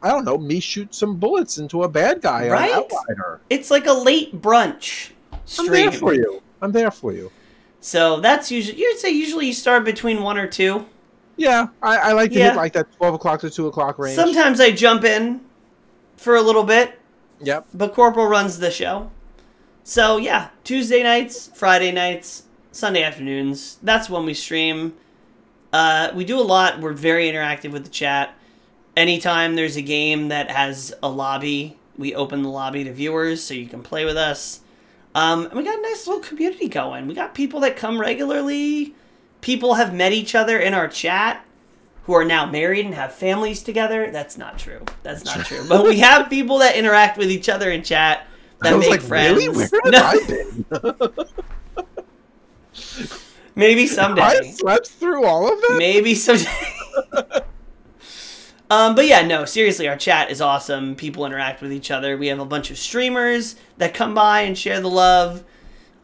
I 0.02 0.08
don't 0.10 0.24
know, 0.26 0.36
me 0.36 0.60
shoot 0.60 0.94
some 0.94 1.16
bullets 1.16 1.56
into 1.58 1.84
a 1.84 1.88
bad 1.88 2.20
guy 2.20 2.48
Right? 2.50 2.70
on 2.72 2.80
Outrider. 2.84 3.40
it's 3.50 3.70
like 3.70 3.86
a 3.86 3.92
late 3.92 4.40
brunch 4.42 5.10
I'm 5.58 5.66
there 5.68 5.90
for 5.90 6.12
you. 6.14 6.42
I'm 6.60 6.72
there 6.72 6.90
for 6.90 7.12
you. 7.12 7.32
So 7.80 8.20
that's 8.20 8.50
usually 8.50 8.78
you'd 8.78 8.98
say 8.98 9.10
usually 9.10 9.46
you 9.46 9.52
start 9.54 9.84
between 9.84 10.22
one 10.22 10.36
or 10.38 10.46
two. 10.46 10.84
Yeah, 11.36 11.68
I, 11.82 11.96
I 11.96 12.12
like 12.12 12.30
to 12.32 12.38
Yeah. 12.38 12.50
hit 12.50 12.56
like 12.56 12.72
that 12.74 12.86
12 12.96 13.14
o'clock 13.14 13.40
to 13.40 13.50
2 13.50 13.66
o'clock 13.66 13.98
range. 13.98 14.14
Sometimes 14.16 14.60
I 14.60 14.70
jump 14.70 15.04
in 15.04 15.40
for 16.16 16.36
a 16.36 16.42
little 16.42 16.62
bit, 16.64 16.98
Yep. 17.40 17.66
but 17.74 17.94
Corporal 17.94 18.26
runs 18.26 18.58
the 18.58 18.70
show. 18.70 19.10
So 19.82 20.16
yeah, 20.16 20.48
Tuesday 20.62 21.02
nights, 21.02 21.50
Friday 21.54 21.92
nights, 21.92 22.44
Sunday 22.72 23.02
afternoons. 23.02 23.78
That's 23.82 24.08
when 24.08 24.24
we 24.24 24.34
stream. 24.34 24.94
Uh, 25.72 26.10
we 26.14 26.24
do 26.24 26.38
a 26.38 26.42
lot. 26.42 26.80
We're 26.80 26.92
very 26.92 27.30
interactive 27.30 27.72
with 27.72 27.84
the 27.84 27.90
chat. 27.90 28.34
Anytime 28.96 29.56
there's 29.56 29.76
a 29.76 29.82
game 29.82 30.28
that 30.28 30.50
has 30.50 30.94
a 31.02 31.08
lobby, 31.08 31.76
we 31.98 32.14
open 32.14 32.42
the 32.42 32.48
lobby 32.48 32.84
to 32.84 32.92
viewers 32.92 33.42
so 33.42 33.54
you 33.54 33.66
can 33.66 33.82
play 33.82 34.04
with 34.04 34.16
us. 34.16 34.60
Um, 35.16 35.46
and 35.46 35.54
we 35.54 35.64
got 35.64 35.78
a 35.78 35.82
nice 35.82 36.06
little 36.06 36.22
community 36.22 36.68
going. 36.68 37.06
We 37.08 37.14
got 37.14 37.34
people 37.34 37.60
that 37.60 37.76
come 37.76 38.00
regularly. 38.00 38.94
People 39.44 39.74
have 39.74 39.92
met 39.92 40.12
each 40.12 40.34
other 40.34 40.58
in 40.58 40.72
our 40.72 40.88
chat 40.88 41.44
who 42.04 42.14
are 42.14 42.24
now 42.24 42.46
married 42.46 42.86
and 42.86 42.94
have 42.94 43.12
families 43.12 43.62
together. 43.62 44.10
That's 44.10 44.38
not 44.38 44.58
true. 44.58 44.80
That's 45.02 45.22
not 45.22 45.44
true. 45.44 45.62
But 45.68 45.84
we 45.84 45.98
have 45.98 46.30
people 46.30 46.60
that 46.60 46.76
interact 46.76 47.18
with 47.18 47.30
each 47.30 47.50
other 47.50 47.70
in 47.70 47.82
chat 47.82 48.26
that 48.62 48.78
make 48.78 48.88
like, 48.88 49.02
friends. 49.02 49.36
really? 49.36 49.54
Where 49.54 49.68
have 49.84 49.92
No, 49.92 50.02
I 50.02 51.14
been? 52.72 53.04
maybe 53.54 53.86
someday. 53.86 54.22
I 54.22 54.50
slept 54.50 54.88
through 54.88 55.26
all 55.26 55.52
of 55.52 55.60
that? 55.60 55.76
Maybe 55.76 56.14
someday. 56.14 56.50
um, 58.70 58.94
but 58.94 59.06
yeah, 59.06 59.26
no, 59.26 59.44
seriously, 59.44 59.86
our 59.88 59.96
chat 59.98 60.30
is 60.30 60.40
awesome. 60.40 60.96
People 60.96 61.26
interact 61.26 61.60
with 61.60 61.70
each 61.70 61.90
other. 61.90 62.16
We 62.16 62.28
have 62.28 62.40
a 62.40 62.46
bunch 62.46 62.70
of 62.70 62.78
streamers 62.78 63.56
that 63.76 63.92
come 63.92 64.14
by 64.14 64.40
and 64.40 64.56
share 64.56 64.80
the 64.80 64.88
love. 64.88 65.44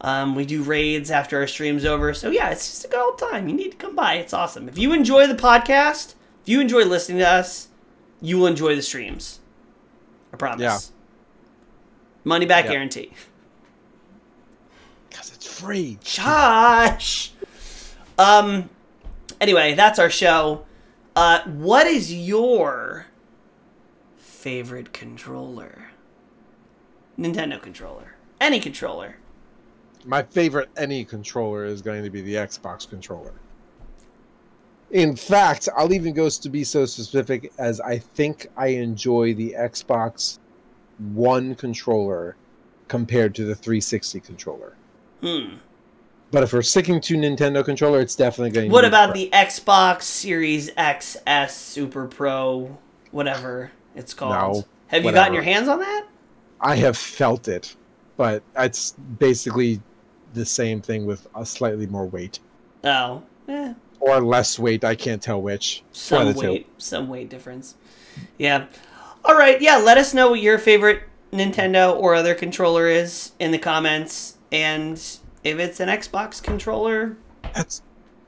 Um, 0.03 0.33
we 0.35 0.45
do 0.45 0.63
raids 0.63 1.11
after 1.11 1.39
our 1.39 1.47
stream's 1.47 1.85
over. 1.85 2.13
So 2.13 2.31
yeah, 2.31 2.49
it's 2.49 2.67
just 2.69 2.85
a 2.85 2.87
good 2.87 2.99
old 2.99 3.19
time. 3.19 3.47
You 3.47 3.53
need 3.55 3.71
to 3.71 3.77
come 3.77 3.95
by. 3.95 4.15
It's 4.15 4.33
awesome. 4.33 4.67
If 4.67 4.77
you 4.77 4.93
enjoy 4.93 5.27
the 5.27 5.35
podcast, 5.35 6.15
if 6.41 6.49
you 6.49 6.59
enjoy 6.59 6.85
listening 6.85 7.19
to 7.19 7.29
us, 7.29 7.67
you 8.19 8.37
will 8.39 8.47
enjoy 8.47 8.75
the 8.75 8.81
streams. 8.81 9.39
I 10.33 10.37
promise. 10.37 10.61
Yeah. 10.91 10.97
Money 12.23 12.45
back 12.47 12.65
Yeah. 12.65 12.71
guarantee. 12.71 13.11
Because 15.09 15.31
it's 15.33 15.45
free. 15.45 15.97
Josh. 16.03 17.31
Um. 18.17 18.69
Anyway, 19.39 19.73
that's 19.73 19.99
our 19.99 20.09
show. 20.09 20.65
Uh, 21.15 21.41
what 21.45 21.85
is 21.87 22.13
your 22.13 23.07
favorite 24.17 24.93
controller? 24.93 25.89
Nintendo 27.19 27.61
controller. 27.61 28.15
Any 28.39 28.59
controller. 28.59 29.17
My 30.05 30.23
favorite 30.23 30.69
any 30.77 31.05
controller 31.05 31.65
is 31.65 31.81
going 31.81 32.03
to 32.03 32.09
be 32.09 32.21
the 32.21 32.35
Xbox 32.35 32.89
controller. 32.89 33.33
In 34.91 35.15
fact, 35.15 35.69
I'll 35.75 35.93
even 35.93 36.13
go 36.13 36.29
to 36.29 36.49
be 36.49 36.63
so 36.63 36.85
specific 36.85 37.51
as 37.57 37.79
I 37.79 37.97
think 37.97 38.47
I 38.57 38.67
enjoy 38.67 39.33
the 39.33 39.55
Xbox 39.57 40.39
One 41.13 41.55
controller 41.55 42.35
compared 42.87 43.33
to 43.35 43.45
the 43.45 43.55
360 43.55 44.19
controller. 44.19 44.75
Hmm. 45.21 45.55
But 46.31 46.43
if 46.43 46.53
we're 46.53 46.61
sticking 46.61 46.99
to 47.01 47.15
Nintendo 47.15 47.63
controller, 47.63 47.99
it's 47.99 48.15
definitely 48.15 48.51
going 48.51 48.69
to 48.69 48.73
What 48.73 48.85
about 48.85 49.13
the 49.13 49.29
Xbox 49.31 50.03
Series 50.03 50.71
XS 50.71 51.51
Super 51.51 52.07
Pro, 52.07 52.77
whatever 53.11 53.71
it's 53.95 54.13
called? 54.13 54.55
No, 54.55 54.65
Have 54.87 55.05
you 55.05 55.11
gotten 55.11 55.33
your 55.33 55.43
hands 55.43 55.67
on 55.67 55.79
that? 55.79 56.07
I 56.59 56.75
have 56.75 56.97
felt 56.97 57.47
it, 57.47 57.75
but 58.17 58.43
it's 58.55 58.91
basically 58.91 59.81
the 60.33 60.45
same 60.45 60.81
thing 60.81 61.05
with 61.05 61.27
a 61.35 61.45
slightly 61.45 61.87
more 61.87 62.05
weight 62.05 62.39
Oh, 62.83 63.23
eh, 63.47 63.73
or 63.99 64.21
less 64.21 64.57
weight. 64.57 64.83
I 64.83 64.95
can't 64.95 65.21
tell 65.21 65.41
which. 65.41 65.83
Some 65.91 66.33
two. 66.33 66.39
weight, 66.39 66.67
some 66.77 67.07
weight 67.09 67.29
difference. 67.29 67.75
Yeah. 68.37 68.65
All 69.23 69.35
right. 69.37 69.61
Yeah. 69.61 69.77
Let 69.77 69.97
us 69.97 70.13
know 70.13 70.31
what 70.31 70.41
your 70.41 70.57
favorite 70.57 71.03
Nintendo 71.31 71.95
or 71.95 72.15
other 72.15 72.33
controller 72.33 72.87
is 72.87 73.33
in 73.39 73.51
the 73.51 73.57
comments, 73.59 74.37
and 74.51 74.93
if 75.43 75.59
it's 75.59 75.79
an 75.79 75.89
Xbox 75.89 76.41
controller, 76.41 77.15
That's 77.53 77.81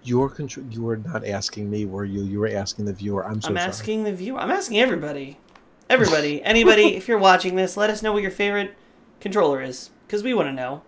your 0.04 0.30
control. 0.30 0.66
You 0.70 0.84
were 0.84 0.98
not 0.98 1.26
asking 1.26 1.70
me, 1.70 1.86
were 1.86 2.06
you? 2.06 2.24
You 2.24 2.40
were 2.40 2.50
asking 2.50 2.86
the 2.86 2.94
viewer. 2.94 3.26
I'm 3.26 3.42
so 3.42 3.50
I'm 3.50 3.56
sorry. 3.56 3.68
asking 3.68 4.04
the 4.04 4.14
viewer. 4.14 4.40
I'm 4.40 4.52
asking 4.52 4.80
everybody. 4.80 5.38
Everybody, 5.90 6.44
anybody, 6.46 6.96
if 6.96 7.08
you're 7.08 7.18
watching 7.18 7.56
this, 7.56 7.76
let 7.76 7.90
us 7.90 8.02
know 8.04 8.14
what 8.14 8.22
your 8.22 8.32
favorite 8.32 8.76
controller 9.20 9.62
is, 9.62 9.90
because 10.08 10.22
we 10.24 10.34
want 10.34 10.48
to 10.50 10.54
know. 10.54 10.82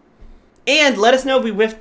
And 0.67 0.97
let 0.97 1.13
us 1.13 1.25
know 1.25 1.37
if 1.37 1.43
we 1.43 1.51
whiffed. 1.51 1.77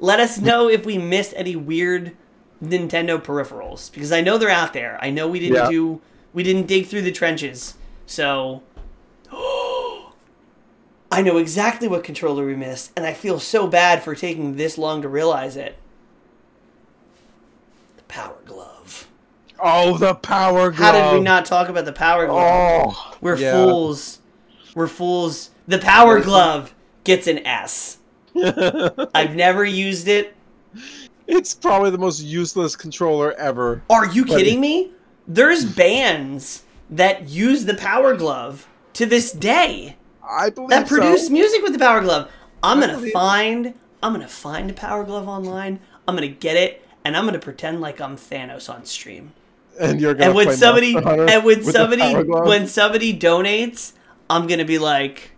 Let 0.00 0.20
us 0.20 0.38
know 0.38 0.68
if 0.68 0.84
we 0.86 0.98
missed 0.98 1.32
any 1.36 1.56
weird 1.56 2.16
Nintendo 2.62 3.20
peripherals, 3.22 3.92
because 3.92 4.12
I 4.12 4.20
know 4.20 4.38
they're 4.38 4.48
out 4.50 4.72
there. 4.72 4.98
I 5.02 5.10
know 5.10 5.28
we 5.28 5.40
didn't 5.40 5.56
Yeah. 5.56 5.68
do, 5.68 6.00
we 6.32 6.42
didn't 6.42 6.66
dig 6.66 6.86
through 6.86 7.02
the 7.02 7.12
trenches, 7.12 7.74
so. 8.06 8.62
I 11.12 11.22
know 11.22 11.36
exactly 11.36 11.86
what 11.86 12.02
controller 12.04 12.44
we 12.46 12.56
missed, 12.56 12.90
and 12.96 13.06
I 13.06 13.12
feel 13.12 13.38
so 13.38 13.66
bad 13.68 14.02
for 14.02 14.14
taking 14.14 14.56
this 14.56 14.76
long 14.78 15.02
to 15.02 15.08
realize 15.08 15.56
it. 15.56 15.76
The 17.96 18.02
Power 18.04 18.36
Glove. 18.44 19.06
Oh, 19.60 19.96
the 19.96 20.14
power 20.14 20.70
glove. 20.70 20.74
How 20.74 20.92
did 21.12 21.18
we 21.18 21.20
not 21.24 21.44
talk 21.46 21.68
about 21.68 21.84
the 21.84 21.92
power 21.92 22.26
glove? 22.26 22.94
Oh, 22.96 23.16
We're 23.20 23.36
yeah. 23.36 23.52
fools. 23.52 24.18
We're 24.74 24.88
fools. 24.88 25.50
The 25.68 25.78
power 25.78 26.20
glove 26.20 26.74
gets 27.04 27.26
an 27.26 27.38
S. 27.46 27.98
I've 29.14 29.36
never 29.36 29.64
used 29.64 30.08
it. 30.08 30.34
it's 31.26 31.54
probably 31.54 31.90
the 31.90 31.98
most 31.98 32.20
useless 32.20 32.74
controller 32.76 33.32
ever. 33.34 33.82
Are 33.90 34.06
you 34.06 34.24
But- 34.26 34.38
kidding 34.38 34.60
me? 34.60 34.90
There's 35.26 35.64
bands 35.64 36.64
that 36.90 37.28
use 37.30 37.64
the 37.64 37.74
power 37.74 38.14
glove 38.14 38.68
to 38.94 39.06
this 39.06 39.32
day 39.32 39.96
I 40.22 40.50
believe 40.50 40.68
that 40.70 40.86
produce 40.86 41.26
so. 41.28 41.32
music 41.32 41.62
with 41.62 41.72
the 41.72 41.78
power 41.78 42.00
glove. 42.02 42.30
I'm 42.62 42.78
I 42.78 42.80
gonna 42.82 42.92
believe 42.94 43.08
it. 43.08 43.12
find 43.14 43.74
I'm 44.02 44.12
gonna 44.12 44.28
find 44.28 44.70
a 44.70 44.74
power 44.74 45.02
glove 45.04 45.26
online. 45.28 45.80
I'm 46.06 46.14
gonna 46.14 46.28
get 46.28 46.56
it 46.56 46.86
and 47.04 47.16
I'm 47.16 47.24
gonna 47.24 47.38
pretend 47.38 47.80
like 47.80 48.00
I'm 48.02 48.16
Thanos 48.16 48.68
on 48.72 48.84
stream. 48.84 49.32
And 49.80 49.98
you're 50.00 50.12
gonna 50.14 50.26
and 50.26 50.34
when 50.34 50.52
somebody 50.56 50.94
and 50.94 51.42
when 51.44 51.62
somebody 51.64 52.14
when 52.22 52.66
somebody 52.66 53.18
donates 53.18 53.92
I'm 54.28 54.46
gonna 54.46 54.64
be 54.66 54.78
like, 54.78 55.30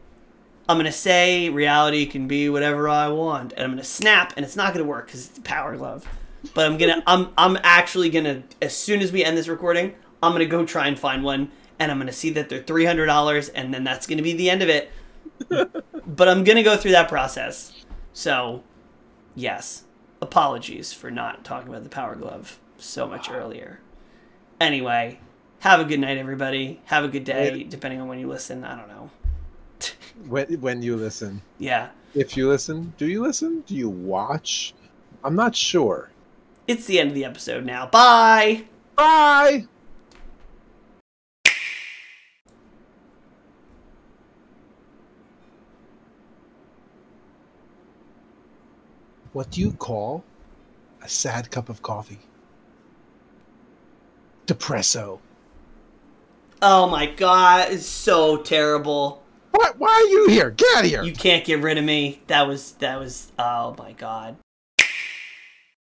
I'm 0.68 0.76
gonna 0.78 0.90
say 0.92 1.48
reality 1.48 2.06
can 2.06 2.26
be 2.26 2.48
whatever 2.48 2.88
I 2.88 3.08
want, 3.08 3.52
and 3.52 3.62
I'm 3.62 3.70
gonna 3.70 3.84
snap, 3.84 4.32
and 4.36 4.44
it's 4.44 4.56
not 4.56 4.72
gonna 4.72 4.84
work 4.84 5.06
because 5.06 5.26
it's 5.26 5.36
the 5.36 5.42
power 5.42 5.76
glove. 5.76 6.08
But 6.54 6.66
I'm 6.66 6.76
gonna, 6.76 7.02
I'm, 7.06 7.32
I'm 7.38 7.58
actually 7.62 8.10
gonna, 8.10 8.42
as 8.60 8.76
soon 8.76 9.00
as 9.00 9.12
we 9.12 9.24
end 9.24 9.36
this 9.36 9.48
recording, 9.48 9.94
I'm 10.22 10.32
gonna 10.32 10.46
go 10.46 10.64
try 10.64 10.88
and 10.88 10.98
find 10.98 11.22
one, 11.22 11.52
and 11.78 11.92
I'm 11.92 11.98
gonna 11.98 12.12
see 12.12 12.30
that 12.30 12.48
they're 12.48 12.62
three 12.62 12.84
hundred 12.84 13.06
dollars, 13.06 13.48
and 13.48 13.72
then 13.72 13.84
that's 13.84 14.06
gonna 14.06 14.22
be 14.22 14.32
the 14.32 14.50
end 14.50 14.62
of 14.62 14.68
it. 14.68 14.90
but 15.48 16.28
I'm 16.28 16.42
gonna 16.42 16.64
go 16.64 16.76
through 16.76 16.92
that 16.92 17.08
process. 17.08 17.84
So, 18.12 18.64
yes, 19.36 19.84
apologies 20.20 20.92
for 20.92 21.10
not 21.10 21.44
talking 21.44 21.68
about 21.68 21.84
the 21.84 21.90
power 21.90 22.16
glove 22.16 22.58
so 22.76 23.06
much 23.06 23.30
earlier. 23.30 23.80
Anyway, 24.60 25.20
have 25.60 25.80
a 25.80 25.84
good 25.84 26.00
night, 26.00 26.18
everybody. 26.18 26.80
Have 26.86 27.04
a 27.04 27.08
good 27.08 27.24
day, 27.24 27.62
depending 27.64 28.00
on 28.00 28.08
when 28.08 28.18
you 28.18 28.26
listen. 28.28 28.64
I 28.64 28.76
don't 28.76 28.88
know. 28.88 29.10
When 30.28 30.60
when 30.60 30.82
you 30.82 30.96
listen, 30.96 31.42
Yeah, 31.58 31.90
if 32.14 32.36
you 32.36 32.48
listen, 32.48 32.94
do 32.96 33.06
you 33.06 33.22
listen? 33.22 33.60
Do 33.66 33.74
you 33.76 33.88
watch? 33.90 34.74
I'm 35.22 35.36
not 35.36 35.54
sure. 35.54 36.10
it's 36.66 36.86
the 36.86 36.98
end 37.00 37.10
of 37.10 37.14
the 37.14 37.24
episode 37.24 37.64
now. 37.64 37.86
Bye. 37.86 38.64
Bye. 38.96 39.66
What 49.32 49.50
do 49.50 49.60
you 49.60 49.72
call 49.72 50.24
a 51.02 51.08
sad 51.08 51.50
cup 51.50 51.68
of 51.68 51.82
coffee? 51.82 52.20
Depresso. 54.46 55.18
Oh 56.62 56.88
my 56.88 57.06
god, 57.06 57.70
it's 57.72 57.86
so 57.86 58.38
terrible. 58.38 59.22
What? 59.56 59.78
Why 59.78 59.88
are 59.88 60.10
you 60.10 60.28
here? 60.28 60.50
Get 60.50 60.76
out 60.76 60.84
of 60.84 60.90
here! 60.90 61.02
You 61.02 61.14
can't 61.14 61.44
get 61.44 61.62
rid 61.62 61.78
of 61.78 61.84
me. 61.84 62.20
That 62.26 62.46
was 62.46 62.72
that 62.72 62.98
was 62.98 63.32
oh 63.38 63.74
my 63.78 63.92
god. 63.92 64.36